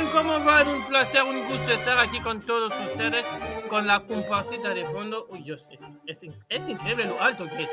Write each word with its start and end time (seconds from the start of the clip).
están? 0.00 0.12
¿Cómo 0.12 0.44
van? 0.44 0.68
Un 0.68 0.86
placer, 0.86 1.22
un 1.22 1.48
gusto 1.48 1.72
estar 1.72 1.98
aquí 1.98 2.20
con 2.20 2.40
todos 2.40 2.72
ustedes, 2.86 3.26
con 3.68 3.86
la 3.86 4.00
comparsita 4.00 4.70
de 4.70 4.84
fondo. 4.84 5.26
Uy, 5.30 5.42
Dios, 5.42 5.68
es, 5.70 5.80
es, 6.06 6.26
es 6.48 6.68
increíble 6.68 7.06
lo 7.06 7.20
alto 7.20 7.48
que 7.48 7.64
es. 7.64 7.70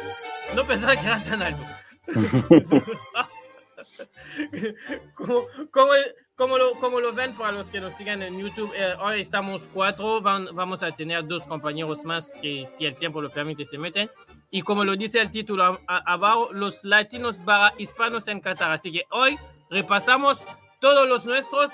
No 0.55 0.65
pensaba 0.65 0.95
que 0.95 1.05
era 1.05 1.23
tan 1.23 1.41
alto. 1.41 1.63
como, 5.13 5.45
como, 5.71 5.91
como, 6.36 6.57
lo, 6.57 6.73
como 6.75 7.00
lo 7.00 7.13
ven 7.13 7.36
para 7.36 7.51
los 7.51 7.69
que 7.69 7.79
nos 7.79 7.93
siguen 7.93 8.21
en 8.21 8.39
YouTube, 8.39 8.71
eh, 8.75 8.93
hoy 9.01 9.21
estamos 9.21 9.69
cuatro, 9.73 10.21
van, 10.21 10.50
vamos 10.54 10.83
a 10.83 10.91
tener 10.91 11.28
dos 11.28 11.47
compañeros 11.47 12.05
más 12.05 12.32
que 12.41 12.65
si 12.65 12.86
el 12.86 12.96
tiempo 12.96 13.21
lo 13.21 13.29
permite 13.29 13.65
se 13.65 13.78
meten. 13.78 14.09
Y 14.50 14.61
como 14.61 14.86
lo 14.86 14.96
dice 14.96 15.19
el 15.19 15.32
título 15.32 15.79
abajo, 15.87 16.50
los 16.54 16.83
latinos 16.83 17.39
para 17.39 17.73
hispanos 17.78 18.28
en 18.28 18.39
Qatar. 18.39 18.71
Así 18.71 18.91
que 18.91 19.04
hoy 19.11 19.37
repasamos 19.69 20.43
todos 20.79 21.07
los 21.07 21.25
nuestros 21.25 21.71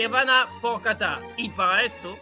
que 0.00 0.08
van 0.08 0.30
a 0.30 0.48
por 0.62 0.80
Qatar. 0.80 1.18
Y 1.36 1.50
para 1.50 1.84
esto, 1.84 2.16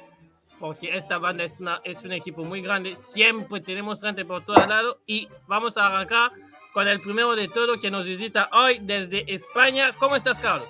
porque 0.59 0.97
esta 0.97 1.19
banda 1.19 1.45
es, 1.45 1.55
una, 1.61 1.81
es 1.85 2.03
un 2.03 2.11
equipo 2.11 2.43
muy 2.43 2.61
grande, 2.61 2.97
siempre 2.97 3.61
tenemos 3.61 4.01
gente 4.01 4.25
por 4.25 4.45
todos 4.45 4.67
lados 4.67 4.97
y 5.07 5.29
vamos 5.47 5.79
a 5.79 5.87
arrancar 5.87 6.33
con 6.75 6.89
el 6.89 6.99
primero 6.99 7.37
de 7.37 7.47
todo 7.47 7.79
que 7.79 7.89
nos 7.89 8.05
visita 8.05 8.49
hoy 8.53 8.81
desde 8.83 9.33
España. 9.33 9.93
¿Cómo 9.97 10.17
estás, 10.17 10.41
Carlos? 10.41 10.69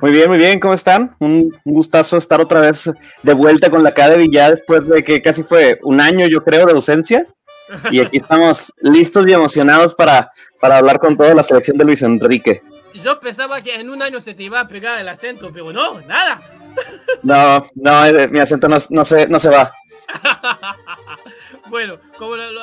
Muy 0.00 0.10
bien, 0.10 0.28
muy 0.28 0.38
bien, 0.38 0.58
¿cómo 0.58 0.74
están? 0.74 1.14
Un, 1.20 1.56
gustazo 1.64 2.16
estar 2.16 2.40
otra 2.40 2.58
vez 2.58 2.90
de 3.22 3.32
vuelta 3.32 3.70
con 3.70 3.84
la 3.84 3.90
Academy 3.90 4.28
ya 4.28 4.50
después 4.50 4.84
de 4.88 5.04
que 5.04 5.22
casi 5.22 5.44
fue 5.44 5.78
un 5.84 6.00
año, 6.00 6.26
yo 6.26 6.42
creo, 6.42 6.66
de 6.66 6.72
ausencia. 6.72 7.24
Y 7.92 8.00
aquí 8.00 8.16
estamos 8.16 8.72
listos 8.80 9.24
y 9.28 9.32
emocionados 9.32 9.94
para, 9.94 10.32
para 10.60 10.78
hablar 10.78 10.98
con 10.98 11.16
toda 11.16 11.32
la 11.36 11.44
selección 11.44 11.78
de 11.78 11.84
Luis 11.84 12.02
Enrique. 12.02 12.62
Yo 13.02 13.20
pensaba 13.20 13.62
que 13.62 13.74
en 13.74 13.90
un 13.90 14.02
año 14.02 14.20
se 14.20 14.34
te 14.34 14.44
iba 14.44 14.60
a 14.60 14.68
pegar 14.68 15.00
el 15.00 15.08
acento, 15.08 15.50
pero 15.52 15.72
no, 15.72 16.00
nada. 16.02 16.40
No, 17.22 17.66
no, 17.74 18.04
eh, 18.04 18.28
mi 18.28 18.38
acento 18.38 18.68
no, 18.68 18.76
no, 18.90 19.04
se, 19.04 19.26
no 19.26 19.38
se 19.38 19.48
va. 19.48 19.72
bueno, 21.70 21.98
como 22.18 22.36
lo, 22.36 22.60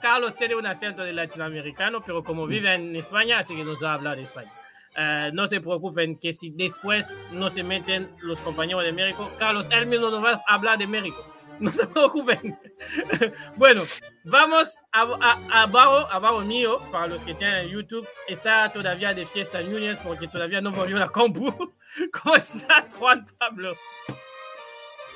Carlos 0.00 0.34
tiene 0.34 0.56
un 0.56 0.66
acento 0.66 1.02
de 1.02 1.12
latinoamericano, 1.12 2.00
pero 2.00 2.24
como 2.24 2.46
vive 2.46 2.74
en 2.74 2.96
España, 2.96 3.38
así 3.38 3.54
que 3.54 3.62
nos 3.62 3.82
va 3.82 3.90
a 3.90 3.94
hablar 3.94 4.16
de 4.16 4.22
España. 4.22 4.50
Eh, 4.96 5.30
no 5.32 5.46
se 5.46 5.60
preocupen 5.60 6.16
que 6.18 6.32
si 6.32 6.50
después 6.50 7.14
no 7.32 7.48
se 7.50 7.62
meten 7.62 8.10
los 8.20 8.40
compañeros 8.40 8.84
de 8.84 8.92
México, 8.92 9.30
Carlos 9.38 9.66
él 9.70 9.86
mismo 9.86 10.10
nos 10.10 10.24
va 10.24 10.42
a 10.46 10.54
hablar 10.54 10.78
de 10.78 10.86
México. 10.86 11.24
No 11.62 11.72
se 11.72 11.86
preocupen. 11.86 12.58
bueno, 13.56 13.84
vamos 14.24 14.78
a, 14.90 15.02
a, 15.02 15.62
abajo, 15.62 16.08
abajo 16.10 16.40
mío, 16.40 16.80
para 16.90 17.06
los 17.06 17.22
que 17.22 17.34
tienen 17.34 17.68
YouTube, 17.68 18.04
está 18.26 18.72
todavía 18.72 19.14
de 19.14 19.24
fiesta 19.24 19.60
Núñez 19.60 20.00
porque 20.00 20.26
todavía 20.26 20.60
no 20.60 20.72
volvió 20.72 20.98
la 20.98 21.08
compu. 21.08 21.52
¿Cómo 22.12 22.34
estás, 22.34 22.96
Juan 22.96 23.24
Pablo? 23.38 23.76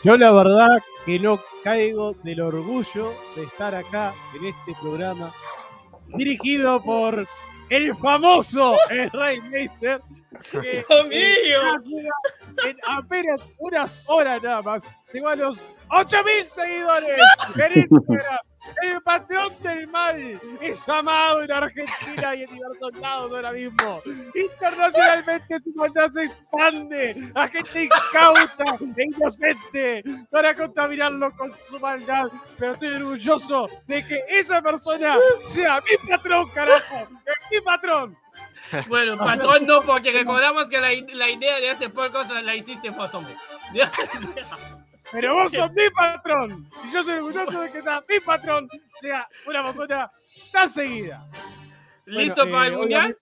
Yo 0.04 0.16
la 0.16 0.30
verdad 0.30 0.78
que 1.04 1.18
no 1.18 1.40
caigo 1.64 2.14
del 2.22 2.40
orgullo 2.40 3.12
de 3.34 3.42
estar 3.42 3.74
acá 3.74 4.14
en 4.38 4.46
este 4.46 4.72
programa 4.80 5.32
dirigido 6.14 6.80
por 6.80 7.26
el 7.70 7.96
famoso 7.96 8.78
el 8.88 9.10
Rey 9.10 9.40
Meister. 9.50 10.00
mío! 11.08 11.60
En 12.64 12.76
apenas 12.86 13.40
unas 13.58 14.00
horas 14.06 14.40
nada 14.44 14.62
más 14.62 14.82
llegó 15.12 15.28
a 15.28 15.34
los 15.34 15.60
8000 15.88 16.50
seguidores 16.50 17.18
en 17.54 17.78
Instagram. 17.80 18.38
El 18.82 19.00
patrón 19.02 19.54
del 19.62 19.86
mal 19.88 20.40
es 20.60 20.88
amado 20.88 21.42
en 21.42 21.52
Argentina 21.52 22.34
y 22.34 22.42
en 22.42 22.52
diversos 22.52 22.96
lados 23.00 23.32
ahora 23.32 23.52
mismo. 23.52 24.02
Internacionalmente 24.34 25.58
su 25.60 25.72
maldad 25.74 26.10
se 26.10 26.24
expande 26.24 27.30
a 27.34 27.48
gente 27.48 27.84
incauta 27.84 28.78
e 28.96 29.04
inocente 29.04 30.04
para 30.30 30.54
contaminarlo 30.54 31.30
con 31.36 31.50
su 31.56 31.78
maldad. 31.78 32.26
Pero 32.58 32.72
estoy 32.72 32.88
orgulloso 32.88 33.68
de 33.86 34.04
que 34.06 34.20
esa 34.28 34.60
persona 34.60 35.16
sea 35.44 35.80
mi 35.80 36.08
patrón, 36.08 36.50
carajo. 36.50 37.08
Es 37.24 37.50
mi 37.50 37.60
patrón. 37.60 38.16
Bueno, 38.88 39.16
patrón 39.16 39.64
no, 39.64 39.80
porque 39.82 40.10
recordamos 40.10 40.68
que 40.68 40.80
la, 40.80 40.88
la 41.14 41.30
idea 41.30 41.60
de 41.60 41.70
ese 41.70 41.88
podcast 41.88 42.30
la 42.32 42.54
hiciste 42.56 42.90
vos, 42.90 43.14
hombre. 43.14 43.36
Pero 45.16 45.32
vos 45.34 45.50
sos 45.50 45.72
mi 45.72 45.88
patrón. 45.94 46.68
Y 46.84 46.92
yo 46.92 47.02
soy 47.02 47.14
orgulloso 47.14 47.62
de 47.62 47.70
que 47.70 47.80
sea 47.80 48.04
mi 48.06 48.20
patrón 48.20 48.68
sea 49.00 49.26
una 49.46 49.62
persona 49.62 50.12
tan 50.52 50.70
seguida. 50.70 51.26
¿Listo 52.04 52.42
para 52.50 52.66
el 52.66 52.74
eh, 52.74 52.76
mundial? 52.76 53.18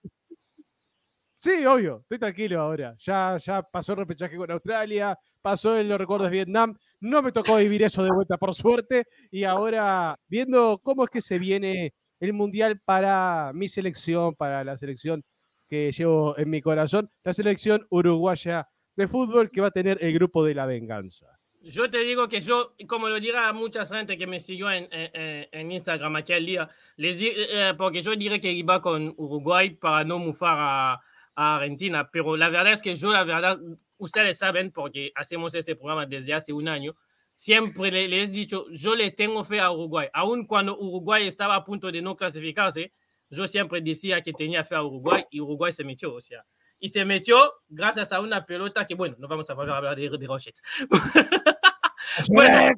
Sí, 1.37 1.65
obvio. 1.65 1.99
Estoy 2.01 2.19
tranquilo 2.19 2.59
ahora. 2.59 2.95
Ya, 2.99 3.37
ya 3.37 3.61
pasó 3.61 3.93
el 3.93 3.99
repechaje 3.99 4.35
con 4.35 4.51
Australia, 4.51 5.17
pasó 5.41 5.77
el 5.77 5.87
no 5.87 5.97
recuerdos 5.97 6.29
Vietnam. 6.29 6.77
No 6.99 7.21
me 7.21 7.31
tocó 7.31 7.55
vivir 7.55 7.83
eso 7.83 8.03
de 8.03 8.11
vuelta, 8.11 8.35
por 8.35 8.53
suerte. 8.53 9.05
Y 9.31 9.45
ahora, 9.45 10.19
viendo 10.27 10.81
cómo 10.83 11.05
es 11.05 11.09
que 11.09 11.21
se 11.21 11.39
viene 11.39 11.93
el 12.19 12.33
mundial 12.33 12.81
para 12.83 13.51
mi 13.53 13.69
selección, 13.69 14.35
para 14.35 14.65
la 14.65 14.75
selección 14.75 15.21
que 15.69 15.93
llevo 15.93 16.37
en 16.37 16.49
mi 16.49 16.61
corazón, 16.61 17.09
la 17.23 17.31
selección 17.31 17.87
uruguaya 17.89 18.67
de 18.97 19.07
fútbol 19.07 19.49
que 19.49 19.61
va 19.61 19.67
a 19.67 19.71
tener 19.71 19.97
el 20.01 20.13
grupo 20.13 20.43
de 20.43 20.55
la 20.55 20.65
venganza. 20.65 21.34
Yo 21.67 21.89
te 21.89 21.97
digo 21.97 22.27
que 22.27 22.41
yo, 22.41 22.75
como 22.87 23.09
lo 23.09 23.19
dirá 23.19 23.51
mucha 23.51 23.83
gente 23.87 24.19
que 24.19 24.27
me 24.27 24.39
siguió 24.39 24.71
en, 24.71 24.87
en, 24.91 25.47
en 25.51 25.71
Instagram 25.71 26.15
aquel 26.15 26.45
día, 26.45 26.69
les 26.95 27.17
di, 27.17 27.31
eh, 27.35 27.73
porque 27.75 28.03
yo 28.03 28.15
diré 28.15 28.39
que 28.39 28.51
iba 28.51 28.79
con 28.83 29.15
Uruguay 29.17 29.71
para 29.71 30.03
no 30.03 30.19
mufar 30.19 30.55
a, 30.59 31.01
a, 31.33 31.55
Argentina, 31.55 32.07
pero 32.11 32.37
la 32.37 32.49
verdad 32.49 32.73
es 32.73 32.83
que 32.83 32.93
yo, 32.93 33.11
la 33.11 33.23
verdad, 33.23 33.59
ustedes 33.97 34.37
saben, 34.37 34.69
porque 34.69 35.11
hacemos 35.15 35.55
este 35.55 35.75
programa 35.75 36.05
desde 36.05 36.35
hace 36.35 36.53
un 36.53 36.67
año, 36.67 36.95
siempre 37.33 37.89
les 37.89 38.29
he 38.29 38.31
dicho, 38.31 38.67
yo 38.69 38.95
le 38.95 39.09
tengo 39.09 39.43
fe 39.43 39.59
a 39.59 39.71
Uruguay, 39.71 40.07
aun 40.13 40.45
cuando 40.45 40.77
Uruguay 40.77 41.25
estaba 41.25 41.55
a 41.55 41.63
punto 41.63 41.91
de 41.91 41.99
no 41.99 42.15
clasificarse, 42.15 42.93
yo 43.31 43.47
siempre 43.47 43.81
decía 43.81 44.21
que 44.21 44.33
tenía 44.33 44.63
fe 44.63 44.75
a 44.75 44.83
Uruguay 44.83 45.25
y 45.31 45.41
Uruguay 45.41 45.73
se 45.73 45.83
metió, 45.83 46.13
o 46.13 46.21
sea, 46.21 46.45
y 46.85 46.89
se 46.89 47.03
metió 47.03 47.51
gracias 47.67 48.11
a 48.11 48.21
una 48.21 48.45
pelota 48.45 48.85
que, 48.85 48.93
bueno, 48.93 49.15
no 49.17 49.27
vamos 49.27 49.49
a 49.49 49.55
volver 49.55 49.73
a 49.73 49.77
hablar 49.77 49.95
de, 49.95 50.07
de 50.07 50.27
Rochette. 50.27 50.61
bueno. 52.29 52.73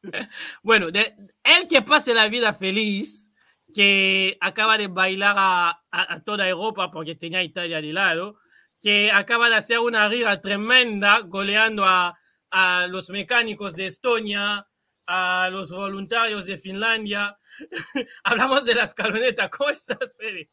Bueno, 0.62 0.92
de, 0.92 1.16
el 1.42 1.66
que 1.68 1.82
pase 1.82 2.14
la 2.14 2.28
vida 2.28 2.54
feliz, 2.54 3.32
que 3.74 4.38
acaba 4.40 4.78
de 4.78 4.86
bailar 4.86 5.34
a, 5.36 5.70
a, 5.90 6.14
a, 6.14 6.22
toda 6.22 6.48
Europa 6.48 6.92
porque 6.92 7.16
tenía 7.16 7.42
Italia 7.42 7.80
de 7.80 7.92
lado, 7.92 8.38
que 8.80 9.10
acaba 9.10 9.48
de 9.48 9.56
hacer 9.56 9.80
una 9.80 10.08
riga 10.08 10.40
tremenda 10.40 11.18
goleando 11.18 11.84
a, 11.84 12.16
a 12.52 12.86
los 12.86 13.10
mecánicos 13.10 13.74
de 13.74 13.86
Estonia, 13.86 14.68
a 15.08 15.48
los 15.50 15.70
voluntarios 15.70 16.44
de 16.44 16.58
Finlandia. 16.58 17.36
Hablamos 18.22 18.64
de 18.64 18.76
la 18.76 18.84
escaloneta. 18.84 19.50
¿Cómo 19.50 19.70
estás, 19.70 20.16
Fede? 20.16 20.48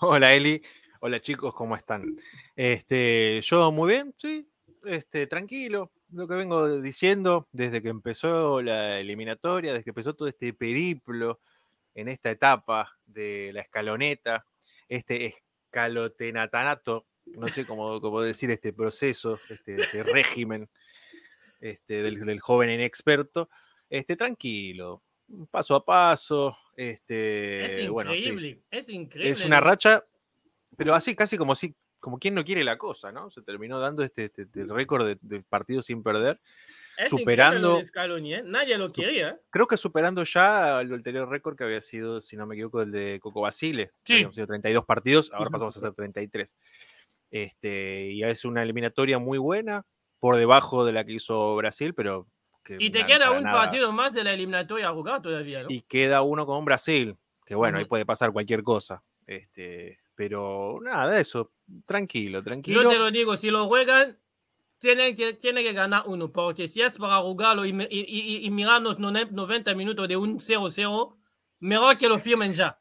Hola, 0.00 0.34
Eli. 0.34 0.60
Hola, 1.00 1.20
chicos, 1.20 1.54
¿cómo 1.54 1.76
están? 1.76 2.18
Este, 2.56 3.40
yo 3.42 3.70
muy 3.70 3.92
bien, 3.92 4.12
sí, 4.18 4.50
este, 4.84 5.28
tranquilo, 5.28 5.92
lo 6.10 6.26
que 6.26 6.34
vengo 6.34 6.80
diciendo 6.80 7.46
desde 7.52 7.80
que 7.80 7.90
empezó 7.90 8.60
la 8.60 8.98
eliminatoria, 8.98 9.72
desde 9.72 9.84
que 9.84 9.90
empezó 9.90 10.14
todo 10.14 10.26
este 10.26 10.52
periplo 10.52 11.40
en 11.94 12.08
esta 12.08 12.32
etapa 12.32 12.98
de 13.06 13.52
la 13.54 13.60
escaloneta, 13.60 14.44
este 14.88 15.36
escalotenatanato, 15.66 17.06
no 17.26 17.46
sé 17.46 17.64
cómo, 17.64 18.00
cómo 18.00 18.20
decir 18.20 18.50
este 18.50 18.72
proceso, 18.72 19.38
este, 19.48 19.74
este 19.74 20.02
régimen 20.02 20.68
este, 21.60 22.02
del, 22.02 22.24
del, 22.24 22.40
joven 22.40 22.70
inexperto, 22.70 23.48
este, 23.88 24.16
tranquilo, 24.16 25.04
paso 25.52 25.76
a 25.76 25.84
paso. 25.84 26.56
Este, 26.76 27.64
es 27.64 27.72
increíble, 27.72 27.90
bueno, 27.90 28.12
sí, 28.14 28.64
es 28.70 28.88
increíble. 28.88 29.30
Es 29.30 29.44
una 29.44 29.60
racha, 29.60 30.04
pero 30.76 30.94
así 30.94 31.14
casi 31.14 31.36
como 31.36 31.54
si 31.54 31.74
como 32.04 32.18
quien 32.18 32.34
no 32.34 32.44
quiere 32.44 32.64
la 32.64 32.76
cosa, 32.76 33.12
¿no? 33.12 33.30
Se 33.30 33.40
terminó 33.40 33.80
dando 33.80 34.02
este, 34.02 34.24
este, 34.24 34.42
este 34.42 34.64
récord 34.66 35.06
de, 35.06 35.16
de, 35.22 35.42
partido 35.42 35.80
sin 35.80 36.02
perder. 36.02 36.38
Es 36.98 37.08
superando. 37.08 37.82
Scaloni, 37.82 38.34
¿eh? 38.34 38.42
Nadie 38.44 38.76
lo 38.76 38.92
quería. 38.92 39.40
Creo 39.48 39.66
que 39.66 39.78
superando 39.78 40.22
ya 40.24 40.82
el 40.82 40.92
anterior 40.92 41.26
récord 41.28 41.56
que 41.56 41.64
había 41.64 41.80
sido, 41.80 42.20
si 42.20 42.36
no 42.36 42.46
me 42.46 42.56
equivoco, 42.56 42.82
el 42.82 42.92
de 42.92 43.18
Coco 43.22 43.40
Basile. 43.40 43.90
Sí. 44.04 44.12
Habíamos 44.14 44.34
sido 44.34 44.46
32 44.46 44.84
partidos, 44.84 45.30
ahora 45.32 45.48
pasamos 45.48 45.74
a 45.78 45.80
ser 45.80 45.94
33. 45.94 46.54
Este, 47.30 48.10
y 48.12 48.22
es 48.22 48.44
una 48.44 48.62
eliminatoria 48.62 49.18
muy 49.18 49.38
buena, 49.38 49.86
por 50.20 50.36
debajo 50.36 50.84
de 50.84 50.92
la 50.92 51.06
que 51.06 51.14
hizo 51.14 51.56
Brasil, 51.56 51.94
pero. 51.94 52.26
Que 52.64 52.78
y 52.80 52.90
te 52.90 53.04
queda 53.04 53.30
un 53.30 53.44
nada. 53.44 53.60
partido 53.60 53.92
más 53.92 54.14
de 54.14 54.24
la 54.24 54.32
eliminatoria 54.32 54.88
a 54.88 54.92
jugar 54.92 55.20
todavía, 55.20 55.62
¿no? 55.62 55.68
Y 55.70 55.82
queda 55.82 56.22
uno 56.22 56.46
con 56.46 56.64
Brasil, 56.64 57.16
que 57.44 57.54
bueno, 57.54 57.76
uh 57.76 57.78
-huh. 57.78 57.82
ahí 57.82 57.88
puede 57.88 58.06
pasar 58.06 58.32
cualquier 58.32 58.62
cosa. 58.62 59.02
Este, 59.26 59.98
pero 60.14 60.78
nada, 60.82 61.20
eso, 61.20 61.52
tranquilo, 61.84 62.42
tranquilo. 62.42 62.82
Yo 62.82 62.88
te 62.88 62.98
lo 62.98 63.10
digo, 63.10 63.36
si 63.36 63.50
lo 63.50 63.66
juegan, 63.66 64.18
tienen 64.78 65.14
que, 65.14 65.34
tienen 65.34 65.64
que 65.64 65.72
ganar 65.72 66.04
uno, 66.06 66.30
porque 66.32 66.68
si 66.68 66.80
es 66.82 66.96
para 66.96 67.18
jugarlo 67.18 67.64
y, 67.64 67.70
y, 67.70 67.86
y, 67.90 68.46
y 68.46 68.50
mirarnos 68.50 68.98
90 68.98 69.74
minutos 69.74 70.08
de 70.08 70.16
un 70.16 70.38
0-0, 70.38 71.16
mejor 71.60 71.96
que 71.96 72.08
lo 72.08 72.18
firmen 72.18 72.52
ya. 72.52 72.78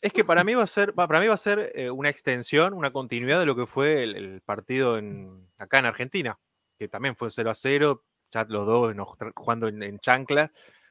Es 0.00 0.12
que 0.12 0.24
para 0.24 0.42
mí 0.42 0.54
va 0.54 0.64
a 0.64 0.66
ser, 0.66 0.94
para 0.94 1.20
mí 1.20 1.28
va 1.28 1.34
a 1.34 1.38
ser 1.38 1.70
eh, 1.76 1.88
una 1.88 2.08
extensión, 2.08 2.74
una 2.74 2.92
continuidad 2.92 3.38
de 3.38 3.46
lo 3.46 3.54
que 3.54 3.66
fue 3.66 4.02
el, 4.02 4.40
partido 4.40 4.98
en, 4.98 5.48
acá 5.58 5.78
en 5.78 5.86
Argentina, 5.86 6.40
que 6.76 6.88
también 6.88 7.14
fue 7.14 7.30
0 7.30 7.50
a 7.50 7.54
0, 7.54 8.04
ya 8.32 8.44
los 8.48 8.66
dos 8.66 8.94
jugando 9.34 9.68
en, 9.68 9.82
en 9.82 9.98
chanclas, 10.00 10.50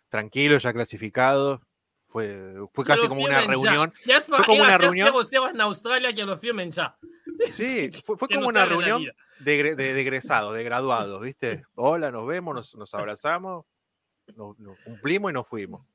tranquilos, 0.09 0.63
ya 0.63 0.73
clasificados. 0.73 1.59
Fue, 2.07 2.55
fue 2.73 2.83
casi 2.83 3.07
como 3.07 3.23
una 3.23 3.39
reunión. 3.41 3.89
fue 3.89 4.45
como 4.45 4.61
una 4.61 4.77
reunión. 4.77 5.13
en 5.53 5.61
Australia 5.61 6.13
que 6.13 6.25
lo 6.25 6.37
firmen 6.37 6.71
ya. 6.71 6.97
Sí, 7.51 7.89
fue, 8.05 8.17
como 8.17 8.49
una 8.49 8.65
reunión 8.65 9.03
de, 9.39 9.75
de, 9.75 10.01
egresados, 10.01 10.53
de 10.53 10.63
graduados, 10.63 11.19
¿viste? 11.21 11.63
Hola, 11.73 12.11
nos 12.11 12.27
vemos, 12.27 12.75
nos, 12.75 12.93
abrazamos, 12.93 13.65
nos, 14.35 14.55
cumplimos 14.83 15.31
y 15.31 15.33
nos 15.33 15.47
fuimos. 15.47 15.85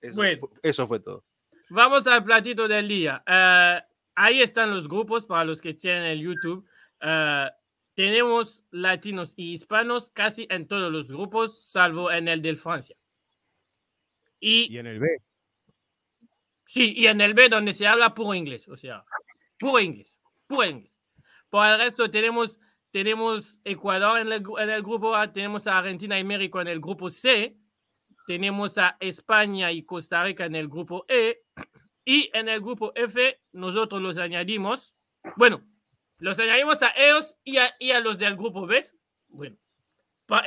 Eso, 0.00 0.86
fue, 0.86 1.00
todo. 1.00 1.24
Vamos 1.70 2.06
al 2.06 2.22
platito 2.22 2.68
del 2.68 2.86
día. 2.86 3.22
Eh, 3.26 3.80
ahí 4.14 4.42
están 4.42 4.70
los 4.70 4.86
grupos 4.86 5.24
para 5.24 5.44
los 5.44 5.60
que 5.60 5.74
tienen 5.74 6.04
el 6.04 6.20
YouTube. 6.20 6.64
Eh, 7.00 7.50
tenemos 7.94 8.64
latinos 8.70 9.34
y 9.36 9.52
hispanos 9.52 10.10
casi 10.10 10.46
en 10.50 10.66
todos 10.66 10.90
los 10.90 11.10
grupos, 11.10 11.64
salvo 11.70 12.10
en 12.10 12.28
el 12.28 12.42
de 12.42 12.56
Francia. 12.56 12.96
Y, 14.40 14.72
y 14.72 14.78
en 14.78 14.86
el 14.86 14.98
B. 14.98 15.08
Sí, 16.64 16.94
y 16.96 17.06
en 17.06 17.20
el 17.20 17.34
B 17.34 17.48
donde 17.48 17.72
se 17.72 17.86
habla 17.86 18.14
puro 18.14 18.34
inglés, 18.34 18.66
o 18.68 18.76
sea, 18.76 19.04
puro 19.58 19.78
inglés, 19.78 20.20
puro 20.46 20.64
inglés. 20.64 20.98
Por 21.50 21.66
el 21.66 21.78
resto 21.78 22.10
tenemos, 22.10 22.58
tenemos 22.90 23.60
Ecuador 23.62 24.18
en 24.18 24.32
el, 24.32 24.42
en 24.58 24.70
el 24.70 24.82
grupo 24.82 25.14
A, 25.14 25.30
tenemos 25.30 25.66
a 25.66 25.78
Argentina 25.78 26.18
y 26.18 26.24
México 26.24 26.60
en 26.60 26.68
el 26.68 26.80
grupo 26.80 27.10
C, 27.10 27.58
tenemos 28.26 28.78
a 28.78 28.96
España 29.00 29.70
y 29.70 29.84
Costa 29.84 30.24
Rica 30.24 30.46
en 30.46 30.54
el 30.54 30.68
grupo 30.68 31.04
E, 31.08 31.42
y 32.04 32.30
en 32.32 32.48
el 32.48 32.60
grupo 32.60 32.92
F 32.94 33.40
nosotros 33.52 34.00
los 34.00 34.16
añadimos, 34.16 34.96
bueno, 35.36 35.62
los 36.22 36.38
añadimos 36.38 36.80
a 36.82 36.92
ellos 36.96 37.36
y 37.42 37.58
a, 37.58 37.74
y 37.80 37.90
a 37.90 37.98
los 37.98 38.16
del 38.16 38.36
grupo 38.36 38.64
B. 38.64 38.80
Bueno, 39.26 39.56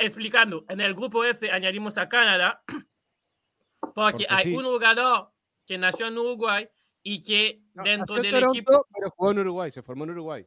explicando, 0.00 0.64
en 0.70 0.80
el 0.80 0.94
grupo 0.94 1.22
F 1.22 1.50
añadimos 1.50 1.98
a 1.98 2.08
Canadá, 2.08 2.62
porque, 3.94 4.26
hay 4.26 4.54
un 4.54 4.64
jugador 4.64 5.32
que 5.66 5.76
nació 5.76 6.06
en 6.06 6.16
Uruguay 6.16 6.66
y 7.02 7.22
que 7.22 7.60
dentro 7.74 8.16
del 8.16 8.44
equipo... 8.44 8.86
Pero 8.90 9.10
jugó 9.10 9.30
en 9.32 9.38
Uruguay, 9.40 9.70
se 9.70 9.82
formó 9.82 10.04
en 10.04 10.10
Uruguay. 10.12 10.46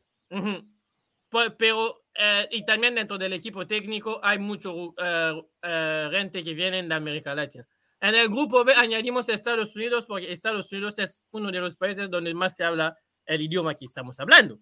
Pero, 1.59 2.05
eh, 2.15 2.47
y 2.49 2.65
también 2.65 2.95
dentro 2.95 3.19
del 3.19 3.33
equipo 3.33 3.67
técnico 3.67 4.19
hay 4.23 4.39
mucho 4.39 4.95
eh, 4.97 5.43
eh, 5.61 6.09
gente 6.11 6.43
que 6.43 6.55
viene 6.55 6.81
de 6.81 6.95
América 6.95 7.35
Latina. 7.35 7.67
En 8.01 8.15
el 8.15 8.29
grupo 8.29 8.63
B 8.63 8.73
añadimos 8.73 9.29
Estados 9.29 9.75
Unidos 9.75 10.07
porque 10.07 10.31
Estados 10.31 10.71
Unidos 10.71 10.97
es 10.97 11.23
uno 11.29 11.51
de 11.51 11.59
los 11.59 11.77
países 11.77 12.09
donde 12.09 12.33
más 12.33 12.55
se 12.55 12.63
habla 12.63 12.97
el 13.27 13.43
idioma 13.43 13.75
que 13.75 13.85
estamos 13.85 14.19
hablando. 14.19 14.59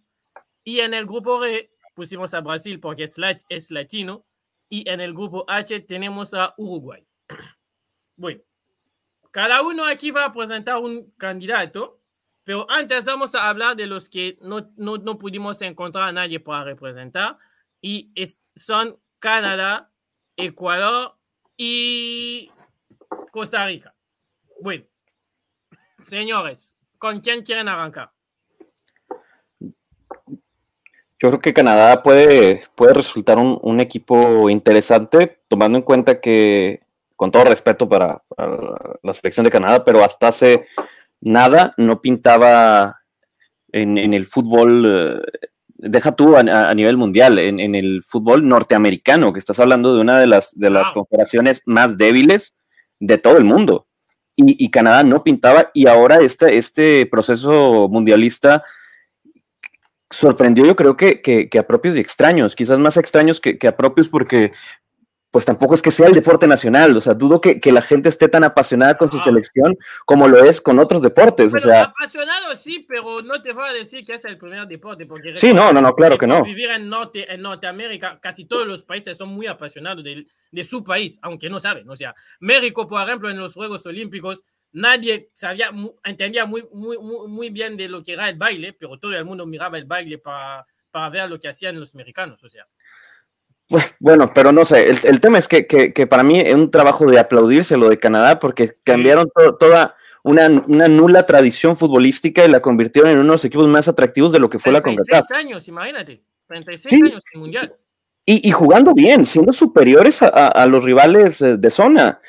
Y 0.68 0.82
en 0.82 0.94
el 0.94 1.06
grupo 1.06 1.40
B 1.40 1.72
pusimos 1.96 2.34
a 2.34 2.42
Brasil 2.42 2.82
porque 2.82 3.04
es, 3.04 3.16
es 3.48 3.72
latino. 3.72 4.26
Y 4.68 4.90
en 4.90 5.00
el 5.00 5.14
grupo 5.14 5.46
H 5.48 5.80
tenemos 5.80 6.34
a 6.34 6.54
Uruguay. 6.58 7.08
Bueno, 8.20 8.42
cada 9.30 9.62
uno 9.62 9.86
aquí 9.86 10.10
va 10.10 10.26
a 10.26 10.32
presentar 10.32 10.78
un 10.78 11.12
candidato, 11.12 12.02
pero 12.44 12.66
antes 12.68 13.06
vamos 13.06 13.36
a 13.36 13.48
hablar 13.48 13.76
de 13.76 13.86
los 13.86 14.10
que 14.10 14.40
no, 14.42 14.72
no, 14.76 14.98
no 14.98 15.20
pudimos 15.20 15.62
encontrar 15.62 16.10
a 16.10 16.12
nadie 16.12 16.40
para 16.40 16.64
representar, 16.64 17.38
y 17.80 18.12
son 18.56 19.00
Canadá, 19.20 19.92
Ecuador 20.36 21.16
y 21.56 22.50
Costa 23.32 23.68
Rica. 23.68 23.94
Bueno, 24.62 24.86
señores, 26.02 26.76
¿con 26.98 27.20
quién 27.20 27.44
quieren 27.44 27.68
arrancar? 27.68 28.17
Yo 31.20 31.30
creo 31.30 31.40
que 31.40 31.54
Canadá 31.54 32.04
puede, 32.04 32.64
puede 32.76 32.94
resultar 32.94 33.38
un, 33.38 33.58
un 33.62 33.80
equipo 33.80 34.50
interesante, 34.50 35.40
tomando 35.48 35.78
en 35.78 35.84
cuenta 35.84 36.22
que 36.22 36.82
con 37.18 37.32
todo 37.32 37.46
respeto 37.46 37.90
para, 37.90 38.22
la 39.04 39.14
selección 39.14 39.44
de 39.44 39.50
Canadá, 39.50 39.84
pero 39.84 40.04
hasta 40.04 40.30
hace 40.30 40.66
nada 41.20 41.74
no 41.76 42.00
pintaba 42.00 43.02
en, 43.72 43.98
el 44.14 44.26
fútbol, 44.26 44.86
eh, 44.88 45.42
deja 45.68 46.16
tú 46.16 46.38
a, 46.38 46.74
nivel 46.76 46.96
mundial, 46.96 47.40
en, 47.40 47.76
el 47.76 48.04
fútbol 48.04 48.48
norteamericano, 48.48 49.34
que 49.34 49.40
estás 49.40 49.60
hablando 49.60 49.96
de 49.96 50.02
una 50.02 50.20
de 50.20 50.28
las, 50.28 50.58
de 50.58 50.70
las 50.70 50.92
confederaciones 50.92 51.64
más 51.66 51.98
débiles 51.98 52.56
de 53.00 53.18
todo 53.18 53.38
el 53.38 53.44
mundo. 53.44 53.88
Y, 54.36 54.70
Canadá 54.70 55.02
no 55.02 55.24
pintaba 55.24 55.72
y 55.74 55.88
ahora 55.88 56.18
este, 56.18 56.58
este 56.58 57.08
proceso 57.08 57.90
mundialista 57.90 58.64
sorprendió 60.10 60.66
yo 60.66 60.76
creo 60.76 60.96
que, 60.96 61.50
a 61.58 61.64
propios 61.64 61.96
y 61.98 62.00
extraños, 62.00 62.56
quizás 62.56 62.80
más 62.80 62.98
extraños 62.98 63.40
que, 63.40 63.58
que 63.58 63.68
a 63.68 63.76
propios 63.76 64.08
porque 64.08 64.52
pues 65.32 65.46
tampoco 65.46 65.76
es 65.76 65.82
que 65.82 65.92
sea 65.92 66.08
el 66.08 66.14
deporte 66.14 66.48
nacional. 66.48 66.96
O 66.96 67.02
sea, 67.02 67.14
dudo 67.14 67.42
que, 67.42 67.60
la 67.72 67.82
gente 67.82 68.10
esté 68.10 68.28
tan 68.28 68.44
apasionada 68.44 68.98
con 68.98 69.12
su 69.12 69.20
selección 69.20 69.78
como 70.06 70.28
lo 70.28 70.44
es 70.44 70.62
con 70.62 70.80
otros 70.80 71.02
deportes. 71.02 71.54
o 71.54 71.60
sea, 71.60 71.84
apasionado 71.84 72.56
sí, 72.56 72.86
pero 72.88 73.22
no 73.22 73.42
te 73.42 73.54
voy 73.54 73.70
a 73.70 73.74
decir 73.74 74.06
que 74.06 74.14
es 74.14 74.26
el 74.26 74.38
primer 74.38 74.68
deporte. 74.68 75.06
Porque 75.06 75.36
sí, 75.36 75.54
no, 75.54 75.72
no, 75.74 75.82
no, 75.82 75.94
claro 75.94 76.18
que 76.18 76.28
no. 76.28 76.44
Vivir 76.44 76.72
en, 76.72 76.90
Norte, 76.90 77.32
en 77.32 77.42
Norteamérica, 77.42 78.20
casi 78.22 78.46
todos 78.46 78.66
los 78.66 78.84
países 78.84 79.18
son 79.18 79.30
muy 79.30 79.48
apasionados 79.48 80.04
de, 80.04 80.26
de 80.52 80.64
su 80.64 80.84
país, 80.84 81.20
aunque 81.22 81.50
no 81.50 81.60
saben. 81.60 81.90
O 81.90 81.96
sea, 81.96 82.16
México, 82.40 82.88
por 82.88 83.02
ejemplo, 83.04 83.30
en 83.30 83.38
los 83.38 83.54
Juegos 83.54 83.86
Olímpicos, 83.86 84.44
nadie 84.72 85.30
sabía, 85.34 85.72
entendía 86.04 86.46
muy, 86.46 86.68
muy, 86.72 86.98
muy, 86.98 87.50
bien 87.50 87.78
de 87.78 87.90
lo 87.90 88.04
que 88.04 88.14
era 88.14 88.30
el 88.30 88.38
baile, 88.38 88.74
pero 88.74 88.98
todo 88.98 89.14
el 89.14 89.26
mundo 89.26 89.46
miraba 89.46 89.78
el 89.78 89.86
baile 89.86 90.18
para, 90.18 90.66
para 90.92 91.10
ver 91.10 91.30
lo 91.30 91.40
que 91.40 91.48
hacían 91.48 91.80
los 91.80 91.94
americanos. 91.94 92.44
O 92.44 92.50
sea. 92.50 92.66
Bueno, 94.00 94.32
pero 94.34 94.52
no 94.52 94.64
sé, 94.64 94.90
el, 94.90 95.20
tema 95.20 95.38
es 95.38 95.48
que, 95.48 96.08
para 96.10 96.24
mí 96.24 96.40
es 96.40 96.56
un 96.56 96.72
trabajo 96.72 97.06
de 97.06 97.20
aplaudirse 97.20 97.76
lo 97.76 97.90
de 97.90 98.00
Canadá 98.00 98.40
porque 98.40 98.74
cambiaron 98.86 99.30
toda 99.60 99.96
una, 100.24 100.48
nula 100.48 101.24
tradición 101.24 101.76
futbolística 101.76 102.46
y 102.46 102.50
la 102.50 102.62
convirtieron 102.62 103.12
en 103.12 103.18
uno 103.18 103.26
de 103.26 103.34
los 103.34 103.46
equipos 103.46 103.68
más 103.68 103.90
atractivos 103.90 104.32
de 104.32 104.40
lo 104.40 104.50
que 104.50 104.60
fue 104.60 104.72
la 104.72 104.82
CONCACAF. 104.82 105.32
años, 105.32 105.68
imagínate, 105.68 106.22
36 106.48 107.04
años 107.04 107.24
en 107.34 107.40
Mundial. 107.40 107.76
Y, 108.30 108.52
jugando 108.52 108.94
bien, 108.94 109.26
siendo 109.26 109.54
superiores 109.54 110.22
a, 110.22 110.66
los 110.66 110.84
rivales 110.84 111.42
eh, 111.42 111.56
de 111.56 111.70
zona. 111.70 112.20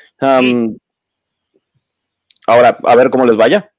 Ahora, 2.49 2.77
a 2.83 2.95
ver 2.95 3.09
cómo 3.09 3.25
les 3.25 3.37
vaya. 3.37 3.71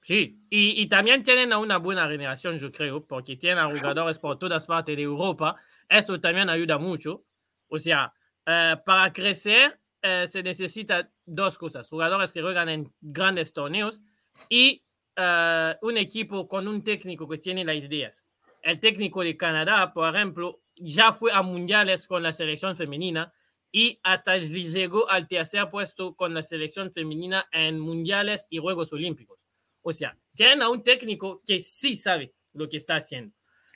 Sí, 0.00 0.38
y, 0.50 0.82
y, 0.82 0.86
también 0.86 1.22
tienen 1.22 1.52
a 1.52 1.58
una 1.58 1.78
buena 1.78 2.06
generación, 2.08 2.58
yo 2.58 2.70
creo, 2.70 3.06
porque 3.06 3.36
tienen 3.36 3.74
jugadores 3.74 4.18
por 4.18 4.38
todas 4.38 4.66
partes 4.66 4.96
de 4.96 5.02
Europa 5.02 5.56
esto 5.88 6.20
también 6.20 6.48
ayuda 6.50 6.78
mucho. 6.78 7.24
O 7.68 7.78
sea, 7.78 8.12
eh, 8.46 8.76
para 8.84 9.12
crecer 9.12 9.78
eh, 10.02 10.26
se 10.26 10.42
necesita 10.42 11.10
dos 11.24 11.58
cosas. 11.58 11.88
Jugadores 11.88 12.32
que 12.32 12.42
juegan 12.42 12.68
en 12.68 12.92
grandes 13.00 13.52
torneos 13.52 14.02
y 14.48 14.84
eh, 15.16 15.76
un 15.82 15.96
equipo 15.96 16.48
con 16.48 16.68
un 16.68 16.82
técnico 16.82 17.28
que 17.28 17.38
tiene 17.38 17.64
las 17.64 17.76
ideas. 17.76 18.26
El 18.62 18.80
técnico 18.80 19.22
de 19.22 19.36
Canadá, 19.36 19.92
por 19.92 20.14
ejemplo, 20.14 20.62
ya 20.76 21.12
fue 21.12 21.32
a 21.32 21.42
mundiales 21.42 22.06
con 22.06 22.22
la 22.22 22.32
selección 22.32 22.76
femenina 22.76 23.32
y 23.76 23.98
hasta 24.04 24.38
llegó 24.38 25.10
al 25.10 25.26
tercer 25.26 25.68
puesto 25.68 26.14
con 26.14 26.32
la 26.32 26.44
selección 26.44 26.92
femenina 26.92 27.48
en 27.50 27.80
mundiales 27.80 28.46
y 28.48 28.58
Juegos 28.58 28.92
Olímpicos. 28.92 29.48
O 29.82 29.92
sea, 29.92 30.16
tienen 30.32 30.62
a 30.62 30.68
un 30.68 30.84
técnico 30.84 31.42
que 31.44 31.58
sí 31.58 31.96
sabe 31.96 32.32
lo 32.52 32.68
que 32.68 32.76
está 32.76 32.94
haciendo. 32.94 33.34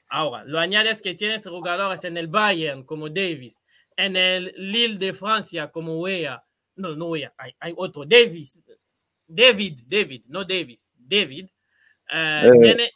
Ahora, 0.08 0.44
lo 0.44 0.60
añades 0.60 1.02
que 1.02 1.14
tienes 1.14 1.48
jugadores 1.48 2.04
en 2.04 2.16
el 2.16 2.28
Bayern 2.28 2.84
como 2.84 3.08
Davis, 3.08 3.60
en 3.96 4.14
el 4.14 4.54
Lille 4.56 4.98
de 4.98 5.12
Francia 5.12 5.68
como 5.72 5.98
Wea, 5.98 6.44
no, 6.76 6.94
no 6.94 7.06
Wea, 7.06 7.34
hay, 7.36 7.74
otro, 7.76 8.04
Davis, 8.04 8.64
David, 9.26 9.80
David, 9.84 10.22
no 10.28 10.44
Davis, 10.44 10.92
David, 10.96 11.48
eh, 12.08 12.42
eh. 12.44 12.50
Tiene, 12.60 12.92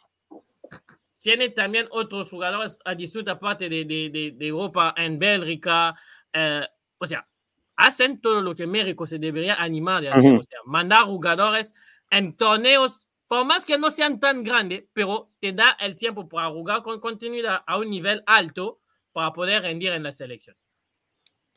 tiene, 1.19 1.49
también 1.49 1.85
otros 1.91 2.29
jugadores 2.29 2.79
a 2.85 2.95
distinta 2.95 3.37
parte 3.37 3.67
de, 3.67 3.83
de, 3.83 4.33
de, 4.37 4.47
Europa, 4.47 4.93
en 4.95 5.19
Bélgica, 5.19 5.93
eh, 6.31 6.65
o 7.03 7.07
sea, 7.07 7.27
hacen 7.75 8.19
todo 8.21 8.41
lo 8.41 8.55
que 8.55 8.67
México 8.67 9.05
se 9.05 9.19
debería 9.19 9.55
animar 9.55 10.01
de 10.01 10.09
hacer, 10.09 10.33
o 10.33 10.43
sea, 10.43 10.59
mandar 10.65 11.03
jugadores 11.03 11.73
en 12.09 12.35
torneos 12.35 13.07
por 13.27 13.45
más 13.45 13.65
que 13.65 13.79
no 13.79 13.89
sean 13.89 14.19
tan 14.19 14.43
grandes, 14.43 14.83
pero 14.93 15.31
te 15.39 15.53
da 15.53 15.75
el 15.79 15.95
tiempo 15.95 16.29
para 16.29 16.49
jugar 16.49 16.83
con 16.83 16.99
continuidad 16.99 17.61
a 17.65 17.79
un 17.79 17.89
nivel 17.89 18.23
alto 18.27 18.79
para 19.11 19.33
poder 19.33 19.63
rendir 19.63 19.91
en 19.91 20.03
la 20.03 20.11
selección. 20.11 20.55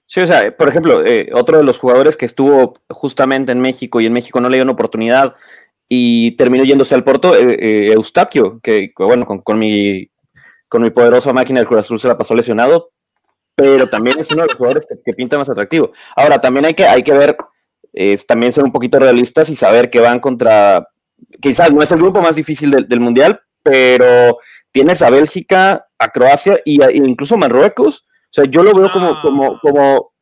Sí, 0.06 0.20
o 0.20 0.26
sea, 0.26 0.56
por 0.56 0.68
ejemplo, 0.68 1.04
eh, 1.04 1.30
otro 1.34 1.58
de 1.58 1.64
los 1.64 1.78
jugadores 1.78 2.16
que 2.16 2.24
estuvo 2.24 2.74
justamente 2.88 3.52
en 3.52 3.60
México 3.60 4.00
y 4.00 4.06
en 4.06 4.12
México 4.12 4.40
no 4.40 4.48
le 4.48 4.56
dio 4.56 4.64
una 4.64 4.72
oportunidad 4.72 5.34
y 5.88 6.30
terminó 6.32 6.64
yéndose 6.64 6.94
al 6.94 7.04
Porto, 7.04 7.36
eh, 7.36 7.56
eh, 7.60 7.92
Eustaquio, 7.92 8.60
que 8.62 8.92
bueno, 8.96 9.26
con, 9.26 9.58
mi, 9.58 10.08
con 10.68 10.82
mi 10.82 10.90
poderosa 10.90 11.32
máquina 11.32 11.60
del 11.60 11.66
Cruz 11.66 11.80
Azul 11.80 12.00
se 12.00 12.08
la 12.08 12.16
pasó 12.16 12.34
lesionado, 12.34 12.92
pero 13.56 13.88
también 13.88 14.20
es 14.20 14.30
uno 14.30 14.42
de 14.42 14.48
los 14.48 14.56
jugadores 14.56 14.86
que, 15.04 15.12
pinta 15.14 15.36
más 15.38 15.48
atractivo. 15.50 15.90
Ahora, 16.14 16.40
también 16.40 16.66
hay 16.66 16.74
que, 16.74 16.84
hay 16.86 17.02
que 17.02 17.12
ver, 17.12 17.36
también 18.28 18.52
ser 18.52 18.62
un 18.62 18.70
poquito 18.70 18.98
realistas 19.00 19.48
y 19.50 19.56
saber 19.56 19.90
que 19.90 19.98
van 19.98 20.20
contra 20.20 20.86
quizás 21.40 21.72
no 21.72 21.82
es 21.82 21.90
el 21.90 21.98
grupo 21.98 22.20
más 22.20 22.36
difícil 22.36 22.70
del, 22.70 22.86
del 22.86 23.00
Mundial, 23.00 23.40
pero 23.62 24.38
tienes 24.70 25.00
a 25.02 25.08
Bélgica, 25.10 25.88
a 25.98 26.10
Croacia 26.10 26.60
y 26.64 26.82
a- 26.82 26.88
e 26.88 26.96
incluso 26.98 27.36
Marruecos. 27.38 28.06
O 28.26 28.32
sea, 28.36 28.44
yo 28.44 28.62
lo 28.62 28.74
veo 28.74 28.92
como, 28.92 29.06
Ah. 29.12 29.18
como, 29.22 29.58
como 29.60 30.12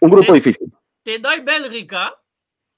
un 0.00 0.10
grupo 0.10 0.26
Sí. 0.28 0.32
difícil. 0.34 0.72
Te 1.02 1.18
doy 1.18 1.40
Bélgica. 1.40 2.14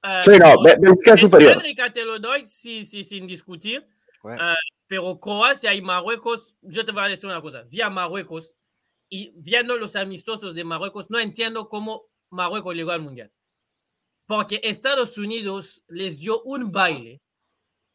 eh, 0.03 0.21
Sí, 0.25 0.31
no, 0.39 0.55
Bélgica 0.63 1.15
es 1.15 1.21
superior. 1.21 1.57
Bélgica 1.59 1.93
te 1.93 2.05
lo 2.05 2.19
doy 2.19 2.47
sí, 2.47 2.85
sí, 2.87 3.05
sin 3.05 3.27
discutir. 3.27 3.87
Bueno, 4.23 4.39
Ah, 4.43 4.57
pero 4.89 5.21
Croacia 5.21 5.75
y 5.75 5.83
Marruecos, 5.83 6.55
yo 6.63 6.85
te 6.87 6.93
voy 6.93 7.03
a 7.05 7.09
decir 7.09 7.29
una 7.29 7.41
cosa. 7.43 7.65
Vi 7.71 7.81
a 7.83 7.91
Marruecos 7.91 8.57
y 9.15 9.31
viendo 9.37 9.77
los 9.77 9.95
amistosos 9.95 10.55
de 10.55 10.65
Marruecos, 10.65 11.11
no 11.11 11.19
entiendo 11.19 11.69
cómo 11.69 12.07
Marruecos 12.31 12.75
llegó 12.75 12.93
al 12.93 13.03
Mundial. 13.03 13.31
Porque 14.25 14.59
Estados 14.63 15.19
Unidos 15.19 15.85
les 15.87 16.21
dio 16.21 16.41
un 16.45 16.73
baile, 16.73 17.21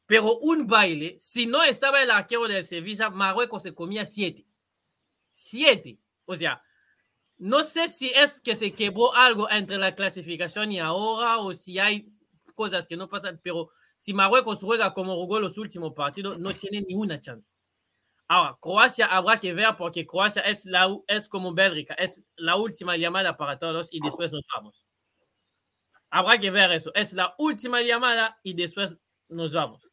pero 0.05 0.37
un 0.37 0.67
baile. 0.67 1.15
Si 1.17 1.47
no 1.47 1.63
estaba 1.63 2.03
el 2.03 2.11
arquero 2.11 2.47
del 2.47 2.63
Sevilla, 2.63 3.09
Marruecos 3.09 3.63
se 3.63 3.73
comía 3.73 4.05
siete. 4.05 4.45
Siete. 5.31 5.99
O 6.25 6.35
sea, 6.35 6.61
no 7.39 7.63
sé 7.63 7.87
si 7.87 8.09
es 8.09 8.39
que 8.39 8.55
se 8.55 8.71
quebró 8.71 9.15
algo 9.15 9.49
entre 9.49 9.79
la 9.79 9.95
clasificación 9.95 10.71
y 10.71 10.79
ahora 10.79 11.39
o 11.39 11.51
si 11.55 11.79
hay 11.79 12.13
cosas 12.53 12.85
que 12.85 12.95
no 12.95 13.09
pasan, 13.09 13.41
pero 13.41 13.71
si 13.97 14.13
Marruecos 14.13 14.59
juega 14.61 14.93
como 14.93 15.15
jugó 15.15 15.39
los 15.39 15.57
últimos 15.57 15.95
partidos, 15.95 16.37
no 16.37 16.53
tiene 16.53 16.81
ni 16.87 16.93
una 16.93 17.19
chance. 17.19 17.55
Ahora, 18.29 18.57
Croacia 18.59 19.05
habrá 19.05 19.39
que 19.39 19.53
ver 19.53 19.75
porque 19.77 20.05
Croacia 20.05 20.41
es, 20.41 20.65
la, 20.65 20.87
u- 20.89 21.03
es 21.07 21.29
como 21.29 21.53
Bélgica, 21.53 21.93
es 21.93 22.23
la 22.35 22.57
última 22.57 22.97
llamada 22.97 23.37
para 23.37 23.57
todos 23.57 23.87
y 23.91 23.99
después 24.01 24.31
nos 24.33 24.43
vamos. 24.53 24.85
Habrá 26.09 26.37
que 26.37 26.51
ver 26.51 26.71
eso. 26.71 26.91
Es 26.93 27.13
la 27.13 27.33
última 27.37 27.81
llamada 27.81 28.39
y 28.43 28.53
después 28.53 28.97
nos 29.29 29.53
vamos. 29.53 29.87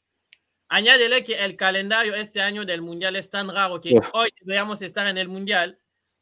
Añádele 0.69 1.23
que 1.23 1.45
el 1.45 1.55
calendario 1.57 2.15
este 2.15 2.41
año 2.41 2.65
del 2.65 2.83
Mundial 2.83 3.15
es 3.17 3.31
tan 3.31 3.49
raro 3.49 3.81
que 3.81 3.95
Uf. 3.99 4.09
hoy 4.15 4.31
deberíamos 4.41 4.83
estar 4.83 5.07
en 5.07 5.19
el 5.19 5.29
Mundial, 5.29 5.79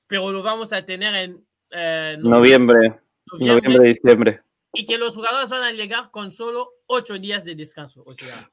pero 0.07 0.31
lo 0.33 0.43
vamos 0.43 0.73
a 0.73 0.85
tener 0.85 1.15
en 1.15 1.47
eh, 1.71 2.17
Noviembre, 2.19 3.01
noviembre, 3.33 3.69
noviembre, 3.69 3.89
diciembre. 3.89 4.43
y 4.75 4.85
que 4.85 4.99
los 4.99 5.15
jugadores 5.15 5.49
van 5.49 5.63
a 5.63 5.73
llegar 5.73 6.11
con 6.11 6.31
solo 6.31 6.71
ocho 6.87 7.19
días 7.19 7.45
de 7.47 7.55
descanso. 7.55 8.03
O 8.05 8.13
sea, 8.13 8.51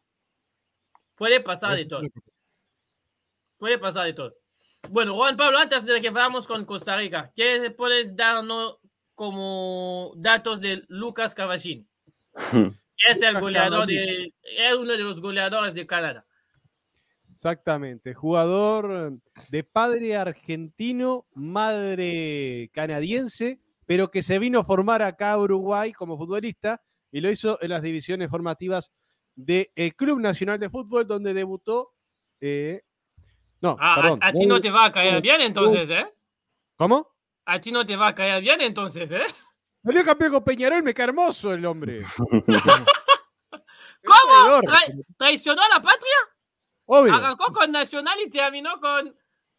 puede 1.15 1.41
pasar 1.41 1.75
de 1.75 1.85
todo. 1.85 2.01
Puede 3.59 3.77
pasar 3.77 4.05
de 4.05 4.13
todo. 4.13 4.33
Bueno, 4.89 5.13
Juan 5.13 5.35
Pablo, 5.37 5.59
antes 5.59 5.85
de 5.85 6.01
que 6.01 6.09
vayamos 6.09 6.47
con 6.47 6.65
Costa 6.65 6.95
Rica, 6.97 7.31
¿qué 7.35 7.69
puedes 7.77 8.15
darnos 8.15 8.79
como 9.13 10.13
datos 10.15 10.61
de 10.61 10.83
Lucas 10.87 11.35
Cavallini? 11.35 11.85
Es 13.07 13.21
el 13.21 13.39
goleador 13.39 13.87
de, 13.87 14.33
es 14.43 14.75
uno 14.75 14.91
de 14.91 15.03
los 15.03 15.21
goleadores 15.21 15.73
de 15.73 15.87
Canadá. 15.87 16.25
Exactamente, 17.31 18.13
jugador 18.13 19.17
de 19.47 19.63
padre 19.63 20.17
argentino, 20.17 21.25
madre 21.33 22.69
canadiense, 22.73 23.61
pero 23.85 24.11
que 24.11 24.21
se 24.21 24.37
vino 24.37 24.59
a 24.59 24.65
formar 24.65 25.01
acá 25.01 25.31
a 25.31 25.39
Uruguay 25.39 25.93
como 25.93 26.17
futbolista 26.17 26.83
y 27.09 27.21
lo 27.21 27.31
hizo 27.31 27.57
en 27.61 27.69
las 27.69 27.81
divisiones 27.81 28.29
formativas 28.29 28.91
del 29.33 29.95
Club 29.95 30.19
Nacional 30.19 30.59
de 30.59 30.69
Fútbol, 30.69 31.07
donde 31.07 31.33
debutó. 31.33 31.93
eh, 32.41 32.81
no, 33.61 33.77
Ah, 33.79 33.93
a- 33.93 34.01
perdón. 34.01 34.19
a, 34.21 34.31
ti 34.33 34.45
no 34.45 34.59
te 34.61 34.71
va 34.71 34.85
a 34.85 34.91
caer 34.91 35.21
bien 35.21 35.41
entonces, 35.41 35.89
¿eh? 35.89 36.13
¿Cómo? 36.77 37.07
A 37.45 37.59
ti 37.59 37.71
no 37.71 37.85
te 37.85 37.95
va 37.95 38.07
a 38.07 38.15
caer 38.15 38.41
bien 38.41 38.61
entonces, 38.61 39.11
¿eh? 39.11 39.23
Salió 39.83 40.03
campeón 40.05 40.31
con 40.33 40.43
Peñarol, 40.43 40.83
me 40.83 40.93
cae 40.93 41.05
hermoso 41.05 41.53
el 41.53 41.65
hombre. 41.65 41.99
¿Cómo? 44.05 44.61
Tra- 44.61 45.05
¿Traicionó 45.17 45.61
a 45.61 45.69
la 45.69 45.81
patria? 45.81 46.15
Obvio. 46.85 47.13
Arrancó 47.13 47.51
con 47.53 47.71
Nacional 47.71 48.17
y 48.25 48.29
terminó 48.29 48.79
con, 48.79 49.07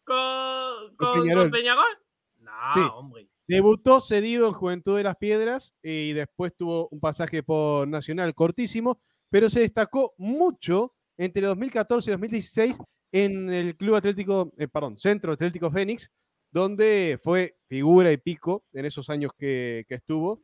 con, 0.03 0.95
con, 0.95 0.97
con 0.97 1.21
Peñarol. 1.23 1.51
Peñarol. 1.51 1.97
No, 2.39 2.51
Sí. 2.73 2.79
hombre. 2.93 3.27
Debutó 3.47 3.99
cedido 3.99 4.47
en 4.47 4.53
Juventud 4.53 4.95
de 4.97 5.03
las 5.03 5.17
Piedras 5.17 5.73
eh, 5.83 6.07
y 6.09 6.13
después 6.13 6.53
tuvo 6.57 6.87
un 6.89 6.99
pasaje 6.99 7.43
por 7.43 7.87
Nacional 7.87 8.33
cortísimo, 8.33 9.01
pero 9.29 9.49
se 9.49 9.59
destacó 9.59 10.13
mucho 10.17 10.93
entre 11.17 11.45
2014 11.47 12.09
y 12.09 12.13
2016 12.13 12.77
en 13.11 13.51
el 13.51 13.75
Club 13.75 13.95
Atlético, 13.95 14.51
eh, 14.57 14.67
perdón, 14.67 14.97
Centro 14.97 15.33
Atlético 15.33 15.69
Fénix, 15.71 16.09
donde 16.51 17.19
fue 17.23 17.57
figura 17.67 18.11
y 18.11 18.17
pico 18.17 18.63
en 18.73 18.85
esos 18.85 19.09
años 19.09 19.31
que, 19.37 19.85
que 19.87 19.95
estuvo. 19.95 20.43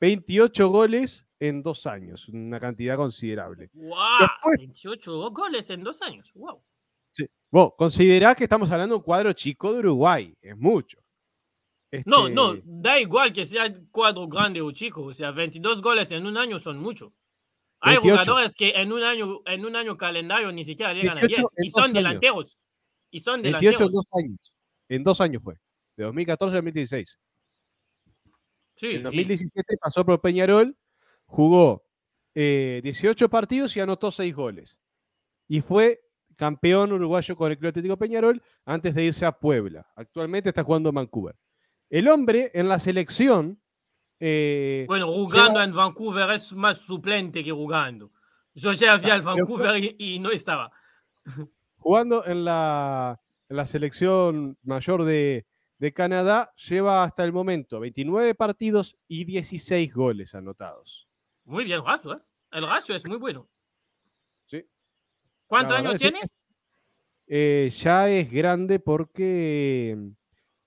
28 0.00 0.68
goles 0.70 1.26
en 1.38 1.62
dos 1.62 1.86
años, 1.86 2.28
una 2.28 2.58
cantidad 2.60 2.96
considerable. 2.96 3.70
¡Wow! 3.72 3.96
Después- 4.20 4.58
28 4.58 5.30
goles 5.30 5.70
en 5.70 5.82
dos 5.82 6.00
años. 6.02 6.30
¡Wow! 6.34 6.62
Sí. 7.12 7.26
Vos, 7.50 7.72
considerá 7.76 8.34
que 8.34 8.44
estamos 8.44 8.70
hablando 8.70 8.94
de 8.94 8.98
un 8.98 9.02
cuadro 9.04 9.32
chico 9.32 9.72
de 9.72 9.80
Uruguay, 9.80 10.34
es 10.40 10.56
mucho. 10.56 10.98
No, 12.06 12.28
Este, 12.28 12.34
no, 12.34 12.54
da 12.64 13.00
igual 13.00 13.32
que 13.32 13.44
sea 13.44 13.66
cuadro 13.90 14.28
grande 14.28 14.60
o 14.62 14.70
chico. 14.70 15.02
O 15.02 15.12
sea, 15.12 15.32
22 15.32 15.82
goles 15.82 16.10
en 16.12 16.24
un 16.24 16.36
año 16.36 16.60
son 16.60 16.78
mucho. 16.78 17.12
Hay 17.80 17.96
28. 17.96 18.20
jugadores 18.22 18.56
que 18.56 18.70
en 18.70 18.92
un 18.92 19.02
año, 19.02 19.40
en 19.46 19.64
un 19.64 19.76
año 19.76 19.96
calendario 19.96 20.52
ni 20.52 20.64
siquiera 20.64 20.92
llegan 20.92 21.18
a 21.18 21.20
28 21.20 21.40
10 21.40 21.52
en 21.56 21.64
y 21.64 21.70
dos 21.70 21.84
son 21.84 21.92
delanteros. 21.92 22.58
Y 23.10 23.20
son 23.20 23.42
28 23.42 23.58
en 23.58 23.62
delanteros. 23.72 23.92
dos 23.92 24.10
años. 24.14 24.52
En 24.88 25.04
dos 25.04 25.20
años 25.20 25.42
fue. 25.42 25.54
De 25.96 26.04
2014 26.04 26.52
a 26.52 26.56
2016. 26.58 27.18
Sí, 28.74 28.86
En 28.86 28.96
sí. 28.96 29.02
2017 29.02 29.76
pasó 29.78 30.04
por 30.04 30.20
Peñarol, 30.20 30.76
jugó 31.26 31.84
eh, 32.34 32.80
18 32.82 33.28
partidos 33.28 33.76
y 33.76 33.80
anotó 33.80 34.10
6 34.10 34.34
goles. 34.34 34.80
Y 35.48 35.60
fue 35.60 36.00
campeón 36.36 36.92
uruguayo 36.92 37.36
con 37.36 37.50
el 37.50 37.58
Club 37.58 37.70
Atlético 37.70 37.98
Peñarol 37.98 38.42
antes 38.64 38.94
de 38.94 39.04
irse 39.04 39.26
a 39.26 39.32
Puebla. 39.32 39.86
Actualmente 39.94 40.48
está 40.48 40.62
jugando 40.62 40.88
en 40.88 40.94
Vancouver. 40.94 41.36
El 41.90 42.08
hombre 42.08 42.50
en 42.54 42.68
la 42.68 42.78
selección. 42.78 43.60
Eh, 44.20 44.84
Bueno, 44.86 45.10
jugando 45.10 45.60
en 45.62 45.74
Vancouver 45.74 46.30
es 46.30 46.52
más 46.52 46.78
suplente 46.82 47.42
que 47.42 47.50
jugando. 47.52 48.12
Yo 48.54 48.72
ya 48.72 48.98
fui 48.98 49.10
al 49.10 49.20
pero 49.22 49.36
Vancouver 49.36 49.82
y, 49.82 49.96
y 49.98 50.18
no 50.18 50.30
estaba. 50.30 50.70
jugando 51.78 52.24
en 52.26 52.44
la, 52.44 53.18
en 53.48 53.56
la 53.56 53.66
selección 53.66 54.58
mayor 54.62 55.04
de, 55.04 55.46
de 55.78 55.92
Canadá, 55.92 56.52
lleva 56.68 57.04
hasta 57.04 57.24
el 57.24 57.32
momento 57.32 57.80
29 57.80 58.34
partidos 58.34 58.96
y 59.08 59.24
16 59.24 59.94
goles 59.94 60.34
anotados. 60.34 61.08
Muy 61.44 61.64
bien, 61.64 61.82
Razo, 61.84 62.14
¿eh? 62.14 62.18
El 62.52 62.66
Razo 62.66 62.94
es 62.94 63.06
muy 63.06 63.16
bueno. 63.16 63.48
Sí. 64.46 64.64
¿Cuántos 65.46 65.76
años 65.78 65.94
es 65.94 66.00
que 66.00 66.10
tiene? 66.10 66.18
es- 66.24 66.40
eh, 67.32 67.70
ya 67.72 68.08
es 68.08 68.30
grande 68.30 68.80
porque 68.80 69.96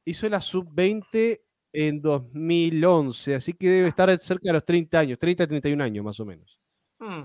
hizo 0.05 0.29
la 0.29 0.39
sub-20 0.39 1.41
en 1.74 2.01
2011, 2.01 3.36
así 3.36 3.53
que 3.53 3.68
debe 3.68 3.89
estar 3.89 4.15
cerca 4.20 4.50
de 4.50 4.53
los 4.53 4.63
30 4.63 5.00
años, 5.00 5.20
30, 5.20 5.48
31 5.48 5.84
años 5.84 6.06
más 6.06 6.20
o 6.20 6.25
menos. 6.25 6.60
Mm. 7.00 7.24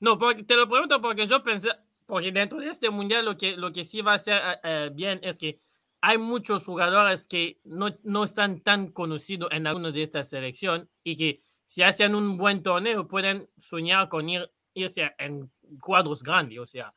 No, 0.00 0.18
te 0.18 0.54
lo 0.54 0.68
pregunto 0.68 1.00
porque 1.00 1.26
yo 1.26 1.42
pensé, 1.42 1.70
porque 2.04 2.30
dentro 2.30 2.58
de 2.58 2.68
este 2.68 2.90
mundial 2.90 3.24
lo 3.24 3.36
que, 3.36 3.56
lo 3.56 3.72
que 3.72 3.84
sí 3.84 4.02
va 4.02 4.14
a 4.14 4.18
ser 4.18 4.36
eh, 4.36 4.58
eh, 4.62 4.90
bien 4.92 5.18
es 5.22 5.38
que 5.38 5.60
hay 6.02 6.18
muchos 6.18 6.66
jugadores 6.66 7.26
que 7.26 7.58
no, 7.64 7.96
no 8.04 8.24
están 8.24 8.60
tan 8.60 8.88
conocidos 8.88 9.48
en 9.50 9.66
alguna 9.66 9.90
de 9.90 10.02
estas 10.02 10.28
selección 10.28 10.88
y 11.02 11.16
que 11.16 11.40
si 11.64 11.82
hacen 11.82 12.14
un 12.14 12.36
buen 12.36 12.62
torneo 12.62 13.08
pueden 13.08 13.48
soñar 13.56 14.08
con 14.10 14.28
ir, 14.28 14.50
irse 14.74 15.14
en 15.18 15.50
cuadros 15.80 16.22
grandes, 16.22 16.58
o 16.58 16.66
sea, 16.66 16.94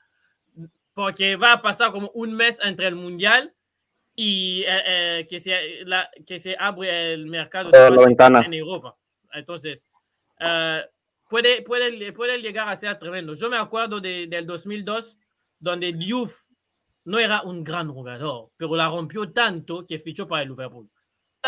porque 0.94 1.38
va 1.38 1.53
a 1.53 1.62
pasar 1.62 1.91
como 1.91 2.12
un 2.13 2.34
mes 2.34 2.60
entre 2.62 2.88
el 2.88 2.96
mundial 2.96 3.56
y 4.22 4.64
eh, 4.68 4.82
eh, 5.20 5.26
que, 5.30 5.40
se, 5.40 5.86
la- 5.86 6.10
que 6.26 6.40
se 6.40 6.54
abre 6.60 7.14
el 7.14 7.26
mercado 7.28 7.70
Eh, 7.74 7.90
la 7.90 8.06
ventana. 8.06 8.42
en 8.42 8.54
Europa. 8.54 8.98
Entonces, 9.32 9.88
eh, 10.42 10.82
puede, 11.30 11.62
puede, 11.62 12.12
puede 12.12 12.42
llegar 12.42 12.68
a 12.68 12.76
ser 12.76 13.00
tremendo. 13.00 13.34
Yo 13.34 13.50
me 13.50 13.56
acuerdo 13.58 14.02
de, 14.02 14.28
del 14.28 14.46
2002, 14.46 15.18
donde 15.58 15.94
Diouf 15.94 16.36
no 17.06 17.18
era 17.18 17.44
un 17.44 17.64
gran 17.64 17.90
jugador, 17.94 18.52
pero 18.58 18.76
la 18.76 18.90
rompió 18.90 19.32
tanto 19.32 19.86
que 19.86 20.00
fichó 20.00 20.28
para 20.28 20.44
el 20.44 20.50
Liverpool. 20.50 20.90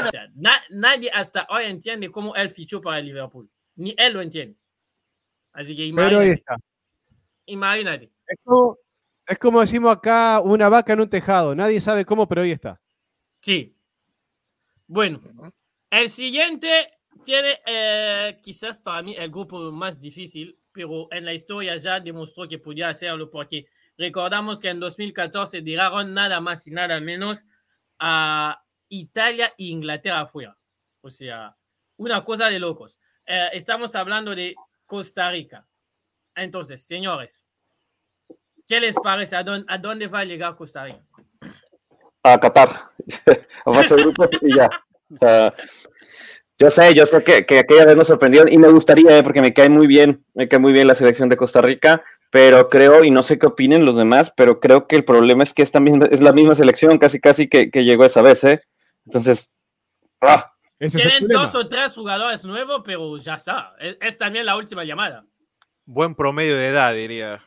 O 0.01 0.05
sea, 0.05 0.29
na- 0.35 0.63
nadie 0.69 1.11
hasta 1.11 1.45
hoy 1.49 1.65
entiende 1.65 2.09
cómo 2.09 2.33
él 2.35 2.49
fichó 2.49 2.79
para 2.79 2.99
el 2.99 3.05
Liverpool. 3.07 3.49
Ni 3.75 3.93
él 3.97 4.13
lo 4.13 4.21
entiende. 4.21 4.57
Así 5.51 5.75
que 5.75 5.91
Pero 5.93 6.19
ahí 6.19 6.29
imagínate. 6.29 6.39
está. 6.39 6.55
imagínate. 7.47 8.11
Es 8.27 8.39
como, 8.45 8.77
es 9.27 9.39
como 9.39 9.61
decimos 9.61 9.95
acá, 9.95 10.41
una 10.41 10.69
vaca 10.69 10.93
en 10.93 11.01
un 11.01 11.09
tejado. 11.09 11.55
Nadie 11.55 11.79
sabe 11.79 12.05
cómo, 12.05 12.27
pero 12.27 12.41
ahí 12.41 12.51
está. 12.51 12.81
Sí. 13.41 13.75
Bueno, 14.87 15.21
el 15.89 16.09
siguiente 16.09 16.91
tiene 17.23 17.59
eh, 17.65 18.39
quizás 18.41 18.79
para 18.79 19.01
mí 19.01 19.15
el 19.17 19.29
grupo 19.29 19.71
más 19.71 19.99
difícil, 19.99 20.57
pero 20.71 21.07
en 21.11 21.25
la 21.25 21.33
historia 21.33 21.77
ya 21.77 21.99
demostró 21.99 22.47
que 22.47 22.59
podía 22.59 22.89
hacerlo 22.89 23.29
porque 23.29 23.67
recordamos 23.97 24.59
que 24.59 24.69
en 24.69 24.79
2014 24.79 25.61
tiraron 25.61 26.13
nada 26.13 26.41
más 26.41 26.65
y 26.67 26.71
nada 26.71 26.99
menos 26.99 27.45
a 27.99 28.63
Italia 28.89 29.53
e 29.57 29.65
Inglaterra 29.65 30.21
afuera. 30.21 30.57
O 31.01 31.09
sea, 31.09 31.55
una 31.97 32.23
cosa 32.23 32.49
de 32.49 32.59
locos. 32.59 32.99
Eh, 33.25 33.49
estamos 33.53 33.95
hablando 33.95 34.33
de 34.35 34.55
Costa 34.85 35.31
Rica. 35.31 35.67
Entonces, 36.35 36.83
señores, 36.83 37.50
¿qué 38.71 38.79
les 38.79 38.95
parece? 38.95 39.35
¿A 39.35 39.43
dónde, 39.43 39.65
a 39.67 39.77
dónde 39.77 40.07
va 40.07 40.19
a 40.19 40.23
llegar 40.23 40.55
Costa 40.55 40.85
Rica? 40.85 41.01
A 42.23 42.39
Qatar. 42.39 42.69
a 43.65 43.73
fase 43.73 43.95
de 43.97 44.01
grupos 44.03 44.29
y 44.39 44.55
ya. 44.55 44.69
O 45.13 45.17
sea, 45.17 45.53
yo 46.57 46.69
sé, 46.69 46.93
yo 46.93 47.05
sé 47.05 47.21
que, 47.21 47.45
que 47.45 47.59
aquella 47.59 47.83
vez 47.83 47.97
nos 47.97 48.07
sorprendieron 48.07 48.49
y 48.49 48.57
me 48.57 48.69
gustaría, 48.69 49.17
eh, 49.17 49.23
porque 49.23 49.41
me 49.41 49.53
cae 49.53 49.67
muy 49.67 49.87
bien, 49.87 50.23
me 50.33 50.47
cae 50.47 50.57
muy 50.57 50.71
bien 50.71 50.87
la 50.87 50.95
selección 50.95 51.27
de 51.27 51.35
Costa 51.35 51.61
Rica, 51.61 52.01
pero 52.29 52.69
creo, 52.69 53.03
y 53.03 53.11
no 53.11 53.23
sé 53.23 53.37
qué 53.37 53.47
opinen 53.47 53.83
los 53.83 53.97
demás, 53.97 54.31
pero 54.37 54.61
creo 54.61 54.87
que 54.87 54.95
el 54.95 55.03
problema 55.03 55.43
es 55.43 55.53
que 55.53 55.63
esta 55.63 55.81
misma, 55.81 56.05
es 56.05 56.21
la 56.21 56.31
misma 56.31 56.55
selección 56.55 56.97
casi 56.97 57.19
casi 57.19 57.49
que, 57.49 57.69
que 57.71 57.83
llegó 57.83 58.05
esa 58.05 58.21
vez, 58.21 58.41
¿eh? 58.45 58.61
Entonces, 59.05 59.51
ah, 60.21 60.49
Tienen 60.79 61.27
dos 61.27 61.53
o 61.55 61.67
tres 61.67 61.93
jugadores 61.93 62.45
nuevos, 62.45 62.83
pero 62.85 63.17
ya 63.17 63.33
está. 63.33 63.73
Es, 63.79 63.97
es 63.99 64.17
también 64.17 64.45
la 64.45 64.55
última 64.55 64.85
llamada. 64.85 65.25
Buen 65.83 66.15
promedio 66.15 66.55
de 66.55 66.67
edad, 66.69 66.93
diría. 66.93 67.43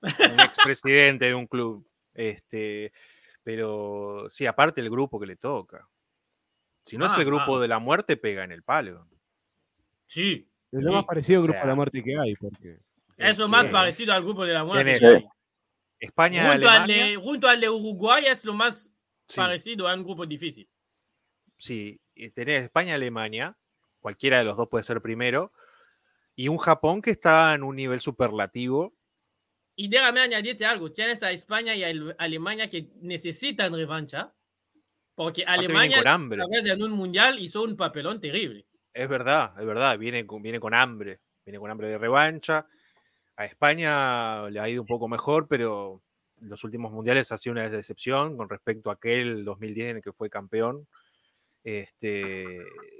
Un 0.00 0.40
expresidente 0.40 1.26
de 1.26 1.34
un 1.34 1.46
club. 1.46 1.86
Este, 2.14 2.92
pero 3.42 4.26
sí, 4.28 4.46
aparte 4.46 4.80
el 4.80 4.90
grupo 4.90 5.18
que 5.20 5.26
le 5.26 5.36
toca. 5.36 5.88
Si 6.82 6.96
no 6.98 7.06
es 7.06 7.12
Ah, 7.12 7.20
el 7.20 7.24
grupo 7.26 7.56
ah. 7.56 7.60
de 7.60 7.68
la 7.68 7.78
muerte, 7.78 8.16
pega 8.16 8.44
en 8.44 8.52
el 8.52 8.62
palo. 8.62 9.06
Sí. 10.06 10.48
Es 10.70 10.82
lo 10.82 10.90
Sí. 10.90 10.94
más 10.96 11.04
parecido 11.04 11.38
al 11.38 11.44
O 11.44 11.44
grupo 11.44 11.60
de 11.60 11.66
la 11.66 11.74
muerte 11.74 12.02
que 12.02 12.18
hay. 12.18 12.34
Porque... 12.36 12.68
Eso 13.16 13.30
Este, 13.44 13.46
más 13.48 13.68
parecido 13.68 14.12
al 14.12 14.22
grupo 14.22 14.44
de 14.44 14.52
la 14.52 14.64
muerte. 14.64 14.94
Tenés 14.98 15.22
Sí. 15.22 15.26
España, 16.00 16.50
Junto 16.52 16.68
al, 16.68 16.86
de, 16.86 17.16
junto 17.16 17.48
al 17.48 17.60
de 17.60 17.70
Uruguay 17.70 18.26
es 18.26 18.44
lo 18.44 18.52
más 18.52 18.92
sí, 19.26 19.36
parecido 19.40 19.88
a 19.88 19.94
un 19.94 20.02
grupo 20.04 20.26
difícil. 20.26 20.68
sí, 21.56 22.00
tenés 22.34 22.64
España, 22.64 22.94
Alemania. 22.94 23.56
Cualquiera 24.00 24.38
de 24.38 24.44
los 24.44 24.56
dos 24.56 24.68
puede 24.68 24.82
ser 24.84 25.00
primero. 25.00 25.52
Y 26.36 26.48
un 26.48 26.58
Japón 26.58 27.00
que 27.00 27.10
está 27.12 27.54
en 27.54 27.62
un 27.62 27.76
nivel 27.76 28.00
superlativo. 28.00 28.92
Y 29.76 29.88
déjame 29.88 30.20
añadirte 30.20 30.64
algo. 30.64 30.92
Tienes 30.92 31.22
a 31.22 31.30
España 31.32 31.74
y 31.74 31.82
a 31.84 31.88
Ale- 31.88 32.14
Alemania 32.18 32.68
que 32.68 32.90
necesitan 33.00 33.74
revancha. 33.74 34.32
Porque 35.14 35.44
vienen 35.44 35.60
Alemania, 35.76 35.98
a 35.98 36.46
vez 36.48 36.66
en 36.66 36.82
un 36.82 36.90
mundial, 36.92 37.38
hizo 37.38 37.62
un 37.62 37.76
papelón 37.76 38.20
terrible. 38.20 38.66
Es 38.92 39.08
verdad, 39.08 39.52
es 39.58 39.66
verdad. 39.66 39.96
Viene 39.98 40.26
con, 40.26 40.42
viene 40.42 40.58
con 40.58 40.74
hambre. 40.74 41.20
Viene 41.44 41.58
con 41.58 41.70
hambre 41.70 41.88
de 41.88 41.98
revancha. 41.98 42.66
A 43.36 43.44
España 43.44 44.48
le 44.50 44.60
ha 44.60 44.68
ido 44.68 44.82
un 44.82 44.86
poco 44.88 45.08
mejor, 45.08 45.46
pero 45.48 46.02
los 46.40 46.64
últimos 46.64 46.92
mundiales 46.92 47.30
ha 47.32 47.36
sido 47.38 47.52
una 47.52 47.68
decepción 47.68 48.36
con 48.36 48.48
respecto 48.48 48.90
a 48.90 48.94
aquel 48.94 49.44
2010 49.44 49.90
en 49.90 49.96
el 49.98 50.02
que 50.02 50.12
fue 50.12 50.30
campeón. 50.30 50.86
Este, 51.64 52.58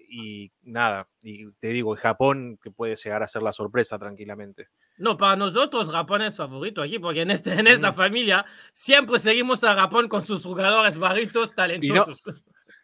y 0.08 0.50
nada, 0.62 1.06
y 1.22 1.50
te 1.60 1.68
digo, 1.68 1.94
Japón 1.96 2.58
que 2.62 2.70
puede 2.70 2.96
llegar 2.96 3.22
a 3.22 3.26
ser 3.26 3.42
la 3.42 3.52
sorpresa 3.52 3.98
tranquilamente. 3.98 4.68
No, 4.96 5.18
para 5.18 5.36
nosotros 5.36 5.90
Japón 5.90 6.22
es 6.22 6.36
favorito 6.38 6.80
aquí, 6.80 6.98
porque 6.98 7.20
en, 7.22 7.30
este, 7.30 7.52
en 7.52 7.66
esta 7.66 7.90
Mm. 7.90 7.94
familia 7.94 8.46
siempre 8.72 9.18
seguimos 9.18 9.62
a 9.64 9.74
Japón 9.74 10.08
con 10.08 10.24
sus 10.24 10.42
jugadores 10.44 10.96
barritos 10.96 11.54
talentosos. 11.54 12.24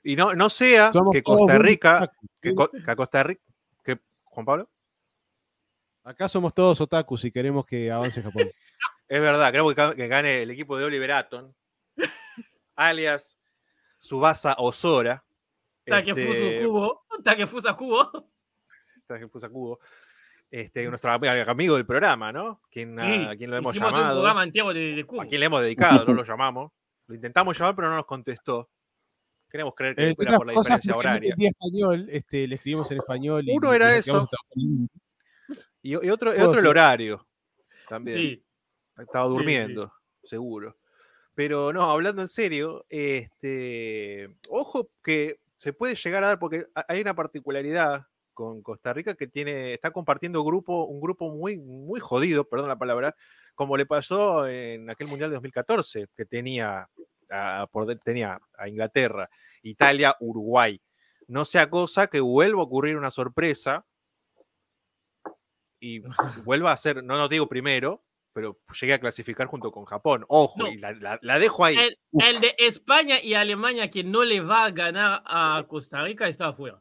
Y 0.02 0.16
no, 0.16 0.34
no 0.34 0.50
sea 0.50 0.92
Somos 0.92 1.12
que 1.12 1.22
Costa 1.22 1.56
Rica, 1.58 2.12
que, 2.42 2.54
Costa 2.54 3.22
Rica, 3.22 3.42
que, 3.82 3.98
Juan 4.24 4.46
Pablo, 4.46 4.70
Acá 6.02 6.28
somos 6.28 6.52
todos 6.54 6.80
otakus 6.80 7.24
y 7.26 7.30
queremos 7.30 7.64
que 7.66 7.90
avance 7.90 8.22
Japón. 8.22 8.50
es 9.08 9.20
verdad, 9.20 9.50
creo 9.50 9.68
que, 9.68 9.76
ga- 9.80 9.94
que 9.94 10.08
gane 10.08 10.42
el 10.42 10.50
equipo 10.50 10.76
de 10.76 10.84
Oliver 10.84 11.12
Atom, 11.12 11.52
alias 12.76 13.38
Subasa 13.98 14.56
Osora. 14.58 15.24
Takefusa 15.84 16.22
este, 16.38 16.60
Kubo. 16.66 17.02
Takefusa 17.24 17.76
Kubo. 17.76 18.30
Takefusa 19.06 19.48
Kubo, 19.48 19.80
este, 20.50 20.86
nuestro 20.88 21.10
ami- 21.10 21.48
amigo 21.48 21.74
del 21.76 21.86
programa, 21.86 22.32
¿no? 22.32 22.60
Quien, 22.70 22.96
Sí, 22.96 23.24
a, 23.28 23.36
quien 23.36 23.50
lo 23.50 23.56
hemos 23.56 23.74
un 23.74 23.80
llamado, 23.82 24.14
programa 24.20 24.44
entero 24.44 24.72
de, 24.72 24.94
de 24.94 25.00
a 25.20 25.26
quien 25.26 25.40
le 25.40 25.46
hemos 25.46 25.62
dedicado, 25.62 26.04
no 26.04 26.14
lo 26.14 26.24
llamamos. 26.24 26.72
Lo 27.06 27.14
intentamos 27.14 27.58
llamar, 27.58 27.74
pero 27.74 27.88
no 27.88 27.96
nos 27.96 28.06
contestó. 28.06 28.68
Queremos 29.50 29.74
creer 29.74 29.96
que 29.96 30.02
Eh, 30.02 30.04
era 30.04 30.12
otras 30.12 30.36
por 30.38 30.46
la 30.46 30.52
cosas 30.52 30.80
diferencia 30.80 31.10
horaria. 31.10 31.34
español, 31.38 32.06
este, 32.10 32.46
le 32.46 32.54
escribimos 32.54 32.88
en 32.92 32.98
español. 32.98 33.42
y- 33.48 33.56
Uno 33.56 33.72
y 33.72 33.76
era 33.76 33.88
nos 33.88 33.96
eso. 33.98 34.28
Y, 34.54 34.88
y 35.82 35.94
otro, 36.10 36.32
y 36.36 36.40
otro 36.40 36.60
el 36.60 36.66
horario. 36.68 37.26
También. 37.88 38.16
Sí. 38.16 38.44
Estaba 38.96 39.24
Sí, 39.24 39.30
sí. 39.32 39.36
durmiendo, 39.36 39.92
seguro. 40.22 40.76
Pero 41.34 41.72
no, 41.72 41.82
hablando 41.82 42.22
en 42.22 42.28
serio, 42.28 42.84
este, 42.88 44.36
ojo 44.48 44.90
que 45.02 45.39
se 45.60 45.74
puede 45.74 45.94
llegar 45.94 46.24
a 46.24 46.28
dar, 46.28 46.38
porque 46.38 46.64
ha- 46.74 46.86
hay 46.88 47.02
una 47.02 47.14
particularidad 47.14 48.06
con 48.32 48.62
Costa 48.62 48.94
Rica 48.94 49.14
que 49.14 49.26
tiene, 49.26 49.74
está 49.74 49.90
compartiendo 49.90 50.42
grupo, 50.42 50.84
un 50.86 51.02
grupo 51.02 51.28
muy, 51.30 51.58
muy 51.58 52.00
jodido, 52.00 52.48
perdón 52.48 52.68
la 52.70 52.78
palabra, 52.78 53.14
como 53.54 53.76
le 53.76 53.84
pasó 53.84 54.48
en 54.48 54.88
aquel 54.88 55.06
Mundial 55.08 55.28
de 55.28 55.34
2014, 55.34 56.06
que 56.16 56.24
tenía 56.24 56.88
a, 57.28 57.66
por 57.70 57.94
tenía 57.98 58.40
a 58.56 58.68
Inglaterra, 58.68 59.28
Italia, 59.62 60.16
Uruguay. 60.20 60.80
No 61.28 61.44
sea 61.44 61.68
cosa 61.68 62.06
que 62.06 62.20
vuelva 62.20 62.62
a 62.62 62.64
ocurrir 62.64 62.96
una 62.96 63.10
sorpresa 63.10 63.84
y 65.78 66.00
vuelva 66.46 66.72
a 66.72 66.76
ser, 66.78 67.04
no, 67.04 67.18
no 67.18 67.28
digo 67.28 67.46
primero, 67.48 68.02
pero 68.32 68.60
llegue 68.80 68.94
a 68.94 69.00
clasificar 69.00 69.46
junto 69.46 69.70
con 69.72 69.84
Japón. 69.84 70.24
Ojo, 70.28 70.54
No. 70.58 70.68
y 70.68 70.78
la, 70.78 70.92
la- 70.92 71.18
la 71.22 71.38
dejo 71.38 71.64
ahí. 71.64 71.76
El, 71.76 71.98
el 72.12 72.40
de 72.40 72.54
España 72.58 73.16
y 73.22 73.34
Alemania 73.34 73.90
que 73.90 74.04
no 74.04 74.24
le 74.24 74.40
va 74.40 74.64
a 74.64 74.70
ganar 74.70 75.22
a 75.26 75.64
Costa 75.68 76.02
Rica 76.02 76.28
está 76.28 76.48
afuera. 76.48 76.80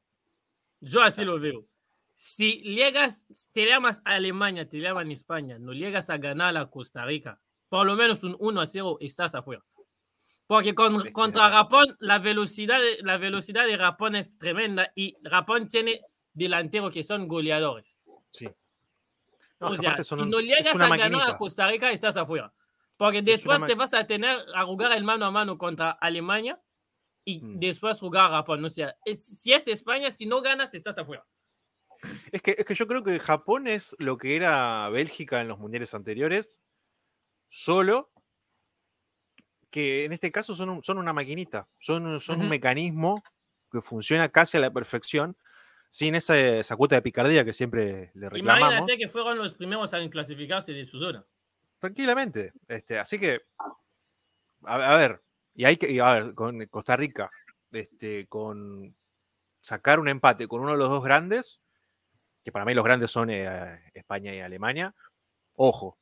Yo 0.82 1.02
así 1.02 1.26
lo 1.26 1.40
veo. 1.40 1.66
Si 2.14 2.62
llegas, 2.62 3.26
te 3.54 3.66
llamas 3.66 4.02
a 4.06 4.16
Alemania, 4.16 4.68
te 4.68 4.78
llaman 4.80 5.10
España, 5.12 5.58
no 5.58 5.72
llegas 5.74 6.10
a 6.10 6.18
ganar 6.18 6.56
a 6.58 6.70
Costa 6.70 7.06
Rica, 7.06 7.40
por 7.70 7.86
lo 7.86 7.96
menos 7.96 8.24
un 8.24 8.36
1 8.40 8.62
a 8.62 8.66
0 8.66 8.98
estás 9.00 9.36
afuera. 9.36 9.64
Porque 10.48 10.74
con- 10.76 11.12
contra 11.12 11.50
Japón, 11.50 11.96
la 12.00 12.20
velocidad, 12.20 12.80
de, 12.80 12.98
la 13.04 13.18
velocidad 13.18 13.66
de 13.68 13.78
Japón 13.78 14.16
es 14.16 14.38
tremenda 14.38 14.92
y 14.96 15.16
Japón 15.24 15.68
tiene 15.68 16.02
delanteros 16.34 16.92
que 16.92 17.04
son 17.04 17.28
goleadores. 17.28 18.00
Sí. 18.32 18.48
No, 19.60 19.68
o 19.68 19.74
es 19.74 19.80
que 19.80 19.86
sea, 19.86 20.04
si 20.04 20.24
un- 20.24 20.30
no 20.30 20.40
llegas 20.40 20.80
a 20.80 20.98
ganar 20.98 21.30
a 21.32 21.38
Costa 21.38 21.68
Rica, 21.68 21.92
estás 21.92 22.16
afuera. 22.18 22.54
Porque 22.98 23.22
después 23.22 23.66
te 23.66 23.76
vas 23.76 23.94
a 23.94 24.06
tener 24.08 24.38
a 24.56 24.66
jugar 24.66 24.92
el 24.94 25.04
mano 25.04 25.26
a 25.26 25.32
mano 25.32 25.58
contra 25.58 25.92
Alemania 25.92 26.62
y 27.26 27.40
Mm. 27.42 27.60
después 27.60 28.00
jugar 28.00 28.26
a 28.26 28.38
Japón. 28.38 28.64
O 28.66 28.70
sea, 28.70 28.96
es- 29.06 29.42
si 29.42 29.54
es 29.54 29.68
España, 29.68 30.12
si 30.12 30.26
no 30.26 30.42
ganas, 30.42 30.74
estás 30.74 30.98
afuera. 30.98 31.26
Es 32.32 32.42
que, 32.42 32.56
es 32.58 32.66
que 32.66 32.76
yo 32.76 32.88
creo 32.88 33.04
que 33.04 33.20
Japón 33.20 33.68
es 33.68 33.96
lo 34.00 34.18
que 34.18 34.36
era 34.38 34.88
Bélgica 34.90 35.42
en 35.42 35.50
los 35.50 35.60
mundiales 35.60 35.94
anteriores, 35.94 36.60
solo 37.50 38.12
que 39.70 40.06
en 40.06 40.14
este 40.14 40.32
caso 40.32 40.56
son, 40.56 40.70
un- 40.70 40.84
son 40.84 40.98
una 40.98 41.14
maquinita, 41.14 41.68
son, 41.78 42.20
son 42.22 42.38
un 42.38 42.42
Ujú. 42.44 42.50
mecanismo 42.50 43.24
que 43.72 43.82
funciona 43.82 44.30
casi 44.30 44.58
a 44.58 44.62
la 44.62 44.72
perfección, 44.72 45.38
sin 45.90 46.16
esa, 46.16 46.40
esa 46.40 46.76
cuota 46.76 46.96
de 46.96 47.02
picardía 47.02 47.44
que 47.44 47.54
siempre 47.54 48.12
le 48.14 48.30
reclamamos. 48.30 48.62
Imagínate 48.62 48.98
que 48.98 49.08
fueron 49.08 49.38
los 49.38 49.54
primeros 49.56 49.92
en 49.94 50.10
clasificarse 50.10 50.72
de 50.72 50.86
su 50.86 51.00
zona. 51.00 51.26
Tranquilamente. 51.80 52.54
Este, 52.68 53.00
así 53.00 53.20
que, 53.20 53.42
a, 54.64 54.76
a 54.94 54.98
ver, 54.98 55.22
y 55.56 55.66
hay 55.66 55.78
que, 55.78 55.92
y 55.92 56.00
a 56.00 56.14
ver, 56.14 56.36
con 56.36 56.66
Costa 56.68 56.96
Rica, 56.96 57.30
este, 57.72 58.28
con 58.28 58.96
sacar 59.62 60.00
un 60.00 60.08
empate 60.08 60.48
con 60.48 60.62
uno 60.62 60.72
de 60.72 60.78
los 60.78 60.90
dos 60.90 61.04
grandes, 61.04 61.60
que 62.44 62.52
para 62.52 62.66
mí 62.66 62.74
los 62.74 62.86
grandes 62.86 63.12
son 63.12 63.30
eh, 63.30 63.82
España 63.94 64.34
y 64.34 64.40
Alemania, 64.40 64.96
ojo, 65.56 65.98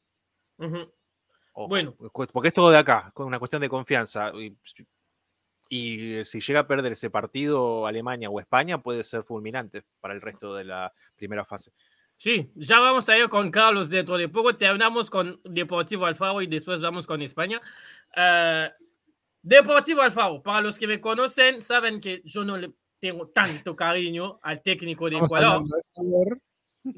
ojo, 0.57 1.67
Bueno. 1.67 1.95
porque 2.31 2.49
es 2.49 2.53
todo 2.53 2.69
de 2.69 2.77
acá, 2.77 3.11
con 3.13 3.27
una 3.27 3.39
cuestión 3.39 3.61
de 3.61 3.69
confianza. 3.69 4.31
Y, 4.35 4.55
y 5.69 6.23
si 6.25 6.39
llega 6.39 6.61
a 6.61 6.67
perder 6.67 6.93
ese 6.93 7.09
partido 7.09 7.87
Alemania 7.87 8.29
o 8.29 8.39
España, 8.39 8.81
puede 8.81 9.03
ser 9.03 9.23
fulminante 9.23 9.83
para 9.99 10.13
el 10.13 10.21
resto 10.21 10.55
de 10.55 10.65
la 10.65 10.93
primera 11.15 11.45
fase. 11.45 11.71
Sí, 12.15 12.49
ya 12.55 12.79
vamos 12.79 13.07
a 13.09 13.17
ir 13.17 13.29
con 13.29 13.51
Carlos 13.51 13.89
dentro 13.89 14.17
de 14.17 14.27
poco. 14.27 14.55
Terminamos 14.55 15.09
con 15.09 15.39
Deportivo 15.43 16.07
Alfaro 16.07 16.41
y 16.41 16.47
después 16.47 16.81
vamos 16.81 17.05
con 17.05 17.21
España. 17.21 17.61
Eh, 18.15 18.69
Deportivo 19.43 20.01
Alfaro, 20.01 20.41
para 20.41 20.61
los 20.61 20.79
que 20.79 20.87
me 20.87 20.99
conocen, 20.99 21.61
saben 21.61 22.01
que 22.01 22.21
yo 22.25 22.43
no 22.43 22.57
le 22.57 22.73
tengo 22.99 23.27
tanto 23.27 23.75
cariño 23.75 24.39
al 24.41 24.63
técnico 24.63 25.09
de 25.09 25.17
Ecuador. 25.17 25.63
de 25.63 25.79
Ecuador. 25.91 26.39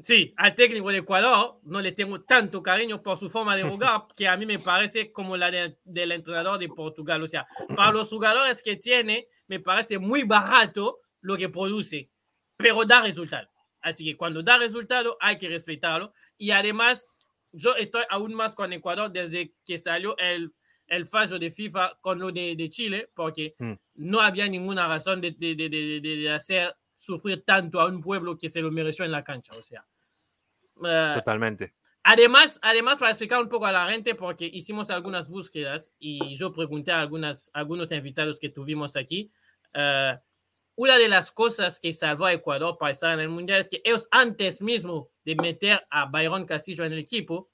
Sí, 0.02 0.32
al 0.36 0.54
técnico 0.54 0.90
de 0.90 0.98
Ecuador 0.98 1.58
no 1.64 1.80
le 1.80 1.92
tengo 1.92 2.20
tanto 2.22 2.62
cariño 2.62 3.02
por 3.02 3.16
su 3.18 3.28
forma 3.28 3.56
de 3.56 3.62
jugar 3.64 4.02
que 4.16 4.28
a 4.28 4.36
mí 4.36 4.46
me 4.46 4.58
parece 4.58 5.10
como 5.12 5.36
la 5.36 5.50
de- 5.50 5.78
del 5.84 6.12
entrenador 6.12 6.58
de 6.58 6.68
Portugal. 6.68 7.22
O 7.22 7.26
sea, 7.26 7.46
para 7.76 7.92
los 7.92 8.08
jugadores 8.08 8.62
que 8.62 8.76
tiene, 8.76 9.26
me 9.48 9.60
parece 9.60 9.98
muy 9.98 10.22
barato 10.22 10.98
lo 11.22 11.36
que 11.36 11.48
produce, 11.48 12.10
pero 12.56 12.84
da 12.84 13.02
resultado. 13.02 13.48
Así 13.80 14.04
que 14.04 14.16
cuando 14.16 14.42
da 14.42 14.58
resultado 14.58 15.16
hay 15.20 15.38
que 15.38 15.48
respetarlo. 15.48 16.12
Y 16.38 16.50
además, 16.50 17.08
yo 17.52 17.74
estoy 17.76 18.04
aún 18.10 18.34
más 18.34 18.54
con 18.54 18.72
Ecuador 18.72 19.10
desde 19.10 19.54
que 19.66 19.76
salió 19.78 20.16
el, 20.18 20.52
el 20.86 21.06
fallo 21.06 21.38
de 21.38 21.50
FIFA 21.50 21.98
con 22.00 22.18
lo 22.18 22.30
de, 22.30 22.54
de 22.56 22.68
Chile, 22.68 23.10
porque 23.14 23.54
Mm. 23.58 23.72
no 23.94 24.20
había 24.20 24.46
ninguna 24.48 24.86
razón 24.86 25.20
de, 25.20 25.32
de- 25.32 26.30
hacer 26.30 26.74
sufrir 27.00 27.44
tanto 27.44 27.80
a 27.80 27.86
un 27.86 28.00
pueblo 28.00 28.36
que 28.36 28.48
se 28.48 28.60
lo 28.60 28.70
mereció 28.70 29.04
en 29.04 29.12
la 29.12 29.24
cancha. 29.24 29.54
O 29.56 29.62
sea, 29.62 29.86
eh, 30.84 31.12
Totalmente. 31.14 31.74
Además, 32.02 32.58
además, 32.62 32.98
para 32.98 33.10
explicar 33.10 33.40
un 33.40 33.48
poco 33.48 33.66
a 33.66 33.72
la 33.72 33.90
gente, 33.90 34.14
porque 34.14 34.46
hicimos 34.46 34.90
algunas 34.90 35.28
búsquedas 35.28 35.94
y 35.98 36.34
yo 36.34 36.52
pregunté 36.52 36.92
a 36.92 37.00
algunas, 37.00 37.50
algunos 37.52 37.90
invitados 37.92 38.40
que 38.40 38.48
tuvimos 38.48 38.96
aquí, 38.96 39.30
uh, 39.74 40.18
una 40.76 40.96
de 40.96 41.08
las 41.08 41.30
cosas 41.30 41.78
que 41.78 41.92
salvó 41.92 42.24
a 42.24 42.32
Ecuador 42.32 42.78
para 42.78 42.92
estar 42.92 43.12
en 43.12 43.20
el 43.20 43.28
Mundial 43.28 43.60
es 43.60 43.68
que 43.68 43.82
ellos 43.84 44.08
antes 44.10 44.62
mismo 44.62 45.10
de 45.24 45.34
meter 45.36 45.86
a 45.90 46.06
Byron 46.06 46.46
Castillo 46.46 46.84
en 46.84 46.92
el 46.94 46.98
equipo, 46.98 47.50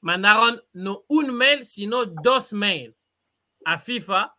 mandaron 0.00 0.62
no 0.72 1.04
un 1.08 1.34
mail, 1.34 1.64
sino 1.64 2.06
dos 2.06 2.54
mails 2.54 2.96
a 3.66 3.78
FIFA 3.78 4.34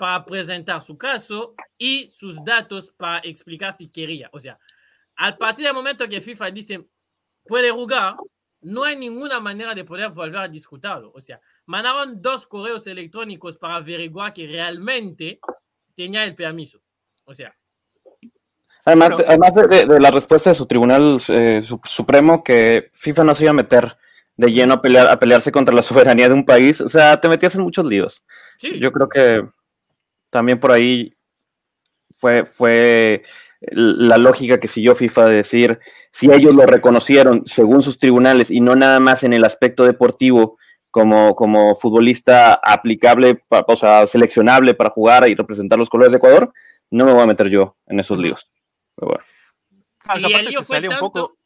para 0.00 0.24
presentar 0.24 0.80
su 0.80 0.96
caso 0.96 1.54
y 1.76 2.08
sus 2.08 2.42
datos 2.42 2.90
para 2.96 3.18
explicar 3.18 3.70
si 3.74 3.86
quería. 3.86 4.30
O 4.32 4.40
sea, 4.40 4.58
al 5.14 5.36
partir 5.36 5.66
del 5.66 5.74
momento 5.74 6.08
que 6.08 6.22
FIFA 6.22 6.50
dice 6.50 6.86
puede 7.44 7.70
jugar, 7.70 8.16
no 8.62 8.84
hay 8.84 8.96
ninguna 8.96 9.40
manera 9.40 9.74
de 9.74 9.84
poder 9.84 10.08
volver 10.08 10.40
a 10.40 10.48
discutirlo. 10.48 11.12
O 11.14 11.20
sea, 11.20 11.38
mandaron 11.66 12.22
dos 12.22 12.46
correos 12.46 12.86
electrónicos 12.86 13.58
para 13.58 13.76
averiguar 13.76 14.32
que 14.32 14.46
realmente 14.46 15.38
tenía 15.94 16.24
el 16.24 16.34
permiso. 16.34 16.80
O 17.26 17.34
sea. 17.34 17.54
Además, 18.86 19.10
además 19.28 19.54
de, 19.54 20.00
la 20.00 20.10
respuesta 20.10 20.48
de 20.48 20.54
su 20.54 20.64
tribunal 20.64 21.20
eh, 21.28 21.62
supremo, 21.84 22.42
que 22.42 22.88
FIFA 22.94 23.24
no 23.24 23.34
se 23.34 23.44
iba 23.44 23.50
a 23.50 23.54
meter 23.54 23.98
de 24.34 24.50
lleno 24.50 24.72
a, 24.72 24.80
pelear, 24.80 25.08
a 25.08 25.20
pelearse 25.20 25.52
contra 25.52 25.74
la 25.74 25.82
soberanía 25.82 26.28
de 26.28 26.34
un 26.34 26.46
país, 26.46 26.80
o 26.80 26.88
sea, 26.88 27.18
te 27.18 27.28
metías 27.28 27.54
en 27.56 27.64
muchos 27.64 27.84
líos. 27.84 28.24
Sí. 28.56 28.80
Yo 28.80 28.90
creo 28.90 29.06
que 29.06 29.59
también 30.30 30.60
por 30.60 30.72
ahí 30.72 31.14
fue, 32.10 32.46
fue 32.46 33.22
la 33.60 34.16
lógica 34.16 34.58
que 34.58 34.68
siguió 34.68 34.94
FIFA 34.94 35.26
de 35.26 35.34
decir, 35.34 35.78
si 36.10 36.32
ellos 36.32 36.54
lo 36.54 36.64
reconocieron 36.64 37.42
según 37.44 37.82
sus 37.82 37.98
tribunales 37.98 38.50
y 38.50 38.60
no 38.60 38.74
nada 38.74 39.00
más 39.00 39.22
en 39.22 39.32
el 39.32 39.44
aspecto 39.44 39.84
deportivo 39.84 40.56
como, 40.90 41.34
como 41.36 41.74
futbolista 41.74 42.54
aplicable, 42.54 43.44
o 43.48 43.76
sea, 43.76 44.06
seleccionable 44.06 44.74
para 44.74 44.90
jugar 44.90 45.28
y 45.28 45.34
representar 45.34 45.78
los 45.78 45.90
colores 45.90 46.12
de 46.12 46.18
Ecuador, 46.18 46.52
no 46.90 47.04
me 47.04 47.12
voy 47.12 47.22
a 47.22 47.26
meter 47.26 47.48
yo 47.48 47.76
en 47.86 48.00
esos 48.00 48.18
líos. 48.18 48.50
Pero 48.96 49.12
bueno. 49.12 50.28
Y 50.28 50.32
el 50.32 50.46
lío 50.46 50.62
fue 50.62 50.80
tanto... 50.80 50.94
un 50.94 50.98
poco... 50.98 51.36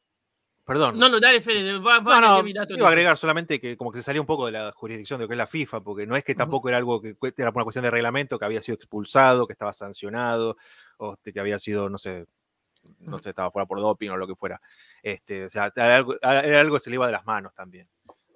Perdón. 0.67 0.99
No, 0.99 1.09
no, 1.09 1.21
dale, 1.21 1.41
Fede. 1.41 1.79
Va, 1.79 2.01
va 2.01 2.21
no, 2.21 2.43
no, 2.43 2.49
iba 2.49 2.87
a 2.87 2.89
agregar 2.89 3.19
solamente 3.19 3.61
que 3.61 3.77
como 3.77 3.93
que 3.93 3.99
se 3.99 4.05
salió 4.05 4.23
un 4.23 4.27
poco 4.27 4.47
de 4.47 4.53
la 4.53 4.73
jurisdicción 4.73 5.19
de 5.19 5.25
lo 5.25 5.29
que 5.29 5.35
es 5.35 5.39
la 5.39 5.47
FIFA, 5.47 5.81
porque 5.83 6.07
no 6.07 6.17
es 6.17 6.25
que 6.25 6.35
tampoco 6.35 6.69
era 6.69 6.79
algo 6.79 7.03
que 7.03 7.17
era 7.37 7.51
una 7.51 7.65
cuestión 7.65 7.85
de 7.85 7.91
reglamento, 7.91 8.39
que 8.39 8.45
había 8.47 8.63
sido 8.63 8.77
expulsado, 8.77 9.47
que 9.47 9.53
estaba 9.53 9.73
sancionado, 9.73 10.57
o 10.97 11.17
que 11.17 11.39
había 11.39 11.59
sido, 11.59 11.91
no 11.91 11.99
sé, 11.99 12.25
no 13.01 13.19
sé, 13.19 13.31
estaba 13.31 13.51
fuera 13.51 13.67
por 13.67 13.81
doping 13.81 14.09
o 14.11 14.17
lo 14.17 14.27
que 14.27 14.35
fuera. 14.35 14.61
Este, 15.03 15.45
o 15.45 15.51
sea, 15.51 15.71
era 15.75 15.97
algo, 15.97 16.15
era 16.21 16.61
algo 16.61 16.77
que 16.77 16.81
se 16.81 16.91
le 16.91 16.95
iba 16.97 17.07
de 17.07 17.13
las 17.13 17.27
manos 17.27 17.55
también. 17.55 17.89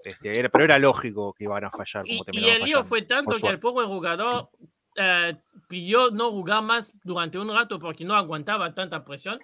Este, 0.04 0.48
pero 0.50 0.64
era 0.64 0.78
lógico 0.78 1.32
que 1.32 1.44
iban 1.44 1.64
a 1.64 1.70
fallar. 1.70 2.04
Como 2.06 2.24
y, 2.30 2.38
y 2.38 2.48
el 2.50 2.62
lío 2.62 2.84
fue 2.84 3.02
tanto 3.02 3.36
que 3.38 3.48
el 3.48 3.58
pobre 3.58 3.86
jugador 3.86 4.50
eh, 4.96 5.37
pidió 5.68 6.11
no 6.11 6.31
jugar 6.31 6.62
más 6.62 6.92
durante 7.05 7.38
un 7.38 7.53
rato 7.53 7.79
porque 7.79 8.05
no 8.05 8.14
aguantaba 8.14 8.74
tanta 8.74 9.05
presión, 9.05 9.38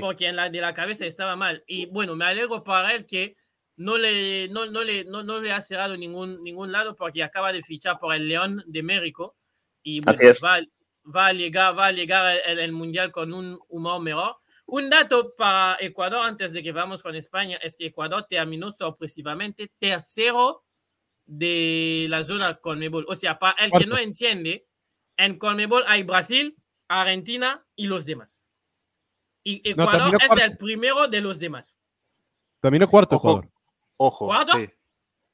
porque 0.00 0.26
en 0.26 0.36
la 0.36 0.50
de 0.50 0.60
la 0.60 0.74
cabeza 0.74 1.06
estaba 1.06 1.36
mal. 1.36 1.64
Y 1.66 1.86
bueno, 1.86 2.16
me 2.16 2.24
alegro 2.24 2.62
para 2.64 2.92
él 2.92 3.06
que 3.06 3.36
no 3.76 3.96
le, 3.96 4.48
no, 4.48 4.66
no 4.66 4.82
le, 4.82 5.04
no, 5.04 5.22
no 5.22 5.40
le 5.40 5.52
ha 5.52 5.60
cerrado 5.60 5.96
ningún, 5.96 6.42
ningún 6.42 6.72
lado 6.72 6.96
porque 6.96 7.22
acaba 7.22 7.52
de 7.52 7.62
fichar 7.62 7.98
por 7.98 8.14
el 8.14 8.28
León 8.28 8.62
de 8.66 8.82
México 8.82 9.36
y 9.82 10.00
bueno, 10.00 10.18
va, 10.44 10.60
va 11.14 11.26
a 11.28 11.32
llegar, 11.32 11.78
va 11.78 11.86
a 11.86 11.92
llegar 11.92 12.40
el, 12.44 12.58
el, 12.58 12.72
Mundial 12.72 13.12
con 13.12 13.32
un 13.32 13.58
humor 13.68 14.02
mejor. 14.02 14.36
Un 14.66 14.90
dato 14.90 15.34
para 15.36 15.78
Ecuador 15.80 16.26
antes 16.26 16.52
de 16.52 16.62
que 16.62 16.72
vamos 16.72 17.02
con 17.02 17.14
España 17.14 17.58
es 17.62 17.76
que 17.76 17.86
Ecuador 17.86 18.26
terminó 18.28 18.70
sorpresivamente 18.70 19.70
tercero 19.78 20.64
de 21.24 22.06
la 22.08 22.22
zona 22.22 22.56
Conmebol. 22.56 23.06
O 23.08 23.14
sea, 23.14 23.38
para 23.38 23.64
el 23.64 23.70
que 23.70 23.86
no 23.86 23.96
entiende, 23.96 24.66
en 25.18 25.38
Conmebol 25.38 25.84
hay 25.86 26.04
Brasil, 26.04 26.56
Argentina 26.88 27.66
y 27.76 27.86
los 27.86 28.06
demás. 28.06 28.46
Y 29.44 29.60
Ecuador 29.68 30.12
no, 30.12 30.18
es 30.18 30.42
el 30.42 30.56
primero 30.56 31.08
de 31.08 31.20
los 31.20 31.38
demás. 31.38 31.78
Terminó 32.60 32.88
cuarto, 32.88 33.16
Ojo. 33.16 33.44
Ojo. 33.96 34.26
¿Cuarto? 34.26 34.56
Sí. 34.56 34.68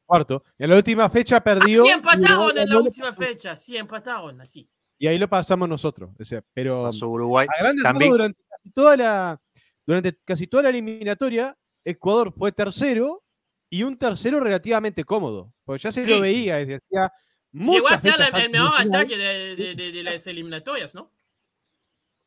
Cuarto. 0.06 0.44
En 0.58 0.70
la 0.70 0.76
última 0.76 1.08
fecha 1.08 1.42
perdió. 1.42 1.82
Ah, 1.82 1.86
sí 1.86 1.92
empataron 1.92 2.58
en 2.58 2.68
la 2.68 2.78
última 2.78 3.12
fecha. 3.12 3.56
Sí 3.56 3.76
empataron, 3.76 4.40
así. 4.40 4.68
Y 4.98 5.06
ahí 5.06 5.18
lo 5.18 5.28
pasamos 5.28 5.68
nosotros. 5.68 6.10
O 6.18 6.24
sea, 6.24 6.42
pero 6.52 6.88
Uruguay. 7.02 7.46
a 7.50 7.62
grandes 7.62 7.82
también. 7.82 8.10
durante 8.10 8.44
casi 8.48 8.70
toda 8.70 8.96
la 8.96 9.40
durante 9.86 10.16
casi 10.24 10.46
toda 10.46 10.64
la 10.64 10.68
eliminatoria, 10.70 11.56
Ecuador 11.84 12.32
fue 12.32 12.52
tercero 12.52 13.22
y 13.68 13.82
un 13.82 13.98
tercero 13.98 14.40
relativamente 14.40 15.04
cómodo. 15.04 15.52
Porque 15.64 15.82
ya 15.82 15.92
se 15.92 16.04
sí. 16.04 16.10
lo 16.10 16.20
veía 16.20 16.56
desde 16.56 16.76
hacía 16.76 17.12
Llegó 17.54 17.88
a 17.88 17.96
ser 17.98 18.14
el, 18.18 18.40
el 18.42 18.50
mejor 18.50 18.80
ataque 18.80 19.16
de, 19.16 19.56
de, 19.56 19.74
de, 19.76 19.92
de, 19.92 20.02
las 20.02 20.26
eliminatorias, 20.26 20.94
¿no? 20.94 21.10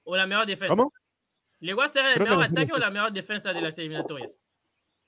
O 0.06 0.16
la 0.16 0.26
mejor 0.26 0.46
defensa. 0.46 0.74
¿Cómo? 0.74 0.94
Llegó 1.60 1.82
a 1.82 1.90
ser 1.90 2.06
el 2.06 2.14
Creo 2.14 2.28
mejor 2.28 2.44
ataque 2.46 2.60
defensa. 2.62 2.76
o 2.76 2.80
la 2.80 2.90
mejor 2.92 3.12
defensa 3.12 3.54
de 3.54 3.62
las 3.62 3.78
eliminatorias. 3.78 4.38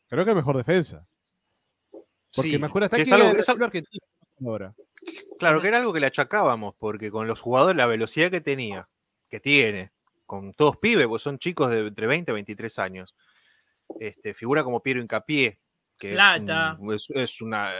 Creo 0.07 0.25
que 0.25 0.35
mejor 0.35 0.57
defensa. 0.57 1.07
Porque 2.35 2.51
Sí, 2.51 2.57
mejor 2.59 2.81
que 2.81 2.85
ataque 2.87 3.03
es 3.03 3.11
algo- 3.11 3.29
es 3.29 3.47
algo- 3.49 3.65
Argentina 3.65 4.05
ahora. 4.45 4.75
Claro, 5.37 5.61
que 5.61 5.67
era 5.69 5.77
algo 5.79 5.93
que 5.93 5.99
le 6.01 6.07
achacábamos, 6.07 6.75
porque 6.77 7.09
con 7.11 7.27
los 7.27 7.39
jugadores, 7.39 7.77
la 7.77 7.85
velocidad 7.85 8.29
que 8.29 8.41
tenía, 8.41 8.89
que 9.29 9.39
tiene, 9.39 9.91
con 10.25 10.53
todos 10.53 10.77
pibes, 10.77 11.07
pues 11.07 11.21
son 11.21 11.39
chicos 11.39 11.71
de 11.71 11.87
entre 11.87 12.07
20 12.07 12.31
y 12.31 12.33
23 12.33 12.77
años. 12.79 13.15
Este, 13.99 14.33
figura 14.33 14.63
como 14.63 14.83
Piero 14.83 15.01
Incapié, 15.01 15.59
que 15.99 16.09
es, 16.11 16.13
Plata. 16.15 16.77
un- 16.79 16.93
es, 16.93 17.07
es 17.09 17.41
una, 17.41 17.71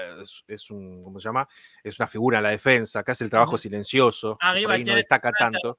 es, 0.48 0.70
un, 0.70 1.04
¿cómo 1.04 1.20
se 1.20 1.28
llama? 1.30 1.48
Es 1.84 1.98
una 2.00 2.08
figura 2.08 2.38
en 2.40 2.44
la 2.44 2.50
defensa, 2.52 3.02
que 3.04 3.12
hace 3.12 3.24
el 3.24 3.30
trabajo 3.30 3.58
silencioso, 3.58 4.38
que 4.38 4.46
Arriba 4.46 4.68
por 4.68 4.76
ahí 4.76 4.84
no 4.84 4.96
destaca 4.96 5.32
Plata. 5.32 5.52
tanto. 5.52 5.78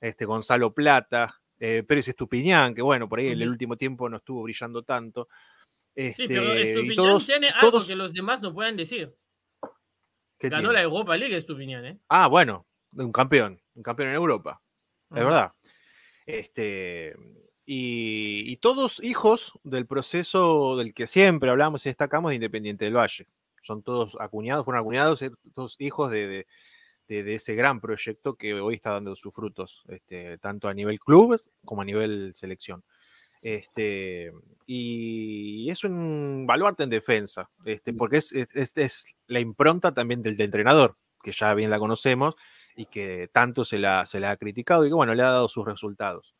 Este, 0.00 0.24
Gonzalo 0.24 0.72
Plata, 0.74 1.40
eh, 1.58 1.82
Pérez 1.86 2.08
Estupiñán, 2.08 2.74
que 2.74 2.82
bueno, 2.82 3.08
por 3.08 3.18
ahí 3.20 3.28
en 3.28 3.42
el 3.42 3.48
último 3.50 3.76
tiempo 3.76 4.08
no 4.08 4.16
estuvo 4.16 4.42
brillando 4.42 4.82
tanto. 4.82 5.28
Este, 5.94 6.22
Sí, 6.22 6.28
pero 6.28 6.58
y 6.58 6.62
Estupiñán 6.62 6.96
todos, 6.96 7.26
tiene 7.26 7.50
algo 7.50 7.70
todos- 7.72 7.86
que 7.86 7.94
los 7.96 8.12
demás 8.14 8.40
no 8.42 8.54
pueden 8.54 8.76
decir. 8.76 9.14
¿qué 10.38 10.48
Ganó 10.48 10.68
tiene? 10.70 10.74
la 10.74 10.82
Europa 10.82 11.16
League 11.18 11.36
Estupiñán, 11.36 11.84
¿eh? 11.84 11.98
Ah, 12.08 12.26
bueno, 12.28 12.66
un 12.92 13.12
campeón, 13.12 13.60
un 13.74 13.82
campeón 13.82 14.08
en 14.08 14.14
Europa, 14.14 14.62
es 15.10 15.16
verdad. 15.24 15.52
Este, 16.24 17.14
y, 17.72 18.50
y 18.50 18.56
todos 18.56 19.00
hijos 19.04 19.52
del 19.62 19.86
proceso 19.86 20.76
del 20.76 20.92
que 20.92 21.06
siempre 21.06 21.50
hablamos 21.50 21.86
y 21.86 21.88
destacamos 21.90 22.30
de 22.30 22.34
Independiente 22.34 22.84
del 22.84 22.96
Valle. 22.96 23.28
Son 23.60 23.82
todos 23.84 24.16
acuñados, 24.18 24.64
fueron 24.64 24.80
acuñados, 24.80 25.22
eh, 25.22 25.30
todos 25.54 25.76
hijos 25.78 26.10
de, 26.10 26.26
de- 26.26 26.46
de- 27.06 27.22
de 27.22 27.34
ese 27.36 27.54
gran 27.54 27.80
proyecto 27.80 28.34
que 28.34 28.54
hoy 28.54 28.74
está 28.74 28.90
dando 28.90 29.14
sus 29.14 29.32
frutos, 29.34 29.84
este, 29.88 30.38
tanto 30.38 30.66
a 30.68 30.74
nivel 30.74 30.98
clubes 30.98 31.50
como 31.64 31.82
a 31.82 31.84
nivel 31.84 32.32
selección. 32.34 32.82
Este, 33.42 34.32
y 34.66 35.70
es 35.70 35.84
un 35.84 36.46
baluarte 36.48 36.82
en 36.84 36.90
defensa, 36.90 37.50
este, 37.64 37.92
porque 37.92 38.16
es, 38.18 38.32
es- 38.32 38.54
es- 38.56 38.72
es 38.76 39.16
la 39.28 39.38
impronta 39.40 39.94
también 39.94 40.22
del, 40.22 40.36
del 40.36 40.46
entrenador, 40.46 40.96
que 41.22 41.30
ya 41.32 41.54
bien 41.54 41.70
la 41.70 41.78
conocemos 41.78 42.34
y 42.76 42.86
que 42.86 43.28
tanto 43.32 43.64
se 43.64 43.78
la, 43.78 44.06
se 44.06 44.18
la 44.20 44.32
ha 44.32 44.36
criticado 44.36 44.84
y 44.84 44.88
que 44.88 44.94
bueno, 44.94 45.14
le 45.14 45.22
ha 45.22 45.30
dado 45.30 45.48
sus 45.48 45.64
resultados. 45.64 46.34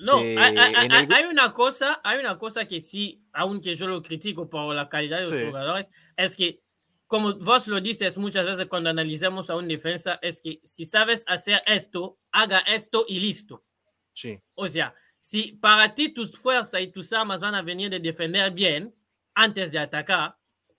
No, 0.00 0.18
Este, 0.18 0.38
hay, 0.38 0.56
hay- 0.56 0.86
en 0.86 0.92
el- 0.92 1.12
hay 1.12 1.24
una 1.26 1.52
cosa, 1.52 2.00
hay 2.02 2.18
una 2.18 2.36
cosa 2.36 2.66
que 2.66 2.80
sí, 2.80 3.22
aunque 3.32 3.74
yo 3.74 3.86
lo 3.86 4.02
critico 4.02 4.50
por 4.50 4.74
la 4.74 4.88
calidad 4.88 5.18
de 5.20 5.26
los 5.26 5.36
Sí. 5.38 5.44
jugadores, 5.44 5.90
es 6.16 6.34
que, 6.34 6.60
como 7.06 7.34
vos 7.34 7.68
lo 7.68 7.80
dices 7.80 8.18
muchas 8.18 8.44
veces 8.44 8.66
cuando 8.66 8.90
analizamos 8.90 9.48
a 9.50 9.56
un 9.56 9.68
defensa, 9.68 10.18
es 10.20 10.40
que 10.42 10.60
si 10.64 10.84
sabes 10.84 11.22
hacer 11.28 11.62
esto, 11.66 12.18
haga 12.32 12.58
esto 12.60 13.04
y 13.08 13.20
listo. 13.20 13.64
sí, 14.12 14.36
O 14.54 14.66
sea, 14.66 14.92
si 15.20 15.52
para 15.52 15.94
ti 15.94 16.12
tus 16.12 16.32
fuerzas 16.32 16.80
y 16.80 16.88
tus 16.88 17.12
armas 17.12 17.40
van 17.40 17.54
a 17.54 17.62
venir 17.62 17.88
de 17.88 18.00
defender 18.00 18.50
bien 18.52 18.92
antes 19.34 19.70
de 19.70 19.78
atacar, 19.78 20.36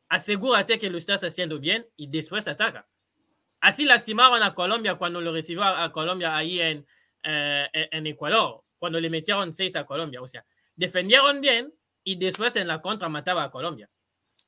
asegúrate 0.10 0.78
que 0.78 0.90
lo 0.90 0.98
estás 0.98 1.24
haciendo 1.24 1.58
bien 1.58 1.88
y 1.96 2.08
después 2.08 2.48
ataca. 2.50 2.86
Así 3.62 3.86
lastimaron 3.86 4.44
a 4.44 4.54
Colombia 4.54 4.96
cuando 4.96 5.22
lo 5.22 5.32
recibió 5.32 5.64
a 5.64 5.86
a 5.86 5.92
Colombia 5.94 6.36
ahí 6.36 6.60
en, 6.60 6.86
eh, 7.24 7.68
en 7.74 8.08
Ecuador, 8.08 8.64
cuando 8.80 9.00
le 9.00 9.10
metieron 9.10 9.54
seis 9.54 9.76
a 9.76 9.86
Colombia. 9.86 10.22
O 10.22 10.28
sea, 10.28 10.46
defendieron 10.76 11.42
bien 11.42 11.74
y 12.04 12.16
después 12.16 12.56
en 12.56 12.68
la 12.68 12.82
contra 12.82 13.10
mataba 13.10 13.44
a 13.44 13.52
Colombia. 13.52 13.90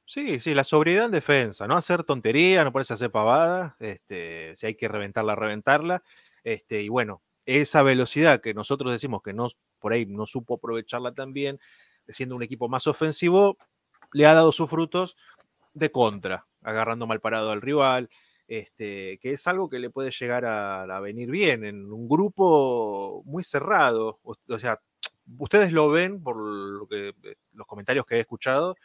sí, 0.06 0.40
sí, 0.40 0.54
la 0.54 0.64
sobriedad 0.64 1.06
en 1.06 1.12
defensa, 1.12 1.68
no 1.68 1.76
hacer 1.76 2.04
tonterías, 2.04 2.66
no 2.66 2.72
ponerse 2.72 2.94
a 2.94 2.96
hacer 2.96 3.12
pavada, 3.12 3.78
este, 3.80 4.54
si 4.56 4.66
hay 4.66 4.76
que 4.76 4.88
reventarla, 4.88 5.36
reventarla, 5.36 6.04
este, 6.44 6.82
y 6.82 6.90
bueno, 6.90 7.22
esa 7.46 7.84
velocidad 7.84 8.42
que 8.42 8.54
nosotros 8.54 8.92
decimos 8.92 9.22
que 9.22 9.34
no, 9.34 9.48
por 9.80 9.94
ahí 9.94 10.06
no 10.06 10.26
supo 10.26 10.56
aprovecharla 10.56 11.14
tan 11.14 11.34
bien, 11.34 11.60
siendo 12.10 12.36
un 12.36 12.44
equipo 12.44 12.68
más 12.68 12.88
ofensivo, 12.88 13.58
le 14.14 14.26
ha 14.26 14.34
dado 14.34 14.52
sus 14.52 14.70
frutos 14.70 15.16
de 15.74 15.92
contra, 15.92 16.48
agarrando 16.62 17.08
mal 17.08 17.22
parado 17.22 17.52
al 17.52 17.62
rival, 17.62 18.10
este, 18.52 19.18
que 19.20 19.32
es 19.32 19.48
algo 19.48 19.70
que 19.70 19.80
le 19.80 19.90
puede 19.90 20.12
llegar 20.12 20.44
a, 20.44 20.84
a 20.84 21.00
venir 21.00 21.32
bien 21.32 21.64
en 21.64 21.90
un 21.90 22.10
grupo 22.10 23.24
muy 23.24 23.46
cerrado. 23.46 24.20
O, 24.24 24.36
o 24.46 24.60
sea, 24.60 24.82
ustedes 25.38 25.72
lo 25.72 25.90
ven 25.90 26.22
por 26.22 26.36
lo 26.36 26.86
que, 26.86 27.16
los 27.54 27.66
comentarios 27.66 28.06
que 28.06 28.16
he 28.16 28.20
escuchado, 28.20 28.76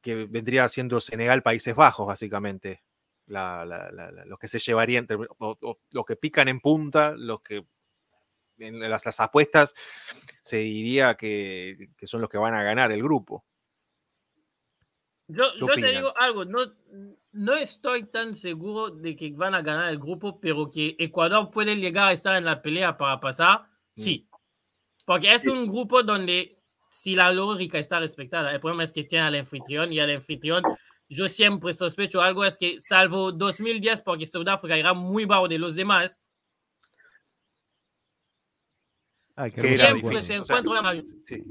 que 0.00 0.26
vendría 0.26 0.68
siendo 0.68 1.00
Senegal, 1.00 1.44
Países 1.44 1.76
Bajos, 1.76 2.04
básicamente. 2.04 2.82
La, 3.26 3.64
la, 3.64 3.92
la, 3.92 4.10
los 4.24 4.40
que 4.40 4.48
se 4.48 4.58
llevarían, 4.58 5.06
o, 5.38 5.56
o, 5.60 5.78
los 5.92 6.04
que 6.04 6.16
pican 6.16 6.48
en 6.48 6.58
punta, 6.58 7.14
los 7.16 7.42
que 7.42 7.64
en 8.58 8.80
las, 8.80 9.06
las 9.06 9.20
apuestas 9.20 9.72
se 10.42 10.56
diría 10.56 11.14
que, 11.14 11.90
que, 11.96 12.06
son 12.08 12.20
los 12.20 12.28
que 12.28 12.38
van 12.38 12.54
a 12.54 12.64
ganar 12.64 12.90
el 12.90 13.04
grupo. 13.04 13.44
Yo, 15.28 15.44
yo 15.60 15.66
te 15.68 15.92
digo 15.92 16.12
algo, 16.18 16.44
no, 16.44 16.74
no 17.34 17.54
estoy 17.54 18.04
tan 18.04 18.34
seguro 18.34 18.90
de 18.90 19.16
que 19.16 19.32
van 19.32 19.54
a 19.54 19.62
ganar 19.62 19.90
el 19.90 19.98
grupo, 19.98 20.40
pero 20.40 20.70
que 20.70 20.96
Ecuador 20.98 21.50
puede 21.50 21.76
llegar 21.76 22.08
a 22.08 22.12
estar 22.12 22.34
en 22.36 22.44
la 22.44 22.62
pelea 22.62 22.96
para 22.96 23.20
pasar, 23.20 23.62
mm. 23.96 24.00
sí. 24.00 24.28
Porque 25.04 25.34
es 25.34 25.46
un 25.46 25.66
grupo 25.66 26.02
donde 26.02 26.58
si 26.90 27.14
la 27.14 27.32
lógica 27.32 27.78
está 27.78 27.98
respetada, 27.98 28.52
el 28.52 28.60
problema 28.60 28.84
es 28.84 28.92
que 28.92 29.04
tiene 29.04 29.26
al 29.26 29.34
anfitrión 29.34 29.92
y 29.92 30.00
al 30.00 30.10
anfitrión 30.10 30.62
yo 31.08 31.28
siempre 31.28 31.72
sospecho 31.72 32.22
algo, 32.22 32.44
es 32.44 32.56
que 32.56 32.80
salvo 32.80 33.32
2010, 33.32 34.02
porque 34.02 34.26
Sudáfrica 34.26 34.76
era 34.76 34.94
muy 34.94 35.24
bajo 35.26 35.48
de 35.48 35.58
los 35.58 35.74
demás, 35.74 36.20
Ay, 39.36 39.50
siempre 39.50 40.20
se 40.20 40.34
encuentra 40.34 40.80
una 40.80 41.02
sí. 41.26 41.42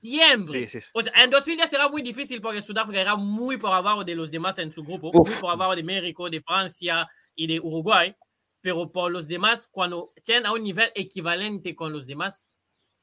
Siempre. 0.00 0.66
Sí, 0.66 0.80
sí, 0.80 0.90
o 0.92 1.02
sea, 1.02 1.12
en 1.22 1.30
2010 1.30 1.72
era 1.72 1.88
muy 1.88 2.02
difícil 2.02 2.40
porque 2.40 2.62
Sudáfrica 2.62 3.00
era 3.00 3.16
muy 3.16 3.56
por 3.56 3.72
abajo 3.72 4.04
de 4.04 4.14
los 4.14 4.30
demás 4.30 4.58
en 4.58 4.70
su 4.70 4.84
grupo, 4.84 5.10
Uf. 5.12 5.28
muy 5.28 5.40
por 5.40 5.50
abajo 5.50 5.74
de 5.74 5.82
México, 5.82 6.30
de 6.30 6.40
Francia 6.40 7.08
y 7.34 7.46
de 7.46 7.58
Uruguay. 7.60 8.14
Pero 8.60 8.90
por 8.90 9.10
los 9.10 9.28
demás, 9.28 9.68
cuando 9.68 10.12
tienen 10.22 10.46
a 10.46 10.52
un 10.52 10.62
nivel 10.62 10.90
equivalente 10.94 11.74
con 11.74 11.92
los 11.92 12.06
demás, 12.06 12.46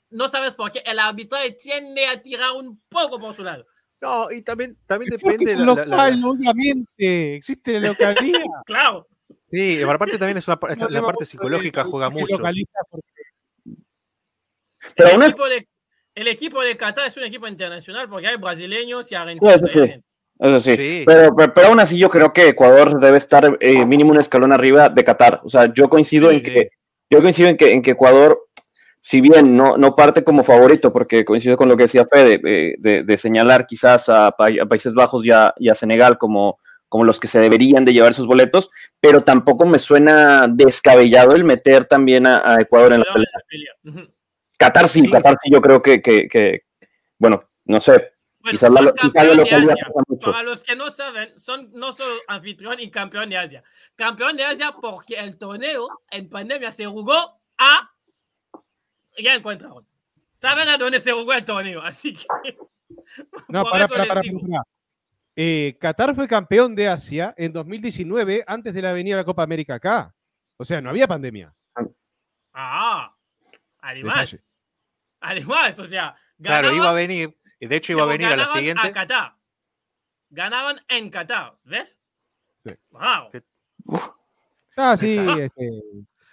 no 0.10 0.27
sabes 0.27 0.55
por 0.55 0.71
qué 0.71 0.84
el 0.86 0.99
arbitraje 0.99 1.51
tiende 1.51 2.08
a 2.08 2.21
tirar 2.21 2.51
un 2.51 2.81
poco 2.89 3.19
por 3.19 3.34
su 3.34 3.43
lado. 3.43 3.65
No, 4.01 4.31
y 4.31 4.41
también, 4.41 4.77
también 4.86 5.10
depende 5.10 5.51
de 5.51 5.58
la, 5.58 5.65
local, 5.65 5.89
la, 5.89 6.10
la, 6.10 6.27
obviamente. 6.27 7.36
Existe 7.36 7.79
la 7.79 7.89
localidad. 7.89 8.41
claro. 8.65 9.08
Sí, 9.49 9.81
aparte 9.81 10.17
también 10.17 10.38
es 10.38 10.47
una, 10.47 10.60
no, 10.77 10.89
la 10.89 11.01
parte 11.01 11.25
psicológica 11.25 11.84
juega 11.84 12.10
mucho. 12.10 12.38
Pero 14.95 15.10
el, 15.10 15.23
equipo 15.23 15.45
de, 15.47 15.67
el, 16.15 16.28
equipo 16.28 16.62
de, 16.62 16.75
Qatar 16.78 17.08
es 17.08 17.17
un 17.17 17.23
equipo 17.23 17.47
internacional 17.47 18.10
porque 18.10 18.28
hay 18.28 18.38
brasileños 18.38 19.12
y 19.12 19.15
argentinos. 19.15 19.54
Sí, 19.54 19.60
eso 19.60 19.86
sí. 19.86 20.04
Eso 20.39 20.60
sí. 20.60 20.75
sí. 20.75 21.04
Pero, 21.06 21.36
pero, 21.36 21.54
pero, 21.54 21.67
aún 21.67 21.80
así 21.80 21.97
yo 21.97 22.10
creo 22.10 22.34
que 22.34 22.49
Ecuador 22.49 22.99
debe 22.99 23.17
estar 23.17 23.58
eh, 23.60 23.86
mínimo 23.86 24.12
un 24.12 24.19
escalón 24.19 24.51
arriba 24.51 24.89
de 24.89 25.04
Qatar. 25.04 25.41
O 25.43 25.49
sea, 25.49 25.71
yo 25.73 25.89
coincido 25.89 26.30
sí, 26.30 26.38
en 26.38 26.43
que 26.43 26.69
yo 27.10 27.21
coincido 27.21 27.49
en 27.49 27.58
que, 27.58 27.73
en 27.73 27.82
que 27.82 27.91
Ecuador, 27.91 28.39
si 28.99 29.21
bien 29.21 29.56
no, 29.56 29.78
no 29.78 29.95
parte 29.95 30.23
como 30.23 30.43
favorito, 30.43 30.91
porque 30.91 31.23
coincido 31.23 31.56
con 31.56 31.69
lo 31.69 31.78
que 31.78 31.84
decía 31.84 32.06
Fede, 32.06 32.39
de, 32.39 32.75
de, 32.80 33.04
de 33.04 33.17
señalar 33.17 33.67
quizás 33.67 34.10
a, 34.10 34.28
a, 34.28 34.36
Países 34.36 34.93
Bajos 34.93 35.25
y 35.25 35.32
a, 35.32 35.54
y 35.58 35.69
a 35.69 35.75
Senegal 35.75 36.17
como, 36.17 36.60
como 36.89 37.04
los 37.04 37.19
que 37.19 37.28
se 37.28 37.39
deberían 37.39 37.86
de 37.86 37.93
llevar 37.93 38.13
sus 38.13 38.28
boletos, 38.28 38.71
pero 38.99 39.21
tampoco 39.21 39.65
me 39.65 39.80
suena 39.80 40.47
descabellado 40.47 41.36
el 41.36 41.43
meter 41.43 41.86
también 41.86 42.25
a, 42.25 42.41
a 42.43 42.62
Ecuador 42.62 42.93
en 42.93 42.99
la 43.01 43.06
pelea. 43.47 44.08
Qatar 44.58 44.88
sí, 44.88 45.02
sí, 45.02 45.10
Qatar 45.10 45.38
sí, 45.41 45.50
yo 45.52 45.62
creo 45.62 45.82
que, 45.82 46.02
que, 46.02 46.28
que 46.28 46.63
bueno, 47.18 47.44
no 47.65 47.80
sé. 47.82 48.13
Bueno, 48.39 48.58
quizás 48.58 48.72
la, 48.72 48.82
la 48.82 49.34
localidad 49.34 49.76
mucho. 50.08 50.32
Para 50.32 50.44
los 50.44 50.63
que 50.63 50.76
no 50.76 50.91
saben, 50.91 51.38
son 51.39 51.72
no 51.74 51.91
solo 51.94 52.13
anfitrión 52.28 52.80
y 52.80 52.91
campeón 52.91 53.30
de 53.30 53.38
Asia. 53.38 53.63
Campeón 53.96 54.38
de 54.38 54.44
Asia 54.44 54.76
porque 54.80 55.15
el 55.15 55.38
torneo 55.38 55.88
en 56.12 56.30
pandemia 56.30 56.72
se 56.72 56.86
jugó 56.86 57.39
a. 57.58 57.91
Ya 59.18 59.34
encontraron. 59.34 59.86
Saben 60.34 60.68
a 60.68 60.78
dónde 60.78 61.00
se 61.00 61.12
jugó 61.12 61.34
el 61.34 61.46
torneo, 61.46 61.82
así 61.82 62.13
que. 62.13 62.26
No, 63.48 63.63
para, 63.63 63.88
para, 63.88 64.06
para, 64.06 64.22
para, 64.22 64.63
eh, 65.36 65.78
Qatar 65.80 66.15
fue 66.15 66.28
campeón 66.28 66.76
de 66.76 66.88
Asia 66.88 67.34
en 67.38 67.52
2019, 67.52 68.44
antes 68.48 68.74
de 68.74 68.82
la 68.82 68.94
venida 68.94 69.15
de 69.15 69.22
la 69.22 69.26
Copa 69.26 69.44
América 69.44 69.76
acá. 69.76 70.13
O 70.58 70.63
sea, 70.63 70.82
no 70.82 70.89
había 70.89 71.08
pandemia. 71.08 71.54
Ah. 72.54 73.14
Además, 73.86 74.43
además, 75.19 75.78
o 75.78 75.86
sea, 75.86 76.15
ganaban, 76.39 76.63
claro, 76.63 76.76
iba 76.76 76.89
a 76.89 76.93
venir, 76.93 77.38
de 77.60 77.76
hecho 77.76 77.91
iba 77.91 78.02
a 78.02 78.08
venir 78.08 78.26
a 78.28 78.36
la 78.36 78.48
siguiente. 78.48 78.88
A 78.88 78.91
Qatar. 78.91 79.36
Ganaban 80.32 80.82
en 80.88 81.12
Qatar, 81.12 81.56
¿ves? 81.63 82.02
Sí. 82.65 82.74
Wow. 82.89 84.10
Ah, 84.76 84.98
sí, 84.98 85.19
este. 85.39 85.63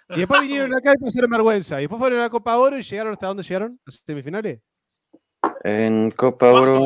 Y 0.09 0.17
después 0.17 0.41
vinieron 0.41 0.73
acá 0.73 0.93
y 0.93 1.03
pasaron 1.03 1.29
vergüenza. 1.29 1.77
Y 1.77 1.83
después 1.83 1.99
fueron 1.99 2.19
a 2.19 2.23
la 2.23 2.29
Copa 2.31 2.57
Oro 2.57 2.75
y 2.75 2.81
llegaron 2.81 3.13
hasta 3.13 3.27
dónde 3.27 3.43
llegaron? 3.43 3.79
¿A 3.85 3.91
semifinales? 3.91 4.59
En 5.63 6.09
Copa 6.09 6.51
Oro. 6.51 6.85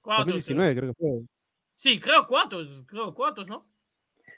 ¿Cuántos? 0.00 0.46
2019, 0.46 0.76
creo 0.76 0.92
que 0.92 0.94
fue. 0.94 1.26
Sí, 1.74 1.98
creo 1.98 2.24
cuántos, 2.24 2.84
creo 2.86 3.12
cuántos, 3.12 3.48
¿no? 3.48 3.66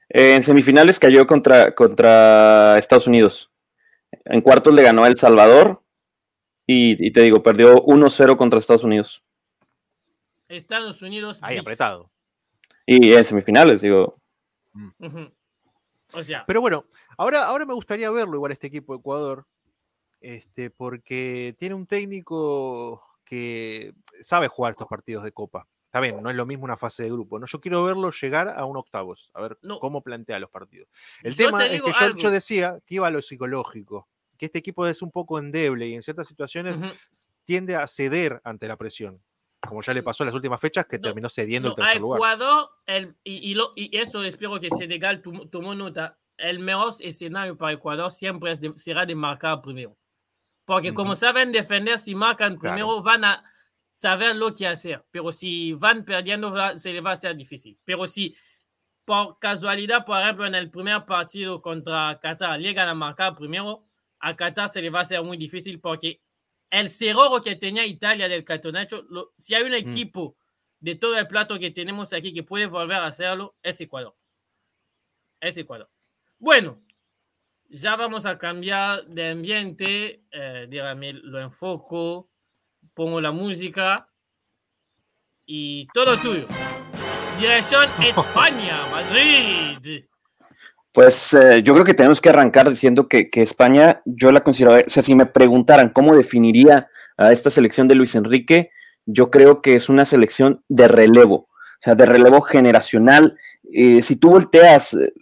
Eh, 0.08 0.36
en 0.36 0.42
semifinales 0.42 0.98
cayó 0.98 1.26
contra, 1.26 1.74
contra 1.74 2.78
Estados 2.78 3.06
Unidos. 3.06 3.52
En 4.24 4.40
cuartos 4.40 4.74
le 4.74 4.82
ganó 4.82 5.04
a 5.04 5.08
El 5.08 5.16
Salvador 5.16 5.82
y, 6.66 7.04
y 7.04 7.12
te 7.12 7.22
digo, 7.22 7.42
perdió 7.42 7.76
1-0 7.84 8.36
contra 8.36 8.58
Estados 8.58 8.84
Unidos. 8.84 9.24
Estados 10.48 11.02
Unidos. 11.02 11.38
Ahí 11.42 11.58
apretado. 11.58 12.10
Y 12.86 13.12
en 13.12 13.24
semifinales, 13.24 13.82
digo. 13.82 14.14
Uh 14.74 14.92
-huh. 14.98 15.32
O 16.12 16.22
sea. 16.22 16.44
Pero 16.46 16.60
bueno, 16.60 16.86
ahora, 17.18 17.44
ahora 17.46 17.66
me 17.66 17.74
gustaría 17.74 18.10
verlo 18.10 18.36
igual 18.36 18.52
este 18.52 18.68
equipo 18.68 18.94
de 18.94 19.00
Ecuador. 19.00 19.46
Este, 20.20 20.70
porque 20.70 21.54
tiene 21.58 21.74
un 21.74 21.86
técnico 21.86 23.02
que 23.24 23.94
sabe 24.20 24.48
jugar 24.48 24.72
estos 24.72 24.88
partidos 24.88 25.22
de 25.22 25.32
Copa. 25.32 25.66
Está 25.88 26.00
bien, 26.00 26.22
no 26.22 26.28
es 26.28 26.36
lo 26.36 26.44
mismo 26.44 26.64
una 26.64 26.76
fase 26.76 27.04
de 27.04 27.10
grupo. 27.10 27.38
¿no? 27.38 27.46
Yo 27.46 27.62
quiero 27.62 27.82
verlo 27.82 28.10
llegar 28.10 28.50
a 28.50 28.66
un 28.66 28.76
octavos, 28.76 29.30
a 29.32 29.40
ver 29.40 29.58
no. 29.62 29.80
cómo 29.80 30.02
plantea 30.02 30.38
los 30.38 30.50
partidos. 30.50 30.86
El 31.22 31.34
yo 31.34 31.46
tema 31.46 31.64
es 31.64 31.80
que 31.80 31.90
yo, 31.90 32.14
yo, 32.14 32.30
decía 32.30 32.78
que 32.84 32.96
iba 32.96 33.06
a 33.06 33.10
lo 33.10 33.22
psicológico, 33.22 34.06
que 34.36 34.46
este 34.46 34.58
equipo 34.58 34.86
es 34.86 35.00
un 35.00 35.10
poco 35.10 35.38
endeble 35.38 35.88
y 35.88 35.94
en 35.94 36.02
ciertas 36.02 36.28
situaciones 36.28 36.76
uh 36.76 36.80
-huh. 36.80 36.98
tiende 37.46 37.74
a 37.74 37.86
ceder 37.86 38.38
ante 38.44 38.68
la 38.68 38.76
presión. 38.76 39.18
Como 39.66 39.80
ya 39.80 39.94
le 39.94 40.02
pasó 40.02 40.24
en 40.24 40.26
las 40.26 40.34
últimas 40.34 40.60
fechas, 40.60 40.84
que 40.84 40.98
no, 40.98 41.04
terminó 41.04 41.30
cediendo 41.30 41.70
el 41.70 41.74
tercer 41.74 41.96
a 41.96 41.98
Ecuador, 41.98 42.70
el, 42.84 43.16
y, 43.24 43.50
y, 43.50 43.54
lo, 43.54 43.72
y, 43.74 43.96
eso 43.96 44.22
espero 44.24 44.60
que 44.60 44.68
Senegal 44.68 45.22
tomó 45.22 45.74
nota. 45.74 46.18
El 46.36 46.58
mejor 46.58 46.92
escenario 47.00 47.56
para 47.56 47.72
Ecuador 47.72 48.12
siempre 48.12 48.52
es 48.52 48.60
de, 48.60 48.76
será 48.76 49.06
de 49.06 49.14
marcar 49.14 49.62
primero. 49.62 49.96
Porque 50.66 50.90
uh 50.90 50.92
-huh. 50.92 50.96
como 50.96 51.16
saben 51.16 51.50
defender, 51.50 51.98
si 51.98 52.14
marcan 52.14 52.58
primero, 52.58 52.88
claro. 52.88 53.02
van 53.02 53.24
a 53.24 53.44
saber 53.98 54.36
lo 54.36 54.54
que 54.54 54.64
hacer, 54.64 55.04
pero 55.10 55.32
si 55.32 55.72
van 55.72 56.04
perdiendo 56.04 56.54
se 56.78 56.92
les 56.92 57.04
va 57.04 57.10
a 57.10 57.12
hacer 57.14 57.34
difícil. 57.34 57.76
Pero 57.84 58.06
si 58.06 58.32
por 59.04 59.40
casualidad, 59.40 60.04
por 60.04 60.20
ejemplo, 60.20 60.46
en 60.46 60.54
el 60.54 60.70
primer 60.70 61.04
partido 61.04 61.60
contra 61.60 62.16
Qatar 62.22 62.60
llegan 62.60 62.88
a 62.88 62.94
marcar 62.94 63.34
primero, 63.34 63.88
a 64.20 64.36
Qatar 64.36 64.68
se 64.68 64.82
les 64.82 64.94
va 64.94 65.00
a 65.00 65.02
hacer 65.02 65.20
muy 65.24 65.36
difícil 65.36 65.80
porque 65.80 66.22
el 66.70 66.88
cerro 66.88 67.40
que 67.42 67.56
tenía 67.56 67.84
Italia 67.86 68.28
del 68.28 68.44
campeonato, 68.44 69.04
lo, 69.10 69.34
si 69.36 69.56
hay 69.56 69.64
un 69.64 69.74
equipo 69.74 70.36
mm. 70.38 70.84
de 70.84 70.94
todo 70.94 71.18
el 71.18 71.26
plato 71.26 71.58
que 71.58 71.72
tenemos 71.72 72.12
aquí 72.12 72.32
que 72.32 72.44
puede 72.44 72.66
volver 72.66 72.98
a 72.98 73.06
hacerlo, 73.06 73.56
es 73.64 73.80
Ecuador. 73.80 74.16
Es 75.40 75.58
Ecuador. 75.58 75.90
Bueno, 76.38 76.80
ya 77.68 77.96
vamos 77.96 78.26
a 78.26 78.38
cambiar 78.38 79.04
de 79.06 79.30
ambiente. 79.30 80.22
Eh, 80.30 80.68
dígame, 80.70 81.14
lo 81.14 81.40
enfoco 81.40 82.30
pongo 82.98 83.20
la 83.20 83.30
música 83.30 84.08
y 85.46 85.86
todo 85.94 86.16
tuyo. 86.16 86.48
Dirección 87.38 87.88
España, 88.04 88.76
Madrid. 88.90 90.02
Pues 90.90 91.32
eh, 91.32 91.62
yo 91.62 91.74
creo 91.74 91.86
que 91.86 91.94
tenemos 91.94 92.20
que 92.20 92.30
arrancar 92.30 92.68
diciendo 92.68 93.06
que, 93.06 93.30
que, 93.30 93.42
España, 93.42 94.02
yo 94.04 94.32
la 94.32 94.42
considero, 94.42 94.74
o 94.74 94.90
sea, 94.90 95.04
si 95.04 95.14
me 95.14 95.26
preguntaran 95.26 95.90
cómo 95.90 96.16
definiría 96.16 96.88
a 97.16 97.30
esta 97.30 97.50
selección 97.50 97.86
de 97.86 97.94
Luis 97.94 98.16
Enrique, 98.16 98.72
yo 99.06 99.30
creo 99.30 99.62
que 99.62 99.76
es 99.76 99.88
una 99.88 100.04
selección 100.04 100.64
de 100.68 100.88
relevo, 100.88 101.36
o 101.36 101.80
sea, 101.80 101.94
de 101.94 102.04
relevo 102.04 102.40
generacional. 102.40 103.38
Eh, 103.72 104.02
si 104.02 104.16
tú 104.16 104.30
volteas 104.30 104.94
eh, 104.94 105.12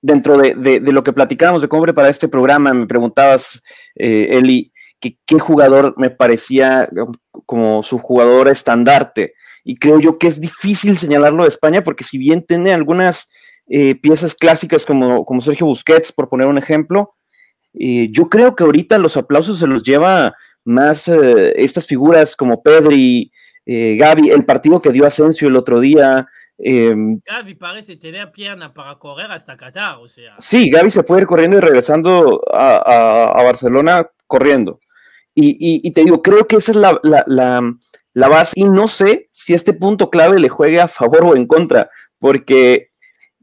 dentro 0.00 0.38
de, 0.38 0.54
de, 0.54 0.78
de, 0.78 0.92
lo 0.92 1.02
que 1.02 1.12
platicábamos 1.12 1.62
de 1.62 1.68
cómo 1.68 1.82
preparar 1.82 2.12
este 2.12 2.28
programa, 2.28 2.72
me 2.72 2.86
preguntabas, 2.86 3.60
eh, 3.96 4.28
Eli, 4.38 4.72
que 5.00 5.18
qué 5.26 5.38
jugador 5.38 5.94
me 5.96 6.10
parecía 6.10 6.88
como 7.46 7.82
su 7.82 7.98
jugador 7.98 8.48
estandarte. 8.48 9.34
Y 9.64 9.76
creo 9.76 10.00
yo 10.00 10.18
que 10.18 10.26
es 10.26 10.40
difícil 10.40 10.96
señalarlo 10.96 11.42
de 11.42 11.48
España 11.48 11.82
porque 11.82 12.04
si 12.04 12.18
bien 12.18 12.42
tiene 12.42 12.72
algunas 12.72 13.28
eh, 13.68 13.94
piezas 13.94 14.34
clásicas 14.34 14.84
como, 14.84 15.24
como 15.24 15.40
Sergio 15.40 15.66
Busquets, 15.66 16.12
por 16.12 16.28
poner 16.28 16.46
un 16.46 16.58
ejemplo, 16.58 17.14
eh, 17.74 18.08
yo 18.10 18.28
creo 18.28 18.56
que 18.56 18.64
ahorita 18.64 18.98
los 18.98 19.16
aplausos 19.16 19.58
se 19.58 19.66
los 19.66 19.82
lleva 19.82 20.34
más 20.64 21.08
eh, 21.08 21.54
estas 21.56 21.86
figuras 21.86 22.34
como 22.34 22.62
Pedri, 22.62 23.30
eh, 23.66 23.96
Gaby, 23.96 24.30
el 24.30 24.44
partido 24.44 24.80
que 24.80 24.90
dio 24.90 25.06
Asensio 25.06 25.48
el 25.48 25.56
otro 25.56 25.80
día. 25.80 26.26
Gaby 26.58 27.54
parece 27.54 27.96
tener 27.96 28.32
pierna 28.32 28.74
para 28.74 28.98
correr 28.98 29.30
hasta 29.30 29.56
Qatar, 29.56 29.98
o 29.98 30.08
sea. 30.08 30.34
Sí, 30.38 30.68
Gaby 30.70 30.90
se 30.90 31.04
puede 31.04 31.20
ir 31.20 31.26
corriendo 31.26 31.58
y 31.58 31.60
regresando 31.60 32.42
a, 32.52 32.76
a, 32.78 33.24
a 33.40 33.42
Barcelona 33.44 34.08
corriendo. 34.26 34.80
Y, 35.40 35.50
y, 35.50 35.80
y, 35.84 35.92
te 35.92 36.02
digo, 36.02 36.20
creo 36.20 36.48
que 36.48 36.56
esa 36.56 36.72
es 36.72 36.76
la, 36.76 36.98
la, 37.04 37.24
la, 38.12 38.28
base 38.28 38.54
y 38.56 38.64
no 38.64 38.88
sé 38.88 39.28
si 39.30 39.54
este 39.54 39.72
punto 39.72 40.10
clave 40.10 40.40
le 40.40 40.48
juegue 40.48 40.80
a 40.80 40.88
favor 40.88 41.22
o 41.24 41.36
en 41.36 41.46
contra, 41.46 41.90
porque 42.18 42.90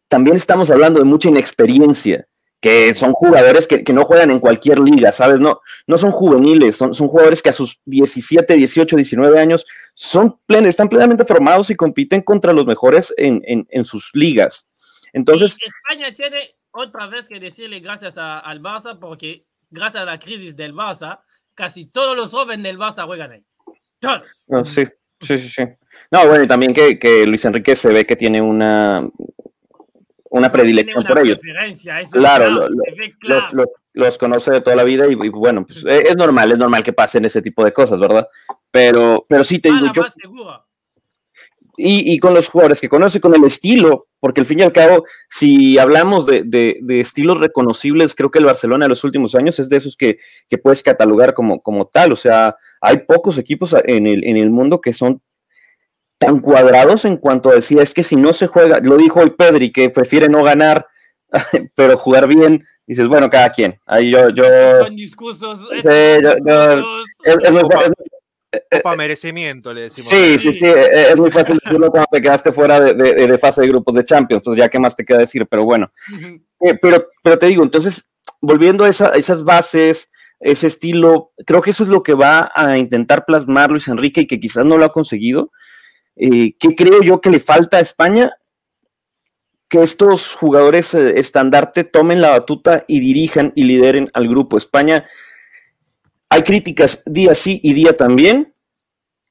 también 0.09 0.35
estamos 0.35 0.69
hablando 0.69 0.99
de 0.99 1.05
mucha 1.05 1.29
inexperiencia 1.29 2.27
que 2.59 2.93
son 2.93 3.13
jugadores 3.13 3.65
que, 3.65 3.81
no 3.93 4.03
juegan 4.03 4.29
en 4.29 4.39
cualquier 4.39 4.79
liga, 4.79 5.13
¿sabes? 5.13 5.39
No, 5.39 5.61
no 5.87 5.97
son 5.97 6.11
juveniles, 6.11 6.75
son, 6.75 6.93
son 6.93 7.07
jugadores 7.07 7.41
que 7.41 7.51
a 7.51 7.53
sus 7.53 7.79
17, 7.85 8.55
18, 8.55 8.95
19 8.95 9.39
años 9.39 9.65
son 9.93 10.37
están 10.49 10.89
plenamente 10.89 11.23
formados 11.23 11.69
y 11.69 11.75
compiten 11.75 12.23
contra 12.23 12.51
los 12.51 12.65
mejores 12.65 13.13
en, 13.15 13.85
sus 13.85 14.09
ligas. 14.13 14.69
Entonces... 15.13 15.57
España 15.63 16.13
tiene 16.13 16.55
otra 16.71 17.07
vez 17.07 17.29
que 17.29 17.39
decirle 17.39 17.79
gracias 17.79 18.17
al 18.17 18.61
Barça, 18.61 18.99
porque 18.99 19.45
gracias 19.69 20.03
a 20.03 20.05
la 20.05 20.19
crisis 20.19 20.57
del 20.57 20.73
Barça, 20.73 21.19
casi 21.55 21.85
todos 21.85 22.15
los 22.15 22.31
jóvenes 22.31 22.63
del 22.63 22.77
Barça 22.77 23.05
juegan 23.05 23.31
ahí. 23.31 23.45
Todos. 23.99 24.45
Ah, 24.51 24.63
sí, 24.63 24.85
sí, 25.21 25.37
sí, 25.37 25.49
sí. 25.49 25.63
No, 26.11 26.27
bueno, 26.27 26.43
y 26.43 26.47
también 26.47 26.73
que, 26.73 26.99
que 26.99 27.25
Luis 27.25 27.45
Enrique 27.45 27.75
se 27.75 27.89
ve 27.89 28.05
que 28.05 28.15
tiene 28.15 28.41
una, 28.41 29.09
una 30.29 30.51
predilección 30.51 31.03
por 31.05 31.19
ellos. 31.19 31.39
Claro, 32.11 32.67
Los, 33.93 34.17
conoce 34.17 34.51
de 34.51 34.61
toda 34.61 34.75
la 34.75 34.83
vida 34.83 35.07
y, 35.07 35.15
bueno, 35.15 35.65
pues 35.65 35.85
e, 35.85 36.09
es 36.09 36.17
normal, 36.17 36.51
es 36.51 36.57
normal 36.57 36.83
que 36.83 36.91
pasen 36.91 37.23
ese 37.23 37.41
tipo 37.41 37.63
de 37.63 37.71
cosas, 37.71 37.97
¿verdad? 37.97 38.27
Pero, 38.69 39.25
pero 39.29 39.45
sí 39.45 39.59
te 39.59 39.71
digo 39.71 39.93
yo. 39.93 40.03
Y, 41.77 42.13
y, 42.13 42.19
con 42.19 42.33
los 42.33 42.47
jugadores 42.49 42.79
que 42.81 42.89
conoce, 42.89 43.21
con 43.21 43.33
el 43.35 43.43
estilo, 43.45 44.07
porque 44.25 44.41
al 44.41 44.47
fin 44.47 44.57
y 44.57 44.63
al 44.63 44.73
cabo, 44.73 45.05
si 45.29 45.77
hablamos 45.77 46.25
de, 46.25 46.41
de, 46.43 46.99
estilos 46.99 47.39
reconocibles, 47.39 48.15
creo 48.15 48.31
que 48.31 48.39
el 48.39 48.45
Barcelona 48.45 48.85
en 48.85 48.89
los 48.89 49.03
últimos 49.03 49.35
años 49.35 49.59
es 49.59 49.69
de 49.69 49.77
esos 49.77 49.95
que, 49.95 50.17
que 50.49 50.57
puedes 50.57 50.81
catalogar 50.81 51.35
como, 51.35 51.61
como 51.61 51.85
tal. 51.85 52.11
O 52.11 52.15
sea, 52.15 52.55
hay 52.81 53.05
pocos 53.07 53.37
equipos 53.37 53.75
en 53.85 54.07
el, 54.07 54.23
en 54.23 54.37
el 54.37 54.49
mundo 54.49 54.81
que 54.81 54.93
son 54.93 55.21
tan 56.17 56.39
cuadrados 56.39 57.05
en 57.05 57.17
cuanto 57.17 57.51
a 57.51 57.53
decir, 57.53 57.77
es 57.77 57.93
que 57.93 58.01
si 58.01 58.15
no 58.15 58.33
se 58.33 58.47
juega, 58.47 58.79
lo 58.79 58.97
dijo 58.97 59.21
el 59.21 59.35
Pedri, 59.35 59.71
que 59.71 59.91
prefiere 59.91 60.27
no 60.27 60.41
ganar, 60.41 60.87
pero 61.75 61.95
jugar 61.95 62.27
bien, 62.27 62.63
dices, 62.87 63.07
bueno, 63.07 63.29
cada 63.29 63.51
quien. 63.51 63.79
Ahí 63.85 64.09
yo, 64.09 64.29
yo. 64.29 64.43
Son 64.85 64.95
discursos. 64.95 65.69
Copa 68.71 68.95
merecimiento, 68.95 69.73
le 69.73 69.81
decimos. 69.81 70.09
Sí, 70.09 70.39
sí, 70.39 70.53
sí, 70.53 70.65
es 70.65 71.17
muy 71.17 71.31
fácil 71.31 71.59
decirlo 71.63 71.89
cuando 71.89 72.07
te 72.11 72.21
quedaste 72.21 72.51
fuera 72.51 72.79
de, 72.79 72.93
de, 72.93 73.37
fase 73.37 73.61
de 73.61 73.67
grupos 73.67 73.95
de 73.95 74.05
Champions, 74.05 74.43
pues 74.43 74.57
ya 74.57 74.69
qué 74.69 74.79
más 74.79 74.95
te 74.95 75.05
queda 75.05 75.19
decir, 75.19 75.45
pero 75.47 75.63
bueno. 75.65 75.91
Eh, 76.61 76.77
pero, 76.81 77.07
pero 77.23 77.37
te 77.37 77.47
digo, 77.47 77.63
entonces, 77.63 78.07
volviendo 78.41 78.83
a, 78.83 78.89
esa, 78.89 79.09
esas 79.09 79.43
bases, 79.43 80.11
ese 80.39 80.67
estilo, 80.67 81.31
creo 81.45 81.61
que 81.61 81.71
eso 81.71 81.83
es 81.83 81.89
lo 81.89 82.03
que 82.03 82.13
va 82.13 82.51
a 82.55 82.77
intentar 82.77 83.25
plasmar 83.25 83.71
Luis 83.71 83.87
Enrique 83.87 84.21
y 84.21 84.27
que 84.27 84.39
quizás 84.39 84.65
no 84.65 84.77
lo 84.77 84.85
ha 84.85 84.91
conseguido, 84.91 85.51
eh, 86.15 86.55
¿Qué 86.57 86.75
creo 86.75 87.01
yo 87.01 87.19
que 87.19 87.29
le 87.29 87.39
falta 87.39 87.77
a 87.77 87.81
España? 87.81 88.31
Que 89.69 89.81
estos 89.81 90.33
jugadores 90.33 90.93
eh, 90.93 91.19
estandarte 91.19 91.83
tomen 91.83 92.21
la 92.21 92.29
batuta 92.29 92.85
y 92.87 92.99
dirijan 92.99 93.51
y 93.55 93.63
lideren 93.63 94.09
al 94.13 94.27
grupo. 94.29 94.57
España, 94.57 95.07
hay 96.35 96.43
críticas 96.43 97.01
día 97.05 97.33
sí 97.33 97.61
y 97.63 97.73
día 97.73 97.95
también, 97.95 98.53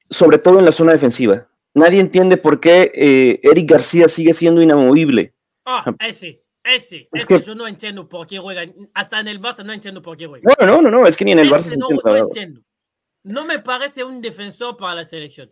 sobre 0.09 0.39
todo 0.39 0.57
en 0.57 0.65
la 0.65 0.71
zona 0.71 0.91
defensiva. 0.91 1.47
Nadie 1.75 1.99
entiende 1.99 2.35
por 2.35 2.59
qué 2.59 2.91
eh, 2.95 3.39
Eric 3.43 3.69
García 3.69 4.07
sigue 4.07 4.33
siendo 4.33 4.59
inamovible. 4.59 5.35
Ah, 5.65 5.93
ese. 5.99 6.41
Ese, 6.63 7.07
es 7.11 7.27
que, 7.27 7.39
yo 7.41 7.53
no 7.53 7.67
entiendo 7.67 8.09
por 8.09 8.25
qué 8.25 8.39
juega. 8.39 8.63
Hasta 8.95 9.19
en 9.19 9.27
el 9.27 9.39
Barça 9.39 9.63
no 9.63 9.71
entiendo 9.71 10.01
por 10.01 10.17
qué 10.17 10.25
juega. 10.25 10.51
No, 10.59 10.65
no, 10.65 10.81
no, 10.81 10.89
no 10.89 11.05
es 11.05 11.15
que 11.15 11.23
ni 11.23 11.33
en 11.33 11.37
el 11.37 11.51
Barça 11.51 11.77
no, 11.77 11.89
no 12.03 12.17
entiendo. 12.17 12.61
No 13.21 13.45
me 13.45 13.59
parece 13.59 14.03
un 14.03 14.19
defensor 14.19 14.75
para 14.75 14.95
la 14.95 15.03
selección. 15.03 15.51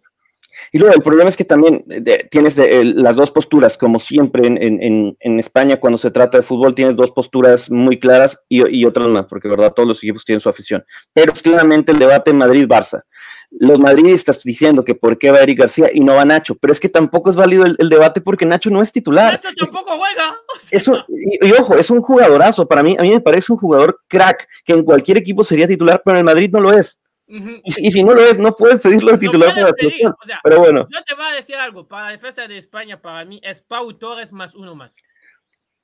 Y 0.71 0.77
luego 0.77 0.95
el 0.95 1.01
problema 1.01 1.29
es 1.29 1.37
que 1.37 1.45
también 1.45 1.83
eh, 1.89 2.27
tienes 2.29 2.57
las 2.57 3.15
dos 3.15 3.31
posturas, 3.31 3.77
como 3.77 3.99
siempre 3.99 4.47
en, 4.47 5.39
España 5.39 5.79
cuando 5.79 5.97
se 5.97 6.11
trata 6.11 6.37
de 6.37 6.43
fútbol, 6.43 6.75
tienes 6.75 6.95
dos 6.95 7.11
posturas 7.11 7.69
muy 7.69 7.99
claras 7.99 8.39
y, 8.47 8.85
otras 8.85 9.07
más, 9.07 9.25
porque 9.25 9.47
verdad 9.47 9.73
todos 9.73 9.87
los 9.87 9.97
equipos 9.99 10.25
tienen 10.25 10.39
su 10.39 10.49
afición. 10.49 10.83
Pero 11.13 11.33
es 11.33 11.41
claramente 11.41 11.91
el 11.91 11.99
debate 11.99 12.33
Madrid-Barça. 12.33 13.03
Los 13.51 13.79
madridistas 13.79 14.41
diciendo 14.43 14.83
que 14.83 14.95
por 14.95 15.17
qué 15.17 15.29
va 15.31 15.39
Eric 15.39 15.59
García 15.59 15.89
y 15.93 15.99
no 15.99 16.15
va 16.15 16.25
Nacho, 16.25 16.55
pero 16.55 16.71
es 16.71 16.79
que 16.79 16.89
tampoco 16.89 17.29
es 17.29 17.35
válido 17.35 17.65
el, 17.65 17.89
debate 17.89 18.21
porque 18.21 18.45
Nacho 18.45 18.69
no 18.69 18.81
es 18.81 18.91
titular. 18.91 19.33
Nacho 19.33 19.49
tampoco 19.55 19.91
juega. 19.97 21.05
y, 21.41 21.51
ojo, 21.51 21.75
es 21.75 21.89
un 21.89 22.01
jugadorazo. 22.01 22.67
Para 22.67 22.81
mí, 22.81 22.95
a 22.97 23.03
mí 23.03 23.09
me 23.09 23.21
parece 23.21 23.51
un 23.51 23.59
jugador 23.59 23.99
crack 24.07 24.47
que 24.65 24.73
en 24.73 24.83
cualquier 24.83 25.17
equipo 25.17 25.43
sería 25.43 25.67
titular, 25.67 26.01
pero 26.03 26.15
en 26.15 26.19
el 26.19 26.25
Madrid 26.25 26.49
no 26.51 26.59
lo 26.59 26.73
es 26.73 27.02
y, 27.25 27.91
si 27.91 28.03
no 28.03 28.13
lo 28.13 28.21
es, 28.21 28.37
no 28.37 28.53
puedes 28.53 28.81
pedirlo 28.81 29.11
al 29.11 29.19
titular 29.19 29.53
para 29.53 29.67
la 29.67 30.15
Pero 30.43 30.59
bueno. 30.59 30.87
Yo 30.91 31.03
te 31.03 31.15
voy 31.15 31.25
a 31.25 31.35
decir 31.35 31.55
algo. 31.55 31.87
Para 31.87 32.07
la 32.07 32.11
defensa 32.11 32.47
de 32.47 32.57
España, 32.57 33.01
para 33.01 33.23
mí, 33.25 33.39
es 33.43 33.61
Pau 33.61 33.93
Torres 33.93 34.33
más 34.33 34.55
uno 34.55 34.75
más. 34.75 34.97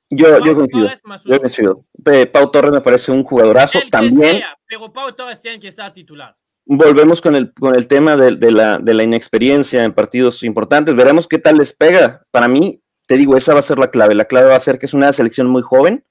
Yo, 0.10 0.44
yo 0.44 0.56
coincido. 0.56 0.90
Yo 1.26 1.40
coincido. 1.40 1.86
Pau 2.32 2.52
Torres 2.52 2.72
me 2.72 2.82
parece 2.82 3.12
un 3.12 3.24
jugadorazo 3.24 3.80
también. 3.90 4.42
pero 4.68 4.92
Pau 4.92 5.12
Torres 5.14 5.42
tiene 5.42 5.60
que 5.60 5.70
estar 5.70 5.94
titular. 5.94 6.36
Volvemos 6.66 7.22
con 7.22 7.36
el, 7.36 7.52
con 7.54 7.76
el 7.76 7.88
tema 7.88 8.16
de, 8.16 8.36
de, 8.36 8.52
la, 8.52 8.78
de 8.78 8.94
la 8.94 9.04
inexperiencia 9.04 9.84
en 9.84 9.94
partidos 9.94 10.44
importantes. 10.44 10.94
Veremos 10.96 11.28
qué 11.28 11.40
tal 11.40 11.58
les 11.58 11.74
pega. 11.74 12.24
Para 12.32 12.48
mí, 12.48 12.84
te 13.08 13.16
digo, 13.16 13.36
esa 13.36 13.54
va 13.54 13.60
a 13.60 13.64
ser 13.64 13.80
la 13.80 13.90
clave. 13.90 14.14
La 14.14 14.26
clave 14.26 14.50
va 14.50 14.56
a 14.56 14.60
ser 14.60 14.78
que 14.78 14.86
es 14.86 14.94
una 14.94 15.12
selección 15.14 15.48
muy 15.48 15.64
joven, 15.64 16.06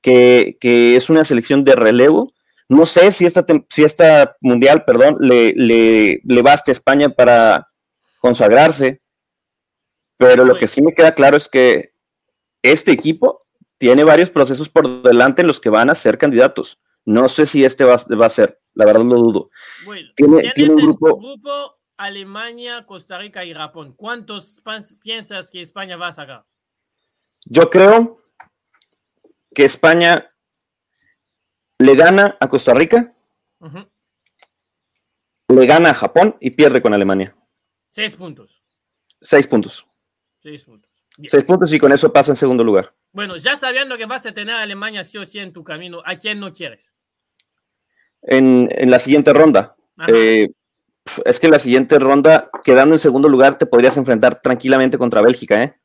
que, 0.00 0.58
que 0.60 0.94
es 0.94 1.10
una 1.10 1.24
selección 1.24 1.64
de 1.64 1.74
relevo 1.74 2.35
no 2.68 2.84
sé 2.84 3.12
si 3.12 3.24
esta, 3.24 3.44
si 3.68 3.84
esta 3.84 4.36
mundial, 4.40 4.84
perdón, 4.84 5.16
le, 5.20 5.52
le, 5.54 6.20
le 6.24 6.42
baste 6.42 6.70
a 6.70 6.72
España 6.72 7.08
para 7.08 7.68
consagrarse, 8.20 9.02
pero 10.16 10.44
lo 10.44 10.56
que 10.56 10.66
sí 10.66 10.82
me 10.82 10.94
queda 10.94 11.14
claro 11.14 11.36
es 11.36 11.48
que 11.48 11.92
este 12.62 12.92
equipo 12.92 13.46
tiene 13.78 14.04
varios 14.04 14.30
procesos 14.30 14.68
por 14.68 15.02
delante 15.02 15.42
en 15.42 15.48
los 15.48 15.60
que 15.60 15.68
van 15.68 15.90
a 15.90 15.94
ser 15.94 16.18
candidatos. 16.18 16.80
No 17.04 17.28
sé 17.28 17.46
si 17.46 17.64
este 17.64 17.84
va, 17.84 17.94
a 17.94 18.28
ser, 18.28 18.60
la 18.74 18.84
verdad 18.84 19.04
lo 19.04 19.16
dudo. 19.16 19.50
tiene, 20.16 20.50
tiene 20.54 20.74
un 20.74 20.82
grupo, 20.82 21.18
grupo 21.18 21.78
Alemania, 21.96 22.84
Costa 22.84 23.18
Rica 23.18 23.44
y 23.44 23.54
Japón. 23.54 23.94
¿Cuántos 23.96 24.60
piensas 25.02 25.50
que 25.50 25.60
España 25.60 25.96
va 25.96 26.08
a 26.08 26.12
sacar? 26.12 26.44
Yo 27.44 27.70
creo 27.70 28.22
que 29.54 29.64
España 29.64 30.28
le 31.78 31.94
gana 31.94 32.36
a 32.40 32.48
Costa 32.48 32.74
Rica, 32.74 33.14
le 35.48 35.66
gana 35.66 35.90
a 35.90 35.94
Japón 35.94 36.36
y 36.40 36.50
pierde 36.50 36.82
con 36.82 36.92
Alemania. 36.92 37.36
Seis 37.90 38.16
puntos. 38.16 38.62
Seis 39.20 39.46
puntos. 39.46 39.86
Seis 40.40 40.64
puntos. 40.64 40.90
Seis 41.26 41.44
puntos 41.44 41.72
y 41.72 41.78
con 41.78 41.92
eso 41.92 42.12
pasa 42.12 42.32
en 42.32 42.36
segundo 42.36 42.62
lugar. 42.62 42.94
Bueno, 43.12 43.36
ya 43.36 43.56
sabiendo 43.56 43.96
que 43.96 44.04
vas 44.04 44.26
a 44.26 44.32
tener 44.32 44.54
a 44.54 44.62
Alemania 44.62 45.02
sí 45.02 45.16
o 45.16 45.24
sí 45.24 45.38
en 45.38 45.52
tu 45.52 45.64
camino, 45.64 46.02
¿a 46.04 46.16
quién 46.16 46.38
no 46.38 46.52
quieres? 46.52 46.94
En, 48.22 48.68
la 48.90 48.98
siguiente 48.98 49.32
ronda. 49.32 49.76
Eh, 50.08 50.48
es 51.24 51.40
que 51.40 51.46
en 51.46 51.52
la 51.52 51.58
siguiente 51.58 51.98
ronda, 51.98 52.50
quedando 52.62 52.94
en 52.94 52.98
segundo 52.98 53.28
lugar, 53.28 53.56
te 53.56 53.64
podrías 53.64 53.96
enfrentar 53.96 54.42
tranquilamente 54.42 54.98
contra 54.98 55.22
Bélgica, 55.22 55.62
¿eh? 55.62 55.80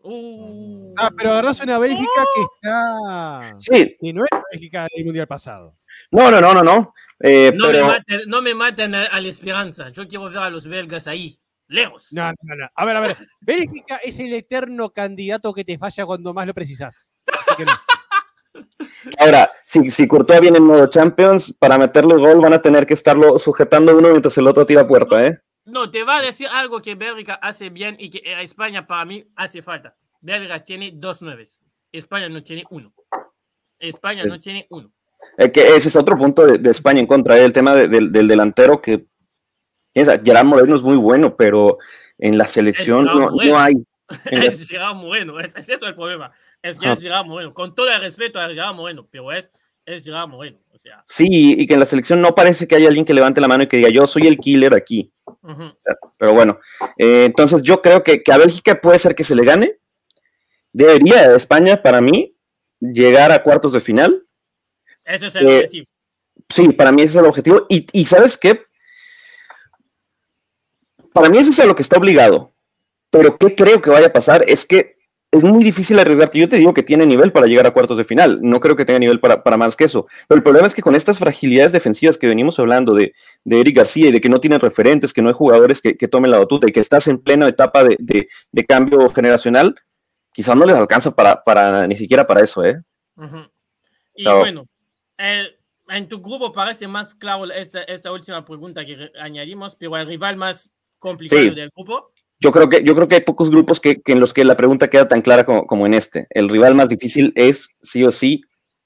Uh. 0.00 0.57
Ah, 1.00 1.10
pero 1.16 1.30
agarras 1.30 1.60
una 1.60 1.78
Bélgica 1.78 2.24
que 2.34 2.40
está. 2.42 3.54
Sí. 3.58 3.96
Y 4.00 4.12
no 4.12 4.24
es 4.24 4.40
Bélgica 4.52 4.88
del 4.94 5.04
Mundial 5.04 5.28
pasado. 5.28 5.76
No, 6.10 6.30
no, 6.30 6.40
no, 6.40 6.54
no, 6.54 6.62
no. 6.64 6.94
Eh, 7.20 7.52
no, 7.54 7.70
me 7.70 7.82
maten, 7.82 8.20
no, 8.26 8.42
me 8.42 8.54
maten, 8.54 8.94
a, 8.94 9.20
la 9.20 9.28
esperanza. 9.28 9.90
Yo 9.90 10.06
quiero 10.08 10.24
ver 10.24 10.38
a 10.38 10.50
los 10.50 10.66
belgas 10.66 11.06
ahí, 11.06 11.38
lejos. 11.68 12.08
No, 12.12 12.26
no, 12.42 12.54
no. 12.56 12.68
A 12.74 12.84
ver, 12.84 12.96
a 12.96 13.00
ver. 13.00 13.16
Bélgica 13.40 13.96
es 13.96 14.18
el 14.18 14.32
eterno 14.32 14.90
candidato 14.90 15.52
que 15.52 15.64
te 15.64 15.78
falla 15.78 16.04
cuando 16.06 16.34
más 16.34 16.46
lo 16.46 16.54
precisas. 16.54 17.14
Así 17.26 17.56
que 17.56 17.64
no. 17.64 17.72
Ahora, 19.18 19.50
si, 19.64 19.88
si 19.90 20.08
Courtois 20.08 20.40
viene 20.40 20.58
en 20.58 20.64
modo 20.64 20.88
Champions, 20.88 21.54
para 21.58 21.78
meterle 21.78 22.14
gol 22.14 22.40
van 22.40 22.54
a 22.54 22.62
tener 22.62 22.86
que 22.86 22.94
estarlo 22.94 23.38
sujetando 23.38 23.96
uno 23.96 24.08
mientras 24.08 24.36
el 24.38 24.48
otro 24.48 24.66
tira 24.66 24.86
puerta, 24.86 25.24
¿eh? 25.24 25.38
No, 25.64 25.90
te 25.90 26.02
va 26.02 26.16
a 26.16 26.22
decir 26.22 26.48
algo 26.50 26.80
que 26.80 26.94
Bélgica 26.94 27.34
hace 27.34 27.68
bien 27.68 27.96
y 27.98 28.10
que 28.10 28.34
a 28.34 28.42
España 28.42 28.86
para 28.86 29.04
mí 29.04 29.24
hace 29.36 29.62
falta. 29.62 29.94
Bélgica 30.20 30.62
tiene 30.62 30.92
dos 30.94 31.22
nueves. 31.22 31.60
España 31.92 32.28
no 32.28 32.42
tiene 32.42 32.64
uno. 32.70 32.92
España 33.78 34.24
no 34.24 34.38
tiene 34.38 34.66
uno. 34.70 34.90
que 35.52 35.76
ese 35.76 35.88
es 35.88 35.96
otro 35.96 36.16
punto 36.18 36.46
de, 36.46 36.70
España 36.70 37.00
en 37.00 37.06
contra, 37.06 37.38
¿eh? 37.38 37.44
el 37.44 37.52
tema 37.52 37.74
del 37.74 38.28
delantero 38.28 38.80
que 38.80 39.06
Gerard 39.94 40.44
Moreno 40.44 40.74
es 40.74 40.82
muy 40.82 40.96
bueno, 40.96 41.36
pero 41.36 41.78
en 42.18 42.38
la 42.38 42.46
selección 42.46 43.04
no, 43.04 43.58
hay. 43.58 43.74
es 44.30 44.68
Gerard 44.68 44.96
Moreno, 44.96 45.38
es, 45.40 45.54
eso 45.56 45.86
el 45.86 45.94
problema. 45.94 46.32
Es 46.62 46.78
que 46.78 46.90
es 46.90 47.00
Gerard 47.00 47.26
Moreno, 47.26 47.54
con 47.54 47.74
todo 47.74 47.88
el 47.88 48.00
respeto 48.00 48.40
a 48.40 48.48
Gerard 48.48 48.74
Moreno, 48.74 49.06
pero 49.10 49.30
es, 49.32 49.50
es 49.86 50.04
Gerard 50.04 50.28
Moreno. 50.28 50.58
O 50.72 50.78
sea. 50.78 51.04
Sí, 51.08 51.54
y 51.58 51.66
que 51.66 51.74
en 51.74 51.80
la 51.80 51.86
selección 51.86 52.20
no 52.20 52.34
parece 52.34 52.66
que 52.66 52.76
haya 52.76 52.88
alguien 52.88 53.04
que 53.04 53.14
levante 53.14 53.40
la 53.40 53.48
mano 53.48 53.64
y 53.64 53.66
que 53.66 53.76
diga 53.76 53.90
yo 53.90 54.06
soy 54.06 54.26
el 54.26 54.38
killer 54.38 54.74
aquí. 54.74 55.12
Pero 56.18 56.34
bueno, 56.34 56.58
eh, 56.96 57.24
entonces 57.26 57.62
yo 57.62 57.80
creo 57.80 58.02
que, 58.02 58.22
que, 58.22 58.32
a 58.32 58.38
Bélgica 58.38 58.80
puede 58.80 58.98
ser 58.98 59.14
que 59.14 59.24
se 59.24 59.34
le 59.34 59.44
gane, 59.44 59.78
debería 60.78 61.34
España, 61.34 61.82
para 61.82 62.00
mí, 62.00 62.36
llegar 62.80 63.32
a 63.32 63.42
cuartos 63.42 63.72
de 63.72 63.80
final. 63.80 64.24
Ese 65.04 65.26
es 65.26 65.36
el 65.36 65.48
eh, 65.48 65.56
objetivo. 65.56 65.86
Sí, 66.48 66.68
para 66.68 66.92
mí 66.92 67.02
ese 67.02 67.10
es 67.10 67.16
el 67.16 67.26
objetivo. 67.26 67.66
Y, 67.68 68.04
¿sabes 68.06 68.38
qué? 68.38 68.62
para 71.12 71.28
mí 71.30 71.38
eso 71.38 71.50
es 71.50 71.58
a 71.58 71.66
lo 71.66 71.74
que 71.74 71.82
está 71.82 71.98
obligado. 71.98 72.54
Pero 73.10 73.36
¿qué 73.38 73.56
creo 73.56 73.82
que 73.82 73.90
vaya 73.90 74.06
a 74.06 74.12
pasar? 74.12 74.44
Es 74.46 74.64
que 74.66 74.98
es 75.32 75.42
muy 75.42 75.64
difícil 75.64 75.98
arriesgarte. 75.98 76.38
Yo 76.38 76.48
te 76.48 76.56
digo 76.56 76.72
que 76.72 76.84
tiene 76.84 77.06
nivel 77.06 77.32
para 77.32 77.46
llegar 77.46 77.66
a 77.66 77.72
cuartos 77.72 77.98
de 77.98 78.04
final. 78.04 78.38
No 78.40 78.60
creo 78.60 78.76
que 78.76 78.84
tenga 78.84 79.00
nivel 79.00 79.18
para, 79.18 79.42
para 79.42 79.56
más 79.56 79.74
que 79.74 79.84
eso. 79.84 80.06
Pero 80.28 80.36
el 80.36 80.44
problema 80.44 80.68
es 80.68 80.74
que 80.74 80.82
con 80.82 80.94
estas 80.94 81.18
fragilidades 81.18 81.72
defensivas 81.72 82.18
que 82.18 82.28
venimos 82.28 82.60
hablando 82.60 82.94
de, 82.94 83.14
de 83.44 83.60
Eric 83.60 83.76
García 83.76 84.10
y 84.10 84.12
de 84.12 84.20
que 84.20 84.28
no 84.28 84.38
tienen 84.38 84.60
referentes, 84.60 85.12
que 85.12 85.22
no 85.22 85.28
hay 85.28 85.34
jugadores 85.34 85.80
que, 85.80 85.96
que 85.96 86.06
tomen 86.06 86.30
la 86.30 86.38
batuta 86.38 86.68
y 86.68 86.72
que 86.72 86.80
estás 86.80 87.08
en 87.08 87.18
plena 87.18 87.48
etapa 87.48 87.82
de, 87.82 87.96
de, 87.98 88.28
de 88.52 88.64
cambio 88.64 89.08
generacional, 89.08 89.74
quizás 90.38 90.54
no 90.54 90.64
les 90.64 90.76
alcanza 90.76 91.10
para, 91.10 91.42
para 91.42 91.84
ni 91.88 91.96
siquiera 91.96 92.24
para 92.24 92.42
eso, 92.44 92.64
¿eh? 92.64 92.80
Y 94.14 94.22
Claro. 94.22 94.38
bueno, 94.38 94.66
eh, 95.18 95.48
en 95.88 96.08
tu 96.08 96.20
grupo 96.22 96.52
parece 96.52 96.86
más 96.86 97.12
claro 97.16 97.44
esta, 97.50 97.82
esta 97.82 98.12
última 98.12 98.44
pregunta 98.44 98.86
que 98.86 99.10
añadimos, 99.20 99.74
pero 99.74 99.96
el 99.96 100.06
rival 100.06 100.36
más 100.36 100.70
complicado 101.00 101.42
Sí. 101.42 101.50
del 101.50 101.70
grupo. 101.74 102.12
Yo 102.38 102.52
creo 102.52 102.68
que, 102.68 102.84
yo 102.84 102.94
creo 102.94 103.08
que 103.08 103.16
hay 103.16 103.20
pocos 103.22 103.50
grupos 103.50 103.80
que, 103.80 104.00
que 104.00 104.12
en 104.12 104.20
los 104.20 104.32
que 104.32 104.44
la 104.44 104.56
pregunta 104.56 104.88
queda 104.88 105.08
tan 105.08 105.22
clara 105.22 105.44
como, 105.44 105.66
como 105.66 105.86
en 105.86 105.94
este. 105.94 106.28
El 106.30 106.48
rival 106.48 106.76
más 106.76 106.88
difícil 106.88 107.32
es 107.34 107.68
sí 107.82 108.04
o 108.04 108.12
sí 108.12 108.42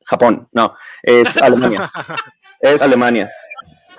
Japón. 0.06 0.48
No, 0.52 0.74
es 1.02 1.36
Alemania. 1.36 1.90
es 2.60 2.80
Alemania. 2.80 3.30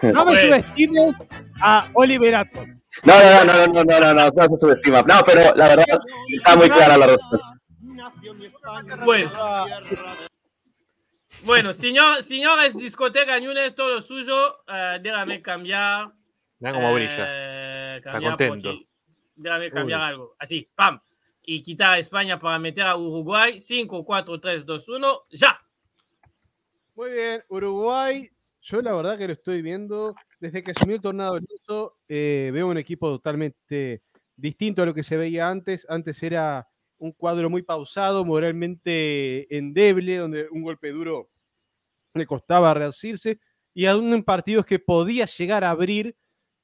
No 0.01 0.25
me 0.25 0.35
subestimes 0.35 1.15
a 1.61 1.87
Oliver 1.93 2.33
Atom. 2.33 2.79
No, 3.01 3.13
no, 3.13 3.43
no, 3.43 3.67
no, 3.67 3.83
no, 3.83 3.99
no, 3.99 4.13
no, 4.13 4.29
no, 4.29 4.47
se 4.47 4.59
subestima. 4.59 5.01
No, 5.01 5.21
pero 5.25 5.53
la 5.55 5.67
verdad 5.69 5.85
está 6.29 6.55
muy 6.55 6.69
clara 6.69 6.97
la 6.97 7.07
respuesta. 7.07 7.53
Bueno. 9.03 9.31
Bueno, 11.43 11.73
señor, 11.73 12.23
señores, 12.23 12.77
discoteca 12.77 13.37
Ñune 13.39 13.65
es 13.65 13.75
todo 13.75 13.99
suyo. 13.99 14.59
Uh, 14.67 15.01
déjame 15.01 15.41
cambiar. 15.41 16.13
Mira 16.59 16.73
cómo 16.73 16.89
eh, 16.89 16.93
brilla. 16.93 17.97
Está 17.97 18.21
contento. 18.21 18.69
Porque, 18.69 18.87
déjame 19.35 19.71
cambiar 19.71 19.99
Uy. 19.99 20.05
algo. 20.05 20.35
Así, 20.39 20.69
pam. 20.73 21.01
Y 21.41 21.61
quitar 21.61 21.95
a 21.95 21.97
España 21.97 22.39
para 22.39 22.57
meter 22.59 22.85
a 22.85 22.95
Uruguay. 22.95 23.59
5, 23.59 24.05
4, 24.05 24.39
3, 24.39 24.65
2, 24.65 24.89
1. 24.89 25.21
Ya. 25.31 25.59
Muy 26.95 27.11
bien, 27.11 27.41
Uruguay. 27.49 28.29
Yo 28.61 28.81
la 28.81 28.93
verdad 28.93 29.17
que 29.17 29.27
lo 29.27 29.33
estoy 29.33 29.61
viendo 29.61 30.15
desde 30.43 30.61
que 30.61 30.71
asumió 30.71 30.97
el 30.97 31.01
tornado 31.01 31.35
Alonso, 31.35 31.97
eh, 32.09 32.51
veo 32.53 32.67
un 32.67 32.77
equipo 32.77 33.07
totalmente 33.07 34.03
distinto 34.35 34.81
a 34.81 34.85
lo 34.85 34.93
que 34.93 35.05
se 35.05 35.15
veía 35.15 35.47
antes. 35.49 35.85
Antes 35.87 36.21
era 36.21 36.67
un 36.97 37.13
cuadro 37.13 37.49
muy 37.49 37.61
pausado, 37.61 38.25
moralmente 38.25 39.47
endeble, 39.55 40.17
donde 40.17 40.49
un 40.51 40.63
golpe 40.63 40.91
duro 40.91 41.29
le 42.13 42.25
costaba 42.25 42.73
reasirse 42.73 43.39
y 43.73 43.85
aún 43.85 44.13
en 44.13 44.21
partidos 44.21 44.65
que 44.65 44.79
podía 44.79 45.25
llegar 45.27 45.63
a 45.63 45.69
abrir. 45.69 46.17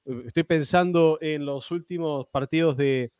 eh, 0.05 0.23
Estoy 0.27 0.43
pensando 0.43 1.17
en 1.21 1.45
los 1.45 1.71
últimos 1.71 2.27
partidos 2.27 2.75
de, 2.75 3.13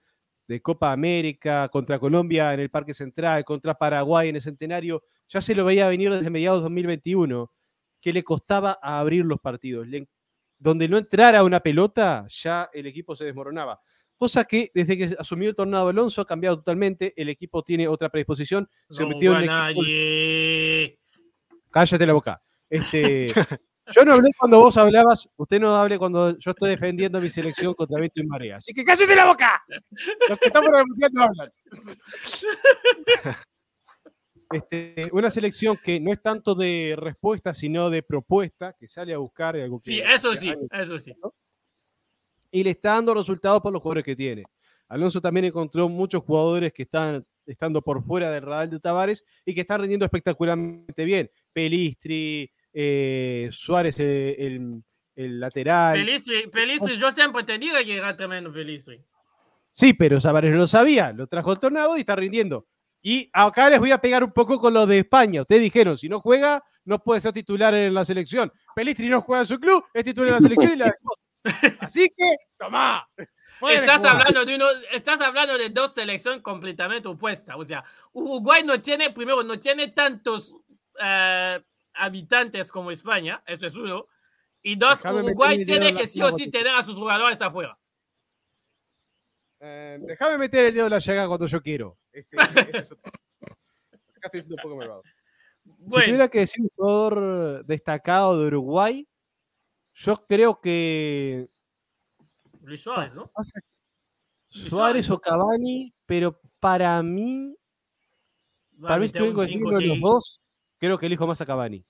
Copa 0.61 0.91
América 0.91 1.69
contra 1.71 1.99
Colombia 1.99 2.53
en 2.53 2.59
el 2.59 2.69
Parque 2.71 2.93
Central, 2.93 3.45
contra 3.45 3.75
Paraguay 3.75 4.27
en 4.29 4.35
el 4.35 4.41
Centenario. 4.41 5.03
Ya 5.29 5.39
se 5.41 5.55
lo 5.55 5.63
veía 5.63 5.87
venir 5.87 6.11
desde 6.11 6.29
mediados 6.31 6.59
de 6.59 6.63
2021, 6.63 7.51
que 8.01 8.13
le 8.13 8.23
costaba 8.23 8.79
abrir 8.81 9.25
los 9.25 9.39
partidos. 9.39 9.87
Donde 10.59 10.87
no 10.87 10.97
entrara 10.97 11.43
una 11.43 11.61
pelota, 11.61 12.25
ya 12.27 12.69
el 12.73 12.85
equipo 12.85 13.15
se 13.15 13.25
desmoronaba. 13.25 13.79
Cosa 14.17 14.43
que 14.43 14.69
desde 14.73 14.97
que 14.97 15.15
asumió 15.17 15.47
el 15.49 15.55
tornado 15.55 15.87
Alonso 15.87 16.21
ha 16.21 16.25
cambiado 16.25 16.57
totalmente. 16.57 17.13
El 17.15 17.29
equipo 17.29 17.63
tiene 17.63 17.87
otra 17.87 18.09
predisposición. 18.09 18.69
Se 18.89 19.03
No 19.03 19.09
metió 19.09 19.31
en 19.31 19.37
juega 19.37 19.63
un 19.63 19.69
equipo 19.69 19.81
nadie. 19.81 20.99
Cállate 21.71 22.05
la 22.05 22.13
boca. 22.13 22.41
Este, 22.69 23.27
yo 23.95 24.03
no 24.03 24.13
hablé 24.13 24.29
cuando 24.37 24.59
vos 24.59 24.75
hablabas, 24.77 25.27
usted 25.37 25.59
no 25.61 25.75
hable 25.75 25.97
cuando 25.97 26.37
yo 26.37 26.51
estoy 26.51 26.71
defendiendo 26.71 27.21
mi 27.21 27.29
selección 27.29 27.73
contra 27.73 27.97
viento 27.97 28.21
y 28.21 28.27
marea. 28.27 28.57
Así 28.57 28.73
que 28.73 28.83
cállese 28.83 29.15
la 29.15 29.25
boca. 29.25 29.63
Los 30.27 30.37
que 30.37 30.47
estamos 30.47 30.69
en 30.69 30.75
el 30.79 30.85
mundial 30.85 31.11
no 31.13 31.23
hablan. 31.23 31.51
Este, 34.51 35.09
una 35.11 35.29
selección 35.29 35.77
que 35.83 35.99
no 35.99 36.11
es 36.11 36.21
tanto 36.21 36.55
de 36.55 36.95
respuesta, 36.97 37.53
sino 37.53 37.89
de 37.89 38.01
propuesta, 38.01 38.73
que 38.79 38.87
sale 38.87 39.13
a 39.13 39.19
buscar 39.19 39.55
algo 39.55 39.79
que 39.79 39.91
Sí, 39.91 39.99
eso 39.99 40.35
sí, 40.35 40.49
años 40.49 40.67
eso 40.73 40.97
sí. 40.97 41.13
y 42.51 42.63
le 42.63 42.71
está 42.71 42.93
dando 42.93 43.13
resultados 43.13 43.61
por 43.61 43.71
los 43.71 43.81
jugadores 43.81 44.03
que 44.03 44.15
tiene. 44.15 44.43
Alonso 44.87 45.21
también 45.21 45.45
encontró 45.45 45.87
muchos 45.87 46.23
jugadores 46.23 46.73
que 46.73 46.83
están 46.83 47.23
estando 47.45 47.81
por 47.81 48.03
fuera 48.03 48.31
del 48.31 48.41
radar 48.41 48.69
de 48.69 48.79
Tavares 48.79 49.23
y 49.45 49.53
que 49.53 49.61
están 49.61 49.81
rindiendo 49.81 50.05
espectacularmente 50.05 51.05
bien. 51.05 51.29
Pelistri, 51.53 52.51
eh, 52.73 53.49
Suárez, 53.51 53.99
eh, 53.99 54.35
el, 54.39 54.83
el 55.15 55.39
lateral. 55.39 55.93
Pelistri, 55.99 56.47
Pelistri, 56.47 56.95
yo 56.95 57.11
siempre 57.11 57.43
te 57.43 57.59
digo 57.59 57.75
que 57.85 57.97
era 57.97 58.15
tremendo 58.17 58.51
Pelistri. 58.51 58.99
Sí, 59.69 59.93
pero 59.93 60.19
Tavares 60.19 60.51
no 60.51 60.57
lo 60.57 60.67
sabía, 60.67 61.11
lo 61.13 61.27
trajo 61.27 61.51
el 61.51 61.59
tornado 61.59 61.95
y 61.95 61.99
está 61.99 62.15
rindiendo. 62.15 62.67
Y 63.01 63.29
acá 63.33 63.69
les 63.69 63.79
voy 63.79 63.91
a 63.91 64.01
pegar 64.01 64.23
un 64.23 64.31
poco 64.31 64.59
con 64.59 64.73
lo 64.73 64.85
de 64.85 64.99
España. 64.99 65.41
Ustedes 65.41 65.61
dijeron, 65.61 65.97
si 65.97 66.09
no 66.09 66.19
juega, 66.19 66.63
no 66.85 66.99
puede 67.01 67.21
ser 67.21 67.33
titular 67.33 67.73
en 67.73 67.93
la 67.93 68.03
selección. 68.03 68.51
Pelistri 68.75 69.07
no 69.09 69.21
juega 69.21 69.41
en 69.41 69.47
su 69.47 69.59
club, 69.59 69.85
es 69.93 70.03
titular 70.03 70.29
en 70.29 70.35
la 70.35 70.41
selección 70.41 70.73
y 70.73 70.75
la 70.75 70.85
dejó. 70.85 71.13
Así 71.85 72.09
que, 72.15 72.35
tomá. 72.57 73.07
Estás 73.61 73.97
jugar. 73.97 74.15
hablando, 74.15 74.45
de 74.45 74.55
uno, 74.55 74.65
estás 74.91 75.19
hablando 75.21 75.57
de 75.57 75.69
dos 75.69 75.93
selecciones 75.93 76.41
completamente 76.41 77.07
opuestas. 77.07 77.55
O 77.57 77.65
sea, 77.65 77.83
Uruguay 78.13 78.63
no 78.63 78.81
tiene, 78.81 79.11
primero, 79.11 79.43
no 79.43 79.59
tiene 79.59 79.89
tantos 79.89 80.55
eh, 81.01 81.61
habitantes 81.95 82.71
como 82.71 82.91
España, 82.91 83.41
eso 83.45 83.67
es 83.67 83.75
uno. 83.75 84.07
Y 84.61 84.75
dos, 84.75 85.01
Déjame 85.01 85.23
Uruguay 85.23 85.63
tiene 85.63 85.95
que 85.95 86.07
sí 86.07 86.21
o 86.21 86.31
sí 86.31 86.49
tener 86.49 86.73
a 86.75 86.83
sus 86.83 86.95
jugadores 86.95 87.41
afuera. 87.41 87.77
Eh, 89.61 89.97
déjame 90.01 90.37
meter 90.37 90.65
el 90.65 90.73
dedo 90.73 90.85
en 90.85 90.91
la 90.91 90.99
llaga 90.99 91.27
cuando 91.27 91.45
yo 91.45 91.61
quiero. 91.61 91.97
Este, 92.11 92.37
ese 92.73 92.77
es 92.77 92.91
otro. 92.91 93.11
Acá 93.41 94.27
estoy 94.27 94.41
siendo 94.41 94.55
un 94.55 94.61
poco 94.61 94.75
malvado. 94.75 95.03
Si 95.63 96.05
tuviera 96.05 96.27
que 96.27 96.39
decir 96.39 96.61
un 96.63 96.69
jugador 96.75 97.65
destacado 97.65 98.39
de 98.39 98.47
Uruguay, 98.47 99.07
yo 99.93 100.25
creo 100.27 100.59
que 100.59 101.49
Luis 102.61 102.81
Suárez, 102.81 103.15
¿no? 103.15 103.31
Luis 104.51 104.69
Suárez 104.69 105.09
o 105.09 105.19
Cavani, 105.19 105.93
pero 106.05 106.39
para 106.59 107.01
mí, 107.03 107.55
para 108.81 108.99
mí 108.99 109.07
si 109.07 109.13
tengo 109.13 109.45
que 109.45 109.57
uno 109.57 109.77
de 109.77 109.85
los 109.85 109.99
dos, 109.99 110.41
creo 110.77 110.97
que 110.97 111.05
elijo 111.05 111.27
más 111.27 111.41
a 111.41 111.45
Cavani. 111.45 111.85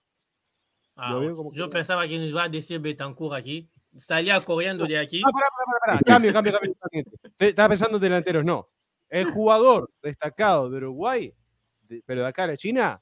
Ah, 0.96 1.20
yo 1.54 1.70
pensaba 1.70 2.08
que 2.08 2.18
nos 2.18 2.28
iba 2.28 2.44
a 2.44 2.50
decir 2.50 2.80
Betancourt 2.80 3.36
aquí. 3.36 3.70
Salía 3.98 4.40
corriendo 4.42 4.86
de 4.86 4.98
aquí. 4.98 5.22
Ah, 5.26 5.30
pará, 5.32 5.48
pará, 5.50 5.80
pará. 5.98 6.00
Cambio, 6.06 6.32
cambio, 6.34 6.54
cambio. 6.54 7.06
Estaba 7.38 7.70
pensando 7.70 7.98
en 7.98 8.02
delanteros, 8.04 8.46
no. 8.46 8.70
El 9.10 9.26
jugador 9.26 9.92
destacado 10.02 10.70
de 10.70 10.78
Uruguay, 10.78 11.34
de- 11.82 12.04
pero 12.06 12.22
de 12.22 12.28
acá 12.28 12.44
a 12.44 12.48
la 12.48 12.58
China, 12.58 13.02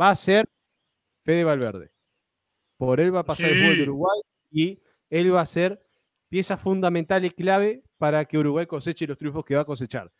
va 0.00 0.10
a 0.10 0.16
ser 0.16 0.48
Fede 1.24 1.44
Valverde. 1.44 1.90
Por 2.76 3.00
él 3.00 3.14
va 3.14 3.20
a 3.20 3.24
pasar 3.24 3.50
el 3.50 3.60
fútbol 3.62 3.76
de. 3.76 3.82
Uruguay 3.84 4.20
y 4.50 4.82
él 5.10 5.34
va 5.34 5.40
a 5.40 5.46
ser 5.46 5.82
pieza 6.28 6.56
fundamental 6.58 7.24
y 7.24 7.30
clave 7.30 7.82
para 7.96 8.24
que 8.26 8.38
Uruguay 8.38 8.66
coseche 8.66 9.06
los 9.06 9.16
triunfos 9.18 9.44
que 9.44 9.54
va 9.54 9.62
a 9.62 9.64
cosechar. 9.64 10.12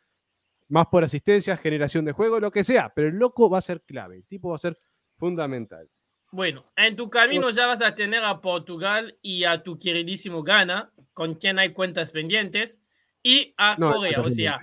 Más 0.68 0.86
por 0.86 1.04
asistencia, 1.04 1.56
generación 1.56 2.04
de 2.04 2.12
juego, 2.12 2.40
lo 2.40 2.50
que 2.50 2.64
sea, 2.64 2.92
pero 2.94 3.08
el 3.08 3.14
loco 3.16 3.48
va 3.48 3.58
a 3.58 3.62
ser 3.62 3.82
clave, 3.82 4.16
el 4.16 4.26
tipo 4.26 4.48
va 4.50 4.56
a 4.56 4.58
ser 4.58 4.76
fundamental. 5.16 5.88
Bueno, 6.30 6.64
en 6.76 6.94
tu 6.94 7.08
camino 7.08 7.48
ya 7.50 7.66
vas 7.66 7.80
a 7.82 7.94
tener 7.94 8.22
a 8.22 8.40
Portugal 8.40 9.16
y 9.22 9.44
a 9.44 9.62
tu 9.62 9.78
queridísimo 9.78 10.42
Ghana, 10.42 10.92
con 11.14 11.34
quien 11.34 11.58
hay 11.58 11.72
cuentas 11.72 12.10
pendientes, 12.10 12.80
y 13.22 13.54
a 13.56 13.76
No, 13.78 13.92
Corea. 13.94 14.20
O 14.20 14.30
sea, 14.30 14.60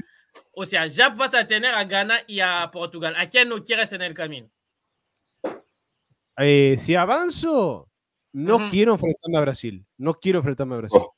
o 0.52 0.66
sea, 0.66 0.86
ya 0.88 1.10
vas 1.10 1.34
a 1.34 1.48
tener 1.48 1.74
a 1.74 1.84
Ghana 1.86 2.20
y 2.28 2.40
a 2.40 2.70
Portugal. 2.72 3.16
¿A 3.18 3.28
quién 3.28 3.50
no 3.50 3.64
quieres 3.64 3.92
en 3.94 4.02
el 4.04 4.14
camino? 4.14 4.50
Eh, 6.38 6.76
si 6.78 6.96
avanzo, 6.96 7.90
no 8.34 8.56
Ujú. 8.58 8.70
quiero 8.70 8.94
enfrentarme 8.94 9.38
a 9.38 9.42
Brasil. 9.42 9.86
No 9.98 10.14
quiero 10.16 10.40
enfrentarme 10.40 10.76
a 10.76 10.80
Brasil. 10.80 11.02
Oh. 11.02 11.16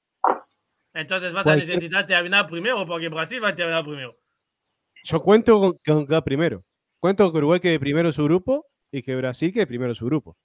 Entonces 0.93 1.33
vas 1.33 1.43
Cualquier- 1.43 1.71
a 1.71 1.75
necesitar 1.75 2.05
terminar 2.07 2.47
primero, 2.47 2.85
porque 2.85 3.09
Brasil 3.09 3.43
va 3.43 3.49
a 3.49 3.55
terminar 3.55 3.83
primero. 3.83 4.17
Yo 5.03 5.21
cuento 5.21 5.59
con, 5.59 5.77
con 5.85 6.07
que 6.07 6.21
primero. 6.21 6.63
Cuento 6.99 7.23
con 7.25 7.31
que 7.33 7.37
Uruguay 7.39 7.59
quede 7.59 7.79
primero 7.79 8.09
en 8.09 8.13
su 8.13 8.23
grupo 8.23 8.65
y 8.91 9.01
que 9.01 9.15
Brasil 9.15 9.51
quede 9.53 9.67
primero 9.67 9.91
en 9.91 9.95
su 9.95 10.05
grupo. 10.05 10.37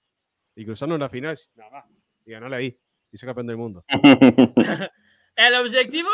Y 0.54 0.64
cruzando 0.64 0.96
la 0.98 1.08
final, 1.08 1.38
nada 1.54 1.70
más. 1.70 1.84
Y 2.26 2.30
ganarla 2.32 2.56
ahí. 2.58 2.78
Y 3.10 3.18
ser 3.18 3.26
campeón 3.28 3.46
del 3.46 3.56
mundo. 3.56 3.84
El 5.34 5.54
objetivo, 5.54 6.10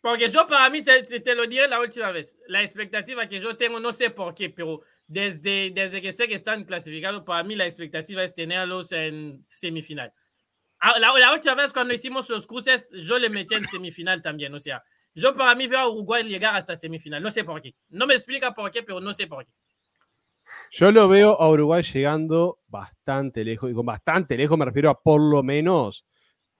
porque 0.00 0.28
yo 0.28 0.46
para 0.46 0.70
mí, 0.70 0.82
te, 0.82 1.02
te- 1.02 1.20
te 1.20 1.34
lo 1.34 1.46
diré 1.46 1.68
la 1.68 1.78
última 1.78 2.10
vez, 2.10 2.38
la 2.48 2.62
expectativa 2.62 3.28
que 3.28 3.38
yo 3.38 3.54
tengo, 3.58 3.78
no 3.80 3.92
sé 3.92 4.08
por 4.10 4.32
qué, 4.32 4.48
pero 4.48 4.80
desde, 5.06 5.70
desde 5.74 6.00
que 6.00 6.10
sé 6.10 6.26
que 6.26 6.36
están 6.36 6.64
clasificados, 6.64 7.22
para 7.22 7.44
mí 7.44 7.54
la 7.54 7.66
expectativa 7.66 8.22
es 8.24 8.32
tenerlos 8.32 8.92
en 8.92 9.42
semifinal. 9.44 10.10
Ah, 10.80 10.98
La, 10.98 11.12
la 11.18 11.34
última 11.34 11.54
vez 11.54 11.70
cuando 11.74 11.92
hicimos 11.92 12.30
los 12.30 12.46
cruces, 12.46 12.88
yo 12.92 13.18
le 13.18 13.28
metí 13.28 13.54
en 13.54 13.66
semifinal 13.66 14.22
también, 14.22 14.54
o 14.54 14.58
sea, 14.58 14.82
yo 15.14 15.34
para 15.34 15.54
mí 15.54 15.66
veo 15.66 15.80
a 15.80 15.88
Uruguay 15.90 16.24
llegar 16.24 16.56
hasta 16.56 16.74
semifinal, 16.76 17.22
no 17.22 17.30
sé 17.30 17.44
por 17.44 17.60
qué. 17.60 17.74
No 17.90 18.06
me 18.06 18.14
explica 18.14 18.54
por 18.54 18.70
qué, 18.70 18.82
pero 18.82 19.00
no 19.02 19.12
sé 19.12 19.26
por 19.26 19.44
qué. 19.44 19.52
Yo 20.70 20.92
lo 20.92 21.08
veo 21.08 21.40
a 21.40 21.50
Uruguay 21.50 21.82
llegando 21.82 22.60
bastante 22.68 23.44
lejos. 23.44 23.70
Y 23.70 23.74
con 23.74 23.86
bastante 23.86 24.36
lejos 24.36 24.56
me 24.56 24.64
refiero 24.64 24.90
a 24.90 25.00
por 25.02 25.20
lo 25.20 25.42
menos 25.42 26.06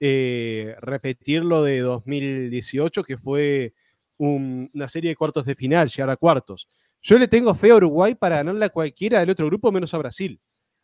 eh, 0.01 0.75
repetir 0.81 1.45
lo 1.45 1.63
de 1.63 1.81
2018, 1.81 3.03
que 3.05 3.17
fue 3.19 3.75
un- 4.19 4.71
una 4.75 4.89
serie 4.89 5.11
de 5.11 5.17
cuartos 5.17 5.45
de 5.45 5.55
final, 5.55 5.89
llegar 5.89 6.11
a 6.11 6.17
cuartos. 6.17 6.69
Yo 7.03 7.19
le 7.19 7.29
tengo 7.29 7.55
fe 7.55 7.71
a 7.71 7.77
Uruguay 7.77 8.15
para 8.15 8.37
ganarle 8.37 8.65
a 8.67 8.71
cualquiera 8.71 9.21
del 9.21 9.31
otro 9.31 9.47
grupo 9.47 9.71
menos 9.71 9.93
a 9.95 9.99
Brasil. 9.99 10.41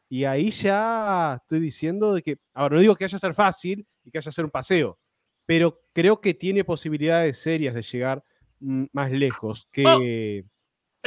Y 0.09 0.24
ahí 0.24 0.51
ya 0.51 1.39
estoy 1.43 1.61
diciendo 1.61 2.14
de 2.14 2.22
que, 2.22 2.37
ahora 2.55 2.77
no 2.77 2.81
digo 2.81 2.95
que 2.95 3.05
haya 3.05 3.18
ser 3.18 3.35
fácil 3.35 3.87
y 4.05 4.11
que 4.11 4.18
haya 4.18 4.31
ser 4.31 4.45
un 4.45 4.51
paseo, 4.51 4.99
pero 5.47 5.81
creo 5.93 6.20
que 6.20 6.33
tiene 6.35 6.62
posibilidades 6.64 7.39
serias 7.39 7.74
de 7.74 7.83
llegar 7.83 8.22
mm, 8.61 8.85
más 8.93 9.11
lejos 9.11 9.66
que... 9.72 10.45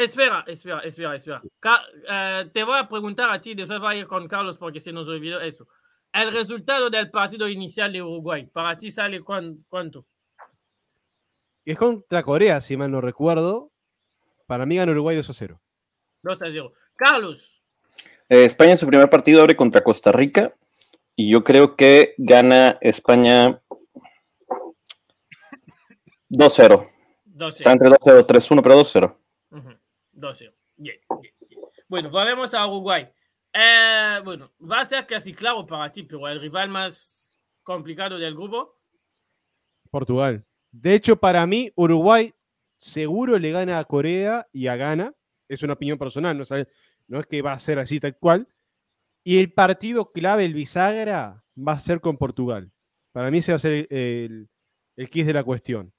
Espera, 0.04 0.43
espera, 0.47 0.80
espera, 0.80 1.16
espera. 1.16 1.41
Ca- 1.60 1.84
eh, 2.10 2.50
te 2.54 2.64
voy 2.64 2.78
a 2.80 2.88
preguntar 2.88 3.30
a 3.32 3.39
ti, 3.41 3.54
después 3.54 3.80
voy 3.80 3.95
a 3.95 3.97
ir 4.00 4.08
con 4.08 4.28
Carlos 4.28 4.58
porque 4.58 4.80
se 4.80 4.91
nos 4.93 5.08
olvidó 5.08 5.41
esto. 5.41 5.68
El 6.14 6.32
resultado 6.32 6.89
del 6.89 7.12
partido 7.12 7.47
inicial 7.47 7.91
de 7.91 8.02
Uruguay, 8.02 8.45
para 8.47 8.78
ti 8.78 8.91
sale 8.91 9.22
cuán- 9.22 9.64
cuánto? 9.68 10.06
Es 11.66 11.78
contra 11.78 12.24
Corea, 12.24 12.62
si 12.62 12.78
mal 12.78 12.89
no 12.91 13.02
recuerdo. 13.02 13.72
Para 14.47 14.66
mí 14.66 14.78
gana 14.78 14.91
Uruguay 14.91 15.16
2 15.18 15.30
a 15.30 15.34
0. 15.34 15.62
2 16.24 16.41
a 16.41 16.50
0. 16.50 16.74
Carlos, 16.95 17.62
Eh, 18.32 18.43
España 18.45 18.72
en 18.72 18.78
su 18.78 18.86
primer 18.88 19.10
partido 19.10 19.41
abre 19.41 19.56
contra 19.56 19.84
Costa 19.84 20.12
Rica 20.12 20.54
y 21.16 21.32
yo 21.32 21.43
creo 21.43 21.76
que 21.76 22.14
gana 22.20 22.78
España 22.80 23.60
2-0. 26.30 26.89
2 27.26 27.56
Está 27.58 27.72
0. 27.72 27.74
entre 27.74 27.89
2-0 27.89 28.26
3-1, 28.28 28.62
pero 28.62 28.76
2-0. 28.76 29.18
Ujú, 29.52 29.70
2 29.70 29.78
0. 30.34 30.53
Bien, 30.78 30.97
bien, 31.22 31.34
bien. 31.47 31.61
Bueno, 31.88 32.09
volvemos 32.09 32.53
a 32.53 32.67
Uruguay. 32.67 33.07
Eh, 33.53 34.20
bueno, 34.24 34.51
va 34.59 34.82
a 34.82 34.86
ser 34.86 35.07
casi 35.07 35.34
claro 35.34 35.65
para 35.65 35.91
ti, 35.91 36.03
pero 36.03 36.28
el 36.28 36.39
rival 36.39 36.70
más 36.70 37.36
complicado 37.63 38.17
del 38.17 38.36
grupo. 38.36 38.80
Portugal. 39.89 40.45
De 40.72 40.93
hecho, 40.93 41.15
para 41.15 41.45
mí, 41.47 41.72
Uruguay 41.76 42.34
seguro 42.78 43.38
le 43.39 43.51
gana 43.51 43.80
a 43.80 43.86
Corea 43.86 44.47
y 44.51 44.67
a 44.67 44.76
Ghana. 44.76 45.13
Es 45.47 45.63
una 45.63 45.74
opinión 45.74 45.97
personal, 45.97 46.38
no, 46.38 46.45
sabe- 46.45 46.67
no 47.07 47.20
es 47.20 47.26
que 47.26 47.41
va 47.41 47.53
a 47.53 47.59
ser 47.59 47.80
así 47.80 47.99
tal 47.99 48.15
cual. 48.17 48.47
Y 49.24 49.39
el 49.39 49.51
partido 49.51 50.11
clave, 50.11 50.45
el 50.45 50.53
bisagra, 50.53 51.43
va 51.57 51.74
a 51.74 51.80
ser 51.80 52.01
con 52.01 52.17
Portugal. 52.17 52.72
Para 53.11 53.32
mí 53.32 53.39
ese 53.39 53.51
va 53.51 53.55
a 53.57 53.59
ser 53.59 53.72
el, 53.74 53.88
el, 53.89 54.49
el 54.95 55.26
de 55.26 55.34
la 55.34 55.43
cuestión. 55.43 55.91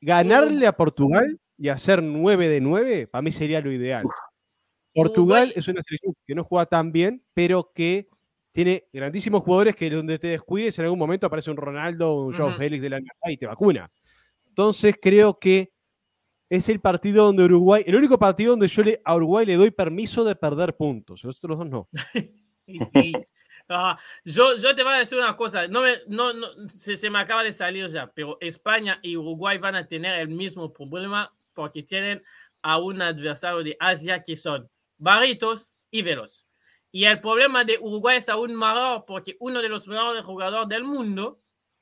Ganarle 0.00 0.66
a 0.66 0.76
Portugal 0.76 1.40
y 1.58 1.68
hacer 1.68 2.02
9 2.02 2.48
de 2.48 2.60
9, 2.60 3.06
para 3.06 3.22
mí 3.22 3.32
sería 3.32 3.60
lo 3.60 3.72
ideal. 3.72 4.06
Portugal 4.94 5.52
es 5.54 5.68
una 5.68 5.82
selección 5.82 6.14
que 6.26 6.34
no 6.34 6.44
juega 6.44 6.66
tan 6.66 6.90
bien, 6.92 7.22
pero 7.34 7.70
que 7.74 8.08
tiene 8.52 8.84
grandísimos 8.92 9.42
jugadores 9.42 9.76
que 9.76 9.90
donde 9.90 10.18
te 10.18 10.28
descuides 10.28 10.78
en 10.78 10.84
algún 10.86 10.98
momento 10.98 11.26
aparece 11.26 11.50
un 11.50 11.58
Ronaldo 11.58 12.10
o 12.12 12.26
un 12.26 12.32
Joao 12.32 12.48
Ujú. 12.50 12.58
Félix 12.58 12.82
de 12.82 12.90
la 12.90 12.96
NBA 12.98 13.30
y 13.32 13.36
te 13.36 13.46
vacuna. 13.46 13.90
Entonces 14.48 14.96
creo 15.00 15.38
que 15.38 15.72
es 16.48 16.68
el 16.70 16.80
partido 16.80 17.26
donde 17.26 17.44
Uruguay, 17.44 17.82
el 17.86 17.96
único 17.96 18.18
partido 18.18 18.52
donde 18.52 18.68
yo 18.68 18.82
le, 18.82 19.02
a 19.04 19.16
Uruguay 19.16 19.44
le 19.44 19.56
doy 19.56 19.70
permiso 19.70 20.24
de 20.24 20.36
perder 20.36 20.76
puntos. 20.76 21.24
Los 21.24 21.36
otros 21.38 21.58
dos 21.58 21.68
no. 21.68 21.88
Ah, 23.68 23.98
yo, 24.24 24.56
yo 24.56 24.74
te 24.76 24.84
voy 24.84 24.92
a 24.94 24.98
decir 24.98 25.18
una 25.18 25.34
cosa, 25.34 25.66
no 25.66 25.82
me- 25.82 25.96
no, 26.06 26.32
no, 26.32 26.46
se, 26.68 26.96
se 26.96 27.10
me 27.10 27.18
acaba 27.18 27.42
de 27.42 27.52
salir 27.52 27.88
ya, 27.88 28.06
pero 28.12 28.38
España 28.40 29.00
y 29.02 29.16
Uruguay 29.16 29.58
van 29.58 29.74
a 29.74 29.88
tener 29.88 30.20
el 30.20 30.28
mismo 30.28 30.72
problema 30.72 31.34
porque 31.56 31.82
tienen 31.82 32.22
a 32.62 32.78
un 32.78 33.00
adversario 33.02 33.64
de 33.64 33.76
Asia 33.80 34.22
que 34.22 34.36
son 34.36 34.70
barritos 34.98 35.72
y 35.90 36.02
veloz. 36.02 36.46
Y 36.92 37.04
el 37.04 37.18
problema 37.20 37.64
de 37.64 37.78
Uruguay 37.80 38.18
es 38.18 38.28
aún 38.28 38.54
mayor 38.54 39.04
porque 39.06 39.36
uno 39.40 39.60
de 39.60 39.68
los 39.68 39.88
mejores 39.88 40.24
jugadores 40.24 40.68
del 40.68 40.84
mundo 40.84 41.40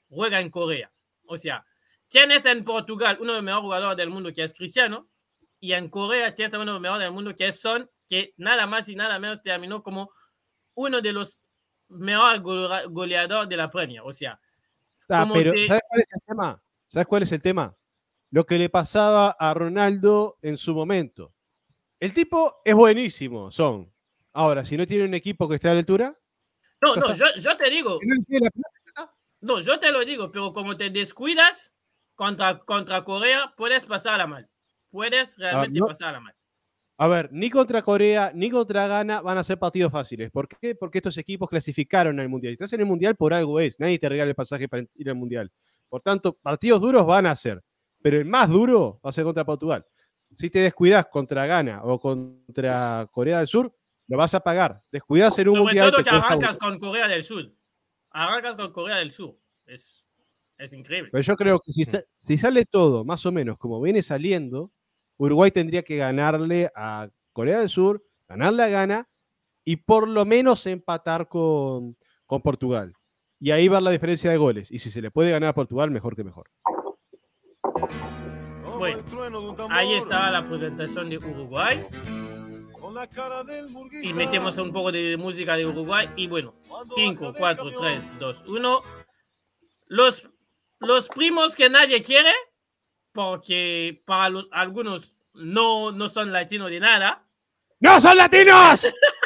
juega 0.09 0.41
en 0.41 0.49
Corea. 0.51 0.91
O 1.27 1.37
sea, 1.37 1.67
tienes 2.09 2.47
en 2.47 2.65
Portugal 2.65 3.19
uno 3.21 3.33
de 3.33 3.39
los 3.39 3.45
mejores 3.45 3.63
jugadores 3.65 3.97
del 3.97 4.11
mundo 4.11 4.33
que 4.33 4.43
es 4.43 4.55
Cristiano, 4.55 5.09
y 5.61 5.73
en 5.73 5.89
Corea 5.89 6.35
tienes 6.35 6.55
a 6.55 6.59
uno 6.59 6.67
de 6.67 6.73
los 6.73 6.81
mejores 6.81 7.03
del 7.05 7.13
mundo 7.13 7.35
que 7.35 7.47
es 7.49 7.61
Son, 7.61 7.91
que 8.07 8.35
nada 8.37 8.67
más 8.67 8.89
y 8.89 8.95
nada 8.97 9.19
menos 9.19 9.41
terminó 9.43 9.83
como 9.83 10.11
uno 10.75 11.01
de 11.01 11.13
los 11.13 11.47
mejores 11.89 12.41
gole- 12.41 12.87
goleadores 12.91 13.49
de 13.49 13.57
la 13.57 13.71
Premier. 13.71 14.03
O 14.05 14.13
sea, 14.13 14.39
Ah, 15.09 15.27
pero 15.33 15.53
¿sabes 15.67 15.83
cuál 15.89 16.01
es 16.01 16.13
el 16.13 16.21
tema? 16.27 16.63
¿Sabes 16.87 17.07
cuál 17.09 17.23
es 17.25 17.33
el 17.33 17.43
tema? 17.43 17.77
Lo 18.35 18.45
que 18.45 18.59
le 18.59 18.69
pasaba 18.69 19.31
a 19.39 19.55
Ronaldo 19.55 20.39
en 20.43 20.57
su 20.57 20.75
momento. 20.75 21.33
El 22.01 22.13
tipo 22.13 22.57
es 22.65 22.75
buenísimo, 22.75 23.53
son. 23.53 23.95
Ahora, 24.33 24.65
si 24.65 24.77
no 24.77 24.85
tiene 24.89 25.05
un 25.05 25.15
equipo 25.15 25.49
que 25.49 25.55
esté 25.55 25.69
a 25.69 25.73
la 25.73 25.79
altura, 25.79 26.19
no, 26.83 26.97
no, 26.97 27.15
yo, 27.15 27.27
yo 27.39 27.57
te 27.57 27.71
digo, 27.71 28.01
no 29.41 29.61
yo 29.61 29.79
te 29.79 29.93
lo 29.93 30.05
digo, 30.05 30.33
pero 30.33 30.53
como 30.53 30.77
te 30.77 30.91
descuidas 30.91 31.77
contra, 32.17 32.59
contra 32.59 33.05
Corea, 33.05 33.55
puedes 33.57 33.87
pasarla 33.87 34.27
mal. 34.27 34.51
Puedes 34.91 35.39
realmente 35.39 35.79
Ah, 35.79 35.83
no. 35.83 35.87
pasarla 35.87 36.19
mal. 36.19 36.35
A 36.99 37.07
ver, 37.07 37.29
ni 37.31 37.51
contra 37.51 37.83
Corea 37.83 38.33
ni 38.35 38.51
contra 38.51 38.89
Ghana 38.89 39.23
van 39.23 39.39
a 39.39 39.45
ser 39.45 39.61
partidos 39.61 39.93
fáciles. 39.93 40.33
¿Por 40.33 40.49
qué? 40.49 40.75
Porque 40.75 40.99
estos 40.99 41.17
equipos 41.19 41.49
clasificaron 41.49 42.19
al 42.19 42.29
Mundial. 42.29 42.55
Estás 42.55 42.73
en 42.73 42.81
el 42.81 42.87
Mundial 42.87 43.15
por 43.15 43.33
algo 43.33 43.61
es. 43.61 43.79
Nadie 43.79 44.01
te 44.01 44.09
regala 44.09 44.31
el 44.31 44.35
pasaje 44.35 44.69
para 44.69 44.85
ir 44.97 45.09
al 45.09 45.15
Mundial. 45.15 45.53
Por 45.89 46.01
tanto, 46.03 46.33
partidos 46.43 46.81
duros 46.81 47.07
van 47.07 47.27
a 47.27 47.37
ser. 47.37 47.63
Pero 48.05 48.19
el 48.19 48.27
más 48.27 48.51
duro 48.51 49.01
va 49.03 49.09
a 49.09 49.13
ser 49.15 49.25
contra 49.25 49.47
Portugal. 49.47 49.83
Si 50.37 50.51
te 50.51 50.59
descuidas 50.59 51.07
contra 51.07 51.47
Ghana 51.47 51.81
o 51.85 51.99
contra 51.99 53.09
Corea 53.11 53.39
del 53.39 53.49
Sur, 53.49 53.75
lo 54.09 54.19
vas 54.19 54.35
a 54.35 54.41
pagar. 54.41 54.83
Descuidas 54.93 55.39
en 55.39 55.49
un 55.49 55.55
Sobre 55.55 55.65
Mundial. 55.65 55.91
todo 55.91 55.99
te 55.99 56.05
que 56.05 56.11
cuesta 56.11 56.27
arrancas 56.29 56.59
con 56.59 56.79
Corea 56.79 57.09
del 57.09 57.23
Sur. 57.23 57.51
Arrancas 58.11 58.57
con 58.57 58.73
Corea 58.73 58.97
del 58.97 59.11
Sur. 59.11 59.39
Es, 59.65 60.07
es 60.59 60.75
increíble. 60.75 61.09
Pero 61.13 61.23
yo 61.23 61.35
creo 61.35 61.59
que 61.61 61.73
si, 61.73 61.87
sa- 61.87 62.05
si 62.19 62.37
sale 62.37 62.67
todo 62.67 63.07
más 63.07 63.25
o 63.25 63.33
menos 63.33 63.57
como 63.57 63.81
viene 63.81 64.03
saliendo, 64.03 64.71
Uruguay 65.17 65.51
tendría 65.51 65.83
que 65.83 65.97
ganarle 65.97 66.71
a 66.77 67.09
Corea 67.33 67.61
del 67.61 67.71
Sur, 67.71 68.05
ganarle 68.29 68.65
a 68.65 68.69
Ghana 68.69 69.09
y 69.65 69.77
por 69.77 70.07
lo 70.09 70.27
menos 70.27 70.67
empatar 70.67 71.27
con, 71.27 71.97
con 72.27 72.43
Portugal. 72.43 72.93
Y 73.41 73.51
ahí 73.51 73.67
ver 73.69 73.81
la 73.83 73.91
diferencia 73.93 74.31
de 74.31 74.37
goles. 74.37 74.71
Y 74.71 74.79
si 74.79 74.91
se 74.91 75.01
le 75.01 75.11
puede 75.11 75.31
ganar 75.31 75.49
a 75.49 75.55
Portugal, 75.55 75.91
mejor 75.91 76.15
que 76.15 76.23
mejor. 76.25 76.51
Bueno, 78.79 79.05
ahí 79.71 79.95
estaba 79.95 80.31
la 80.31 80.49
presentación 80.49 81.09
de 81.11 81.19
Uruguay. 81.19 81.85
Y 84.03 84.13
metemos 84.13 84.59
un 84.59 84.73
poco 84.73 84.93
de 84.93 85.17
música 85.17 85.57
de 85.57 85.67
Uruguay. 85.67 86.09
Y 86.17 86.27
bueno, 86.27 86.55
5, 86.95 87.35
4, 87.37 87.71
3, 87.81 88.19
2, 88.19 88.45
1. 88.47 88.81
Los, 89.87 90.29
los 90.81 91.09
primos 91.09 91.57
que 91.57 91.71
nadie 91.71 92.03
quiere, 92.03 92.33
porque 93.13 94.03
para 94.05 94.29
los, 94.29 94.49
algunos 94.51 95.17
no, 95.35 95.93
no 95.93 96.09
son 96.09 96.33
latinos 96.33 96.71
de 96.71 96.81
nada. 96.81 97.27
¡No 97.81 98.01
son 98.01 98.17
latinos! 98.17 98.93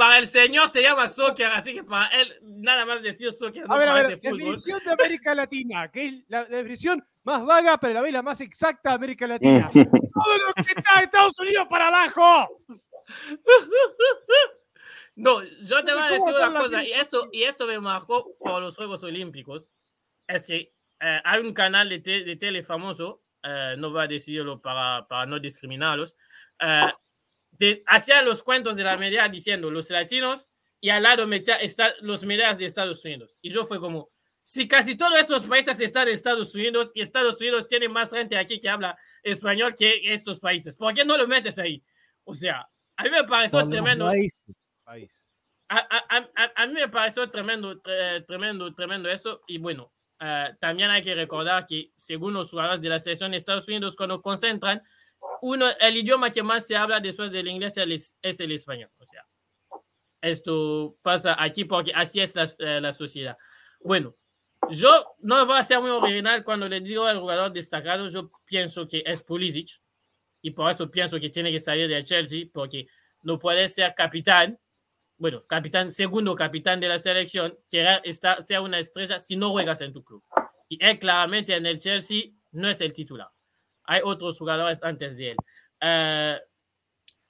Para 0.00 0.16
el 0.18 0.26
señor 0.26 0.66
se 0.70 0.80
llama 0.80 1.06
soccer, 1.08 1.48
así 1.48 1.74
que 1.74 1.84
para 1.84 2.06
él 2.18 2.38
nada 2.42 2.86
más 2.86 3.02
decir 3.02 3.30
soccer 3.32 3.68
no 3.68 3.74
A 3.74 3.76
ver, 3.78 3.88
a 3.90 3.92
ver, 3.92 4.06
definición 4.08 4.80
de 4.82 4.92
América 4.92 5.34
Latina, 5.34 5.90
que 5.90 6.06
es 6.06 6.14
la 6.28 6.46
definición 6.46 7.06
más 7.22 7.44
vaga, 7.44 7.76
pero 7.76 7.90
a 7.90 7.94
la 7.96 8.00
vez 8.00 8.12
la 8.14 8.22
más 8.22 8.40
exacta 8.40 8.88
de 8.88 8.94
América 8.94 9.26
Latina. 9.28 9.66
Todo 9.70 10.38
lo 10.38 10.54
que 10.54 10.72
está 10.74 11.00
de 11.00 11.04
Estados 11.04 11.38
Unidos 11.38 11.66
para 11.68 11.88
abajo. 11.88 12.62
No, 15.16 15.42
yo 15.42 15.84
te 15.84 15.92
voy 15.92 16.02
a 16.02 16.10
decir 16.12 16.34
una 16.34 16.48
la 16.48 16.60
cosa, 16.60 16.82
y 16.84 16.92
esto, 16.92 17.28
y 17.30 17.42
esto 17.42 17.66
me 17.66 17.78
marcó 17.78 18.34
por 18.38 18.62
los 18.62 18.74
Juegos 18.76 19.02
Olímpicos. 19.04 19.70
Es 20.26 20.46
que 20.46 20.72
eh, 21.00 21.20
hay 21.24 21.40
un 21.42 21.52
canal 21.52 21.90
de, 21.90 21.98
te- 21.98 22.24
de 22.24 22.36
tele 22.36 22.62
famoso, 22.62 23.22
eh, 23.42 23.74
no 23.76 23.90
voy 23.90 24.04
a 24.04 24.06
decirlo 24.06 24.62
para, 24.62 25.06
para 25.06 25.26
no 25.26 25.38
discriminarlos, 25.38 26.16
eh, 26.60 26.90
de- 27.60 27.82
hacía 27.86 28.22
los 28.22 28.42
cuentos 28.42 28.76
de 28.78 28.84
la 28.84 28.96
media 28.96 29.28
diciendo 29.28 29.70
los 29.70 29.90
latinos 29.90 30.50
y 30.80 30.88
al 30.88 31.02
lado 31.02 31.26
metía 31.26 31.56
esta- 31.56 31.94
los 32.00 32.24
medias 32.24 32.56
de 32.58 32.64
Estados 32.64 33.04
Unidos. 33.04 33.38
Y 33.42 33.50
yo 33.50 33.66
fue 33.66 33.78
como, 33.78 34.08
si 34.42 34.66
casi 34.66 34.96
todos 34.96 35.18
estos 35.20 35.44
países 35.44 35.78
están 35.78 36.08
en 36.08 36.14
Estados 36.14 36.54
Unidos 36.54 36.90
y 36.94 37.02
Estados 37.02 37.38
Unidos 37.38 37.66
tiene 37.66 37.88
más 37.88 38.10
gente 38.10 38.36
aquí 38.38 38.58
que 38.58 38.68
habla 38.70 38.98
español 39.22 39.74
que 39.78 40.00
estos 40.12 40.40
países, 40.40 40.76
¿por 40.78 40.94
qué 40.94 41.04
no 41.04 41.18
lo 41.18 41.28
metes 41.28 41.58
ahí? 41.58 41.82
O 42.24 42.32
sea, 42.32 42.66
a 42.96 43.04
mí 43.04 43.10
me 43.10 43.24
pareció 43.24 43.68
tremendo. 43.68 44.06
países, 44.06 44.54
país. 44.82 45.30
A, 45.68 45.78
a- 45.78 46.30
a- 46.34 46.52
a- 46.56 46.66
mí 46.66 46.72
me 46.72 46.88
pareció 46.88 47.30
tremendo, 47.30 47.80
tre- 47.82 48.24
tremendo, 48.26 48.74
tremendo 48.74 49.08
eso. 49.10 49.42
Y 49.46 49.58
bueno, 49.58 49.92
eh, 50.18 50.48
también 50.60 50.90
hay 50.90 51.02
que 51.02 51.14
recordar 51.14 51.64
que 51.66 51.92
según 51.96 52.32
los 52.34 52.50
jugadores 52.50 52.80
de 52.80 52.88
la 52.88 52.98
selección 52.98 53.30
de 53.30 53.36
Estados 53.36 53.68
Unidos, 53.68 53.94
cuando 53.96 54.20
concentran, 54.22 54.82
uno, 55.42 55.66
el 55.80 55.96
idioma 55.96 56.30
que 56.30 56.42
más 56.42 56.66
se 56.66 56.76
habla 56.76 57.00
después 57.00 57.30
del 57.32 57.48
inglés 57.48 57.72
es 57.76 57.82
el, 57.84 57.92
es- 57.92 58.16
es 58.22 58.40
el 58.40 58.52
español. 58.52 58.90
O 58.98 59.06
sea, 59.06 59.26
esto 60.20 60.96
pasa 61.02 61.36
aquí 61.42 61.64
porque 61.64 61.92
así 61.94 62.20
es 62.20 62.34
la, 62.34 62.44
eh, 62.58 62.80
la 62.80 62.92
sociedad. 62.92 63.36
Bueno, 63.80 64.16
yo 64.70 64.90
no 65.20 65.46
voy 65.46 65.56
a 65.58 65.64
ser 65.64 65.80
muy 65.80 65.90
original 65.90 66.44
cuando 66.44 66.68
le 66.68 66.80
digo 66.80 67.04
al 67.06 67.18
jugador 67.18 67.52
destacado, 67.52 68.08
yo 68.08 68.30
pienso 68.44 68.86
que 68.86 69.02
es 69.06 69.22
Pulisic. 69.22 69.70
Y 70.42 70.50
por 70.52 70.70
eso 70.70 70.90
pienso 70.90 71.18
que 71.20 71.28
tiene 71.30 71.50
que 71.52 71.58
salir 71.58 71.88
del 71.88 72.04
Chelsea 72.04 72.46
porque 72.52 72.86
no 73.22 73.38
puede 73.38 73.68
ser 73.68 73.94
capitán 73.94 74.58
bueno, 75.18 75.44
capitán, 75.46 75.90
segundo 75.90 76.34
capitán 76.34 76.80
de 76.80 76.88
la 76.88 76.98
selección, 76.98 77.54
que 77.70 77.86
está, 78.04 78.40
sea 78.40 78.62
una 78.62 78.78
estrella 78.78 79.18
si 79.20 79.36
no 79.36 79.50
juegas 79.50 79.82
en 79.82 79.92
tu 79.92 80.02
club. 80.02 80.24
Y 80.66 80.82
él 80.82 80.98
claramente 80.98 81.54
en 81.54 81.66
el 81.66 81.76
Chelsea 81.78 82.30
no 82.52 82.70
es 82.70 82.80
el 82.80 82.94
titular. 82.94 83.28
Hay 83.90 84.02
otros 84.04 84.38
jugadores 84.38 84.80
antes 84.84 85.16
de 85.16 85.30
él. 85.30 85.36
Eh, 85.80 86.38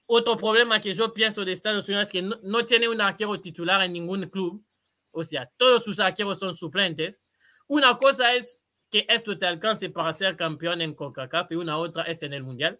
otro 0.04 0.36
problema 0.36 0.78
que 0.78 0.92
yo 0.92 1.14
pienso 1.14 1.42
de 1.42 1.52
Estados 1.52 1.88
Unidos 1.88 2.08
es 2.08 2.12
que 2.12 2.20
no, 2.20 2.36
no, 2.42 2.66
tiene 2.66 2.86
un 2.86 3.00
arquero 3.00 3.40
titular 3.40 3.80
en 3.80 3.94
ningún 3.94 4.28
club. 4.28 4.62
O 5.10 5.24
sea, 5.24 5.50
todos 5.56 5.82
sus 5.82 5.98
arqueros 6.00 6.38
son 6.38 6.54
suplentes. 6.54 7.24
Una 7.66 7.96
cosa 7.96 8.34
es 8.34 8.66
que 8.90 9.06
esto 9.08 9.38
te 9.38 9.46
alcance 9.46 9.88
para 9.88 10.12
ser 10.12 10.36
campeón 10.36 10.82
en 10.82 10.94
CONCACAF 10.94 11.50
y 11.52 11.54
una 11.54 11.78
otra 11.78 12.02
es 12.02 12.22
en 12.22 12.34
el 12.34 12.42
Mundial, 12.42 12.78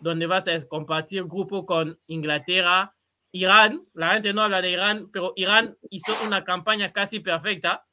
donde 0.00 0.26
vas 0.26 0.48
a 0.48 0.68
compartir 0.68 1.22
grupo 1.22 1.64
con 1.64 2.00
Inglaterra, 2.08 2.92
Irán. 3.30 3.86
La 3.94 4.14
gente 4.14 4.32
no 4.32 4.42
habla 4.42 4.60
de 4.60 4.70
Irán, 4.72 5.10
pero 5.12 5.32
Irán 5.36 5.78
hizo 5.90 6.12
una 6.26 6.42
campaña 6.42 6.92
casi 6.92 7.20
perfecta 7.20 7.86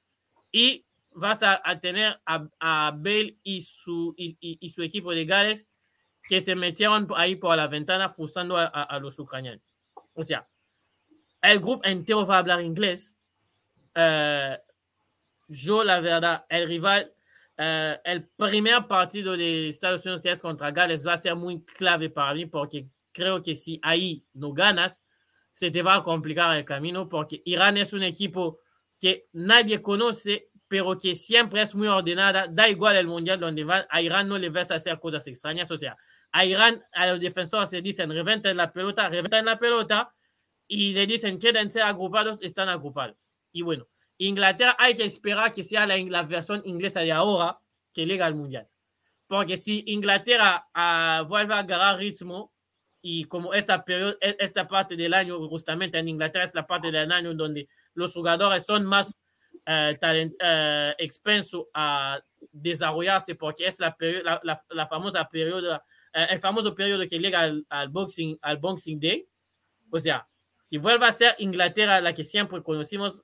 y 0.52 0.88
vas 1.16 1.41
a, 1.43 1.62
tener 1.80 2.20
a, 2.26 2.47
a, 2.60 2.91
Bale 2.91 3.38
y 3.43 3.62
su, 3.62 4.14
y, 4.18 4.38
y, 4.39 4.70
su 4.70 4.84
equipo 4.84 5.12
de 5.12 5.26
Gales 5.26 5.70
que 6.24 6.41
se 6.41 6.55
metieron 6.55 7.07
ahí 7.16 7.36
por 7.36 7.55
la 7.55 7.68
ventana 7.68 8.10
frustrando 8.10 8.55
a, 8.57 8.99
los 9.01 9.18
ucranianos. 9.18 9.64
O 10.14 10.24
sea, 10.24 10.47
el 11.41 11.60
grupo 11.60 11.88
entero 11.88 12.26
va 12.26 12.36
a 12.36 12.39
hablar 12.39 12.62
inglés. 12.62 13.16
Uh, 13.95 14.55
yo, 15.47 15.84
la 15.84 15.99
verdad, 15.99 16.45
el 16.49 16.68
rival, 16.68 17.14
uh, 17.57 17.99
el 18.03 18.28
primer 18.28 18.86
partido 18.86 19.36
de 19.36 19.70
Estados 19.70 20.05
Unidos 20.05 20.41
contra 20.41 20.72
Gales 20.72 21.05
va 21.05 21.14
a 21.14 21.18
ser 21.18 21.36
muy 21.36 21.64
clave 21.64 22.10
para 22.10 22.34
mí 22.34 22.45
porque 22.45 22.88
creo 23.12 23.41
que 23.41 23.55
si 23.55 23.80
ahí 23.82 24.24
no 24.34 24.53
ganas, 24.53 25.03
se 25.51 25.72
te 25.72 25.82
va 25.82 25.95
a 25.95 26.03
complicar 26.03 26.55
el 26.55 26.64
camino 26.64 27.10
porque 27.10 27.41
Irán 27.45 27.78
es 27.78 27.93
un 27.93 28.03
equipo 28.03 28.60
que 28.99 29.28
nadie 29.34 29.82
conoce, 29.82 30.49
pero 30.70 30.96
que 30.98 31.16
siempre 31.16 31.62
es 31.62 31.76
muy 31.76 31.88
ordenada. 31.88 32.48
Da 32.48 32.70
igual 32.70 32.96
el 32.96 33.08
mundial 33.08 33.40
donde 33.40 33.64
va, 33.66 33.88
a 33.90 34.02
Irán 34.02 34.30
no 34.30 34.38
le 34.38 34.50
ves 34.50 34.72
hacer 34.72 35.00
cosas 35.00 35.26
extrañas. 35.28 35.70
O 35.72 35.78
sea, 35.78 35.98
a 36.32 36.46
Irán, 36.46 36.82
a 36.94 37.08
los 37.08 37.20
defensores 37.20 37.72
se 37.72 37.82
dicen 37.82 38.10
reventen 38.12 38.56
la 38.56 38.72
pelota, 38.72 39.10
reventen 39.10 39.46
la 39.46 39.60
pelota 39.60 40.14
y 40.68 40.94
le 40.94 41.08
dicen 41.08 41.40
quédense 41.40 41.82
agrupados, 41.82 42.42
están 42.44 42.70
agrupados. 42.70 43.18
Y 43.52 43.64
bueno, 43.64 43.88
Inglaterra 44.20 44.78
hay 44.80 44.96
que 44.96 45.06
esperar 45.06 45.52
que 45.52 45.64
sea 45.64 45.88
la, 45.88 45.98
la 45.98 46.24
versión 46.24 46.62
inglesa 46.66 47.02
de 47.02 47.12
ahora 47.12 47.60
que 47.92 48.06
llega 48.06 48.28
al 48.28 48.36
mundial. 48.36 48.70
Porque 49.28 49.58
si 49.58 49.84
Inglaterra 49.88 50.68
uh, 50.76 51.28
vuelve 51.28 51.56
a 51.56 51.60
agarrar 51.60 51.98
ritmo, 51.98 52.54
y 53.02 53.24
como 53.26 53.54
esta, 53.54 53.84
periodo, 53.86 54.18
esta 54.20 54.68
parte 54.68 54.96
del 54.96 55.14
año, 55.14 55.40
justamente 55.48 55.98
en 55.98 56.10
Inglaterra 56.10 56.44
es 56.44 56.54
la 56.54 56.68
parte 56.68 56.92
del 56.92 57.12
año 57.12 57.34
donde 57.34 57.70
los 57.94 58.14
jugadores 58.14 58.66
son 58.66 58.86
más 58.86 59.18
talent, 59.66 60.34
uh, 60.41 60.93
expensos 60.97 61.66
a 61.74 62.20
desarrollarse, 62.51 63.36
porque 63.36 63.68
es 63.68 63.80
la, 63.80 63.95
la, 63.99 64.39
la, 64.43 64.62
la 64.70 64.88
famosa 64.88 65.28
periodo, 65.28 65.76
uh, 65.76 65.80
el 66.30 66.39
famoso 66.39 66.74
periodo 66.74 67.07
que 67.07 67.20
llega 67.20 67.41
al, 67.41 67.89
boxing, 67.89 68.38
al 68.41 68.57
Boxing 68.57 68.99
Day. 68.99 69.28
O 69.89 69.99
sea, 69.99 70.28
si 70.62 70.78
vuelve 70.78 71.05
a 71.05 71.12
ser 71.12 71.36
Inglaterra 71.39 72.01
la 72.01 72.14
que 72.14 72.24
siempre 72.24 72.62
conocimos, 72.62 73.24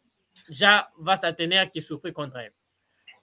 ya 0.50 0.90
vas 0.98 1.24
a 1.24 1.36
tener 1.36 1.70
que 1.70 1.82
sufrir 1.82 2.14
contra 2.14 2.46
él. 2.46 2.54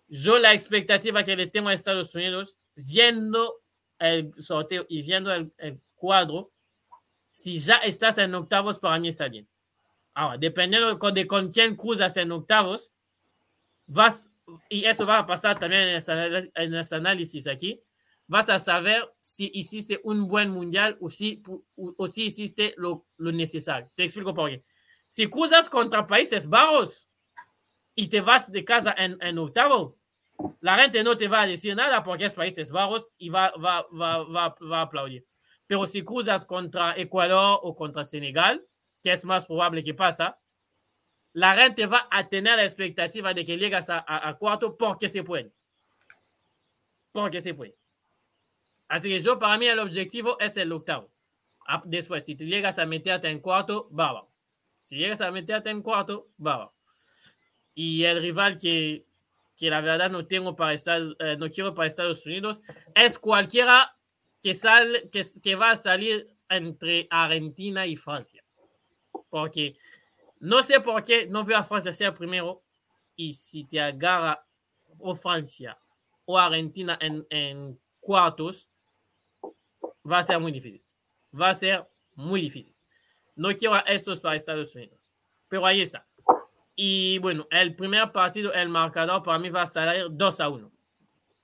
Yo 0.08 0.38
la 0.38 0.52
expectativa 0.52 1.22
que 1.24 1.36
le 1.36 1.46
tengo 1.46 1.68
a 1.68 1.72
Estados 1.72 2.14
Unidos, 2.14 2.58
viendo 2.74 3.60
el 3.98 4.34
sorteo 4.34 4.84
y 4.88 5.02
viendo 5.02 5.32
el, 5.32 5.52
el 5.58 5.80
cuadro, 5.94 6.52
si 7.30 7.58
ya 7.58 7.76
estás 7.76 8.18
en 8.18 8.34
octavos, 8.34 8.78
para 8.78 8.98
mí 8.98 9.08
está 9.08 9.28
bien. 9.28 9.48
Ahora, 10.14 10.36
dependiendo 10.36 10.94
de 10.94 11.26
con 11.26 11.50
quién 11.50 11.76
cruzas 11.76 12.16
en 12.18 12.30
octavos, 12.32 12.92
vas, 13.93 14.30
y 14.68 14.84
eso 14.84 15.07
va 15.07 15.18
a 15.18 15.26
pasar 15.26 15.59
también 15.59 15.82
en 15.82 15.97
ese, 15.97 16.51
en 16.55 16.74
análisis 16.74 17.47
vas 18.26 18.49
a 18.49 18.59
saber 18.59 19.07
si 19.20 19.51
hiciste 19.53 20.01
un 20.05 20.26
buen 20.26 20.51
mundial 20.51 20.97
o 21.01 21.11
si, 21.11 21.43
o, 21.47 21.62
o 21.97 22.07
si 22.07 22.24
hiciste 22.24 22.74
lo, 22.78 23.07
lo, 23.18 23.32
necesario. 23.32 23.90
Te 23.95 24.05
explico 24.05 24.32
por 24.32 24.51
qué. 24.51 24.64
Si 25.09 25.26
cruzas 25.28 25.68
contra 25.68 26.07
Países 26.07 26.49
Bajos 26.49 27.09
y 27.95 28.09
te 28.09 28.20
vas 28.20 28.51
de 28.51 28.64
casa 28.64 28.95
en, 28.97 29.18
en 29.20 29.38
octavo, 29.38 29.99
la 30.61 30.78
gente 30.78 31.05
no 31.05 31.16
te 31.16 31.28
va 31.28 31.43
a 31.43 31.47
decir 31.47 31.76
nada 31.76 32.03
porque 32.03 32.24
es 32.24 32.32
Países 32.32 32.70
Bajos 32.70 33.12
y 33.18 33.28
va, 33.28 33.53
va, 33.62 33.86
va, 33.93 34.22
va, 34.24 34.57
va 34.62 34.78
a 34.78 34.82
aplaudir. 34.82 35.26
Pero 35.66 35.86
si 35.86 36.03
cruzas 36.03 36.47
contra 36.47 36.95
Ecuador 36.97 37.61
o 37.62 37.76
contra 37.76 38.05
Senegal, 38.05 38.64
que 39.03 39.12
es 39.12 39.24
más 39.24 39.47
probable 39.47 39.84
que 39.84 39.95
pasa, 39.95 40.38
la 41.33 41.57
gente 41.57 41.87
va 41.87 42.09
a 42.11 42.28
tener 42.28 42.57
la 42.57 42.64
expectativa 42.64 43.33
de 43.33 43.45
que 43.45 43.57
llegas 43.57 43.89
a, 43.89 44.05
a, 44.07 44.37
cuarto 44.37 44.76
porque 44.76 45.09
se 45.09 45.22
puede. 45.22 45.53
Porque 47.11 47.41
se 47.41 47.55
puede. 47.55 47.76
Así 48.89 49.09
que 49.09 49.20
yo, 49.20 49.39
para 49.39 49.57
mí, 49.57 49.66
el 49.66 49.78
objetivo 49.78 50.39
es 50.39 50.57
el 50.57 50.72
octavo. 50.72 51.11
Después, 51.85 52.24
si 52.26 52.35
te 52.35 52.45
llegas 52.45 52.78
a 52.78 52.85
meterte 52.85 53.28
en 53.28 53.41
cuarto, 53.41 53.89
baba. 53.91 54.28
Si 54.83 54.97
llegas 54.97 55.20
a 55.20 55.30
meterte 55.30 55.70
en 55.70 55.80
cuarto, 55.80 56.28
baba. 56.37 56.72
Y 57.74 58.05
el 58.05 58.20
rival 58.20 58.59
que, 58.59 59.07
que 59.57 59.70
la 59.70 59.80
verdad 59.80 60.11
no 60.11 60.26
tengo 60.26 60.55
para 60.55 60.74
estar, 60.74 61.01
eh, 61.20 61.37
no 61.39 61.51
quiero 61.51 61.74
para 61.74 61.89
Estados 61.89 62.26
Unidos, 62.26 62.61
es 62.95 63.18
cualquiera 63.18 63.97
que, 64.43 64.53
sale, 64.53 65.09
que, 65.09 65.24
que 65.43 65.55
va 65.55 65.70
a 65.70 65.76
salir 65.76 66.26
entre 66.51 67.07
Argentina 67.09 67.87
y 67.87 67.97
Francia. 67.97 68.45
Porque 69.30 69.76
no 70.43 70.61
sé 70.64 70.80
por 70.80 71.05
qué 71.05 71.28
no 71.28 71.45
veo 71.45 71.57
a 71.57 71.62
Francia 71.62 71.93
ser 71.93 72.12
primero. 72.14 72.64
Y 73.14 73.32
si 73.32 73.64
te 73.64 73.80
agarra 73.80 74.45
o 74.99 75.14
Francia 75.14 75.78
o 76.24 76.36
Argentina 76.36 76.99
en, 77.01 77.78
cuartos, 78.01 78.68
va 80.05 80.18
a 80.18 80.22
ser 80.24 80.40
muy 80.40 80.51
difícil. 80.51 80.82
Va 81.32 81.51
a 81.51 81.55
ser 81.55 81.88
muy 82.16 82.40
difícil. 82.40 82.74
No 83.36 83.55
quiero 83.55 83.86
estos 83.86 84.20
para 84.20 84.34
Estados 84.34 84.74
Unidos. 84.74 85.12
Pero 85.47 85.64
ahí 85.64 85.80
está. 85.80 86.09
Y 86.74 87.18
bueno, 87.18 87.47
el 87.49 87.76
primer 87.76 88.11
partido, 88.11 88.53
el 88.53 88.68
marcador 88.68 89.22
para 89.22 89.38
mí 89.38 89.49
va 89.49 89.62
a 89.62 89.66
salir 89.66 90.07
2 90.11 90.40
a 90.40 90.49
1. 90.49 90.72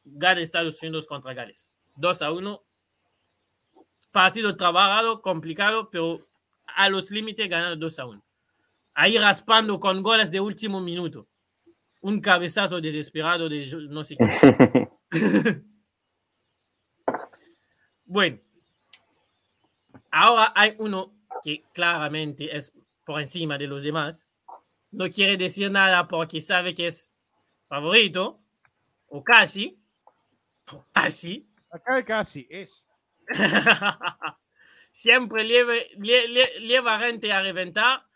Gana 0.06 0.40
Estados 0.40 0.82
Unidos 0.82 1.06
contra 1.06 1.34
Gales. 1.34 1.70
2 1.94 2.22
a 2.22 2.32
1. 2.32 2.64
Partido 4.10 4.56
trabajado, 4.56 5.22
complicado, 5.22 5.88
pero 5.88 6.26
a 6.66 6.88
los 6.88 7.12
límites 7.12 7.48
ganando 7.48 7.76
2 7.76 7.98
a 8.00 8.06
1. 8.06 8.27
Ahí 9.00 9.16
raspando 9.16 9.78
con 9.78 10.02
goles 10.02 10.28
de 10.28 10.40
último 10.40 10.80
minuto. 10.80 11.28
Un 12.00 12.20
cabezazo 12.20 12.80
desesperado 12.80 13.48
de 13.48 13.64
no 13.88 14.02
sé 14.02 14.16
qué. 14.16 14.88
bueno, 18.04 18.40
ahora 20.10 20.52
hay 20.52 20.74
uno 20.80 21.14
que 21.44 21.62
claramente 21.72 22.56
es 22.56 22.72
por 23.04 23.20
encima 23.20 23.56
de 23.56 23.68
los 23.68 23.84
demás. 23.84 24.26
No 24.90 25.08
quiere 25.08 25.36
decir 25.36 25.70
nada 25.70 26.08
porque 26.08 26.40
sabe 26.40 26.74
que 26.74 26.88
es 26.88 27.12
favorito, 27.68 28.42
o 29.06 29.22
casi, 29.22 29.80
o 30.72 30.84
casi. 30.92 31.48
Acá 31.70 32.04
casi 32.04 32.48
es. 32.50 32.88
Siempre 34.90 35.44
lleva, 35.44 35.74
lleva 36.58 36.98
gente 36.98 37.32
a 37.32 37.42
reventar 37.42 38.07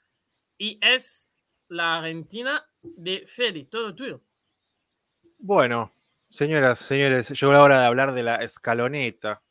y 0.59 0.79
es 0.83 1.33
la 1.69 1.99
Argentina 1.99 2.67
de 2.83 3.25
Fede, 3.27 3.65
todo 3.65 3.95
tuyo. 3.95 4.23
Bueno, 5.39 5.93
señoras, 6.29 6.79
señores, 6.79 7.29
llegó 7.29 7.53
la 7.53 7.63
hora 7.63 7.81
de 7.81 7.87
hablar 7.87 8.15
de 8.15 8.23
la 8.23 8.37
escaloneta, 8.37 9.43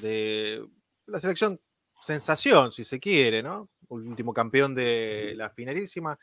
de 0.00 0.66
la 1.06 1.18
selección 1.18 1.60
sensación, 2.00 2.72
si 2.72 2.84
se 2.84 3.00
quiere, 3.00 3.42
¿no? 3.42 3.68
Último 3.88 4.32
campeón 4.32 4.74
de 4.74 5.34
la 5.36 5.50
finalísima, 5.50 6.18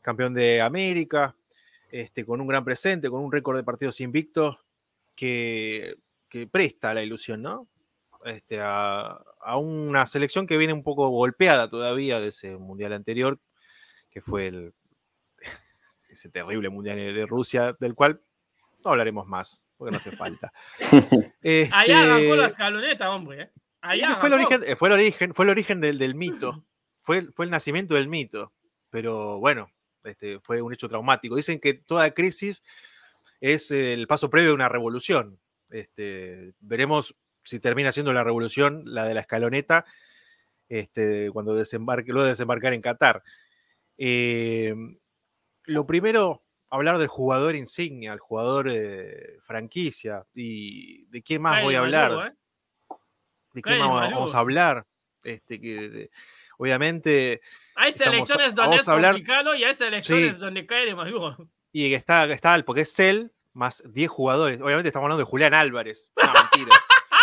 campeón 0.00 0.34
de 0.34 0.60
América, 0.60 1.34
este, 1.90 2.24
con 2.24 2.40
un 2.40 2.46
gran 2.46 2.64
presente, 2.64 3.10
con 3.10 3.22
un 3.22 3.32
récord 3.32 3.56
de 3.56 3.64
partidos 3.64 4.00
invictos 4.00 4.56
que, 5.14 5.96
que 6.28 6.46
presta 6.46 6.94
la 6.94 7.02
ilusión, 7.02 7.42
¿no? 7.42 7.68
Este, 8.24 8.60
a, 8.60 9.20
a, 9.40 9.56
una 9.56 10.06
selección 10.06 10.46
que 10.46 10.56
viene 10.56 10.72
un 10.72 10.84
poco 10.84 11.08
golpeada 11.08 11.68
todavía 11.68 12.20
de 12.20 12.28
ese 12.28 12.56
mundial 12.56 12.92
anterior, 12.92 13.40
que 14.12 14.20
fue 14.20 14.46
el, 14.46 14.74
ese 16.08 16.28
terrible 16.28 16.68
mundial 16.68 16.96
de 16.96 17.26
Rusia, 17.26 17.76
del 17.80 17.94
cual 17.94 18.20
no 18.84 18.90
hablaremos 18.92 19.26
más, 19.26 19.64
porque 19.76 19.92
no 19.92 19.96
hace 19.96 20.12
falta. 20.12 20.52
este, 21.42 21.70
Allá 21.72 22.02
arrancó 22.02 22.36
la 22.36 22.46
escaloneta, 22.46 23.10
hombre. 23.10 23.42
¿eh? 23.42 23.50
Allá 23.80 24.16
fue, 24.16 24.28
el 24.28 24.34
origen, 24.34 24.76
fue 24.76 24.88
el 24.88 24.94
origen, 24.94 25.34
fue 25.34 25.44
el 25.44 25.50
origen 25.50 25.80
del, 25.80 25.98
del 25.98 26.14
mito, 26.14 26.64
fue, 27.02 27.22
fue 27.32 27.46
el 27.46 27.50
nacimiento 27.50 27.94
del 27.94 28.06
mito, 28.06 28.52
pero 28.90 29.38
bueno, 29.38 29.72
este, 30.04 30.38
fue 30.40 30.62
un 30.62 30.72
hecho 30.72 30.88
traumático. 30.88 31.34
Dicen 31.34 31.58
que 31.58 31.74
toda 31.74 32.12
crisis 32.12 32.62
es 33.40 33.70
el 33.70 34.06
paso 34.06 34.30
previo 34.30 34.50
de 34.50 34.54
una 34.54 34.68
revolución. 34.68 35.40
Este, 35.70 36.52
veremos 36.60 37.16
si 37.44 37.58
termina 37.58 37.90
siendo 37.92 38.12
la 38.12 38.22
revolución, 38.22 38.82
la 38.84 39.04
de 39.04 39.14
la 39.14 39.20
escaloneta, 39.20 39.84
este, 40.68 41.30
cuando 41.32 41.54
desembarque, 41.54 42.12
luego 42.12 42.24
de 42.24 42.30
desembarcar 42.30 42.72
en 42.72 42.82
Qatar. 42.82 43.22
Eh, 43.98 44.74
lo 45.64 45.86
primero, 45.86 46.44
hablar 46.70 46.98
del 46.98 47.08
jugador 47.08 47.54
insignia, 47.54 48.12
el 48.12 48.18
jugador 48.20 48.68
eh, 48.70 49.38
franquicia. 49.42 50.24
¿Y 50.34 51.04
de 51.06 51.22
quién 51.22 51.42
más 51.42 51.62
voy 51.62 51.74
a 51.74 51.80
hablar? 51.80 52.32
¿eh? 52.32 52.96
¿De 53.52 53.62
Kyle 53.62 53.78
más 53.80 54.10
vamos 54.12 54.34
a 54.34 54.38
hablar? 54.38 54.86
Este, 55.22 55.60
que, 55.60 55.88
de- 55.88 56.10
obviamente, 56.58 57.40
Hay 57.76 57.90
Estamos- 57.90 58.14
selecciones 58.28 58.54
donde 58.54 58.62
vamos 58.70 58.80
es 58.80 58.88
hablar- 58.88 59.12
complicado 59.12 59.54
y 59.54 59.64
hay 59.64 59.74
selecciones 59.74 60.34
Sí. 60.34 60.40
donde 60.40 60.66
cae 60.66 60.86
de 60.86 60.94
Maduro. 60.94 61.36
y 61.72 61.88
que 61.90 61.94
está, 61.94 62.24
está 62.32 62.60
porque 62.64 62.80
es 62.82 62.92
Cell 62.94 63.28
más 63.52 63.82
10 63.86 64.10
jugadores. 64.10 64.60
Obviamente 64.60 64.88
estamos 64.88 65.04
hablando 65.06 65.24
de 65.24 65.30
Julián 65.30 65.54
Álvarez. 65.54 66.10
No, 66.16 66.32
mentira. 66.32 66.76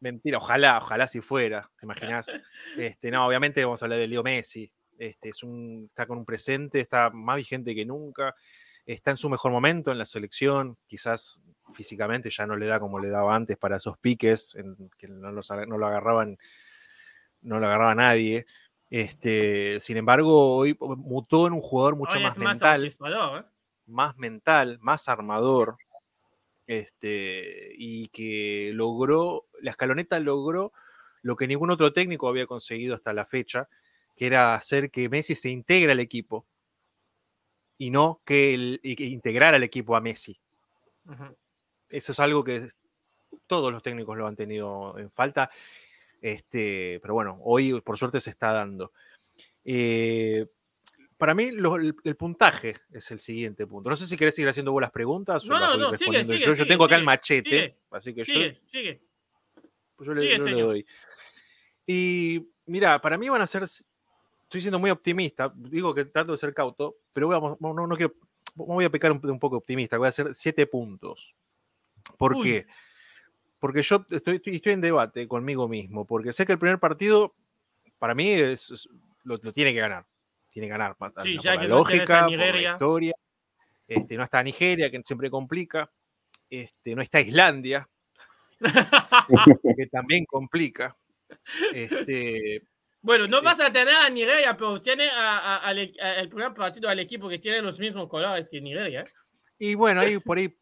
mentira, 0.00 0.38
ojalá, 0.38 0.78
ojalá 0.78 1.06
si 1.06 1.20
fuera, 1.20 1.70
¿te 1.78 1.86
imaginas? 1.86 2.26
Este, 2.76 3.10
no, 3.10 3.26
obviamente 3.26 3.64
vamos 3.64 3.82
a 3.82 3.84
hablar 3.86 3.98
de 3.98 4.08
Leo 4.08 4.22
Messi. 4.22 4.72
Este, 4.98 5.30
es 5.30 5.42
un, 5.42 5.86
está 5.88 6.06
con 6.06 6.18
un 6.18 6.24
presente, 6.24 6.80
está 6.80 7.08
más 7.10 7.36
vigente 7.36 7.74
que 7.74 7.84
nunca, 7.86 8.34
está 8.84 9.12
en 9.12 9.16
su 9.16 9.30
mejor 9.30 9.52
momento 9.52 9.92
en 9.92 9.98
la 9.98 10.04
selección, 10.04 10.76
quizás 10.86 11.42
físicamente 11.72 12.30
ya 12.30 12.46
no 12.46 12.56
le 12.56 12.66
da 12.66 12.80
como 12.80 12.98
le 12.98 13.08
daba 13.08 13.34
antes 13.34 13.56
para 13.56 13.76
esos 13.76 13.96
piques, 13.98 14.54
en, 14.56 14.90
que 14.98 15.06
no, 15.08 15.30
los 15.30 15.50
aga- 15.50 15.66
no 15.66 15.78
lo 15.78 15.86
agarraban, 15.86 16.36
no 17.42 17.60
lo 17.60 17.66
agarraba 17.66 17.94
nadie. 17.94 18.46
Este, 18.90 19.78
sin 19.80 19.98
embargo, 19.98 20.56
hoy 20.56 20.76
mutó 20.80 21.46
en 21.46 21.52
un 21.52 21.60
jugador 21.60 21.94
mucho 21.94 22.16
Hoy 22.16 22.22
más 22.24 22.38
mental 22.38 22.84
¿eh? 23.38 23.44
más 23.86 24.16
mental, 24.16 24.78
más 24.80 25.08
armador, 25.08 25.76
este, 26.66 27.72
y 27.76 28.08
que 28.08 28.70
logró, 28.74 29.46
la 29.60 29.70
escaloneta 29.70 30.18
logró 30.20 30.72
lo 31.22 31.36
que 31.36 31.46
ningún 31.46 31.70
otro 31.70 31.92
técnico 31.92 32.28
había 32.28 32.46
conseguido 32.46 32.94
hasta 32.94 33.12
la 33.12 33.26
fecha, 33.26 33.68
que 34.18 34.26
era 34.26 34.54
hacer 34.54 34.90
que 34.90 35.08
Messi 35.08 35.34
se 35.34 35.48
integre 35.48 35.92
al 35.92 36.00
equipo 36.00 36.46
y 37.78 37.90
no 37.90 38.20
que, 38.24 38.52
el, 38.54 38.80
que 38.82 39.04
integrar 39.04 39.54
al 39.54 39.62
equipo 39.62 39.94
a 39.96 40.00
Messi. 40.00 40.38
Eso 41.88 42.12
es 42.12 42.20
algo 42.20 42.42
que 42.44 42.66
todos 43.46 43.72
los 43.72 43.82
técnicos 43.82 44.18
lo 44.18 44.26
han 44.26 44.36
tenido 44.36 44.98
en 44.98 45.10
falta, 45.10 45.50
este, 46.20 46.98
pero 47.00 47.14
bueno, 47.14 47.38
hoy 47.44 47.80
por 47.80 47.96
suerte 47.96 48.20
se 48.20 48.30
está 48.30 48.52
dando. 48.52 48.92
Eh, 49.64 50.46
para 51.16 51.34
mí 51.34 51.50
lo- 51.52 51.76
el, 51.76 51.94
el 52.04 52.16
puntaje 52.16 52.74
es 52.90 53.10
el 53.10 53.20
siguiente 53.20 53.66
punto. 53.66 53.88
No 53.88 53.96
sé 53.96 54.06
si 54.06 54.16
querés 54.16 54.34
seguir 54.34 54.48
haciendo 54.48 54.72
vos 54.72 54.80
las 54.82 54.90
preguntas 54.90 55.44
o 55.44 55.48
No, 55.48 55.58
las 55.60 55.70
no, 55.70 55.74
voy 55.74 55.78
no, 55.78 55.86
sigue, 55.86 55.92
respondiendo 55.98 56.32
sigue, 56.32 56.44
yo. 56.46 56.54
Yo 56.54 56.66
tengo 56.66 56.84
acá 56.84 56.96
el 56.96 57.04
machete, 57.04 57.50
sigue, 57.50 57.76
así 57.90 58.14
que 58.14 58.24
yo, 58.24 58.32
Sigue, 58.32 58.60
sigue. 58.66 59.00
yo 60.00 60.14
le, 60.14 60.38
yo 60.38 60.44
le 60.44 60.62
doy. 60.62 60.86
Y 61.86 62.46
mira, 62.66 63.00
para 63.00 63.16
mí 63.16 63.28
van 63.28 63.40
a 63.42 63.46
ser, 63.46 63.64
estoy 64.48 64.62
siendo 64.62 64.78
muy 64.78 64.88
optimista, 64.90 65.52
digo 65.54 65.94
que 65.94 66.06
trato 66.06 66.32
de 66.32 66.38
ser 66.38 66.54
cauto, 66.54 66.96
pero 67.12 67.26
voy 67.26 67.36
a- 67.36 67.56
no, 67.60 67.86
no 67.86 67.96
quiero, 67.96 68.14
voy 68.54 68.84
a 68.86 68.90
pecar 68.90 69.12
un, 69.12 69.20
un 69.30 69.38
poco 69.38 69.58
optimista, 69.58 69.98
voy 69.98 70.06
a 70.06 70.08
hacer 70.08 70.34
siete 70.34 70.66
puntos. 70.66 71.34
¿Por 72.16 72.34
Uy. 72.34 72.42
qué? 72.42 72.66
Porque 73.60 73.82
yo 73.82 74.04
estoy, 74.10 74.36
estoy, 74.36 74.56
estoy 74.56 74.72
en 74.72 74.80
debate 74.80 75.28
conmigo 75.28 75.68
mismo, 75.68 76.06
porque 76.06 76.32
sé 76.32 76.46
que 76.46 76.52
el 76.52 76.58
primer 76.58 76.78
partido, 76.78 77.34
para 77.98 78.14
mí, 78.14 78.30
es, 78.30 78.70
es- 78.70 78.88
lo, 79.24 79.36
lo 79.36 79.52
tiene 79.52 79.74
que 79.74 79.80
ganar. 79.80 80.06
Tiene 80.50 80.66
que 80.68 80.72
ganar, 80.72 80.96
más, 80.98 81.12
Sí, 81.22 81.34
por 81.34 81.44
ya 81.44 81.54
la 81.54 81.60
que 81.60 81.68
no 81.68 81.84
tienes 81.84 82.08
a 82.10 82.22
lógica, 82.26 82.36
por 82.46 82.54
la 82.54 82.72
historia. 82.72 83.14
Este, 83.86 84.16
no 84.16 84.22
está 84.24 84.42
Nigeria, 84.42 84.90
que 84.90 85.02
siempre 85.04 85.30
complica. 85.30 85.90
Este, 86.48 86.94
no 86.94 87.02
está 87.02 87.20
Islandia, 87.20 87.86
que 89.76 89.86
también 89.88 90.24
complica. 90.24 90.96
Este, 91.74 92.62
Bueno, 93.00 93.26
no 93.28 93.38
Sí. 93.40 93.44
vas 93.44 93.60
a 93.60 93.72
tener 93.72 93.94
a 93.94 94.08
Nigeria, 94.10 94.56
pero 94.56 94.80
tiene 94.80 95.08
a- 95.12 95.72
e- 95.74 95.92
a- 96.00 96.14
el 96.20 96.28
primer 96.28 96.52
partido 96.52 96.88
al 96.88 96.98
equipo 96.98 97.28
que 97.28 97.38
tiene 97.38 97.62
los 97.62 97.78
mismos 97.78 98.08
colores 98.08 98.48
que 98.50 98.60
Nigeria. 98.60 99.04
y 99.60 99.74
bueno, 99.74 100.00
ahí 100.00 100.18
por 100.20 100.38
ahí 100.38 100.56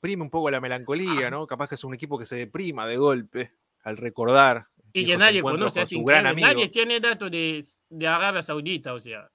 prime 0.00 0.22
un 0.22 0.30
poco 0.30 0.50
la 0.50 0.60
melancolía, 0.60 1.30
¿no? 1.30 1.46
Capaz 1.46 1.68
que 1.68 1.74
es 1.76 1.84
un 1.84 1.94
equipo 1.94 2.18
que 2.18 2.24
se 2.26 2.36
deprima 2.36 2.86
de 2.86 2.96
golpe 2.96 3.52
al 3.84 3.96
recordar. 3.96 4.66
Y 4.92 5.04
que 5.04 5.16
nadie 5.18 5.42
conoce, 5.42 5.84
su 5.86 6.02
gran 6.02 6.26
amigo. 6.26 6.48
Nadie 6.48 6.68
tiene 6.68 6.98
datos 6.98 7.30
de, 7.30 7.62
de 7.90 8.06
Arabia 8.06 8.42
Saudita, 8.42 8.94
o 8.94 9.00
sea. 9.00 9.30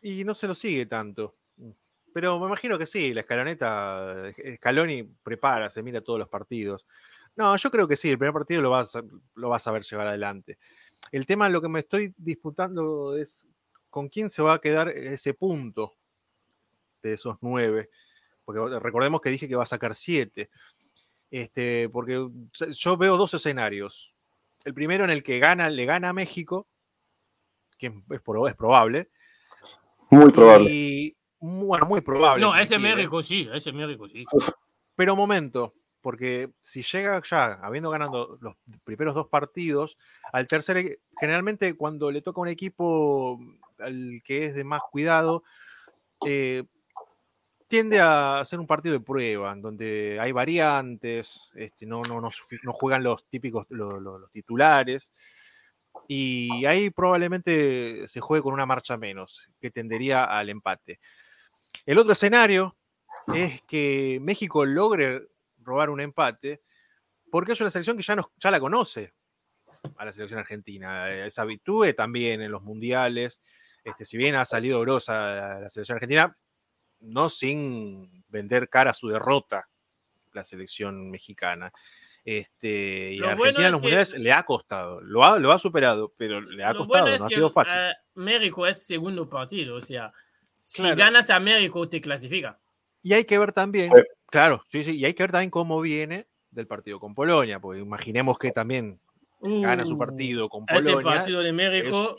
Y 0.00 0.24
no 0.24 0.34
se 0.34 0.46
lo 0.46 0.54
sigue 0.54 0.86
tanto. 0.86 1.36
Pero 2.14 2.38
me 2.38 2.46
imagino 2.46 2.78
que 2.78 2.86
sí, 2.86 3.12
la 3.12 3.20
escaloneta, 3.22 4.32
Scaloni 4.56 5.02
prepara, 5.22 5.68
se 5.68 5.82
mira 5.82 6.00
todos 6.00 6.18
los 6.18 6.28
partidos. 6.28 6.86
No, 7.36 7.56
yo 7.56 7.70
creo 7.70 7.86
que 7.88 7.96
sí, 7.96 8.08
el 8.10 8.18
primer 8.18 8.32
partido 8.32 8.62
lo 8.62 8.70
vas, 8.70 8.94
a- 8.96 9.02
lo 9.34 9.48
vas 9.48 9.66
a 9.66 9.72
ver 9.72 9.82
llevar 9.82 10.06
adelante. 10.06 10.58
El 11.14 11.26
tema, 11.26 11.48
lo 11.48 11.62
que 11.62 11.68
me 11.68 11.78
estoy 11.78 12.12
disputando 12.16 13.16
es 13.16 13.46
con 13.88 14.08
quién 14.08 14.30
se 14.30 14.42
va 14.42 14.54
a 14.54 14.60
quedar 14.60 14.88
ese 14.88 15.32
punto 15.32 15.94
de 17.02 17.12
esos 17.12 17.36
nueve. 17.40 17.88
Porque 18.44 18.80
recordemos 18.80 19.20
que 19.20 19.30
dije 19.30 19.46
que 19.46 19.54
va 19.54 19.62
a 19.62 19.66
sacar 19.66 19.94
siete. 19.94 20.50
Este, 21.30 21.88
porque 21.88 22.28
yo 22.72 22.96
veo 22.96 23.16
dos 23.16 23.32
escenarios. 23.32 24.12
El 24.64 24.74
primero 24.74 25.04
en 25.04 25.10
el 25.10 25.22
que 25.22 25.38
gana, 25.38 25.70
le 25.70 25.84
gana 25.84 26.08
a 26.08 26.12
México, 26.12 26.66
que 27.78 27.86
es, 27.86 27.92
es 28.10 28.22
prob- 28.24 28.48
es 28.48 28.56
probable, 28.56 29.10
Muy 30.10 30.32
probable. 30.32 30.68
y 30.68 31.16
bueno, 31.38 31.86
muy 31.86 32.00
probable. 32.00 32.42
No, 32.44 32.56
ese. 32.56 32.76
México 32.78 33.22
sí, 33.22 33.48
ese 33.52 33.70
México 33.72 34.08
sí. 34.08 34.24
Pero 34.96 35.14
momento, 35.14 35.74
porque 36.04 36.50
si 36.60 36.82
llega 36.82 37.18
ya 37.22 37.54
habiendo 37.62 37.88
ganado 37.88 38.36
los 38.42 38.56
primeros 38.84 39.14
dos 39.14 39.28
partidos, 39.28 39.96
al 40.34 40.46
tercer, 40.46 40.98
generalmente 41.18 41.72
cuando 41.74 42.10
le 42.10 42.20
toca 42.20 42.42
un 42.42 42.48
equipo 42.48 43.40
al 43.78 44.20
que 44.22 44.44
es 44.44 44.54
de 44.54 44.64
más 44.64 44.82
cuidado, 44.92 45.44
eh, 46.26 46.64
tiende 47.66 48.00
a 48.02 48.42
ser 48.44 48.60
un 48.60 48.66
partido 48.66 48.92
de 48.92 49.00
prueba, 49.00 49.50
en 49.52 49.62
donde 49.62 50.18
hay 50.20 50.30
variantes, 50.30 51.48
este, 51.54 51.86
no, 51.86 52.02
no, 52.02 52.20
no, 52.20 52.28
juegan 52.74 53.02
los 53.02 53.24
típicos, 53.24 53.64
lo- 53.70 53.98
lo- 53.98 54.18
los 54.18 54.30
titulares, 54.30 55.10
y 56.06 56.66
ahí 56.66 56.90
probablemente 56.90 58.06
se 58.06 58.20
juegue 58.20 58.42
con 58.42 58.52
una 58.52 58.66
marcha 58.66 58.98
menos, 58.98 59.48
que 59.58 59.70
tendería 59.70 60.24
al 60.24 60.50
empate. 60.50 61.00
El 61.86 61.98
otro 61.98 62.12
escenario 62.12 62.76
es 63.34 63.62
que 63.62 64.18
México 64.20 64.66
logre 64.66 65.28
robar 65.64 65.90
un 65.90 66.00
empate, 66.00 66.62
porque 67.30 67.52
es 67.52 67.60
una 67.60 67.70
selección 67.70 67.96
que 67.96 68.02
ya, 68.02 68.14
nos, 68.16 68.26
ya 68.38 68.50
la 68.50 68.60
conoce 68.60 69.12
a 69.96 70.04
la 70.04 70.12
selección 70.12 70.38
argentina. 70.40 71.10
Eh, 71.10 71.26
Es 71.26 71.38
habitúe 71.38 71.92
también 71.96 72.40
en 72.42 72.50
los 72.52 72.62
mundiales. 72.62 73.40
Este, 73.82 74.04
si 74.04 74.16
bien 74.16 74.34
ha 74.36 74.44
salido 74.44 74.80
grosa 74.80 75.58
la 75.60 75.68
selección 75.68 75.96
argentina, 75.96 76.34
no 77.00 77.28
sin 77.28 78.24
vender 78.28 78.68
cara 78.68 78.90
a 78.90 78.94
su 78.94 79.08
derrota 79.08 79.68
la 80.32 80.42
selección 80.42 81.10
mexicana. 81.10 81.72
Este, 82.24 83.12
y 83.12 83.16
Lo 83.18 83.28
a 83.28 83.34
bueno 83.34 83.58
Argentina 83.58 83.60
en 83.60 83.66
es 83.66 83.72
los 83.72 83.80
que- 83.80 83.84
mundiales 83.84 84.14
le 84.14 84.32
ha 84.32 84.42
costado. 84.44 85.00
Lo 85.02 85.24
ha, 85.24 85.38
lo 85.38 85.52
ha 85.52 85.58
superado, 85.58 86.14
pero 86.16 86.40
le 86.40 86.64
ha 86.64 86.68
costado, 86.74 86.86
bueno 86.86 87.06
es 87.08 87.20
no 87.20 87.26
ha 87.26 87.28
que 87.28 87.34
sido 87.34 87.50
fácil. 87.50 87.74
eh, 87.76 87.92
México 88.14 88.66
es 88.66 88.86
segundo 88.86 89.28
partido, 89.28 89.76
o 89.76 89.80
sea, 89.82 90.12
si 90.58 90.80
Claro. 90.82 90.96
ganas 90.96 91.28
a 91.28 91.38
México 91.38 91.86
te 91.88 92.00
clasifica. 92.00 92.58
Y 93.02 93.12
hay 93.12 93.24
que 93.26 93.38
ver 93.38 93.52
también, 93.52 93.90
Sí. 93.94 94.02
Claro, 94.34 94.64
sí, 94.66 94.82
sí, 94.82 94.98
y 94.98 95.04
hay 95.04 95.14
que 95.14 95.22
ver 95.22 95.30
también 95.30 95.50
cómo 95.50 95.80
viene 95.80 96.26
del 96.50 96.66
partido 96.66 96.98
con 96.98 97.14
Polonia, 97.14 97.60
porque 97.60 97.80
imaginemos 97.80 98.36
que 98.36 98.50
también 98.50 98.98
gana 99.40 99.84
su 99.84 99.94
Uh, 99.94 99.98
partido 99.98 100.48
con 100.48 100.64
Ese 100.68 100.90
Polonia, 100.90 101.18
partido 101.20 101.42
de 101.42 101.52
México, 101.52 102.18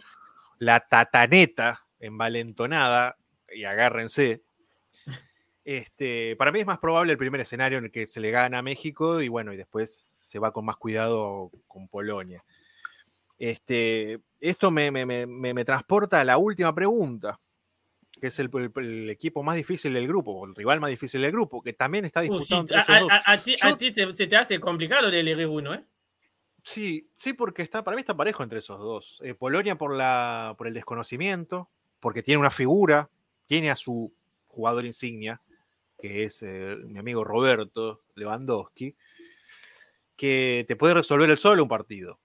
la 0.59 0.79
tataneta 0.79 1.85
envalentonada, 1.99 3.17
y 3.53 3.65
agárrense. 3.65 4.43
Este, 5.65 6.35
para 6.37 6.51
mí 6.51 6.59
es 6.59 6.65
más 6.65 6.77
probable 6.77 7.11
el 7.11 7.17
primer 7.17 7.41
escenario 7.41 7.79
en 7.79 7.85
el 7.85 7.91
que 7.91 8.07
se 8.07 8.19
le 8.19 8.31
gana 8.31 8.59
a 8.59 8.61
México 8.61 9.21
y 9.21 9.27
bueno, 9.27 9.51
y 9.51 9.57
después 9.57 10.13
se 10.21 10.39
va 10.39 10.53
con 10.53 10.63
más 10.63 10.77
cuidado 10.77 11.51
con 11.67 11.87
Polonia. 11.87 12.43
Este, 13.37 14.21
esto 14.39 14.71
me, 14.71 14.91
me- 14.91 15.05
me- 15.05 15.25
me- 15.25 15.53
me 15.53 15.65
transporta 15.65 16.21
a 16.21 16.23
la 16.23 16.37
última 16.37 16.73
pregunta, 16.73 17.39
que 18.19 18.27
es 18.27 18.39
el, 18.39 18.49
el- 18.53 18.71
el 18.83 19.09
equipo 19.09 19.43
más 19.43 19.55
difícil 19.55 19.93
del 19.93 20.07
grupo, 20.07 20.31
o 20.31 20.45
el 20.45 20.55
rival 20.55 20.79
más 20.79 20.89
difícil 20.89 21.21
del 21.21 21.31
grupo, 21.31 21.61
que 21.61 21.73
también 21.73 22.05
está 22.05 22.21
uh, 22.23 22.39
sí, 22.41 22.55
entre 22.55 22.77
a, 22.77 22.81
a- 22.87 23.21
a 23.33 23.37
ti, 23.43 23.55
a 23.61 23.69
Yo- 23.69 23.77
ti 23.77 23.91
se, 23.91 24.13
se 24.13 24.27
te 24.27 24.35
hace 24.37 24.59
complicado 24.59 25.07
elegir 25.07 25.47
uno, 25.47 25.73
¿eh? 25.73 25.83
Sí, 26.63 27.07
sí, 27.13 27.33
porque 27.33 27.61
está, 27.61 27.83
para 27.83 27.95
mí 27.95 28.01
está 28.01 28.15
parejo 28.17 28.41
entre 28.41 28.57
esos 28.57 28.79
dos. 28.79 29.19
Eh, 29.23 29.35
Polonia 29.35 29.75
por, 29.77 29.93
la, 29.95 30.55
por 30.57 30.65
el 30.67 30.73
desconocimiento, 30.73 31.69
porque 31.99 32.23
tiene 32.23 32.39
una 32.39 32.49
figura, 32.49 33.09
tiene 33.45 33.69
a 33.69 33.75
su 33.75 34.11
jugador 34.47 34.85
insignia, 34.85 35.41
que 35.99 36.23
es 36.23 36.41
eh, 36.41 36.75
mi 36.85 36.97
amigo 36.97 37.23
Roberto 37.23 38.01
Lewandowski, 38.15 38.95
que 40.15 40.65
te 40.67 40.75
puede 40.75 40.93
resolver 40.95 41.29
el 41.29 41.37
solo 41.37 41.61
un 41.63 41.69
partido. 41.69 42.19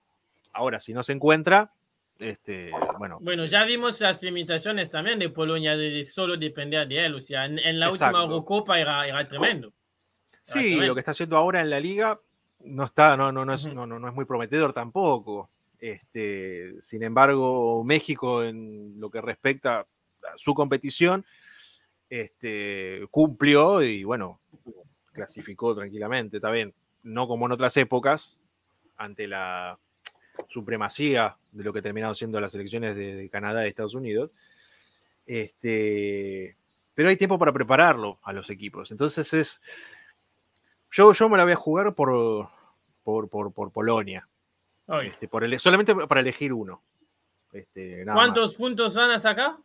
Ahora, 0.53 0.81
si 0.81 0.93
no 0.95 1.03
se 1.03 1.13
encuentra, 1.13 1.73
este, 2.21 2.71
bueno, 2.99 3.19
Bueno, 3.21 3.45
ya 3.47 3.65
vimos 3.65 4.01
las 4.01 4.23
limitaciones 4.23 4.91
también 4.91 5.19
de 5.19 5.31
Polonia 5.31 5.77
de, 5.77 6.05
solo 6.05 6.37
depender 6.37 6.87
de 6.87 7.07
él, 7.07 7.15
o 7.15 7.21
sea, 7.21 7.47
en, 7.47 7.59
en 7.59 7.81
la 7.81 7.87
Exacto. 7.87 8.17
última 8.19 8.23
Eurocopa 8.33 8.79
era, 8.79 9.07
era 9.07 9.27
tremendo. 9.27 9.73
sí, 10.43 10.77
lo 10.77 10.95
que 10.95 11.01
está 11.01 11.11
haciendo 11.13 11.37
ahora 11.37 11.61
en 11.61 11.71
la 11.71 11.81
liga 11.81 12.21
no 12.61 12.85
está, 12.85 13.17
no, 13.17 13.33
no, 13.33 13.45
no, 13.45 13.55
es, 13.55 13.67
no, 13.67 13.87
no- 13.87 13.99
no 13.99 14.09
es 14.09 14.15
muy 14.15 14.25
prometedor 14.27 14.73
tampoco. 14.73 15.49
Este, 15.79 16.75
sin 16.83 17.03
embargo, 17.03 17.83
México 17.85 18.45
en 18.45 19.01
lo 19.01 19.11
que 19.11 19.21
respecta 19.23 19.87
su 20.37 20.53
competición, 20.53 21.25
este, 22.11 23.07
cumplió 23.11 23.83
y 23.83 24.05
bueno, 24.05 24.41
clasificó 25.13 25.75
tranquilamente, 25.75 26.37
está 26.37 26.51
bien, 26.51 26.75
no 27.03 27.27
como 27.29 27.47
en 27.47 27.53
otras 27.53 27.77
épocas, 27.79 28.39
ante 28.97 29.27
la 29.27 29.79
supremacía 30.49 31.37
de 31.53 31.65
lo 31.65 31.73
que 31.73 31.83
terminaron 31.83 32.15
siendo 32.15 32.41
las 32.41 32.55
elecciones 32.55 32.97
de, 32.97 33.29
Canadá 33.31 33.65
y 33.65 33.71
Estados 33.71 33.95
Unidos. 33.95 34.31
Este, 35.27 36.57
pero 36.95 37.09
hay 37.09 37.17
tiempo 37.17 37.39
para 37.39 37.53
prepararlo 37.53 38.19
a 38.23 38.33
los 38.33 38.51
equipos. 38.51 38.91
Entonces 38.91 39.33
es. 39.35 39.61
Yo, 40.91 41.13
yo 41.13 41.29
me 41.29 41.37
la 41.37 41.45
voy 41.45 41.53
a 41.53 41.57
jugar 41.57 41.95
por, 41.95 42.49
por, 43.05 43.29
por, 43.29 43.73
Polonia. 43.73 44.27
Este, 45.03 45.29
por 45.29 45.61
solamente 45.61 45.95
para 45.95 46.21
elegir 46.21 46.53
uno. 46.53 46.83
Este, 47.53 48.05
¿Cuántos 48.05 48.55
puntos 48.55 48.95
van 48.95 49.13
a 49.13 49.19
sacar? 49.19 49.57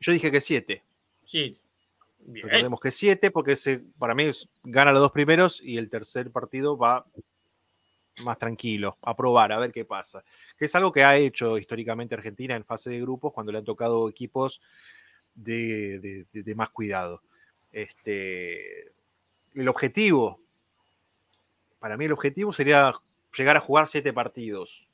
Yo 0.00 0.12
dije 0.12 0.30
que 0.30 0.40
siete. 0.40 0.82
Sí. 1.24 1.58
Recordemos 2.26 2.80
que 2.80 2.90
siete, 2.90 3.30
porque 3.30 3.54
se, 3.54 3.84
para 3.98 4.14
mí 4.14 4.30
gana 4.62 4.92
los 4.92 5.02
dos 5.02 5.12
primeros 5.12 5.60
y 5.62 5.78
el 5.78 5.90
tercer 5.90 6.30
partido 6.30 6.76
va 6.76 7.06
más 8.22 8.38
tranquilo, 8.38 8.98
a 9.02 9.16
probar, 9.16 9.52
a 9.52 9.58
ver 9.58 9.72
qué 9.72 9.84
pasa. 9.84 10.22
Que 10.56 10.66
es 10.66 10.74
algo 10.74 10.92
que 10.92 11.04
ha 11.04 11.16
hecho 11.16 11.58
históricamente 11.58 12.14
Argentina 12.14 12.54
en 12.54 12.64
fase 12.64 12.90
de 12.90 13.00
grupos 13.00 13.32
cuando 13.32 13.52
le 13.52 13.58
han 13.58 13.64
tocado 13.64 14.08
equipos 14.08 14.60
de, 15.34 16.24
más 16.54 16.70
cuidado. 16.70 17.22
Este, 17.72 18.92
el 19.54 19.68
objetivo, 19.68 20.40
para 21.80 21.96
mí 21.96 22.04
el 22.04 22.12
objetivo 22.12 22.52
sería 22.52 22.94
llegar 23.36 23.56
a 23.56 23.60
jugar 23.60 23.88
siete 23.88 24.12
partidos. 24.12 24.86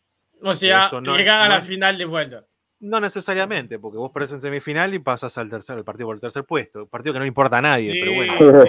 O 0.43 0.55
sea, 0.55 0.91
llegar 0.91 1.43
a 1.43 1.49
la 1.49 1.61
final 1.61 1.99
de 1.99 2.07
vuelta. 2.07 2.47
No 2.81 2.99
necesariamente, 2.99 3.79
porque 3.79 3.99
vos 3.99 4.11
perdés 4.11 4.33
en 4.33 4.41
semifinal 4.41 4.95
y 4.95 4.99
pasas 4.99 5.37
al 5.37 5.51
tercer 5.51 5.85
partido 5.85 6.07
por 6.07 6.15
el 6.15 6.21
tercer 6.21 6.45
puesto. 6.45 6.87
Partido 6.87 7.13
que 7.13 7.19
no 7.19 7.25
le 7.25 7.29
importa 7.29 7.59
a 7.59 7.63
nadie, 7.63 7.93
pero 8.01 8.15
bueno. 8.15 8.65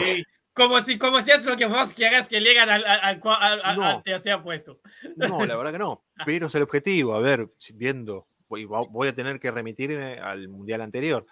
Como 0.53 0.81
si, 0.81 0.97
como 0.97 1.21
si 1.21 1.31
es 1.31 1.45
lo 1.45 1.55
que 1.55 1.65
vos 1.65 1.93
quieras 1.93 2.27
que 2.27 2.41
lleguen 2.41 2.69
al, 2.69 2.83
al, 2.85 3.21
al, 3.63 4.03
tercer 4.03 4.41
puesto. 4.41 4.79
No, 5.15 5.45
la 5.45 5.55
verdad 5.55 5.71
que 5.71 5.79
no. 5.79 6.03
Pero 6.25 6.47
es 6.47 6.55
el 6.55 6.63
objetivo. 6.63 7.13
A 7.15 7.19
ver, 7.19 7.49
viendo, 7.75 8.27
voy, 8.49 8.65
voy 8.65 9.07
a 9.07 9.15
tener 9.15 9.39
que 9.39 9.49
remitirme 9.49 10.19
al 10.19 10.47
mundial 10.49 10.81
anterior 10.81 11.25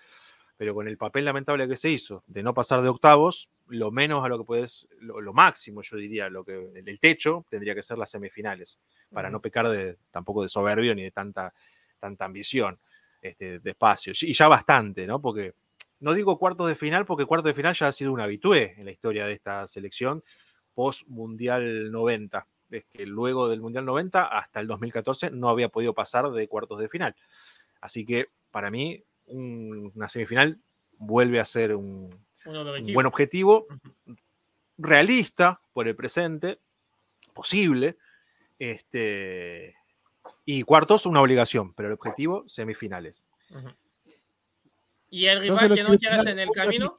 pero 0.60 0.76
con 0.76 0.90
el 0.90 0.98
papel 0.98 1.24
lamentable 1.24 1.70
que 1.70 1.78
se 1.78 1.90
hizo 1.90 2.22
de 2.28 2.44
no 2.44 2.54
pasar 2.54 2.82
de 2.82 2.90
octavos, 2.90 3.50
lo 3.70 3.92
menos 3.92 4.26
a 4.26 4.28
lo 4.28 4.38
que 4.38 4.44
puedes, 4.44 4.90
lo, 5.00 5.32
máximo 5.32 5.82
yo 5.82 5.96
diría, 5.96 6.28
lo 6.28 6.44
que 6.44 6.70
el 6.76 7.00
techo 7.00 7.46
tendría 7.50 7.74
que 7.74 7.82
ser 7.82 7.98
las 7.98 8.12
semifinales, 8.12 8.78
para 9.10 9.30
no 9.30 9.40
pecar 9.40 9.70
de, 9.70 9.96
tampoco 10.12 10.44
de 10.44 10.50
soberbio 10.50 10.94
ni 10.94 11.04
de 11.04 11.12
tanta, 11.12 11.54
tanta 11.98 12.26
ambición, 12.26 12.78
este, 13.22 13.60
de 13.60 13.70
espacio. 13.70 14.12
Y 14.20 14.34
ya 14.34 14.50
bastante, 14.50 15.08
¿no? 15.08 15.22
Porque 15.22 15.54
no 16.00 16.14
digo 16.14 16.40
cuartos 16.40 16.68
de 16.68 16.76
final, 16.76 17.06
porque 17.06 17.26
cuartos 17.26 17.48
de 17.48 17.54
final 17.54 17.74
ya 17.74 17.88
ha 17.88 17.92
sido 17.92 18.14
un 18.14 18.22
habitué 18.22 18.76
en 18.78 18.86
la 18.86 18.92
historia 18.92 19.26
de 19.26 19.34
esta 19.34 19.68
selección 19.68 20.24
post-Mundial 20.74 21.92
90. 21.92 22.48
Es 22.72 22.86
que 22.86 23.06
luego 23.06 23.50
del 23.50 23.62
Mundial 23.62 23.86
90 23.86 24.26
hasta 24.26 24.60
el 24.60 24.68
2014 24.68 25.32
no 25.32 25.50
había 25.50 25.70
podido 25.70 25.94
pasar 25.94 26.30
de 26.32 26.48
cuartos 26.48 26.80
de 26.80 26.88
final. 26.88 27.16
Así 27.82 28.06
que 28.06 28.30
para 28.52 28.72
mí 28.72 29.04
una 29.28 30.08
semifinal 30.08 30.60
vuelve 31.00 31.40
a 31.40 31.46
ser 31.46 31.76
un, 31.76 32.10
buen 32.94 33.06
objetivo, 33.06 33.68
realista 34.78 35.62
por 35.74 35.88
el 35.88 35.96
presente, 35.96 36.60
posible, 37.34 37.98
este, 38.58 39.76
y 40.46 40.64
cuartos 40.64 41.06
una 41.06 41.22
obligación, 41.22 41.74
pero 41.74 41.88
el 41.88 41.94
objetivo 41.94 42.44
semifinales. 42.48 43.28
¿Y 45.10 45.26
el 45.26 45.42
rival 45.42 45.74
que 45.74 45.84
no 45.84 45.98
quieras 45.98 46.26
en 46.28 46.40
el 46.40 46.50
camino? 46.50 46.94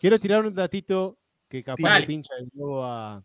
Quiero 0.00 0.18
tirar 0.18 0.44
un 0.44 0.54
ratito 0.54 1.18
que 1.48 1.62
capaz 1.62 2.00
le 2.00 2.06
pincha 2.06 2.34
el 2.38 2.50
globo 2.50 2.84
a, 2.84 3.24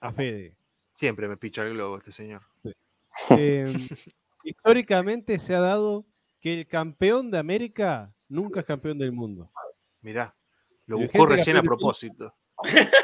a 0.00 0.12
Fede. 0.12 0.56
Siempre 0.92 1.28
me 1.28 1.36
pincha 1.36 1.62
el 1.62 1.74
globo 1.74 1.98
este 1.98 2.12
señor. 2.12 2.42
Em, 3.30 3.66
históricamente 4.44 5.38
se 5.38 5.54
ha 5.54 5.60
dado 5.60 6.06
que 6.40 6.60
el 6.60 6.66
campeón 6.66 7.30
de 7.30 7.38
América 7.38 8.14
nunca 8.28 8.60
es 8.60 8.66
campeón 8.66 8.98
del 8.98 9.12
mundo. 9.12 9.50
Mirá, 10.00 10.34
lo 10.86 10.98
buscó 10.98 11.26
recién 11.26 11.56
a 11.56 11.62
propósito. 11.62 12.34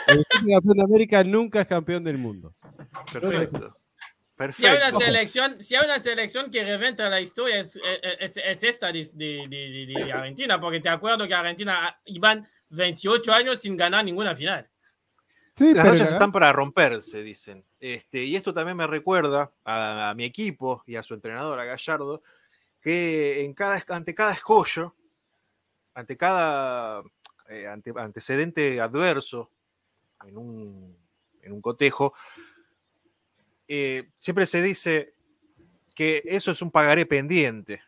El 0.09 0.25
campeón 0.51 0.77
de 0.77 0.83
América 0.83 1.23
nunca 1.23 1.61
es 1.61 1.67
campeón 1.67 2.03
del 2.03 2.19
mundo. 2.19 2.55
Perfecto. 3.13 3.77
Si 4.53 4.67
hay, 4.67 4.77
una 4.77 4.91
selección, 4.91 5.61
si 5.61 5.77
hay 5.77 5.85
una 5.85 5.99
selección 6.01 6.51
que 6.51 6.65
reventa 6.65 7.09
la 7.09 7.21
historia, 7.21 7.59
es, 7.59 7.79
es, 8.21 8.65
esta 8.65 8.91
de, 8.91 9.09
de, 9.15 9.87
de, 9.87 10.13
Argentina, 10.13 10.61
porque 10.61 10.81
te 10.81 10.89
acuerdo 10.89 11.29
que 11.29 11.35
Argentina 11.35 11.97
iban 12.07 12.49
28 12.71 13.33
años 13.33 13.61
sin 13.61 13.77
ganar 13.77 14.05
ninguna 14.05 14.35
final. 14.35 14.69
Sí, 15.55 15.73
Las 15.73 15.87
rachas 15.87 16.11
están 16.11 16.33
para 16.33 16.53
romperse, 16.53 17.23
dicen. 17.23 17.65
Este, 17.79 18.25
y 18.25 18.35
esto 18.35 18.53
también 18.53 18.77
me 18.77 18.89
recuerda 18.89 19.53
a, 19.65 20.11
a, 20.11 20.15
mi 20.15 20.25
equipo 20.25 20.83
y 20.85 20.97
a 20.97 21.03
su 21.05 21.15
entrenador, 21.15 21.61
a 21.61 21.65
Gallardo, 21.65 22.23
que 22.85 23.45
en 23.45 23.55
cada, 23.55 23.83
ante 23.89 24.15
cada 24.15 24.33
escollo, 24.33 24.95
ante 25.95 26.17
cada 26.17 27.03
eh, 27.49 27.67
antecedente 27.67 28.81
adverso 28.81 29.51
en 30.27 30.37
un, 30.37 31.61
cotejo, 31.63 32.15
eh, 33.69 34.11
siempre 34.19 34.47
se 34.47 34.63
dice 34.63 35.15
que 35.95 36.23
eso 36.25 36.51
es 36.51 36.63
un 36.63 36.71
pagaré 36.71 37.07
pendiente, 37.07 37.83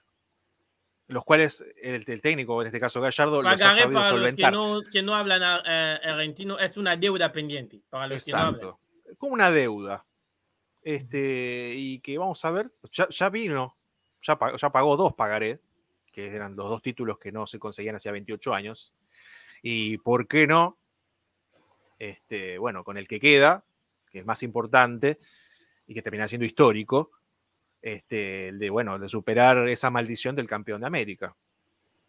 los 1.09 1.25
cuales 1.25 1.65
el, 1.83 2.05
técnico, 2.21 2.61
en 2.61 2.67
este 2.67 2.81
caso 2.81 3.01
Gallardo, 3.01 3.43
los 3.43 3.53
ha 3.53 3.59
sabido 3.59 3.93
para 3.93 4.11
solventar. 4.11 4.53
Los 4.53 4.85
que, 4.91 5.03
no, 5.03 5.15
hablan 5.15 5.63
eh, 5.67 6.01
argentino 6.05 6.59
es 6.59 6.77
una 6.77 6.97
deuda 6.97 7.33
pendiente 7.33 7.81
para 7.89 8.07
los 8.07 8.27
Exacto. 8.27 8.79
Como 9.19 9.35
una 9.35 9.51
deuda. 9.51 10.05
Este, 10.83 11.75
y 11.77 11.99
que 11.99 12.17
vamos 12.17 12.45
a 12.45 12.51
ver, 12.51 12.71
ya 12.91 13.29
vino 13.29 13.77
ya, 14.27 14.71
pagó, 14.71 14.97
dos 14.97 15.15
pagaré, 15.15 15.61
que 16.13 16.35
eran 16.35 16.57
los 16.57 16.69
dos 16.69 16.83
títulos 16.83 17.19
que 17.19 17.33
no 17.33 17.47
se 17.47 17.59
conseguían 17.59 17.97
hacía 17.97 18.13
28 18.13 18.55
años. 18.55 18.95
Y 19.63 19.99
por 19.99 20.27
qué 20.27 20.47
no, 20.47 20.79
este, 21.99 22.59
bueno, 22.59 22.85
con 22.85 22.97
el 22.97 23.07
que 23.09 23.21
queda, 23.21 23.65
que 24.11 24.21
es 24.21 24.27
más 24.27 24.43
importante 24.43 25.19
y 25.87 25.95
que 25.95 26.03
termina 26.03 26.29
siendo 26.29 26.45
histórico, 26.45 27.13
este, 27.81 28.53
de, 28.53 28.71
bueno, 28.71 28.99
de 28.99 29.09
superar 29.09 29.69
esa 29.69 29.91
maldición 29.91 30.35
del 30.35 30.47
campeón 30.47 30.81
de 30.81 30.87
América. 30.87 31.35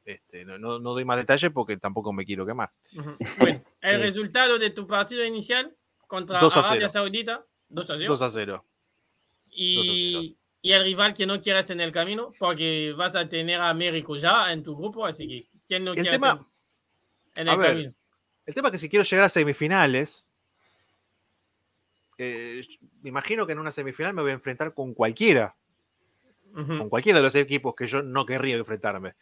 Este, 0.05 0.45
no, 0.45 0.79
doy 0.79 1.03
más 1.03 1.17
detalles 1.17 1.51
porque 1.51 1.77
tampoco 1.77 2.13
me 2.13 2.25
quiero 2.25 2.45
quemar. 2.45 2.71
Bueno, 3.39 3.61
el 3.81 4.01
resultado 4.01 4.57
de 4.57 4.69
tu 4.69 4.87
partido 4.87 5.23
inicial 5.23 5.75
contra 6.07 6.39
Arabia 6.39 6.89
Saudita, 6.89 7.45
2 7.69 7.89
a 7.89 7.97
0. 7.97 8.09
2 8.09 8.21
a 8.21 8.29
0. 8.29 8.65
Y 9.51 10.37
y 10.67 10.73
el 10.73 10.83
rival 10.83 11.13
que 11.13 11.25
no 11.25 11.39
quieras 11.39 11.69
en 11.69 11.79
el 11.79 11.93
camino, 11.93 12.33
porque 12.37 12.93
vas 12.97 13.15
a 13.15 13.29
tener 13.29 13.61
a 13.61 13.69
Américo 13.69 14.17
ya 14.17 14.51
en 14.51 14.63
tu 14.63 14.75
grupo, 14.75 15.05
así 15.05 15.25
que 15.25 15.49
¿quién 15.65 15.85
no 15.85 15.93
quiere 15.93 16.15
en, 16.15 17.47
el 17.47 17.57
camino? 17.57 17.93
El 18.45 18.53
tema 18.53 18.67
es 18.67 18.71
que 18.73 18.77
si 18.77 18.89
quiero 18.89 19.05
llegar 19.05 19.25
a 19.25 19.29
semifinales, 19.29 20.26
eh, 22.17 22.61
me 23.01 23.09
imagino 23.09 23.45
que 23.45 23.53
en 23.53 23.59
una 23.59 23.71
semifinal 23.71 24.13
me 24.13 24.21
voy 24.21 24.31
a 24.31 24.35
enfrentar 24.35 24.73
con 24.73 24.93
cualquiera, 24.93 25.55
con 26.53 26.89
cualquiera 26.89 27.19
de 27.19 27.25
los 27.25 27.35
equipos 27.35 27.75
que 27.75 27.85
yo 27.85 28.01
no 28.01 28.25
querría 28.25 28.55
enfrentarme. 28.55 29.15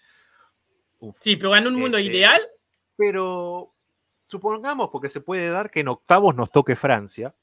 sí, 1.19 1.35
pero 1.35 1.55
en 1.55 1.67
un 1.67 1.75
mundo 1.75 1.97
este, 1.97 2.11
ideal. 2.11 2.41
Pero 2.95 3.73
supongamos, 4.23 4.89
porque 4.89 5.09
se 5.09 5.21
puede 5.21 5.49
dar 5.49 5.69
que 5.69 5.81
en 5.81 5.89
octavos 5.89 6.35
nos 6.35 6.49
toque 6.51 6.75
Francia 6.75 7.35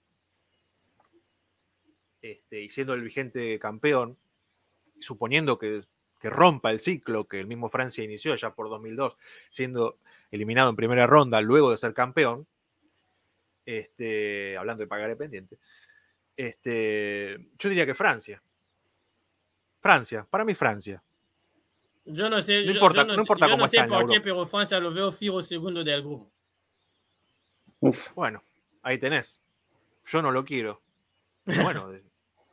este, 2.23 2.63
y 2.63 2.71
siendo 2.71 2.95
el 2.95 3.03
vigente 3.03 3.59
campeón, 3.59 4.17
suponiendo 5.01 5.59
que, 5.59 5.81
rompa 6.25 6.71
el 6.71 6.79
ciclo 6.79 7.27
que 7.27 7.41
el 7.41 7.49
mismo 7.49 7.69
Francia 7.69 8.05
inició 8.05 8.37
ya 8.37 8.55
por 8.55 8.69
2002, 8.69 9.17
siendo 9.51 9.99
eliminado 10.31 10.71
en 10.71 10.77
primera 10.77 11.05
ronda 11.05 11.41
luego 11.41 11.73
de 11.73 11.77
ser 11.77 11.95
campeón, 11.95 12.47
este, 13.65 14.57
hablando 14.57 14.83
de 14.83 14.87
pagar 14.87 15.17
pendiente, 15.17 15.59
este, 16.37 17.51
yo 17.59 17.69
diría 17.69 17.87
que 17.87 17.95
Francia. 17.95 18.43
Francia, 19.81 20.27
para 20.29 20.45
mí 20.45 20.55
Francia. 20.55 21.03
Yo 22.05 22.29
no 22.29 22.41
sé, 22.41 22.65
no 22.65 22.73
importa, 22.73 23.05
no, 23.05 23.15
importa 23.15 23.49
cómo 23.49 23.69
sé 23.69 23.85
por 23.85 24.11
qué, 24.11 24.21
pero 24.21 24.45
Francia 24.45 24.81
lo 24.81 24.93
veo 24.93 25.13
fijo 25.13 25.43
segundo 25.43 25.85
del 25.85 26.03
grupo. 26.03 26.31
Bueno, 28.15 28.43
ahí 28.83 28.99
tenés. 28.99 29.41
Yo 30.07 30.23
no 30.23 30.31
lo 30.31 30.45
quiero. 30.45 30.83
bueno, 31.45 31.93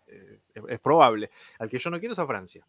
es 0.67 0.79
probable. 0.79 1.31
Al 1.57 1.69
que 1.69 1.79
yo 1.79 1.89
no 1.89 1.99
quiero 1.99 2.13
es 2.13 2.19
a 2.19 2.27
Francia. 2.27 2.65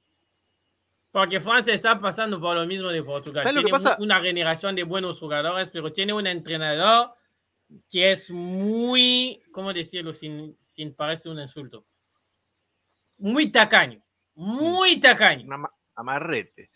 Porque 1.11 1.41
Francia 1.41 1.75
está 1.75 1.99
pasando 1.99 2.41
por 2.41 2.55
lo 2.55 2.65
mismo 2.67 2.89
de 2.89 3.03
Portugal. 3.03 3.43
Tiene 3.43 3.73
una 3.99 4.21
generación 4.21 4.77
de 4.77 4.85
buenos 4.85 5.19
jugadores, 5.19 5.71
pero 5.71 5.93
tiene 5.93 6.13
un 6.13 6.27
entrenador 6.27 7.15
que 7.91 8.13
es 8.13 8.31
muy, 8.31 9.43
¿cómo 9.53 9.73
decirlo 9.73 10.13
sin, 10.13 10.57
sin 10.61 10.95
parecer 10.95 11.33
un 11.33 11.41
insulto? 11.41 11.87
Muy 13.19 13.51
tacaño, 13.53 14.03
muy 14.35 14.99
tacaño. 14.99 15.49
amarrete. 15.95 16.71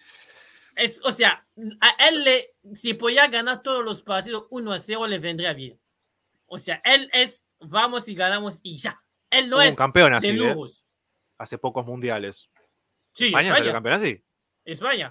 Es, 0.76 1.00
o 1.04 1.12
sea, 1.12 1.46
a 1.80 2.08
él 2.08 2.24
le, 2.24 2.54
si 2.74 2.94
podía 2.94 3.28
ganar 3.28 3.62
todos 3.62 3.84
los 3.84 4.02
partidos 4.02 4.46
1 4.50 4.72
a 4.72 4.78
0, 4.78 5.06
le 5.06 5.18
vendría 5.18 5.52
bien. 5.52 5.80
O 6.46 6.58
sea, 6.58 6.80
él 6.84 7.08
es, 7.12 7.48
vamos 7.60 8.08
y 8.08 8.14
ganamos 8.14 8.60
y 8.62 8.76
ya. 8.76 9.00
Él 9.30 9.48
no 9.48 9.56
Hubo 9.56 9.62
es 9.62 9.70
un 9.70 9.76
campeón 9.76 10.10
de 10.12 10.16
así, 10.18 10.28
¿eh? 10.28 10.32
lujos. 10.32 10.86
hace 11.38 11.58
pocos 11.58 11.86
mundiales. 11.86 12.50
Sí, 13.12 13.26
España 13.26 13.52
España. 13.52 13.72
campeón 13.72 13.94
así. 13.94 14.24
España. 14.64 15.10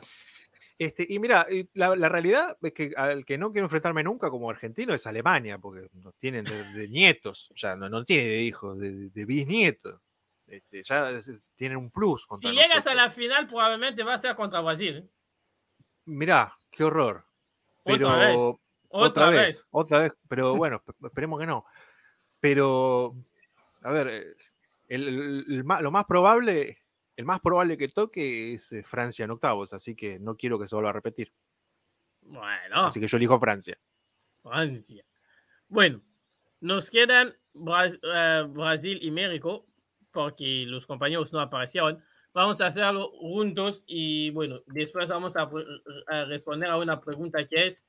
Este, 0.78 1.06
y 1.08 1.20
mira, 1.20 1.46
la, 1.74 1.96
la 1.96 2.10
realidad 2.10 2.58
es 2.62 2.74
que 2.74 2.92
al 2.98 3.24
que 3.26 3.38
no 3.38 3.52
quiero 3.52 3.66
enfrentarme 3.68 4.04
nunca 4.04 4.30
como 4.30 4.50
argentino 4.50 4.94
es 4.94 5.06
Alemania, 5.08 5.58
porque 5.60 5.88
nos 5.94 6.16
tienen 6.16 6.44
de, 6.46 6.64
de 6.74 6.90
nietos, 6.90 7.52
o 7.54 7.58
sea, 7.58 7.76
no, 7.76 7.88
no 7.90 8.04
tiene 8.04 8.24
de 8.26 8.42
hijos, 8.42 8.78
de, 8.80 9.10
de 9.10 9.26
bisnietos. 9.26 10.02
Este, 10.48 10.84
ya 10.84 11.12
es- 11.12 11.52
tienen 11.56 11.78
un 11.78 11.90
plus 11.90 12.26
contra 12.26 12.50
Si 12.50 12.56
llegas 12.56 12.86
a 12.88 12.94
la 12.96 13.10
final, 13.12 13.48
probablemente 13.48 14.04
va 14.04 14.16
a 14.16 14.18
ser 14.18 14.36
contra 14.36 14.60
Brasil. 14.62 15.10
Mirá, 16.06 16.58
qué 16.70 16.84
horror. 16.84 17.24
Pero 17.84 18.10
Otra 18.10 18.26
vez. 18.26 18.36
otra, 18.36 18.60
Otra, 18.90 19.30
vez, 19.30 19.40
vez. 19.46 19.68
otra 19.72 20.00
vez, 20.02 20.14
pero 20.28 20.56
bueno, 20.58 20.82
esp- 20.86 21.08
esperemos 21.08 21.40
que 21.40 21.46
no. 21.48 21.66
Pero, 22.40 23.16
a 23.84 23.92
ver, 23.92 24.08
el- 24.88 25.08
el- 25.08 25.46
el 25.50 25.64
ma- 25.64 25.82
lo 25.82 25.92
más 25.92 26.06
probable, 26.06 26.80
el 27.16 27.26
más 27.26 27.40
probable 27.40 27.78
que 27.78 27.88
toque 27.90 28.54
es 28.54 28.72
eh, 28.72 28.84
Francia 28.84 29.26
en 29.26 29.32
octavos, 29.32 29.74
así 29.74 29.96
que 29.96 30.20
no 30.20 30.36
quiero 30.36 30.60
que 30.60 30.68
se 30.68 30.76
vuelva 30.76 30.90
a 30.92 30.94
repetir. 30.94 31.32
Bueno, 32.22 32.86
Así 32.86 33.00
que 33.00 33.08
yo 33.08 33.18
elijo 33.18 33.40
Francia. 33.40 33.78
Francia. 34.42 35.04
Bueno, 35.68 36.02
nos 36.62 36.90
quedan 36.90 37.36
Bra- 37.54 38.00
eh, 38.02 38.48
Brasil 38.50 39.00
y 39.02 39.12
México, 39.12 39.66
porque 40.12 40.66
los 40.68 40.88
compañeros 40.88 41.34
no 41.34 41.40
aparecieron. 41.42 42.04
Vamos 42.34 42.62
a 42.62 42.68
hacerlo 42.68 43.10
juntos 43.12 43.84
y 43.86 44.32
bueno, 44.32 44.62
después 44.68 45.10
vamos 45.10 45.38
a, 45.38 45.50
a 46.08 46.26
responder 46.26 46.70
a 46.70 46.78
una 46.78 47.00
pregunta 47.00 47.46
que 47.46 47.68
es, 47.68 47.86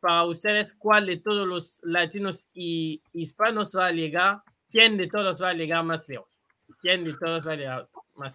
para 0.00 0.24
ustedes, 0.24 0.74
¿cuál 0.74 1.06
de 1.06 1.16
todos 1.16 1.46
los 1.48 1.80
latinos 1.82 2.46
y 2.54 3.02
hispanos 3.12 3.74
va 3.76 3.86
a 3.86 3.92
llegar? 3.92 4.42
¿Quién 4.68 4.96
de 4.96 5.08
todos 5.08 5.42
va 5.42 5.48
a 5.48 5.54
llegar 5.54 5.82
más 5.82 6.08
lejos? 6.08 6.38
¿Quién 6.78 7.02
de 7.02 7.16
todos 7.16 7.48
va 7.48 7.52
a 7.52 7.56
llegar 7.56 7.88
más? 8.18 8.34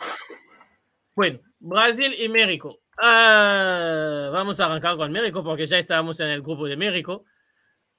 Bueno, 1.15 1.39
Brasil 1.59 2.13
y 2.19 2.27
México. 2.29 2.79
Ah, 3.01 4.29
vamos 4.31 4.59
a 4.59 4.65
arrancar 4.65 4.97
con 4.97 5.11
México 5.11 5.43
porque 5.43 5.65
ya 5.65 5.77
estábamos 5.79 6.19
en 6.19 6.27
el 6.27 6.41
grupo 6.41 6.67
de 6.67 6.77
México. 6.77 7.25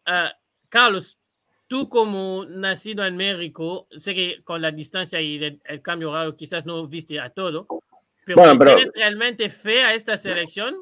Ah, 0.06 0.32
Carlos, 0.68 1.18
tú 1.66 1.88
como 1.88 2.44
nacido 2.48 3.04
en 3.04 3.16
México, 3.16 3.86
sé 3.96 4.14
que 4.14 4.42
con 4.44 4.60
la 4.60 4.70
distancia 4.70 5.20
y 5.20 5.42
el, 5.42 5.60
el 5.64 5.82
cambio 5.82 6.10
horario 6.10 6.36
quizás 6.36 6.66
no 6.66 6.86
viste 6.86 7.18
a 7.20 7.30
todo, 7.30 7.66
pero, 8.24 8.38
Bueno, 8.40 8.58
pero- 8.58 8.76
¿tienes 8.76 8.94
realmente 8.94 9.48
fe 9.50 9.82
a 9.82 9.94
esta 9.94 10.16
selección? 10.16 10.74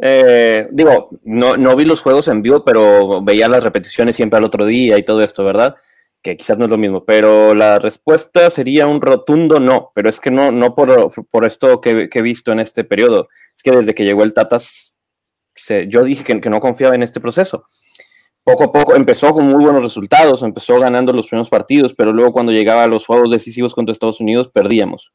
Eh, 0.00 0.68
digo, 0.70 1.08
no, 1.24 1.56
no 1.56 1.74
vi 1.74 1.84
los 1.84 2.00
juegos 2.02 2.28
en 2.28 2.40
vivo, 2.40 2.62
pero 2.62 3.20
veía 3.20 3.48
las 3.48 3.64
repeticiones 3.64 4.14
siempre 4.14 4.36
al 4.38 4.44
otro 4.44 4.64
día 4.64 4.96
y 4.96 5.02
todo 5.04 5.22
esto, 5.22 5.44
¿verdad? 5.44 5.74
Que 6.22 6.36
quizás 6.36 6.58
no 6.58 6.64
es 6.64 6.70
lo 6.70 6.78
mismo, 6.78 7.04
pero 7.04 7.54
la 7.54 7.78
respuesta 7.78 8.50
sería 8.50 8.86
un 8.86 9.00
rotundo 9.00 9.60
no, 9.60 9.92
pero 9.94 10.08
es 10.08 10.18
que 10.18 10.30
no, 10.30 10.50
no 10.50 10.74
por, 10.74 11.12
por 11.30 11.44
esto 11.44 11.80
que, 11.80 12.08
he 12.12 12.22
visto 12.22 12.50
en 12.52 12.60
este 12.60 12.84
periodo, 12.84 13.28
es 13.56 13.62
que 13.62 13.70
desde 13.70 13.94
que 13.94 14.04
llegó 14.04 14.24
el 14.24 14.34
Tatas, 14.34 14.98
yo 15.88 16.04
dije 16.04 16.24
que, 16.24 16.40
que 16.40 16.50
no 16.50 16.60
confiaba 16.60 16.94
en 16.94 17.02
este 17.02 17.20
proceso. 17.20 17.64
Poco 18.42 18.64
a 18.64 18.72
poco 18.72 18.96
empezó 18.96 19.32
con 19.34 19.46
muy 19.46 19.62
buenos 19.62 19.82
resultados, 19.82 20.42
empezó 20.42 20.80
ganando 20.80 21.12
los 21.12 21.28
primeros 21.28 21.50
partidos, 21.50 21.94
pero 21.94 22.12
luego 22.12 22.32
cuando 22.32 22.50
llegaba 22.50 22.84
a 22.84 22.88
los 22.88 23.04
juegos 23.04 23.30
decisivos 23.30 23.74
contra 23.74 23.92
Estados 23.92 24.20
Unidos 24.20 24.48
perdíamos. 24.48 25.12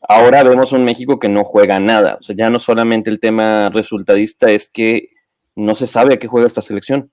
Ahora 0.00 0.42
vemos 0.42 0.72
un 0.72 0.84
México 0.84 1.18
que 1.18 1.28
no 1.28 1.44
juega 1.44 1.78
nada. 1.78 2.16
O 2.18 2.22
sea, 2.22 2.34
ya 2.36 2.50
no 2.50 2.58
solamente 2.58 3.10
el 3.10 3.20
tema 3.20 3.70
resultadista 3.70 4.50
es 4.50 4.68
que 4.68 5.10
no 5.54 5.74
se 5.74 5.86
sabe 5.86 6.14
a 6.14 6.18
qué 6.18 6.26
juega 6.26 6.46
esta 6.46 6.62
selección. 6.62 7.12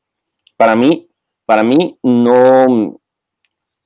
Para 0.55 0.76
mí, 0.76 1.07
para 1.48 1.64
mí 1.64 1.98
no, 2.04 3.00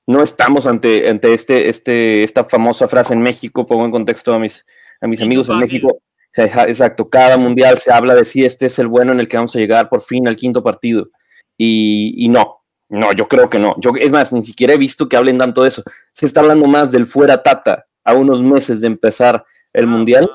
no 0.08 0.22
estamos 0.22 0.66
ante, 0.68 1.08
ante 1.10 1.34
este, 1.34 1.70
este, 1.70 2.24
esta 2.24 2.44
famosa 2.44 2.90
frase 2.90 3.14
en 3.14 3.22
México, 3.22 3.66
pongo 3.66 3.86
en 3.86 3.92
contexto 3.92 4.34
a 4.34 4.40
mis, 4.40 4.66
a 5.00 5.08
mis 5.08 5.22
amigos 5.22 5.48
en. 5.48 5.60
México. 5.60 6.00
Exacto, 6.34 7.10
cada 7.10 7.38
mundial 7.38 7.78
se 7.78 7.92
habla 7.92 8.16
de 8.16 8.24
si 8.26 8.46
este 8.46 8.66
es 8.68 8.80
el 8.80 8.88
bueno 8.88 9.12
en 9.12 9.20
el 9.20 9.28
que 9.28 9.36
vamos 9.38 9.56
a 9.56 9.60
llegar 9.60 9.90
por 9.90 10.02
fin 10.02 10.28
al 10.28 10.36
quinto 10.38 10.64
partido. 10.64 11.10
Y, 11.58 12.14
y 12.18 12.30
no, 12.30 12.62
no, 12.88 13.12
yo 13.14 13.28
creo 13.28 13.50
que 13.50 13.60
no. 13.60 13.76
Yo, 13.80 13.92
es 14.00 14.12
más, 14.12 14.32
ni 14.32 14.42
siquiera 14.42 14.74
he 14.74 14.78
visto 14.78 15.08
que 15.10 15.18
hablen 15.18 15.38
tanto 15.38 15.62
de 15.64 15.70
eso. 15.70 15.84
Se 16.14 16.26
está 16.26 16.40
hablando 16.40 16.68
más 16.68 16.90
del 16.92 17.06
fuera 17.06 17.44
Tata 17.44 17.86
a 18.04 18.14
unos 18.14 18.42
meses 18.42 18.80
de 18.82 18.88
empezar 18.88 19.44
el 19.74 19.84
Ah, 19.84 19.88
mundial 19.88 20.32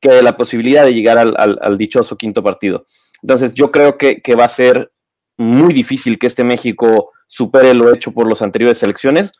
que 0.00 0.10
de 0.10 0.22
la 0.22 0.36
posibilidad 0.36 0.84
de 0.84 0.94
llegar 0.94 1.18
al, 1.18 1.34
al- 1.36 1.58
al 1.60 1.76
dichoso 1.76 2.16
quinto 2.16 2.42
partido. 2.42 2.84
Entonces, 3.20 3.52
yo 3.52 3.70
creo 3.72 3.98
que, 3.98 4.22
que 4.22 4.34
va 4.36 4.44
a 4.44 4.48
ser 4.48 4.91
muy 5.38 5.72
difícil 5.72 6.18
que 6.18 6.26
este 6.26 6.44
México 6.44 7.12
supere 7.26 7.74
lo 7.74 7.92
hecho 7.92 8.12
por 8.12 8.28
las 8.28 8.42
anteriores 8.42 8.78
selecciones 8.78 9.32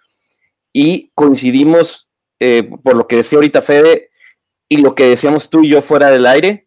y 0.73 1.11
coincidimos, 1.15 2.09
eh, 2.41 2.69
por 2.83 2.97
lo 2.97 3.07
que 3.07 3.17
decía 3.17 3.37
ahorita 3.37 3.63
Fede 3.63 4.11
y 4.69 4.79
lo 4.79 4.95
que 4.95 5.07
decíamos 5.09 5.51
tú 5.51 5.63
y 5.65 5.69
yo 5.69 5.83
fuera 5.83 6.11
del 6.11 6.27
aire, 6.27 6.67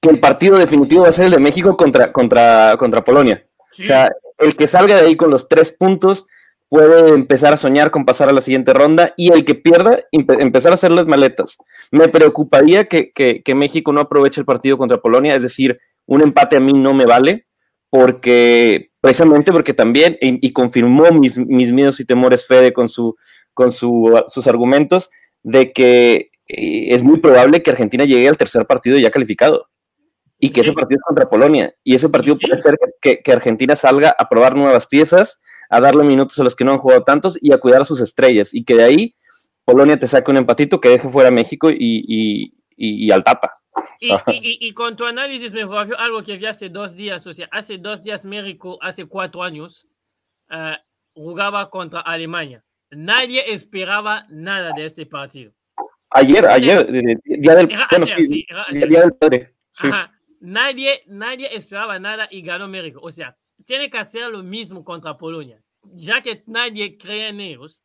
que 0.00 0.10
el 0.10 0.20
partido 0.20 0.58
definitivo 0.58 1.02
va 1.02 1.08
a 1.08 1.12
ser 1.12 1.26
el 1.26 1.30
de 1.32 1.38
México 1.38 1.76
contra, 1.76 2.12
contra, 2.12 2.76
contra 2.78 3.02
Polonia. 3.02 3.46
Sí, 3.72 3.84
O 3.84 3.86
sea, 3.86 4.10
el 4.38 4.54
que 4.56 4.66
salga 4.66 4.96
de 5.00 5.06
ahí 5.06 5.16
con 5.16 5.30
los 5.30 5.48
tres 5.48 5.72
puntos 5.72 6.26
puede 6.68 7.10
empezar 7.14 7.52
a 7.52 7.56
soñar 7.56 7.90
con 7.90 8.04
pasar 8.04 8.28
a 8.28 8.32
la 8.32 8.40
siguiente 8.40 8.72
ronda 8.74 9.14
y 9.16 9.32
el 9.32 9.44
que 9.44 9.54
pierda, 9.54 9.98
empe- 10.12 10.40
empezar 10.40 10.72
a 10.72 10.74
hacer 10.74 10.90
las 10.90 11.06
maletas. 11.06 11.56
Me 11.92 12.08
preocuparía 12.08 12.84
que, 12.86 13.12
que- 13.12 13.42
que 13.42 13.54
México 13.54 13.92
no 13.92 14.00
aproveche 14.02 14.40
el 14.40 14.44
partido 14.46 14.76
contra 14.76 14.98
Polonia, 15.00 15.34
es 15.34 15.42
decir, 15.42 15.78
un 16.06 16.20
empate 16.22 16.56
a 16.56 16.60
mí 16.60 16.72
no 16.74 16.92
me 16.92 17.06
vale, 17.06 17.46
porque 17.90 18.90
precisamente 19.00 19.52
porque 19.52 19.74
también, 19.74 20.16
y, 20.20 20.46
y 20.46 20.52
confirmó 20.52 21.10
mis, 21.12 21.38
mis 21.38 21.72
miedos 21.72 22.00
y 22.00 22.04
temores 22.04 22.46
Fede 22.46 22.72
con, 22.72 22.88
su, 22.88 23.16
con 23.54 23.72
su- 23.72 24.20
sus 24.28 24.46
argumentos, 24.46 25.10
de 25.42 25.72
que 25.72 26.30
eh, 26.48 26.94
es 26.94 27.02
muy 27.02 27.20
probable 27.20 27.62
que 27.62 27.70
Argentina 27.70 28.04
llegue 28.04 28.28
al 28.28 28.36
tercer 28.36 28.66
partido 28.66 28.98
ya 28.98 29.10
calificado. 29.10 29.68
Y 30.38 30.50
que 30.50 30.62
Sí. 30.62 30.68
ese 30.68 30.74
partido 30.74 30.98
es 30.98 31.04
contra 31.06 31.30
Polonia. 31.30 31.74
Y 31.82 31.94
ese 31.94 32.08
partido 32.10 32.36
Sí. 32.36 32.46
puede 32.46 32.60
ser 32.60 32.76
que, 33.00 33.20
que 33.22 33.32
Argentina 33.32 33.74
salga 33.74 34.14
a 34.18 34.28
probar 34.28 34.54
nuevas 34.54 34.86
piezas, 34.86 35.40
a 35.70 35.80
darle 35.80 36.04
minutos 36.04 36.38
a 36.38 36.44
los 36.44 36.54
que 36.54 36.62
no 36.64 36.72
han 36.72 36.78
jugado 36.78 37.04
tantos 37.04 37.38
y 37.40 37.52
a 37.52 37.58
cuidar 37.58 37.80
a 37.80 37.84
sus 37.86 38.00
estrellas. 38.02 38.52
Y 38.52 38.64
que 38.64 38.74
de 38.74 38.84
ahí 38.84 39.14
Polonia 39.64 39.98
te 39.98 40.06
saque 40.06 40.30
un 40.30 40.36
empatito 40.36 40.78
que 40.80 40.90
deje 40.90 41.08
fuera 41.08 41.28
a 41.30 41.32
México 41.32 41.70
y, 41.70 41.76
y, 41.78 42.52
y- 42.76 43.06
y 43.06 43.10
al 43.12 43.24
Tata. 43.24 43.54
Y, 44.00 44.12
y- 44.12 44.68
y- 44.68 44.72
con 44.72 44.96
tu 44.96 45.04
análisis 45.04 45.52
me 45.52 45.64
volvió 45.64 45.98
algo 45.98 46.22
que 46.22 46.36
vi 46.36 46.46
hace 46.46 46.68
dos 46.68 46.94
días, 46.94 47.26
o 47.26 47.32
sea, 47.32 47.48
hace 47.50 47.78
dos 47.78 48.02
días 48.02 48.24
México, 48.24 48.78
hace 48.80 49.06
cuatro 49.06 49.42
años, 49.42 49.86
eh, 50.50 50.76
jugaba 51.14 51.70
contra 51.70 52.00
Alemania. 52.00 52.64
Nadie 52.90 53.52
esperaba 53.52 54.26
nada 54.28 54.72
de 54.76 54.84
este 54.84 55.06
partido. 55.06 55.52
Ayer, 56.10 56.46
ayer, 56.46 56.86
día 56.90 57.54
del, 57.54 59.12
padre. 59.14 59.54
Sí. 59.72 59.88
Nadie, 60.40 61.02
nadie 61.06 61.48
esperaba 61.54 61.98
nada 61.98 62.28
y 62.30 62.42
ganó 62.42 62.68
México. 62.68 63.00
O 63.02 63.10
sea, 63.10 63.36
tiene 63.64 63.90
que 63.90 63.98
hacer 63.98 64.30
lo 64.30 64.42
mismo 64.42 64.84
contra 64.84 65.16
Polonia. 65.16 65.60
Ya 65.82 66.20
que 66.20 66.42
nadie 66.46 66.96
cree 66.96 67.28
en 67.28 67.40
ellos, 67.40 67.82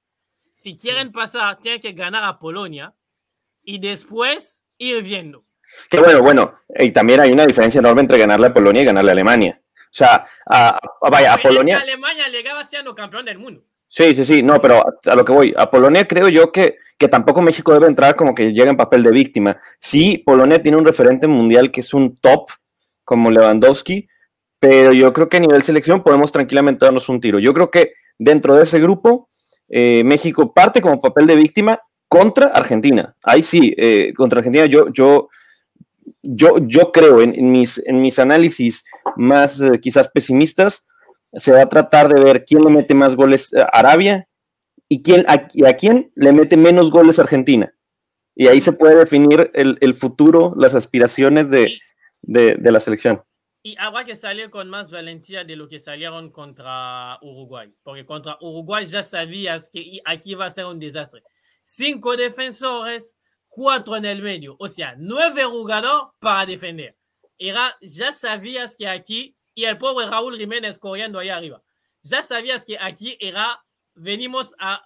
si 0.54 0.76
quieren 0.76 1.12
pasar, 1.12 1.60
tienen 1.60 1.82
que 1.82 1.94
ganar 1.94 2.24
a 2.24 2.38
Polonia 2.38 2.94
y 3.64 3.80
después 3.80 4.66
ir 4.78 5.04
viendo. 5.04 5.46
Que 5.89 5.99
bueno, 5.99 6.22
bueno, 6.22 6.53
y 6.80 6.91
también 6.91 7.19
hay 7.19 7.32
una 7.32 7.45
diferencia 7.45 7.80
enorme 7.80 8.01
entre 8.01 8.17
ganarle 8.17 8.47
a 8.47 8.53
Polonia 8.53 8.82
y 8.82 8.86
ganarle 8.86 9.11
a 9.11 9.13
Alemania. 9.13 9.61
O 9.65 9.93
sea, 9.93 10.26
a, 10.45 10.80
a- 11.01 11.09
vaya, 11.09 11.34
a 11.34 11.38
Polonia. 11.38 11.80
Alemania 11.80 12.30
llegaba 12.30 12.63
siendo 12.63 12.95
campeón 12.95 13.26
del 13.26 13.39
mundo. 13.39 13.61
Sí, 13.88 14.15
sí, 14.15 14.24
sí, 14.24 14.41
no, 14.41 14.61
pero 14.61 14.78
a, 14.78 15.11
a 15.11 15.15
lo 15.15 15.26
que 15.26 15.34
voy, 15.34 15.53
a 15.57 15.69
Polonia 15.69 16.07
creo 16.07 16.30
yo 16.30 16.49
que, 16.51 16.78
que 16.97 17.09
tampoco 17.09 17.41
México 17.41 17.74
debe 17.74 17.88
entrar 17.88 18.15
como 18.15 18.34
que 18.34 18.53
llega 18.53 18.69
en 18.69 18.78
papel 18.78 19.03
de 19.03 19.11
víctima. 19.11 19.57
Sí, 19.80 20.24
Polonia 20.26 20.61
tiene 20.61 20.78
un 20.78 20.86
referente 20.86 21.28
mundial 21.28 21.72
que 21.72 21.82
es 21.82 21.93
un 21.93 22.15
top, 22.15 22.49
como 23.03 23.30
Lewandowski, 23.30 24.07
pero 24.59 24.93
yo 24.93 25.11
creo 25.11 25.28
que 25.28 25.38
a 25.38 25.39
nivel 25.41 25.63
selección 25.63 26.03
podemos 26.03 26.32
tranquilamente 26.32 26.86
darnos 26.86 27.09
un 27.09 27.19
tiro. 27.19 27.39
Yo 27.39 27.53
creo 27.53 27.69
que 27.69 27.93
dentro 28.17 28.55
de 28.55 28.63
ese 28.63 28.80
grupo, 28.80 29.28
eh, 29.67 30.03
México 30.05 30.53
parte 30.53 30.82
como 30.82 31.01
papel 31.01 31.26
de 31.28 31.36
víctima 31.36 31.82
contra 32.07 32.47
Argentina. 32.47 33.13
Ahí 33.24 33.41
sí, 33.41 33.74
eh, 33.78 34.13
contra 34.15 34.39
Argentina 34.39 34.65
yo, 34.67 34.88
yo, 34.93 35.28
yo, 36.24 36.57
yo 36.59 36.91
creo 36.91 37.22
en, 37.22 37.34
en 37.36 37.51
mis, 37.51 37.78
en 37.86 38.01
mis 38.01 38.19
análisis 38.19 38.84
más 39.15 39.59
eh, 39.61 39.80
quizás 39.80 40.07
pesimistas, 40.09 40.86
se 41.34 41.51
va 41.51 41.61
a 41.61 41.69
tratar 41.69 42.13
de 42.13 42.22
ver 42.22 42.45
quién 42.45 42.61
le 42.63 42.69
mete 42.69 42.93
más 42.93 43.15
goles 43.15 43.53
a 43.53 43.63
Arabia 43.63 44.28
y, 44.89 45.01
quién, 45.01 45.26
a, 45.28 45.47
y 45.53 45.65
a 45.65 45.76
quién 45.76 46.11
le 46.15 46.32
mete 46.34 46.57
menos 46.57 46.91
goles 46.91 47.19
a 47.19 47.24
Argentina. 47.24 47.74
Y 48.36 48.47
ahí 48.47 48.61
se 48.61 48.74
puede 48.74 48.95
definir 48.95 49.51
el, 49.53 49.78
el 49.82 49.93
futuro, 49.93 50.53
las 50.57 50.76
aspiraciones 50.76 51.49
de, 51.49 51.80
de, 52.22 52.55
de 52.55 52.72
la 52.72 52.80
selección. 52.80 53.22
y 53.63 53.76
habrá 53.78 54.03
que 54.03 54.15
salir 54.15 54.49
con 54.49 54.69
más 54.69 54.89
valentía 54.89 55.43
de 55.43 55.55
lo 55.55 55.67
que 55.67 55.80
salieron 55.80 56.32
contra 56.32 57.19
Uruguay. 57.22 57.72
Porque 57.84 58.05
contra 58.05 58.38
Uruguay 58.41 58.86
ya 58.86 59.03
sabías 59.03 59.69
que 59.69 59.99
aquí 60.05 60.34
va 60.36 60.45
a 60.45 60.49
ser 60.49 60.65
un 60.65 60.80
desastre. 60.80 61.22
Cinco 61.63 62.17
defensores, 62.17 63.15
cuatro 63.54 63.97
en 63.97 64.06
el 64.06 64.22
medio, 64.22 64.56
o 64.58 64.68
sea, 64.70 64.95
nueve 64.97 65.43
jugadores 65.43 66.14
para 66.20 66.45
defender. 66.45 66.97
Era, 67.38 67.76
ya 67.82 68.14
sabías 68.14 68.78
que 68.78 68.88
aquí, 68.88 69.36
y 69.54 69.66
el 69.66 69.78
pobre 69.78 70.06
Raúl 70.08 70.38
Jiménez 70.38 70.80
corriendo 70.80 71.20
ahí 71.20 71.28
arriba, 71.30 71.62
ya 72.02 72.24
sabías 72.24 72.64
que 72.64 72.78
aquí 72.80 73.18
era, 73.20 73.62
venimos 73.93 74.56
a, 74.58 74.82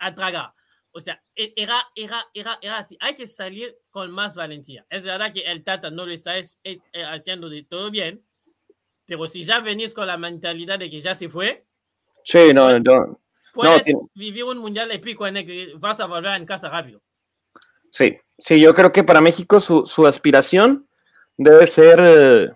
a 0.00 0.14
tragar. 0.14 0.52
O 0.90 0.98
sea, 0.98 1.22
era, 1.34 1.86
era, 1.94 2.26
era, 2.34 2.58
era 2.60 2.78
así. 2.78 2.96
Hay 3.00 3.14
que 3.14 3.26
salir 3.26 3.76
con 3.90 4.10
más 4.10 4.34
valentía. 4.34 4.84
Es 4.90 5.04
verdad 5.04 5.32
que 5.32 5.40
el 5.42 5.62
Tata 5.62 5.90
no 5.90 6.06
lo 6.06 6.12
está 6.12 6.36
es- 6.38 6.58
eh, 6.64 6.80
haciendo 7.04 7.48
de 7.48 7.62
todo 7.64 7.90
bien, 7.90 8.26
pero 9.04 9.26
si 9.28 9.44
ya 9.44 9.60
venís 9.60 9.94
con 9.94 10.06
la 10.08 10.16
mentalidad 10.16 10.78
de 10.78 10.90
que 10.90 10.98
ya 10.98 11.14
se 11.14 11.28
fue, 11.28 11.66
Sí, 12.24 12.52
no, 12.52 12.76
no. 12.80 13.20
puedes 13.52 13.84
tiene- 13.84 14.00
vivir 14.14 14.42
un 14.44 14.58
mundial 14.58 14.90
épico 14.90 15.26
en 15.26 15.36
el 15.36 15.46
que 15.46 15.72
vas 15.76 16.00
a 16.00 16.06
volver 16.06 16.34
en 16.34 16.46
casa 16.46 16.68
rápido. 16.70 17.02
Sí, 17.96 18.18
sí, 18.38 18.60
yo 18.60 18.74
creo 18.74 18.92
que 18.92 19.04
para 19.04 19.22
México 19.22 19.58
su, 19.58 19.86
su 19.86 20.06
aspiración 20.06 20.86
debe 21.38 21.66
ser 21.66 22.02
eh, 22.04 22.50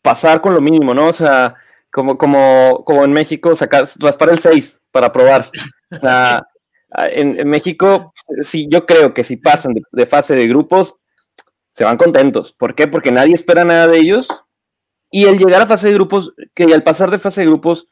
pasar 0.00 0.40
con 0.40 0.54
lo 0.54 0.60
mínimo, 0.60 0.94
¿no? 0.94 1.08
O 1.08 1.12
sea, 1.12 1.56
como, 1.90 2.16
como, 2.16 2.84
como 2.84 3.04
en 3.04 3.12
México, 3.12 3.56
sacar, 3.56 3.84
raspar 3.98 4.28
el 4.28 4.38
6 4.38 4.80
para 4.92 5.10
probar. 5.10 5.50
O 5.90 5.98
sea, 5.98 6.46
en, 7.10 7.40
en 7.40 7.48
México, 7.48 8.14
sí, 8.42 8.68
yo 8.70 8.86
creo 8.86 9.12
que 9.12 9.24
si 9.24 9.38
pasan 9.38 9.74
de, 9.74 9.82
de 9.90 10.06
fase 10.06 10.36
de 10.36 10.46
grupos, 10.46 11.00
se 11.72 11.82
van 11.82 11.96
contentos. 11.96 12.52
¿Por 12.52 12.76
qué? 12.76 12.86
Porque 12.86 13.10
nadie 13.10 13.34
espera 13.34 13.64
nada 13.64 13.88
de 13.88 13.98
ellos. 13.98 14.28
Y 15.10 15.24
el 15.24 15.36
llegar 15.36 15.62
a 15.62 15.66
fase 15.66 15.88
de 15.88 15.94
grupos, 15.94 16.32
que 16.54 16.72
al 16.72 16.84
pasar 16.84 17.10
de 17.10 17.18
fase 17.18 17.40
de 17.40 17.48
grupos, 17.48 17.88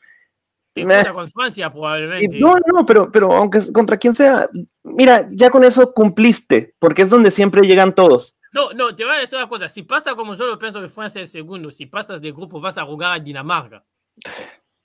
Te 0.74 1.12
con 1.12 1.30
Francia 1.30 1.72
probablemente. 1.72 2.38
No, 2.38 2.56
no, 2.66 2.84
pero, 2.84 3.10
pero 3.10 3.32
aunque 3.32 3.60
contra 3.72 3.96
quien 3.96 4.12
sea, 4.12 4.48
mira, 4.82 5.28
ya 5.30 5.48
con 5.48 5.62
eso 5.62 5.94
cumpliste, 5.94 6.74
porque 6.80 7.02
es 7.02 7.10
donde 7.10 7.30
siempre 7.30 7.62
llegan 7.62 7.94
todos. 7.94 8.36
No, 8.52 8.72
no, 8.72 8.94
te 8.94 9.04
voy 9.04 9.14
a 9.14 9.20
decir 9.20 9.38
una 9.38 9.48
cosa. 9.48 9.68
Si 9.68 9.82
pasa 9.82 10.14
como 10.14 10.34
yo 10.34 10.46
lo 10.46 10.58
pienso 10.58 10.80
que 10.80 10.88
Francia 10.88 11.22
es 11.22 11.30
segundo, 11.30 11.70
si 11.70 11.86
pasas 11.86 12.20
de 12.20 12.32
grupo 12.32 12.60
vas 12.60 12.76
a 12.76 12.84
jugar 12.84 13.12
a 13.12 13.18
Dinamarca. 13.20 13.84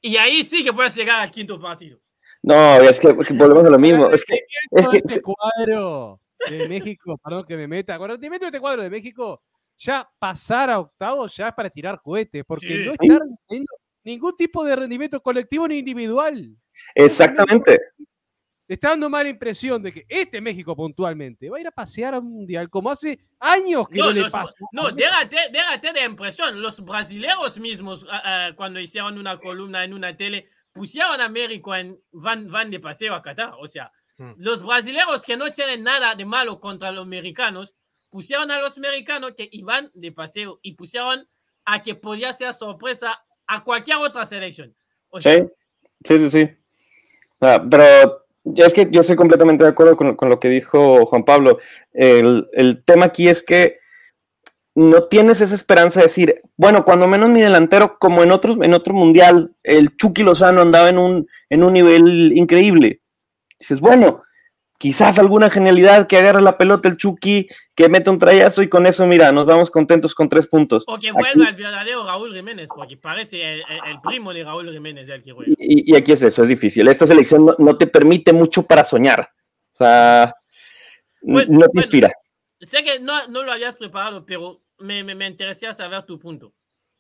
Y 0.02 0.16
ahí 0.18 0.44
sí 0.44 0.64
que 0.64 0.74
puedes 0.74 0.96
llegar 0.96 1.22
al 1.22 1.32
quinto 1.32 1.60
partido. 1.60 2.00
No, 2.42 2.78
es 2.78 3.00
que, 3.00 3.16
que 3.18 3.34
volvemos 3.34 3.66
a 3.66 3.70
lo 3.70 3.80
mismo. 3.80 4.10
Es 4.12 4.24
que, 4.24 4.40
es 4.72 4.88
que 4.88 4.98
este 4.98 5.22
cuadro 5.22 6.20
de 6.50 6.70
México, 6.70 7.20
perdón 7.24 7.44
que 7.46 7.58
me 7.58 7.68
meta, 7.68 7.98
cuando 7.98 8.18
te 8.18 8.30
meto 8.30 8.46
este 8.46 8.60
cuadro 8.60 8.84
de 8.84 8.90
México, 8.90 9.42
ya 9.78 10.10
pasar 10.20 10.70
a 10.70 10.80
octavos 10.80 11.36
ya 11.36 11.50
es 11.50 11.54
para 11.54 11.70
tirar 11.70 12.00
cohetes, 12.02 12.44
porque 12.46 12.68
Sí. 12.68 12.86
no 12.86 12.94
teniendo 13.48 13.74
ningún 14.04 14.36
tipo 14.38 14.64
de 14.64 14.76
rendimiento 14.76 15.22
colectivo 15.22 15.68
ni 15.68 15.78
individual. 15.80 16.56
exactamente. 16.96 17.80
Está 18.68 18.90
dando 18.90 19.10
mala 19.10 19.30
impresión 19.30 19.82
de 19.82 19.92
que 19.92 20.06
este 20.08 20.40
México 20.42 20.76
puntualmente 20.76 21.50
va 21.50 21.58
a 21.58 21.60
ir 21.62 21.68
a 21.68 21.72
pasear 21.72 22.14
a 22.14 22.20
un 22.20 22.32
mundial 22.32 22.70
como 22.70 22.92
hace 22.92 23.20
años 23.40 23.90
que 23.90 23.98
no, 23.98 24.06
No, 24.06 24.12
le 24.12 24.22
los- 24.22 24.32
pasa. 24.32 24.54
no 24.72 24.92
déjate, 24.92 25.38
déjate 25.52 25.92
de 25.94 26.04
impresión. 26.06 26.62
Los 26.62 26.80
brasileños 26.86 27.60
mismos, 27.60 28.06
ah, 28.12 28.22
ah, 28.24 28.52
cuando 28.56 28.80
hicieron 28.80 29.18
una 29.18 29.40
columna 29.40 29.84
en 29.84 29.94
una 29.96 30.16
tele, 30.16 30.50
pusieron 30.72 31.20
a 31.20 31.28
México 31.30 31.76
en 31.76 32.00
van, 32.12 32.48
van 32.48 32.70
de 32.70 32.80
paseo 32.80 33.16
a 33.16 33.24
Qatar. 33.24 33.54
O 33.60 33.68
sea, 33.68 33.92
Hmm. 34.20 34.34
los 34.38 34.62
brasileños 34.62 35.24
que 35.26 35.36
no 35.38 35.50
tienen 35.52 35.82
nada 35.82 36.14
de 36.14 36.26
malo 36.26 36.60
contra 36.60 36.92
los 36.92 37.04
americanos, 37.06 37.74
pusieron 38.10 38.52
a 38.52 38.60
los 38.60 38.78
americanos 38.78 39.32
que 39.36 39.50
iban 39.52 39.90
de 39.96 40.12
paseo 40.12 40.60
y 40.62 40.74
pusieron 40.74 41.28
a 41.66 41.82
que 41.82 41.96
podía 41.96 42.34
ser 42.34 42.54
sorpresa 42.54 43.18
a 43.50 43.64
cualquier 43.64 43.98
otra 43.98 44.26
selección. 44.26 44.74
O 45.10 45.20
sea, 45.20 45.34
Sí, 45.34 45.44
sí, 46.06 46.20
sí, 46.20 46.30
sí. 46.30 46.50
Ah, 47.42 47.66
pero 47.70 48.24
es 48.56 48.74
que 48.74 48.88
yo 48.92 49.02
estoy 49.02 49.16
completamente 49.16 49.64
de 49.64 49.72
acuerdo 49.72 49.98
con, 49.98 50.16
con 50.16 50.30
lo 50.30 50.40
que 50.40 50.50
dijo 50.50 51.06
Juan 51.08 51.26
Pablo. 51.26 51.58
El, 51.92 52.48
el 52.54 52.84
tema 52.84 53.06
aquí 53.08 53.28
es 53.28 53.44
que 53.44 53.80
no 54.76 55.02
tienes 55.02 55.42
esa 55.42 55.56
esperanza 55.56 56.00
de 56.00 56.06
decir, 56.06 56.38
bueno, 56.56 56.86
cuando 56.86 57.08
menos 57.08 57.30
mi 57.30 57.42
delantero, 57.42 57.98
como 57.98 58.22
en 58.22 58.32
otros, 58.32 58.58
en 58.62 58.74
otro 58.74 58.94
mundial, 58.94 59.56
el 59.64 59.98
Chucky 59.98 60.22
Lozano 60.22 60.62
andaba 60.62 60.90
en 60.90 61.00
un, 61.00 61.28
en 61.50 61.64
un 61.64 61.74
nivel 61.74 62.32
increíble. 62.38 63.02
Dices, 63.58 63.82
bueno, 63.82 64.22
quizás 64.80 65.20
alguna 65.20 65.50
genialidad 65.52 66.08
que 66.08 66.18
agarre 66.18 66.42
la 66.42 66.58
pelota 66.58 66.90
el 66.90 66.98
Chucky, 66.98 67.48
que 67.76 67.90
mete 67.90 68.10
un 68.10 68.18
trayazo 68.18 68.62
y 68.64 68.70
con 68.70 68.88
eso, 68.88 69.06
mira, 69.06 69.32
nos 69.32 69.46
vamos 69.46 69.70
contentos 69.70 70.16
con 70.16 70.30
tres 70.30 70.48
puntos. 70.48 70.84
o 70.88 70.98
que 70.98 71.10
Aquí- 71.10 71.18
vuelva 71.20 71.50
el 71.50 71.56
verdadero 71.56 72.06
Raúl 72.06 72.34
Jiménez, 72.34 72.70
porque 72.74 72.96
parece 72.98 73.56
el, 73.56 73.64
primo 74.02 74.34
de 74.34 74.44
Raúl 74.44 74.72
Jiménez 74.72 75.08
el 75.10 75.22
que 75.22 75.34
juega. 75.34 75.52
Y, 75.60 75.92
y 75.92 75.96
aquí 75.96 76.14
es 76.14 76.24
eso, 76.24 76.42
es 76.44 76.50
difícil. 76.50 76.88
Esta 76.88 77.06
selección 77.06 77.46
no, 77.46 77.56
no 77.60 77.78
te 77.78 77.86
permite 77.86 78.34
mucho 78.34 78.64
para 78.64 78.84
soñar. 78.84 79.30
O 79.74 79.78
sea, 79.78 80.34
Bueno, 81.22 81.52
no 81.52 81.60
te 81.62 81.68
bueno. 81.68 81.82
inspira. 81.82 82.12
Sé 82.62 82.84
que 82.84 83.00
no, 83.00 83.28
no 83.28 83.44
lo 83.44 83.52
habías 83.52 83.76
preparado, 83.78 84.26
pero 84.26 84.62
me, 84.80 85.04
me, 85.04 85.14
me 85.14 85.28
interesaría 85.28 85.74
saber 85.74 86.04
tu 86.04 86.18
punto. 86.18 86.54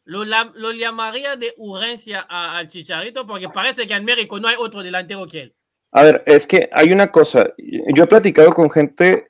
Lo, 0.03 0.25
lo 0.25 0.71
llamaría 0.71 1.35
de 1.35 1.53
urgencia 1.57 2.21
al 2.27 2.67
Chicharito 2.67 3.25
porque 3.27 3.47
parece 3.47 3.85
que 3.87 3.93
en 3.93 4.03
México 4.05 4.39
no 4.39 4.47
hay 4.47 4.55
otro 4.57 4.81
delantero 4.83 5.25
que 5.27 5.41
él. 5.41 5.55
A 5.91 6.03
ver, 6.03 6.23
es 6.25 6.45
que 6.47 6.69
hay 6.71 6.91
una 6.91 7.11
cosa. 7.11 7.53
Yo 7.57 8.03
he 8.03 8.07
platicado 8.07 8.53
con 8.53 8.69
gente, 8.69 9.27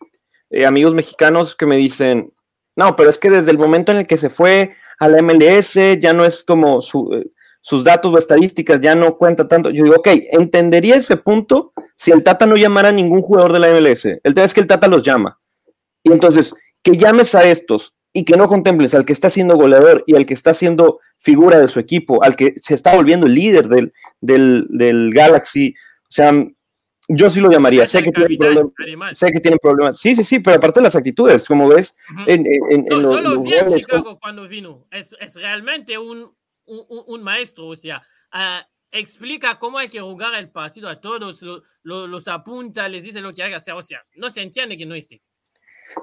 eh, 0.49 0.66
amigos 0.66 0.93
mexicanos, 0.93 1.55
que 1.55 1.66
me 1.66 1.78
dicen, 1.78 2.34
no, 2.76 2.95
pero 2.95 3.10
es 3.10 3.18
que 3.18 3.30
desde 3.30 3.51
el 3.51 3.57
momento 3.57 3.91
en 3.91 3.99
el 3.99 4.07
que 4.07 4.18
se 4.18 4.30
fue 4.30 4.76
a 4.99 5.07
la 5.07 5.22
MLS 5.22 5.76
ya 5.99 6.14
no 6.14 6.26
es 6.26 6.43
como 6.43 6.82
su, 6.82 7.32
sus 7.62 7.84
datos 7.84 8.14
o 8.14 8.18
estadísticas, 8.18 8.80
ya 8.82 8.95
no 8.95 9.18
cuenta 9.18 9.47
tanto. 9.47 9.70
Yo 9.70 9.84
digo, 9.84 9.97
ok, 9.97 10.07
entendería 10.32 10.95
ese 10.95 11.18
punto 11.18 11.74
si 11.95 12.12
el 12.12 12.24
Tata 12.24 12.45
no 12.45 12.55
llamara 12.55 12.89
a 12.89 12.93
ningún 12.93 13.22
jugador 13.22 13.53
de 13.53 13.60
la 13.60 13.72
MLS. 13.72 14.05
El 14.05 14.34
tema 14.34 14.45
es 14.45 14.53
que 14.53 14.62
el 14.62 14.68
Tata 14.68 14.88
los 14.88 15.03
llama. 15.03 15.39
Y 16.03 16.12
entonces, 16.12 16.53
que 16.82 16.95
llames 16.95 17.36
a 17.36 17.43
estos 17.43 17.95
y 18.14 18.24
que 18.26 18.38
no 18.38 18.47
contemples 18.47 18.95
al 18.95 19.05
que 19.05 19.14
está 19.14 19.30
siendo 19.30 19.55
goleador 19.55 20.03
y 20.07 20.16
al 20.16 20.26
que 20.26 20.34
está 20.34 20.53
siendo 20.53 20.99
figura 21.18 21.60
de 21.60 21.68
su 21.68 21.80
equipo, 21.80 22.24
al 22.24 22.36
que 22.36 22.53
se 22.55 22.74
está 22.74 22.95
volviendo 22.95 23.26
el 23.26 23.36
líder 23.36 23.68
del, 23.68 23.93
del, 24.22 24.68
del 24.70 25.14
Galaxy. 25.14 25.76
O 26.10 26.12
sea, 26.12 26.32
yo 27.07 27.30
sí 27.30 27.39
lo 27.39 27.49
llamaría. 27.51 27.86
Sé 27.86 28.03
que, 28.03 28.12
tiene 28.12 28.24
capitán, 28.38 28.72
problemas, 28.76 29.18
sé 29.18 29.32
que 29.32 29.39
tienen 29.39 29.60
problemas. 29.62 29.99
Sí, 29.99 30.16
sí, 30.16 30.24
sí, 30.24 30.39
pero 30.39 30.57
aparte 30.57 30.80
de 30.80 30.84
las 30.84 30.95
actitudes, 30.95 31.45
como 31.47 31.68
ves, 31.68 31.95
en, 32.28 32.45
en- 32.45 32.72
en- 32.72 32.86
No, 32.86 32.95
en 32.97 33.01
los- 33.01 33.12
yo 33.13 33.21
lo 33.21 33.29
los 33.36 33.43
vi 33.43 33.54
en 33.54 33.66
goles, 33.66 33.79
Chicago 33.79 34.20
cuando 34.20 34.47
vino. 34.47 34.86
Es, 34.92 35.16
es 35.20 35.36
realmente 35.36 35.97
un, 35.97 36.32
un, 36.66 37.24
maestro. 37.24 37.67
O 37.67 37.75
sea, 37.75 38.01
ah, 38.32 38.67
explica 38.92 39.58
cómo 39.59 39.78
hay 39.79 39.89
que 39.89 40.01
jugar 40.01 40.34
el 40.36 40.50
partido 40.50 40.88
a 40.89 41.00
todos, 41.01 41.42
lo- 41.42 41.63
lo- 41.84 42.08
los 42.08 42.28
apunta, 42.28 42.88
les 42.89 43.04
dice 43.04 43.21
lo 43.21 43.34
que 43.34 43.43
hay 43.43 43.50
que 43.50 43.55
hacer. 43.55 43.74
O 43.74 43.82
sea, 43.82 44.04
no 44.16 44.29
se 44.29 44.42
entiende 44.42 44.78
que 44.78 44.86
no 44.86 44.93
esté. 44.96 45.21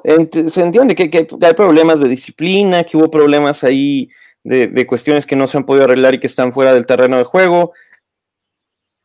Ent- 0.03 0.49
se 0.49 0.61
entiende 0.63 0.95
que, 0.97 1.09
que 1.11 1.27
hay 1.41 1.55
problemas 1.55 2.01
de 2.01 2.09
disciplina, 2.09 2.83
que 2.83 2.97
hubo 2.97 3.09
problemas 3.11 3.63
ahí 3.63 4.09
de, 4.43 4.67
de 4.67 4.87
cuestiones 4.87 5.27
que 5.27 5.37
no 5.37 5.47
se 5.47 5.57
han 5.59 5.67
podido 5.67 5.85
arreglar 5.85 6.15
y 6.15 6.21
que 6.21 6.27
están 6.27 6.53
fuera 6.53 6.73
del 6.73 6.87
terreno 6.87 7.17
de 7.19 7.25
juego, 7.25 7.73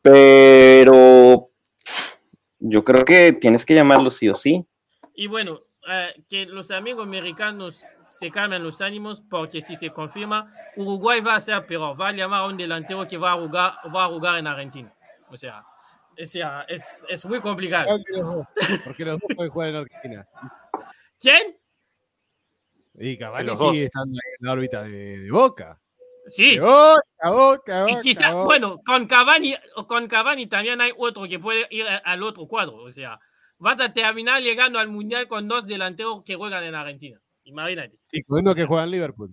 pero 0.02 1.48
yo 2.58 2.84
creo 2.84 3.04
que 3.04 3.32
tienes 3.32 3.64
que 3.64 3.74
llamarlo 3.74 4.10
sí 4.10 4.28
o 4.28 4.34
sí. 4.34 4.66
Y 5.14 5.26
bueno, 5.28 5.60
eh, 5.88 6.14
que 6.28 6.46
los 6.46 6.70
amigos 6.70 7.04
americanos 7.04 7.84
se 8.08 8.30
calmen 8.30 8.62
los 8.62 8.80
ánimos 8.82 9.20
porque 9.22 9.62
si 9.62 9.74
se 9.76 9.90
confirma, 9.90 10.52
Uruguay 10.76 11.20
va 11.20 11.36
a 11.36 11.40
ser 11.40 11.64
peor. 11.66 11.98
Va 11.98 12.08
a 12.08 12.12
llamar 12.12 12.42
a 12.42 12.46
un 12.46 12.56
delantero 12.56 13.06
que 13.06 13.16
va 13.16 13.32
a 13.32 13.36
jugar, 13.36 13.72
va 13.94 14.04
a 14.04 14.08
jugar 14.08 14.38
en 14.38 14.46
Argentina. 14.46 14.92
O 15.30 15.36
sea, 15.36 15.64
o 16.20 16.24
sea, 16.26 16.66
es, 16.68 17.06
es 17.08 17.24
muy 17.24 17.40
complicado. 17.40 17.88
Porque 18.84 19.04
los 19.04 19.18
dos- 19.18 19.28
pueden 19.34 19.50
jugar 19.50 19.68
en 19.70 19.76
Argentina. 19.76 20.28
¿Quién? 21.18 21.56
Y 22.98 23.16
Cavani 23.16 23.48
sigue 23.56 23.84
estando 23.86 24.12
en 24.38 24.46
la 24.46 24.52
órbita 24.52 24.82
de, 24.82 25.18
de 25.20 25.30
Boca. 25.30 25.80
Sí. 26.28 26.58
Boca, 26.58 27.86
Y 27.90 28.00
quizá, 28.00 28.32
bueno, 28.32 28.80
con 28.84 29.06
Cavani, 29.06 29.56
con 29.86 30.06
Cavani 30.06 30.46
también 30.46 30.80
hay 30.80 30.92
otro 30.96 31.28
que 31.28 31.38
puede 31.38 31.66
ir 31.70 31.86
al 31.86 32.22
otro 32.22 32.46
cuadro. 32.46 32.76
O 32.76 32.90
sea, 32.92 33.18
vas 33.58 33.80
a 33.80 33.92
terminar 33.92 34.42
llegando 34.42 34.78
al 34.78 34.88
Mundial 34.88 35.26
con 35.26 35.48
dos 35.48 35.66
delanteros 35.66 36.22
que 36.24 36.36
juegan 36.36 36.64
en 36.64 36.74
Argentina. 36.74 37.20
Imagínate. 37.44 37.98
Y 38.12 38.22
con 38.22 38.40
uno 38.40 38.54
que 38.54 38.66
juega 38.66 38.84
en 38.84 38.90
Liverpool. 38.90 39.30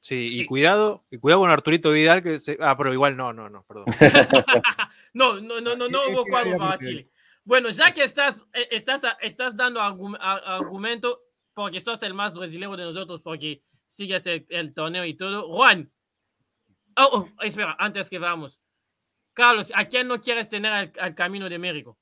Sí, 0.00 0.28
y 0.28 0.38
Sí. 0.38 0.46
cuidado, 0.46 1.04
y 1.10 1.18
cuidado 1.18 1.40
con 1.42 1.50
Arturito 1.50 1.90
Vidal, 1.90 2.22
que 2.22 2.38
se... 2.38 2.56
Ah, 2.60 2.76
pero 2.76 2.92
igual 2.92 3.16
no, 3.16 3.32
no, 3.32 3.50
no, 3.50 3.64
perdón. 3.64 3.86
no, 5.12 5.40
no, 5.40 5.60
no, 5.60 5.76
no, 5.76 5.88
no 5.88 5.98
hubo 6.08 6.24
cuadro 6.24 6.56
para. 6.56 6.78
Chile. 6.78 7.10
Bueno, 7.44 7.70
ya 7.70 7.92
que 7.92 8.04
estás, 8.04 8.46
eh, 8.52 8.68
estás, 8.70 9.02
estás 9.20 9.56
dando 9.56 9.80
argumento, 9.80 11.20
porque 11.54 11.80
sos 11.80 12.02
el 12.02 12.14
más 12.14 12.34
brasileño 12.34 12.76
de 12.76 12.84
nosotros, 12.84 13.20
porque 13.22 13.62
sigues 13.88 14.26
el, 14.26 14.46
el 14.50 14.72
torneo 14.74 15.04
y 15.04 15.14
todo. 15.14 15.48
Juan, 15.52 15.90
oh, 16.96 17.28
oh, 17.38 17.42
espera, 17.42 17.76
antes 17.78 18.08
que 18.08 18.18
vamos. 18.18 18.60
Carlos, 19.32 19.72
¿a 19.74 19.84
quién 19.86 20.06
no 20.08 20.20
quieres 20.20 20.48
tener 20.48 20.72
al, 20.72 20.92
al 21.00 21.14
camino 21.14 21.48
de 21.48 21.58
México? 21.58 21.98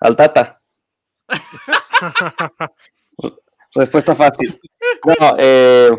Al 0.00 0.16
Tata. 0.16 0.60
Respuesta 3.74 4.14
fácil. 4.14 4.54
No, 5.04 5.36
eh, 5.38 5.90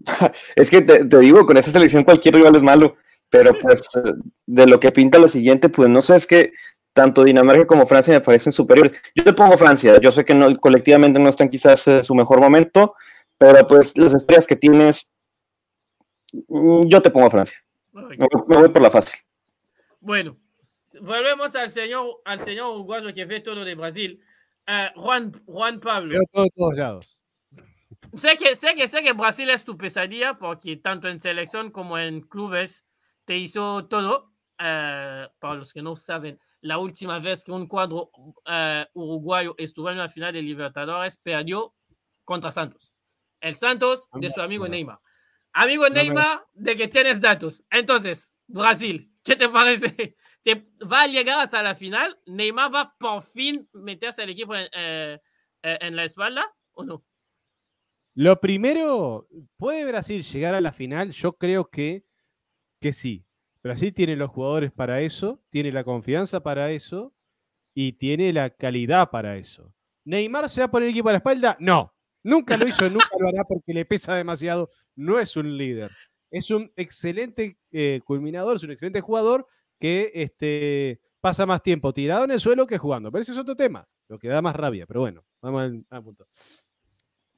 es 0.56 0.70
que 0.70 0.82
te, 0.82 1.04
te 1.04 1.18
digo, 1.18 1.46
con 1.46 1.56
esa 1.56 1.70
selección 1.70 2.04
cualquier 2.04 2.34
rival 2.34 2.56
es 2.56 2.62
malo, 2.62 2.96
pero 3.30 3.52
pues 3.60 3.88
eh, 3.96 4.12
de 4.46 4.66
lo 4.66 4.78
que 4.78 4.90
pinta 4.90 5.18
lo 5.18 5.28
siguiente, 5.28 5.68
pues 5.68 5.88
no 5.88 6.02
sé, 6.02 6.16
es 6.16 6.26
que 6.26 6.52
tanto 6.92 7.24
Dinamarca 7.24 7.66
como 7.66 7.86
Francia 7.86 8.14
me 8.14 8.20
parecen 8.20 8.52
superiores. 8.52 9.00
Yo 9.14 9.22
te 9.24 9.32
pongo 9.32 9.58
Francia, 9.58 10.00
yo 10.00 10.10
sé 10.10 10.24
que 10.24 10.34
no, 10.34 10.56
colectivamente 10.58 11.20
no 11.20 11.28
están 11.28 11.48
quizás 11.48 11.86
en 11.88 12.02
su 12.02 12.14
mejor 12.14 12.40
momento, 12.40 12.94
pero 13.38 13.66
pues 13.66 13.96
las 13.96 14.14
estrellas 14.14 14.46
que 14.46 14.56
tienes, 14.56 15.08
mm, 16.32 16.86
yo 16.86 17.02
te 17.02 17.10
pongo 17.10 17.30
Francia. 17.30 17.58
Me, 17.92 18.16
me 18.18 18.56
voy 18.58 18.68
por 18.68 18.82
la 18.82 18.90
fácil. 18.90 19.18
Bueno, 20.00 20.36
volvemos 21.00 21.54
al 21.56 21.68
señor, 21.68 22.20
al 22.24 22.40
señor 22.40 22.74
uruguayo 22.74 23.12
que 23.12 23.24
ve 23.24 23.40
todo 23.40 23.64
de 23.64 23.74
Brasil. 23.74 24.22
Uh, 24.68 25.00
Juan, 25.00 25.32
Juan 25.46 25.80
Pablo. 25.80 26.18
Todo 26.32 26.46
todos 26.54 26.76
lados. 26.76 27.22
Sé 28.14 28.36
que, 28.36 28.56
sé, 28.56 28.74
que, 28.74 28.88
sé 28.88 29.02
que 29.02 29.12
Brasil 29.12 29.48
es 29.50 29.64
tu 29.64 29.76
pesadilla 29.76 30.38
porque 30.38 30.76
tanto 30.76 31.08
en 31.08 31.20
selección 31.20 31.70
como 31.70 31.98
en 31.98 32.20
clubes 32.20 32.84
te 33.24 33.36
hizo 33.36 33.86
todo. 33.86 34.32
Uh, 34.58 35.28
para 35.38 35.54
los 35.54 35.72
que 35.72 35.82
no 35.82 35.96
saben, 35.96 36.40
la 36.62 36.78
última 36.78 37.18
vez 37.18 37.44
que 37.44 37.52
un 37.52 37.66
cuadro 37.66 38.10
uh, 38.14 38.84
uruguayo 38.94 39.54
estuvo 39.58 39.90
en 39.90 39.98
la 39.98 40.08
final 40.08 40.32
de 40.32 40.40
Libertadores 40.40 41.18
perdió 41.18 41.74
contra 42.24 42.50
Santos. 42.50 42.95
El 43.46 43.54
Santos 43.54 44.08
de 44.12 44.30
su 44.30 44.40
amigo 44.40 44.66
Neymar. 44.66 44.98
Amigo 45.52 45.88
Neymar, 45.88 46.44
de 46.52 46.76
que 46.76 46.88
tienes 46.88 47.20
datos. 47.20 47.64
Entonces, 47.70 48.34
Brasil, 48.46 49.12
¿qué 49.22 49.36
te 49.36 49.48
parece? 49.48 50.16
¿Te 50.42 50.66
va 50.80 51.02
a 51.02 51.06
llegar 51.06 51.40
hasta 51.40 51.62
la 51.62 51.74
final? 51.74 52.18
¿Neymar 52.26 52.74
va 52.74 52.94
por 52.98 53.22
fin 53.22 53.68
meterse 53.72 54.22
al 54.22 54.30
equipo 54.30 54.54
en, 54.54 54.68
eh, 54.72 55.18
en 55.62 55.96
la 55.96 56.04
espalda 56.04 56.54
o 56.72 56.84
no? 56.84 57.04
Lo 58.14 58.40
primero, 58.40 59.28
¿puede 59.56 59.84
Brasil 59.84 60.22
llegar 60.22 60.54
a 60.54 60.60
la 60.60 60.72
final? 60.72 61.10
Yo 61.10 61.32
creo 61.34 61.68
que, 61.68 62.04
que 62.80 62.92
sí. 62.92 63.26
Brasil 63.62 63.92
tiene 63.92 64.16
los 64.16 64.30
jugadores 64.30 64.72
para 64.72 65.00
eso, 65.00 65.42
tiene 65.50 65.72
la 65.72 65.84
confianza 65.84 66.42
para 66.42 66.70
eso 66.70 67.14
y 67.74 67.92
tiene 67.92 68.32
la 68.32 68.50
calidad 68.50 69.10
para 69.10 69.36
eso. 69.36 69.74
¿Neymar 70.04 70.48
se 70.48 70.60
va 70.60 70.66
a 70.66 70.70
poner 70.70 70.88
el 70.88 70.92
equipo 70.92 71.08
a 71.08 71.12
la 71.12 71.18
espalda? 71.18 71.56
No. 71.60 71.95
Nunca 72.26 72.56
lo 72.56 72.66
hizo, 72.66 72.90
nunca 72.90 73.08
lo 73.20 73.28
hará 73.28 73.44
porque 73.44 73.72
le 73.72 73.84
pesa 73.84 74.16
demasiado. 74.16 74.70
No 74.96 75.20
es 75.20 75.36
un 75.36 75.56
líder. 75.56 75.92
Es 76.28 76.50
un 76.50 76.72
excelente 76.74 77.56
eh, 77.70 78.00
culminador, 78.04 78.56
es 78.56 78.64
un 78.64 78.72
excelente 78.72 79.00
jugador 79.00 79.46
que 79.78 80.10
este, 80.12 81.00
pasa 81.20 81.46
más 81.46 81.62
tiempo 81.62 81.94
tirado 81.94 82.24
en 82.24 82.32
el 82.32 82.40
suelo 82.40 82.66
que 82.66 82.78
jugando. 82.78 83.12
Pero 83.12 83.22
ese 83.22 83.30
es 83.30 83.38
otro 83.38 83.54
tema, 83.54 83.86
lo 84.08 84.18
que 84.18 84.26
da 84.26 84.42
más 84.42 84.56
rabia. 84.56 84.86
Pero 84.86 85.02
bueno, 85.02 85.24
vamos 85.40 85.62
al, 85.62 85.86
al 85.88 86.02
punto. 86.02 86.26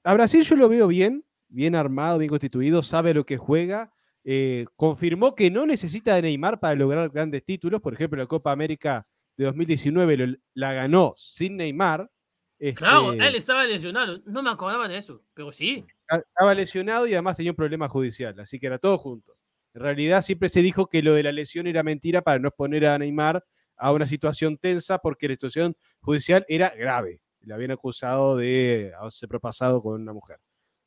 A 0.04 0.14
Brasil 0.14 0.42
yo 0.42 0.56
lo 0.56 0.70
veo 0.70 0.86
bien, 0.86 1.22
bien 1.48 1.74
armado, 1.74 2.16
bien 2.16 2.30
constituido, 2.30 2.82
sabe 2.82 3.12
lo 3.12 3.26
que 3.26 3.36
juega. 3.36 3.92
Eh, 4.24 4.64
confirmó 4.76 5.34
que 5.34 5.50
no 5.50 5.66
necesita 5.66 6.14
de 6.14 6.22
Neymar 6.22 6.60
para 6.60 6.74
lograr 6.74 7.10
grandes 7.10 7.44
títulos. 7.44 7.82
Por 7.82 7.92
ejemplo, 7.92 8.18
la 8.18 8.26
Copa 8.26 8.52
América 8.52 9.06
de 9.36 9.44
2019 9.44 10.16
lo, 10.16 10.36
la 10.54 10.72
ganó 10.72 11.12
sin 11.14 11.58
Neymar. 11.58 12.10
Este, 12.58 12.74
Claro, 12.74 13.12
él 13.12 13.34
estaba 13.36 13.64
lesionado. 13.64 14.20
No 14.26 14.42
me 14.42 14.50
acordaba 14.50 14.88
de 14.88 14.96
eso, 14.96 15.22
pero 15.32 15.52
sí. 15.52 15.86
Estaba 16.08 16.54
lesionado 16.54 17.06
y 17.06 17.12
además 17.12 17.36
tenía 17.36 17.52
un 17.52 17.56
problema 17.56 17.88
judicial, 17.88 18.38
así 18.40 18.58
que 18.58 18.66
era 18.66 18.78
todo 18.78 18.98
junto. 18.98 19.36
En 19.74 19.82
realidad 19.82 20.22
siempre 20.22 20.48
se 20.48 20.62
dijo 20.62 20.88
que 20.88 21.02
lo 21.02 21.14
de 21.14 21.22
la 21.22 21.32
lesión 21.32 21.66
era 21.66 21.82
mentira 21.82 22.22
para 22.22 22.40
no 22.40 22.48
exponer 22.48 22.86
a 22.86 22.98
Neymar 22.98 23.44
a 23.76 23.92
una 23.92 24.06
situación 24.06 24.58
tensa 24.58 24.98
porque 24.98 25.28
la 25.28 25.34
situación 25.34 25.76
judicial 26.00 26.44
era 26.48 26.70
grave. 26.70 27.20
Le 27.42 27.54
habían 27.54 27.70
acusado 27.70 28.36
de 28.36 28.92
haberse 28.98 29.28
propasado 29.28 29.80
con 29.80 30.00
una 30.00 30.12
mujer. 30.12 30.38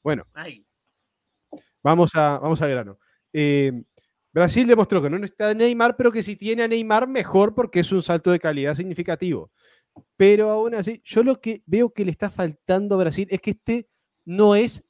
Bueno, 0.03 0.25
Ay, 0.33 0.65
vamos, 1.81 2.15
a, 2.15 2.39
vamos 2.39 2.61
al 2.61 2.69
grano. 2.69 2.99
Eh, 3.31 3.71
Brasil 4.33 4.67
demostró 4.67 5.01
que 5.01 5.09
no 5.09 5.23
está 5.25 5.53
Neymar, 5.53 5.95
pero 5.97 6.11
que 6.11 6.23
si 6.23 6.35
tiene 6.35 6.63
a 6.63 6.67
Neymar, 6.67 7.07
mejor 7.07 7.53
porque 7.53 7.81
es 7.81 7.91
un 7.91 8.01
salto 8.01 8.31
de 8.31 8.39
calidad 8.39 8.75
significativo. 8.75 9.51
Pero 10.17 10.49
aún 10.49 10.75
así, 10.75 11.01
yo 11.03 11.23
lo 11.23 11.39
que 11.39 11.63
veo 11.65 11.91
que 11.93 12.05
le 12.05 12.11
está 12.11 12.29
faltando 12.29 12.95
a 12.95 12.99
Brasil 12.99 13.27
es 13.31 13.41
que 13.41 13.51
este 13.51 13.89
no 14.25 14.55
es 14.55 14.83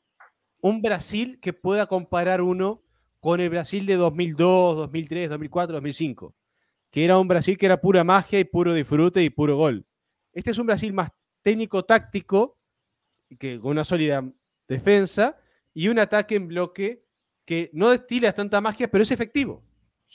un 0.62 0.82
Brasil 0.82 1.40
que 1.40 1.54
pueda 1.54 1.88
comparar 1.88 2.42
uno 2.42 2.84
con 3.20 3.40
el 3.40 3.50
Brasil 3.50 3.86
de 3.86 3.96
2002, 3.96 4.78
2003, 4.78 5.30
2004, 5.30 5.74
2005, 5.76 6.36
que 6.90 7.06
era 7.06 7.20
un 7.20 7.28
Brasil 7.28 7.58
que 7.58 7.66
era 7.68 7.80
pura 7.80 8.04
magia 8.04 8.40
y 8.40 8.44
puro 8.44 8.74
disfrute 8.74 9.24
y 9.24 9.30
puro 9.30 9.58
gol. 9.58 9.86
Este 10.34 10.52
es 10.52 10.58
un 10.58 10.68
Brasil 10.68 10.94
más 10.94 11.10
técnico-táctico, 11.42 12.60
que, 13.40 13.60
con 13.60 13.72
una 13.72 13.86
sólida 13.86 14.24
defensa 14.68 15.38
y 15.74 15.88
un 15.88 16.00
ataque 16.00 16.36
en 16.36 16.48
bloque 16.48 17.06
que 17.46 17.70
no 17.74 17.90
destila 17.90 18.34
tanta 18.34 18.62
magia, 18.62 18.90
pero 18.90 19.04
es 19.04 19.12
efectivo. 19.12 19.64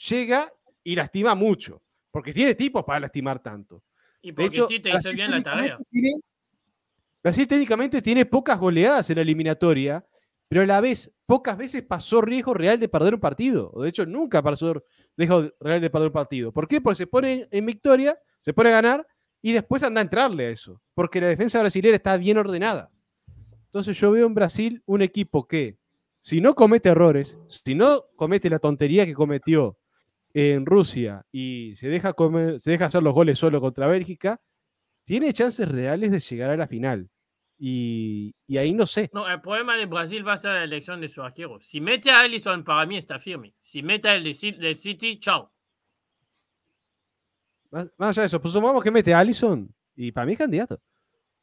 Llega 0.09 0.51
y 0.83 0.95
lastima 0.95 1.35
mucho, 1.35 1.83
porque 2.11 2.33
tiene 2.33 2.55
tipos 2.55 2.83
para 2.83 3.01
lastimar 3.01 3.41
tanto. 3.41 3.83
Y 4.21 4.29
De 4.31 4.33
porque 4.33 4.47
hecho, 4.57 4.67
hizo 4.97 5.11
bien 5.13 5.31
la 5.31 5.41
tarea. 5.41 5.77
tiene- 5.89 6.19
Brasil 7.23 7.47
técnicamente 7.47 8.01
tiene 8.01 8.25
pocas 8.25 8.59
goleadas 8.59 9.09
en 9.09 9.17
la 9.17 9.21
eliminatoria, 9.21 10.05
pero 10.47 10.61
a 10.61 10.65
la 10.65 10.79
vez, 10.79 11.11
pocas 11.25 11.57
veces 11.57 11.81
pasó 11.83 12.21
riesgo 12.21 12.53
real 12.53 12.79
de 12.79 12.87
perder 12.87 13.15
un 13.15 13.19
partido. 13.19 13.69
O 13.73 13.83
de 13.83 13.89
hecho, 13.89 14.05
nunca 14.05 14.41
pasó 14.41 14.81
riesgo 15.17 15.51
real 15.59 15.81
de 15.81 15.89
perder 15.89 16.07
un 16.07 16.13
partido. 16.13 16.51
¿Por 16.53 16.67
qué? 16.67 16.79
Porque 16.79 16.95
se 16.95 17.07
pone 17.07 17.47
en 17.51 17.65
victoria, 17.65 18.17
se 18.41 18.53
pone 18.53 18.69
a 18.69 18.73
ganar 18.73 19.05
y 19.41 19.51
después 19.51 19.83
anda 19.83 19.99
a 19.99 20.03
entrarle 20.03 20.45
a 20.45 20.49
eso. 20.51 20.81
Porque 20.93 21.19
la 21.19 21.27
defensa 21.27 21.59
brasileña 21.59 21.95
está 21.95 22.15
bien 22.15 22.37
ordenada. 22.37 22.89
Entonces 23.65 23.99
yo 23.99 24.11
veo 24.11 24.25
en 24.25 24.33
Brasil 24.33 24.81
un 24.85 25.01
equipo 25.01 25.45
que, 25.47 25.77
si 26.21 26.39
no 26.39 26.53
comete 26.55 26.89
errores, 26.89 27.37
si 27.47 27.75
no 27.75 28.05
comete 28.15 28.49
la 28.49 28.59
tontería 28.59 29.05
que 29.05 29.13
cometió 29.13 29.77
en 30.33 30.65
Rusia 30.65 31.25
y 31.31 31.75
se 31.75 31.87
deja, 31.87 32.13
comer- 32.13 32.59
se 32.59 32.71
deja 32.71 32.85
hacer 32.85 33.03
los 33.03 33.13
goles 33.13 33.39
solo 33.39 33.59
contra 33.61 33.87
Bélgica, 33.87 34.39
tiene 35.05 35.33
chances 35.33 35.67
reales 35.67 36.11
de 36.11 36.19
llegar 36.19 36.49
a 36.49 36.57
la 36.57 36.67
final. 36.67 37.09
Y, 37.59 38.35
y 38.45 38.57
ahí 38.57 38.71
no 38.73 38.85
sé. 38.85 39.09
No, 39.13 39.27
el 39.27 39.41
problema 39.41 39.75
de 39.77 39.87
Brasil 39.87 40.27
va 40.27 40.33
a 40.33 40.37
ser 40.37 40.51
la 40.51 40.63
elección 40.63 41.01
de 41.01 41.07
su 41.07 41.23
arquero. 41.23 41.59
Si 41.59 41.81
mete 41.81 42.11
a 42.11 42.23
Ellison, 42.23 42.63
para 42.63 42.85
mí 42.85 42.97
está 42.97 43.17
firme. 43.17 43.55
Si 43.59 43.81
mete 43.81 44.09
a 44.09 44.15
el 44.15 44.23
de 44.23 44.51
del 44.59 44.75
City, 44.75 45.19
chao. 45.19 45.51
Más, 47.71 47.91
más 47.97 48.09
allá 48.09 48.21
de 48.23 48.27
eso, 48.27 48.39
pues 48.41 48.53
supongamos 48.53 48.83
que 48.83 48.91
mete 48.91 49.13
a 49.13 49.19
Allison 49.19 49.73
y 49.95 50.11
para 50.11 50.25
mí 50.25 50.33
es 50.33 50.37
candidato. 50.39 50.79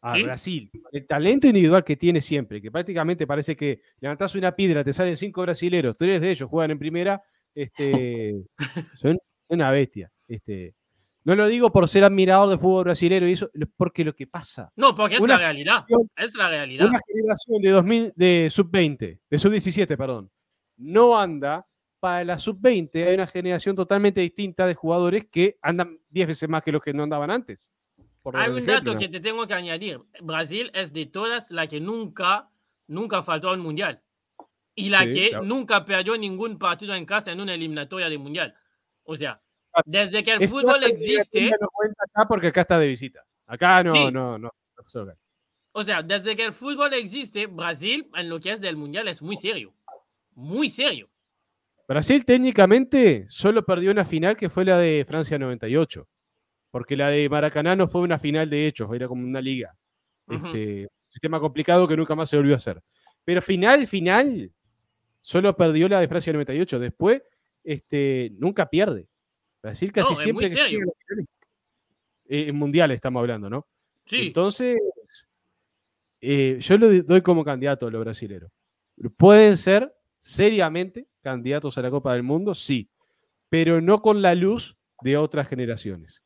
A 0.01 0.15
¿Sí? 0.15 0.23
Brasil. 0.23 0.71
El 0.93 1.07
talento 1.07 1.47
individual 1.47 1.83
que 1.83 1.97
tiene 1.97 2.21
siempre, 2.21 2.61
que 2.61 2.71
prácticamente 2.71 3.27
parece 3.27 3.57
que 3.57 3.81
levantás 4.01 4.35
una 4.35 4.55
piedra, 4.55 4.85
te 4.85 4.93
salen 4.93 5.17
cinco 5.17 5.43
brasileros, 5.43 5.97
tres 5.97 6.21
de 6.21 6.31
ellos 6.31 6.49
juegan 6.49 6.71
en 6.73 6.79
primera, 6.79 7.23
este, 7.55 8.45
son 8.97 9.19
una 9.49 9.71
bestia. 9.71 10.11
Este, 10.29 10.75
no 11.25 11.35
lo 11.35 11.49
digo 11.49 11.73
por 11.73 11.89
ser 11.89 12.05
admirador 12.05 12.51
de 12.51 12.59
fútbol 12.59 12.85
brasilero 12.85 13.27
y 13.27 13.33
eso, 13.33 13.51
porque 13.77 14.05
lo 14.05 14.15
que 14.15 14.27
pasa. 14.27 14.71
No, 14.77 14.95
porque 14.95 15.17
es 15.17 15.27
la 15.27 15.39
realidad. 15.39 15.79
Es 16.17 16.35
la 16.35 16.51
realidad. 16.51 16.87
Una 16.87 17.01
generación 17.07 17.63
de 17.63 17.71
2000 17.71 18.13
de 18.15 18.49
sub-20, 18.51 19.21
de 19.31 19.39
sub-17, 19.39 19.97
perdón, 19.97 20.31
no 20.77 21.19
anda. 21.19 21.67
Para 21.99 22.23
la 22.23 22.39
sub-20 22.39 23.07
hay 23.09 23.15
una 23.15 23.27
generación 23.27 23.75
totalmente 23.75 24.21
distinta 24.21 24.67
de 24.67 24.75
jugadores 24.75 25.27
que 25.31 25.57
andan 25.63 25.99
10 26.11 26.29
veces 26.29 26.49
más 26.51 26.63
que 26.63 26.71
los 26.71 26.83
que 26.83 26.93
no 26.93 27.03
andaban 27.03 27.31
antes. 27.31 27.73
Hay 28.35 28.51
un 28.51 28.59
ejemplo, 28.59 28.75
dato 28.75 28.93
¿no? 28.93 28.99
que 28.99 29.09
te 29.09 29.21
tengo 29.21 29.47
que 29.47 29.55
añadir. 29.55 30.01
Brasil 30.21 30.71
es 30.75 30.93
de 30.93 31.07
todas 31.07 31.51
la 31.51 31.67
que 31.67 31.81
nunca, 31.81 32.51
nunca 32.87 33.23
faltó 33.23 33.49
al 33.49 33.57
mundial. 33.57 34.03
Y 34.75 34.89
la 34.91 35.03
Sí, 35.05 35.13
que 35.13 35.29
claro. 35.31 35.45
nunca 35.45 35.85
perdió 35.85 36.17
ningún 36.17 36.59
partido 36.59 36.95
en 36.95 37.05
casa 37.07 37.31
en 37.33 37.41
una 37.41 37.55
eliminatoria 37.55 38.09
de 38.09 38.19
mundial. 38.19 38.55
O 39.05 39.17
sea, 39.17 39.41
Ah, 39.77 39.83
desde 39.85 40.23
que 40.23 40.31
el 40.33 40.49
fútbol 40.49 40.85
existe, 40.85 41.51
No 41.61 41.67
cuenta 41.73 42.05
acá 42.05 42.29
porque 42.29 42.47
acá 42.47 42.61
está 42.61 42.79
de 42.79 42.87
visita. 42.87 43.25
Acá 43.47 43.83
no, 43.83 43.91
Sí. 43.93 44.11
no, 44.13 44.39
no. 44.39 44.51
o 45.73 45.83
sea, 45.83 46.03
desde 46.03 46.37
que 46.37 46.45
el 46.45 46.53
fútbol 46.53 46.95
existe, 46.95 47.47
Brasil 47.49 48.09
en 48.15 48.29
lo 48.29 48.39
que 48.39 48.53
es 48.53 48.61
del 48.61 48.77
mundial 48.77 49.09
es 49.09 49.21
muy 49.21 49.37
serio. 49.37 49.75
Muy 50.35 50.69
serio. 50.71 51.11
Brasil 51.89 52.25
técnicamente 52.25 53.27
solo 53.29 53.65
perdió 53.65 53.91
una 53.91 54.05
final 54.05 54.37
que 54.37 54.49
fue 54.49 54.65
la 54.65 54.79
de 54.79 55.05
Francia 55.09 55.39
98. 55.39 56.07
Porque 56.71 56.97
la 56.97 57.09
de 57.09 57.29
Maracaná 57.29 57.75
no 57.77 57.89
fue 57.89 58.01
una 58.03 58.19
final 58.19 58.49
de 58.49 58.67
hechos, 58.69 58.89
era 58.95 59.09
como 59.09 59.25
una 59.27 59.41
liga. 59.41 59.77
Ujú. 60.29 60.47
Este, 60.47 60.89
sistema 61.05 61.41
complicado 61.41 61.87
que 61.89 61.97
nunca 61.97 62.15
más 62.15 62.31
se 62.31 62.37
volvió 62.37 62.55
a 62.55 62.59
hacer. 62.59 62.81
Pero 63.25 63.43
final, 63.43 63.87
final, 63.89 64.53
solo 65.25 65.57
perdió 65.57 65.89
la 65.89 66.01
de 66.01 66.09
Francia 66.09 66.33
98. 66.35 66.79
Después, 66.79 67.23
este, 67.63 68.31
nunca 68.39 68.69
pierde. 68.69 69.09
Brasil 69.63 69.91
casi 69.91 70.13
No, 70.13 70.21
siempre 70.21 70.51
que 70.51 70.55
llega 70.55 70.85
eh, 72.27 72.49
en 72.49 72.57
mundiales 72.57 72.97
estamos 72.97 73.21
hablando, 73.21 73.49
¿no? 73.49 73.67
Sí. 74.05 74.27
Entonces, 74.27 74.77
eh, 76.21 76.59
yo 76.61 76.77
lo 76.77 76.93
doy 77.03 77.23
como 77.23 77.43
candidato 77.43 77.87
a 77.87 77.91
los 77.91 78.05
brasileros. 78.05 78.51
¿Pueden 79.17 79.57
ser 79.57 79.95
seriamente 80.19 81.09
candidatos 81.23 81.77
a 81.79 81.83
la 81.83 81.91
Copa 81.91 82.13
del 82.13 82.23
Mundo? 82.23 82.55
Sí, 82.55 82.91
pero 83.49 83.81
no 83.81 83.99
con 83.99 84.21
la 84.21 84.35
luz 84.35 84.77
de 85.01 85.17
otras 85.17 85.49
generaciones. 85.49 86.23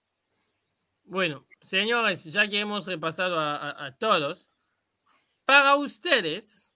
Bueno, 1.04 1.46
señores, 1.60 2.24
ya 2.24 2.48
que 2.48 2.58
hemos 2.58 2.86
repasado 2.86 3.38
a, 3.38 3.56
a- 3.56 3.86
a 3.86 3.96
todos, 3.96 4.50
para 5.44 5.76
ustedes, 5.76 6.67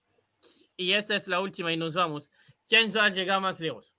y 0.77 0.93
esta 0.93 1.15
es 1.15 1.27
la 1.27 1.39
última 1.39 1.71
y 1.71 1.77
nos 1.77 1.93
vamos, 1.95 2.29
¿quién 2.67 2.89
va 2.95 3.05
a 3.05 3.09
llegar 3.09 3.41
más 3.41 3.59
lejos? 3.59 3.95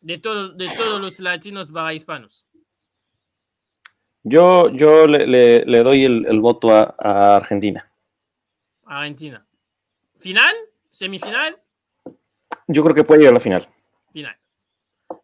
De, 0.00 0.18
todo, 0.18 0.50
de 0.50 0.68
todos 0.68 1.00
los 1.00 1.18
latinos 1.20 1.70
para 1.70 1.92
hispanos. 1.94 2.46
Yo, 4.22 4.70
yo 4.70 5.06
le, 5.06 5.26
le- 5.26 5.64
le 5.64 5.78
doy 5.82 6.04
el, 6.04 6.26
el 6.26 6.40
voto 6.40 6.70
a, 6.72 6.94
a 6.98 7.36
Argentina. 7.36 7.90
Argentina. 8.84 9.46
¿Final? 10.16 10.54
¿Semifinal? 10.90 11.60
Yo 12.68 12.82
creo 12.82 12.94
que 12.94 13.04
puede 13.04 13.20
llegar 13.20 13.32
a 13.32 13.34
la 13.34 13.40
final. 13.40 13.68
Final. 14.12 14.36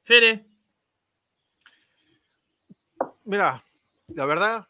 Fede. 0.03 0.47
Mira, 3.25 3.65
la 4.09 4.27
verdad, 4.27 4.69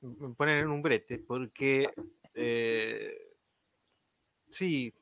me 0.00 0.34
ponen 0.34 0.58
en 0.58 0.70
un 0.70 0.82
brete 0.82 1.18
porque 1.18 1.90
eh, 2.34 3.34
sí, 4.48 4.92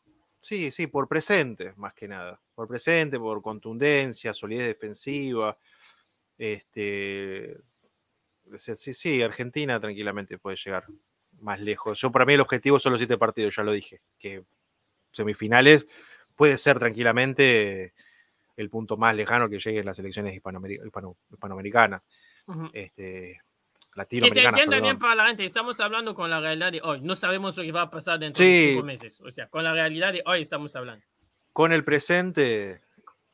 sí, 0.49 0.70
sí, 0.70 0.87
por 0.87 1.07
presente, 1.07 1.75
más 1.77 1.93
que 1.93 2.09
nada. 2.09 2.41
Por 2.55 2.66
presente, 2.66 3.19
por 3.19 3.43
contundencia, 3.43 4.33
solidez 4.33 4.66
defensiva. 4.69 5.59
Este, 6.39 7.59
sí, 8.57 8.95
sí, 8.95 9.23
Argentina 9.23 9.79
tranquilamente 9.79 10.39
puede 10.39 10.57
llegar 10.57 10.87
más 11.41 11.61
lejos. 11.61 12.01
Yo, 12.01 12.11
para 12.11 12.25
mí, 12.25 12.33
el 12.33 12.41
objetivo 12.41 12.79
son 12.79 12.93
los 12.93 13.01
siete 13.01 13.19
partidos, 13.19 13.55
ya 13.55 13.62
lo 13.62 13.73
dije, 13.73 14.01
que 14.19 14.45
semifinales 15.12 15.87
puede 16.35 16.57
ser 16.57 16.79
tranquilamente 16.79 17.93
el 18.57 18.70
punto 18.70 18.97
más 18.97 19.15
lejano 19.15 19.49
que 19.49 19.59
lleguen 19.59 19.85
las 19.85 19.99
elecciones 19.99 20.35
hispanoameri- 20.35 20.85
hispano- 20.85 21.16
hispanoamericanas 21.31 22.09
Ujú. 22.47 22.70
este, 22.73 23.41
Que 24.07 24.20
se 24.31 24.43
entienda 24.43 24.81
bien 24.81 24.99
para 24.99 25.15
la 25.15 25.27
gente, 25.27 25.45
estamos 25.45 25.79
hablando 25.81 26.15
con 26.15 26.31
la 26.31 26.41
realidad 26.41 26.73
de 26.73 26.81
hoy. 26.83 27.01
No 27.01 27.15
sabemos 27.15 27.57
lo 27.57 27.62
que 27.62 27.73
va 27.73 27.83
a 27.83 27.91
pasar 27.91 28.19
dentro 28.19 28.45
Sí. 28.45 28.51
de 28.51 28.69
cinco 28.73 28.85
meses. 28.85 29.20
O 29.20 29.31
sea, 29.31 29.49
con 29.49 29.65
la 29.65 29.73
realidad 29.73 30.12
de 30.12 30.23
hoy 30.27 30.43
estamos 30.43 30.75
hablando. 30.77 31.05
Con 31.53 31.73
el 31.73 31.85
presente, 31.85 32.81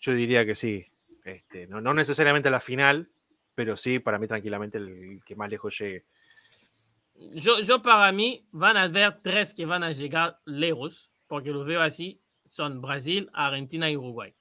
yo 0.00 0.14
diría 0.14 0.44
que 0.46 0.54
sí. 0.54 0.86
Este, 1.24 1.66
no, 1.66 1.80
no 1.80 1.94
necesariamente 1.94 2.50
la 2.50 2.60
final, 2.60 3.08
pero 3.54 3.76
sí, 3.76 3.98
para 3.98 4.18
mí 4.18 4.26
tranquilamente 4.26 4.78
el 4.78 5.20
que 5.24 5.34
más 5.36 5.50
lejos 5.50 5.78
llegue. 5.78 6.04
Yo, 7.34 7.60
yo 7.60 7.80
para 7.80 8.10
mí 8.12 8.44
van 8.50 8.76
a 8.76 8.82
haber 8.82 9.20
tres 9.22 9.54
que 9.54 9.66
van 9.66 9.82
a 9.84 9.92
llegar 9.92 10.38
lejos, 10.44 11.10
porque 11.28 11.50
lo 11.50 11.64
veo 11.64 11.80
así, 11.80 12.20
son 12.46 12.80
Brasil, 12.82 13.30
Argentina 13.32 13.90
y 13.90 13.96
Uruguay. 13.96 14.34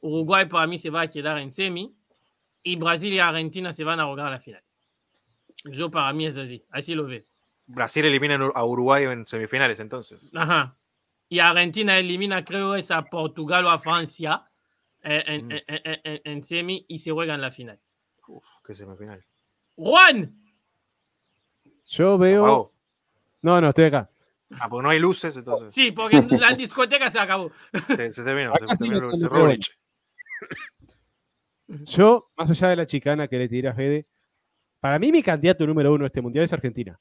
Uruguay 0.00 0.46
para 0.46 0.66
mí 0.66 0.78
se 0.78 0.90
va 0.90 1.02
a 1.02 1.08
quedar 1.08 1.38
en 1.38 1.50
semi 1.50 1.92
y 2.62 2.76
Brasil 2.76 3.12
y 3.12 3.18
Argentina 3.18 3.72
se 3.72 3.82
van 3.82 3.98
a 3.98 4.04
jugar 4.06 4.26
a 4.26 4.30
la 4.30 4.40
final. 4.40 4.62
Yo 5.64 5.90
para 5.90 6.12
mí 6.12 6.26
es 6.26 6.36
así, 6.38 6.64
así 6.70 6.94
lo 6.94 7.04
veo. 7.06 7.22
Brasil 7.66 8.04
elimina 8.04 8.38
a 8.54 8.64
Uruguay 8.64 9.04
en 9.04 9.26
semifinales, 9.26 9.80
entonces. 9.80 10.30
Ajá. 10.34 10.76
Y 11.28 11.40
Argentina 11.40 11.98
elimina, 11.98 12.42
creo, 12.44 12.74
es 12.74 12.90
a 12.90 13.02
Portugal 13.04 13.66
o 13.66 13.70
a 13.70 13.78
Francia 13.78 14.44
eh, 15.02 15.22
en, 15.26 15.46
Mm. 15.46 15.52
en- 15.52 15.62
en- 15.66 16.00
en- 16.04 16.20
en 16.24 16.42
semi 16.44 16.84
y 16.88 16.98
se 16.98 17.10
juegan 17.12 17.40
la 17.40 17.50
final. 17.50 17.78
Uf, 18.26 18.44
qué 18.64 18.74
semifinal. 18.74 19.24
Juan, 19.76 20.34
Yo 21.86 22.18
veo. 22.18 22.72
No, 23.42 23.60
no, 23.60 23.68
estoy 23.68 23.84
acá. 23.86 24.10
Ah, 24.58 24.68
porque 24.68 24.82
no 24.82 24.90
hay 24.90 24.98
luces, 24.98 25.36
entonces 25.36 25.72
sí, 25.74 25.92
porque 25.92 26.20
la 26.22 26.52
discoteca 26.58 27.08
se 27.10 27.18
acabó. 27.20 27.50
se, 27.86 28.10
se 28.10 28.22
terminó. 28.24 28.52
Se 28.58 28.66
terminó, 28.76 29.14
se 29.16 29.26
el- 29.26 29.60
Yo, 31.84 32.30
más 32.36 32.50
allá 32.50 32.68
de 32.68 32.76
la 32.76 32.86
chicana 32.86 33.28
que 33.28 33.38
le 33.38 33.48
tira 33.48 33.74
Fede, 33.74 34.06
para 34.80 34.98
mí 34.98 35.12
mi 35.12 35.22
candidato 35.22 35.66
número 35.66 35.92
uno 35.92 36.04
a 36.04 36.06
este 36.08 36.20
mundial 36.22 36.44
es 36.44 36.52
Argentina. 36.52 36.98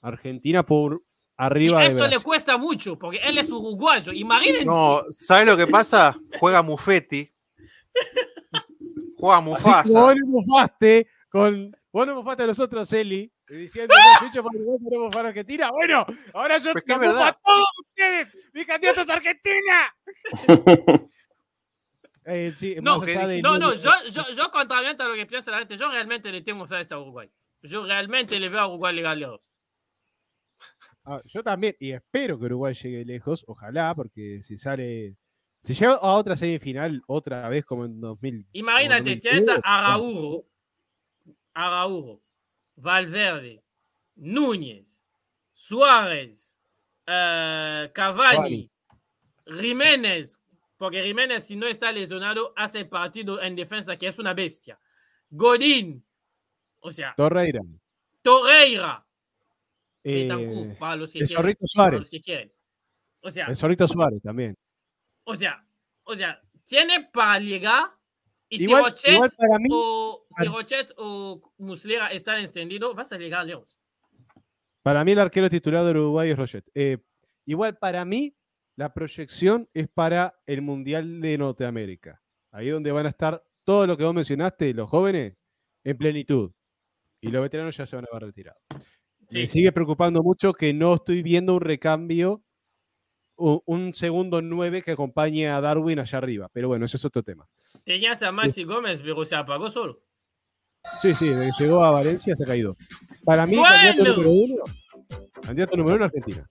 Argentina 0.00 0.64
por 0.64 0.94
Y 0.94 0.98
arriba 1.36 1.80
de 1.80 1.86
eso 1.88 2.06
le 2.06 2.20
cuesta 2.20 2.56
mucho, 2.56 2.98
porque 2.98 3.18
él 3.18 3.38
es 3.38 3.50
uruguayo. 3.50 4.12
Imagínense. 4.12 4.64
No, 4.64 5.02
¿sabes 5.10 5.46
lo 5.46 5.56
que 5.56 5.66
pasa? 5.66 6.16
Juega 6.38 6.62
Mufetti. 6.62 7.32
Juega 9.16 9.38
Así 9.38 9.48
Mufasa. 9.48 10.00
vos 10.00 10.14
no 10.16 10.26
mufaste 10.26 11.08
con. 11.28 11.76
Vos 11.92 12.06
no 12.06 12.14
mufaste 12.16 12.42
a 12.42 12.46
nosotros, 12.46 12.92
Eli, 12.92 13.32
diciendo 13.48 13.94
que 13.94 14.26
Chucho 14.26 14.42
por 14.42 14.54
Uruguay 14.54 15.10
para 15.10 15.28
Argentina. 15.28 15.70
Bueno, 15.70 16.06
ahora 16.34 16.58
yo 16.58 16.72
te 16.72 16.80
es 16.86 16.98
mufo 16.98 17.18
a 17.18 17.32
todos 17.32 17.66
ustedes. 17.80 18.32
Mi 18.52 18.64
candidato 18.64 19.00
es 19.00 19.10
Argentina. 19.10 19.94
Eh, 22.30 22.52
sí, 22.54 22.76
No, 22.82 22.98
de- 23.00 23.40
No, 23.40 23.58
no, 23.58 23.74
yo, 23.74 23.90
yo, 24.12 24.22
yo 24.36 24.50
contrariamente 24.50 25.02
a 25.02 25.08
lo 25.08 25.14
que 25.14 25.24
piensa 25.24 25.50
la 25.50 25.60
gente, 25.60 25.78
yo 25.78 25.90
realmente 25.90 26.30
le 26.30 26.42
tengo 26.42 26.66
fe 26.66 26.76
a 26.90 26.98
Uruguay. 26.98 27.30
Yo 27.62 27.84
realmente 27.86 28.38
le 28.38 28.48
veo 28.50 28.60
a 28.60 28.68
Uruguay 28.68 28.94
lejos. 28.94 29.50
Ah, 31.04 31.22
yo 31.24 31.42
también, 31.42 31.74
y 31.80 31.92
espero 31.92 32.38
que 32.38 32.44
Uruguay 32.44 32.74
llegue 32.74 33.02
lejos, 33.04 33.42
ojalá, 33.48 33.94
porque 33.94 34.42
si 34.42 34.58
sale. 34.58 35.16
Si 35.62 35.72
llega 35.74 35.94
a 35.94 36.14
otra 36.14 36.36
semifinal 36.36 37.02
otra 37.06 37.48
vez 37.48 37.64
como 37.64 37.86
en 37.86 37.98
2000. 37.98 38.46
Imagínate, 38.52 39.00
como 39.02 39.10
en 39.14 39.20
tienes 39.20 39.46
2006, 39.46 39.64
a 39.64 39.78
Araújo, 39.78 40.44
Araújo, 41.54 42.22
Valverde, 42.76 43.64
Núñez, 44.16 45.02
Suárez, 45.50 46.60
eh, 47.06 47.90
Cavani, 47.94 48.70
Jiménez, 49.46 50.37
porque 50.78 51.02
Jiménez 51.02 51.44
si 51.44 51.56
no 51.56 51.66
está 51.66 51.92
lesionado 51.92 52.54
hace 52.56 52.84
partido 52.86 53.42
en 53.42 53.54
defensa 53.56 53.96
que 53.98 54.06
es 54.06 54.18
una 54.18 54.32
bestia. 54.32 54.80
Godín, 55.28 56.02
o 56.80 56.90
sea, 56.90 57.12
Torreira. 57.16 57.60
Torreira, 58.22 59.06
eh, 60.04 60.22
Betancourt, 60.22 60.78
para 60.78 60.96
los 60.96 61.12
que 61.12 61.18
el 61.18 61.26
quieren, 61.26 61.42
Zorrito 61.42 61.66
para 61.74 61.96
los 61.96 62.08
Suárez. 62.08 62.10
que 62.10 62.20
quieren. 62.20 62.52
O 63.20 63.30
sea, 63.30 63.46
el 63.46 63.56
Zorrito 63.56 63.86
Suárez 63.86 64.22
también. 64.22 64.56
o 65.24 65.34
sea, 65.34 65.62
o 66.04 66.16
sea, 66.16 66.40
tiene 66.64 67.04
para 67.12 67.38
llegar 67.40 67.90
y 68.48 68.62
Igual, 68.62 68.96
si 68.96 69.08
Rochet 69.08 69.12
igual 69.12 69.30
para 69.36 69.58
mí, 69.58 69.68
o 69.70 70.26
si 70.38 70.44
Rochet 70.46 70.92
o 70.96 71.52
Muslera 71.58 72.06
están 72.08 72.38
encendidos, 72.40 72.94
vas 72.94 73.12
a 73.12 73.18
llegar 73.18 73.44
lejos. 73.44 73.78
para 74.82 75.04
mí 75.04 75.12
el 75.12 75.18
arquero 75.18 75.50
titular 75.50 75.84
de 75.84 75.90
Uruguay 75.90 76.30
es 76.30 76.36
Roget. 76.38 76.64
Eh, 76.74 76.96
igual 77.44 77.76
para 77.76 78.06
mí, 78.06 78.34
la 78.78 78.94
proyección 78.94 79.68
es 79.74 79.88
para 79.88 80.40
el 80.46 80.62
Mundial 80.62 81.20
de 81.20 81.36
Norteamérica. 81.36 82.22
Ahí 82.52 82.68
donde 82.68 82.92
van 82.92 83.06
a 83.06 83.08
estar 83.08 83.44
todo 83.64 83.88
lo 83.88 83.96
que 83.96 84.04
vos 84.04 84.14
mencionaste, 84.14 84.72
los 84.72 84.88
jóvenes, 84.88 85.36
en 85.82 85.98
plenitud. 85.98 86.52
Y 87.20 87.32
los 87.32 87.42
veteranos 87.42 87.76
ya 87.76 87.86
se 87.86 87.96
van 87.96 88.04
a 88.04 88.08
haber 88.12 88.28
retirado. 88.28 88.56
Sí. 89.30 89.40
Me 89.40 89.46
sigue 89.48 89.72
preocupando 89.72 90.22
mucho 90.22 90.52
que 90.52 90.72
no 90.72 90.94
estoy 90.94 91.22
viendo 91.24 91.56
un 91.56 91.60
recambio, 91.60 92.44
un 93.36 93.94
segundo 93.94 94.42
9 94.42 94.82
que 94.82 94.92
acompañe 94.92 95.48
a 95.48 95.60
Darwin 95.60 95.98
allá 95.98 96.18
arriba. 96.18 96.48
Pero 96.52 96.68
bueno, 96.68 96.86
ese 96.86 96.98
es 96.98 97.04
otro 97.04 97.24
tema. 97.24 97.48
Tenías 97.82 98.22
a 98.22 98.30
Maxi 98.30 98.62
Gómez, 98.62 99.00
pero 99.00 99.24
se 99.24 99.34
apagó 99.34 99.70
solo. 99.70 100.04
Sí, 101.02 101.16
sí, 101.16 101.26
desde 101.26 101.50
que 101.58 101.64
llegó 101.64 101.82
a 101.82 101.90
Valencia 101.90 102.36
se 102.36 102.44
ha 102.44 102.46
caído. 102.46 102.76
Para 103.24 103.44
mí, 103.44 103.56
Bueno. 103.56 103.74
candidato 103.74 104.22
número 104.22 104.30
uno, 104.30 104.64
candidato 105.42 105.76
número 105.76 105.96
uno 105.96 106.04
Argentina. 106.04 106.48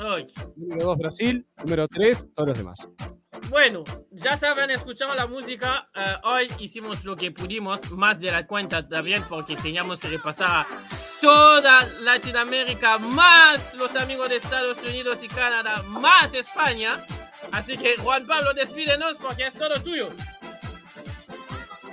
Ay. 0.00 0.26
Número 0.56 0.84
dos 0.84 0.98
Brasil, 0.98 1.46
número 1.62 1.88
tres 1.88 2.26
todos 2.34 2.50
los 2.50 2.58
demás. 2.58 2.88
Bueno, 3.48 3.84
ya 4.10 4.36
saben, 4.36 4.70
escuchado 4.70 5.14
la 5.14 5.26
música. 5.26 5.88
eh, 5.94 6.14
hoy 6.24 6.48
hicimos 6.58 7.04
lo 7.04 7.16
que 7.16 7.32
pudimos, 7.32 7.90
más 7.90 8.20
de 8.20 8.30
la 8.30 8.46
cuenta 8.46 8.86
también, 8.88 9.24
porque 9.28 9.56
teníamos 9.56 10.00
que 10.00 10.08
repasar 10.08 10.66
toda 11.20 11.86
Latinoamérica, 12.00 12.98
más 12.98 13.74
los 13.74 13.94
amigos 13.96 14.28
de 14.28 14.36
Estados 14.36 14.78
Unidos 14.82 15.18
y 15.22 15.28
Canadá, 15.28 15.82
más 15.82 16.34
España. 16.34 17.04
Así 17.52 17.76
que, 17.76 17.96
Juan 17.96 18.26
Pablo, 18.26 18.54
despídenos 18.54 19.18
porque 19.18 19.46
es 19.46 19.54
todo 19.54 19.80
tuyo. 19.82 20.08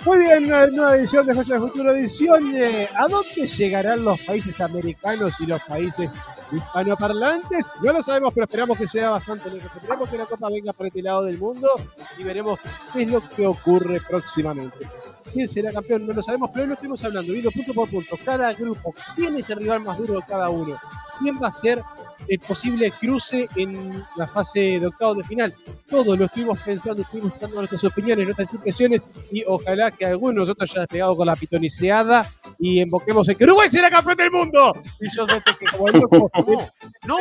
Muy 0.06 0.20
bien, 0.20 0.48
nueva 0.48 0.96
edición 0.96 1.26
de 1.26 1.36
Fecha 1.36 1.56
de 1.56 1.60
Futuro, 1.60 1.92
edición 1.92 2.52
de 2.52 2.88
¿A 2.96 3.08
dónde 3.10 3.48
llegarán 3.48 4.06
los 4.06 4.22
países 4.22 4.60
americanos 4.62 5.34
y 5.42 5.46
los 5.46 5.62
países 5.64 6.10
hispanoparlantes? 6.52 7.70
No 7.84 7.92
lo 7.92 8.02
sabemos, 8.02 8.34
pero 8.34 8.46
esperamos 8.46 8.78
que 8.78 8.88
sea 8.88 9.10
bastante 9.10 9.52
lejos. 9.52 9.70
Esperemos 9.76 10.10
que 10.10 10.18
la 10.18 10.26
Copa 10.26 10.50
venga 10.50 10.72
por 10.72 10.88
este 10.88 11.02
lado 11.02 11.24
del 11.24 11.38
mundo 11.38 11.70
y 12.18 12.24
veremos 12.24 12.60
qué 12.94 13.04
es 13.04 13.12
lo 13.12 13.22
que 13.28 13.46
ocurre 13.46 14.00
próximamente. 14.08 14.88
¿Quién 15.34 15.48
será 15.48 15.72
campeón? 15.72 16.08
No 16.08 16.14
lo 16.14 16.24
sabemos, 16.24 16.50
pero 16.52 16.64
hoy 16.64 16.68
lo 16.70 16.74
estuvimos 16.74 17.04
hablando, 17.04 17.32
viendo 17.32 17.52
punto 17.52 17.74
por 17.74 17.90
punto. 17.90 18.18
Cada 18.24 18.54
grupo, 18.54 18.94
¿quién 19.16 19.36
es 19.38 19.50
el 19.50 19.60
rival 19.60 19.82
más 19.82 19.98
duro 19.98 20.16
de 20.16 20.24
cada 20.26 20.50
uno? 20.50 20.78
¿Quién 21.20 21.38
va 21.42 21.50
a 21.50 21.54
ser 21.54 21.84
el 22.28 22.40
posible 22.40 22.92
cruce 22.92 23.48
en 23.56 24.04
la 24.16 24.26
fase 24.28 24.80
de 24.80 24.88
octavos 24.88 25.18
de 25.18 25.24
final? 25.26 25.54
Todo 25.88 26.16
lo 26.16 26.26
estuvimos 26.26 26.60
pensando, 26.60 27.02
estuvimos 27.02 27.38
dando 27.40 27.58
nuestras 27.58 27.84
opiniones, 27.84 28.26
nuestras 28.26 28.54
impresiones 28.54 29.02
y 29.32 29.44
ojalá 29.46 29.92
que 29.92 30.06
alguno 30.06 30.32
de 30.32 30.40
nosotros 30.40 30.72
haya 30.72 30.82
despegado 30.82 31.16
con 31.18 31.28
la 31.28 31.36
pitoniceada 31.36 32.26
y 32.58 32.82
invoquemos 32.82 33.28
en 33.28 33.36
que 33.36 33.44
Uruguay 33.44 33.68
será 33.68 33.90
campeón 33.90 34.18
del 34.18 34.32
mundo. 34.32 34.74
Y 35.02 35.10
yo 35.14 35.28
sé 35.28 35.42
que 35.60 35.66
como 35.66 35.90
el 35.90 36.00
loco, 36.00 36.32
No, 37.06 37.18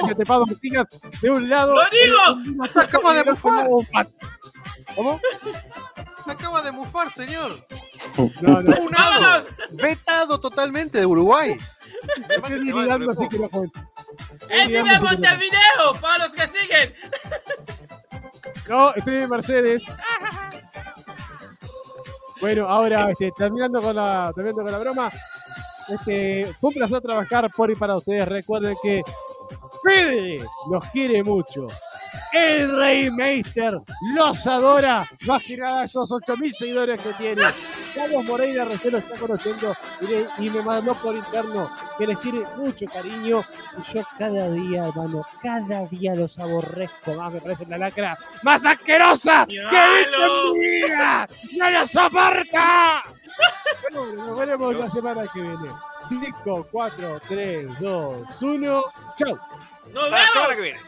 de 1.22 1.30
un 1.30 1.48
lado. 1.48 1.74
¡Lo 1.74 1.80
digo! 1.90 2.54
De 3.24 3.24
mufar. 3.68 4.06
¿Cómo? 4.94 5.20
Se 6.28 6.32
acaba 6.32 6.60
de 6.60 6.72
mufar, 6.72 7.08
señor. 7.10 7.66
No, 8.42 8.60
no. 8.60 8.76
Funado, 8.76 9.20
¡Vámonos! 9.20 9.44
vetado 9.72 10.38
totalmente 10.38 10.98
de 10.98 11.06
Uruguay. 11.06 11.56
Estoy 12.28 12.60
mirando 12.60 13.12
así 13.12 13.26
que 13.28 13.38
no 13.38 13.48
cuento. 13.48 13.80
¡El 14.50 14.68
vive 14.68 14.92
en 14.92 15.02
Montevideo! 15.02 15.94
Para 16.00 16.24
los 16.24 16.34
que 16.34 16.46
siguen. 16.46 16.94
No, 18.68 18.94
estoy 18.94 19.16
en 19.16 19.30
Mercedes. 19.30 19.84
Bueno, 22.42 22.68
ahora 22.68 23.10
este, 23.10 23.32
terminando, 23.34 23.80
con 23.80 23.96
la, 23.96 24.30
terminando 24.34 24.62
con 24.62 24.72
la 24.72 24.78
broma. 24.78 25.10
Este, 25.88 26.52
fue 26.60 26.68
un 26.68 26.74
placer 26.74 27.00
trabajar 27.00 27.50
por 27.56 27.70
y 27.70 27.74
para 27.74 27.96
ustedes. 27.96 28.28
Recuerden 28.28 28.76
que 28.82 29.02
Fede 29.82 30.44
los 30.70 30.84
quiere 30.90 31.22
mucho. 31.22 31.68
El 32.32 32.76
Rey 32.76 33.10
Meister 33.10 33.78
los 34.14 34.46
adora. 34.46 35.06
Más 35.26 35.42
que 35.42 35.56
nada 35.56 35.84
esos 35.84 36.10
8000 36.10 36.54
seguidores 36.54 37.00
que 37.00 37.12
tiene. 37.14 37.42
Carlos 37.94 38.24
Moreira 38.24 38.64
recién 38.64 38.92
lo 38.92 38.98
está 38.98 39.16
conociendo 39.18 39.74
y, 40.02 40.06
le- 40.06 40.28
y 40.38 40.50
me 40.50 40.62
mandó 40.62 40.94
por 40.94 41.16
interno 41.16 41.70
que 41.96 42.06
les 42.06 42.20
tiene 42.20 42.40
mucho 42.56 42.86
cariño. 42.86 43.42
Y 43.78 43.92
yo 43.94 44.02
cada 44.18 44.50
día, 44.50 44.86
hermano, 44.86 45.24
cada 45.42 45.86
día 45.86 46.14
los 46.14 46.38
aborrezco 46.38 47.14
más. 47.14 47.32
Me 47.32 47.40
parece 47.40 47.66
la 47.66 47.78
lacra 47.78 48.16
más 48.42 48.64
asquerosa 48.64 49.46
que 49.46 49.56
he 49.56 49.98
visto 49.98 50.46
en 50.54 50.58
mi 50.60 50.68
vida. 50.86 51.26
¡No 51.56 51.70
lo 51.70 51.86
soporta! 51.86 53.02
Bueno, 53.92 54.24
nos 54.26 54.38
veremos 54.38 54.76
la 54.76 54.90
semana 54.90 55.22
que 55.32 55.40
viene. 55.40 55.70
5, 56.08 56.68
4, 56.70 57.20
3, 57.28 57.80
2, 57.80 58.42
1. 58.42 58.82
¡Chao! 59.16 59.38
¡Nos 59.92 60.04
Hasta 60.04 60.10
la 60.10 60.26
semana 60.26 60.48
vemos! 60.48 60.56
que 60.56 60.62
viene. 60.62 60.80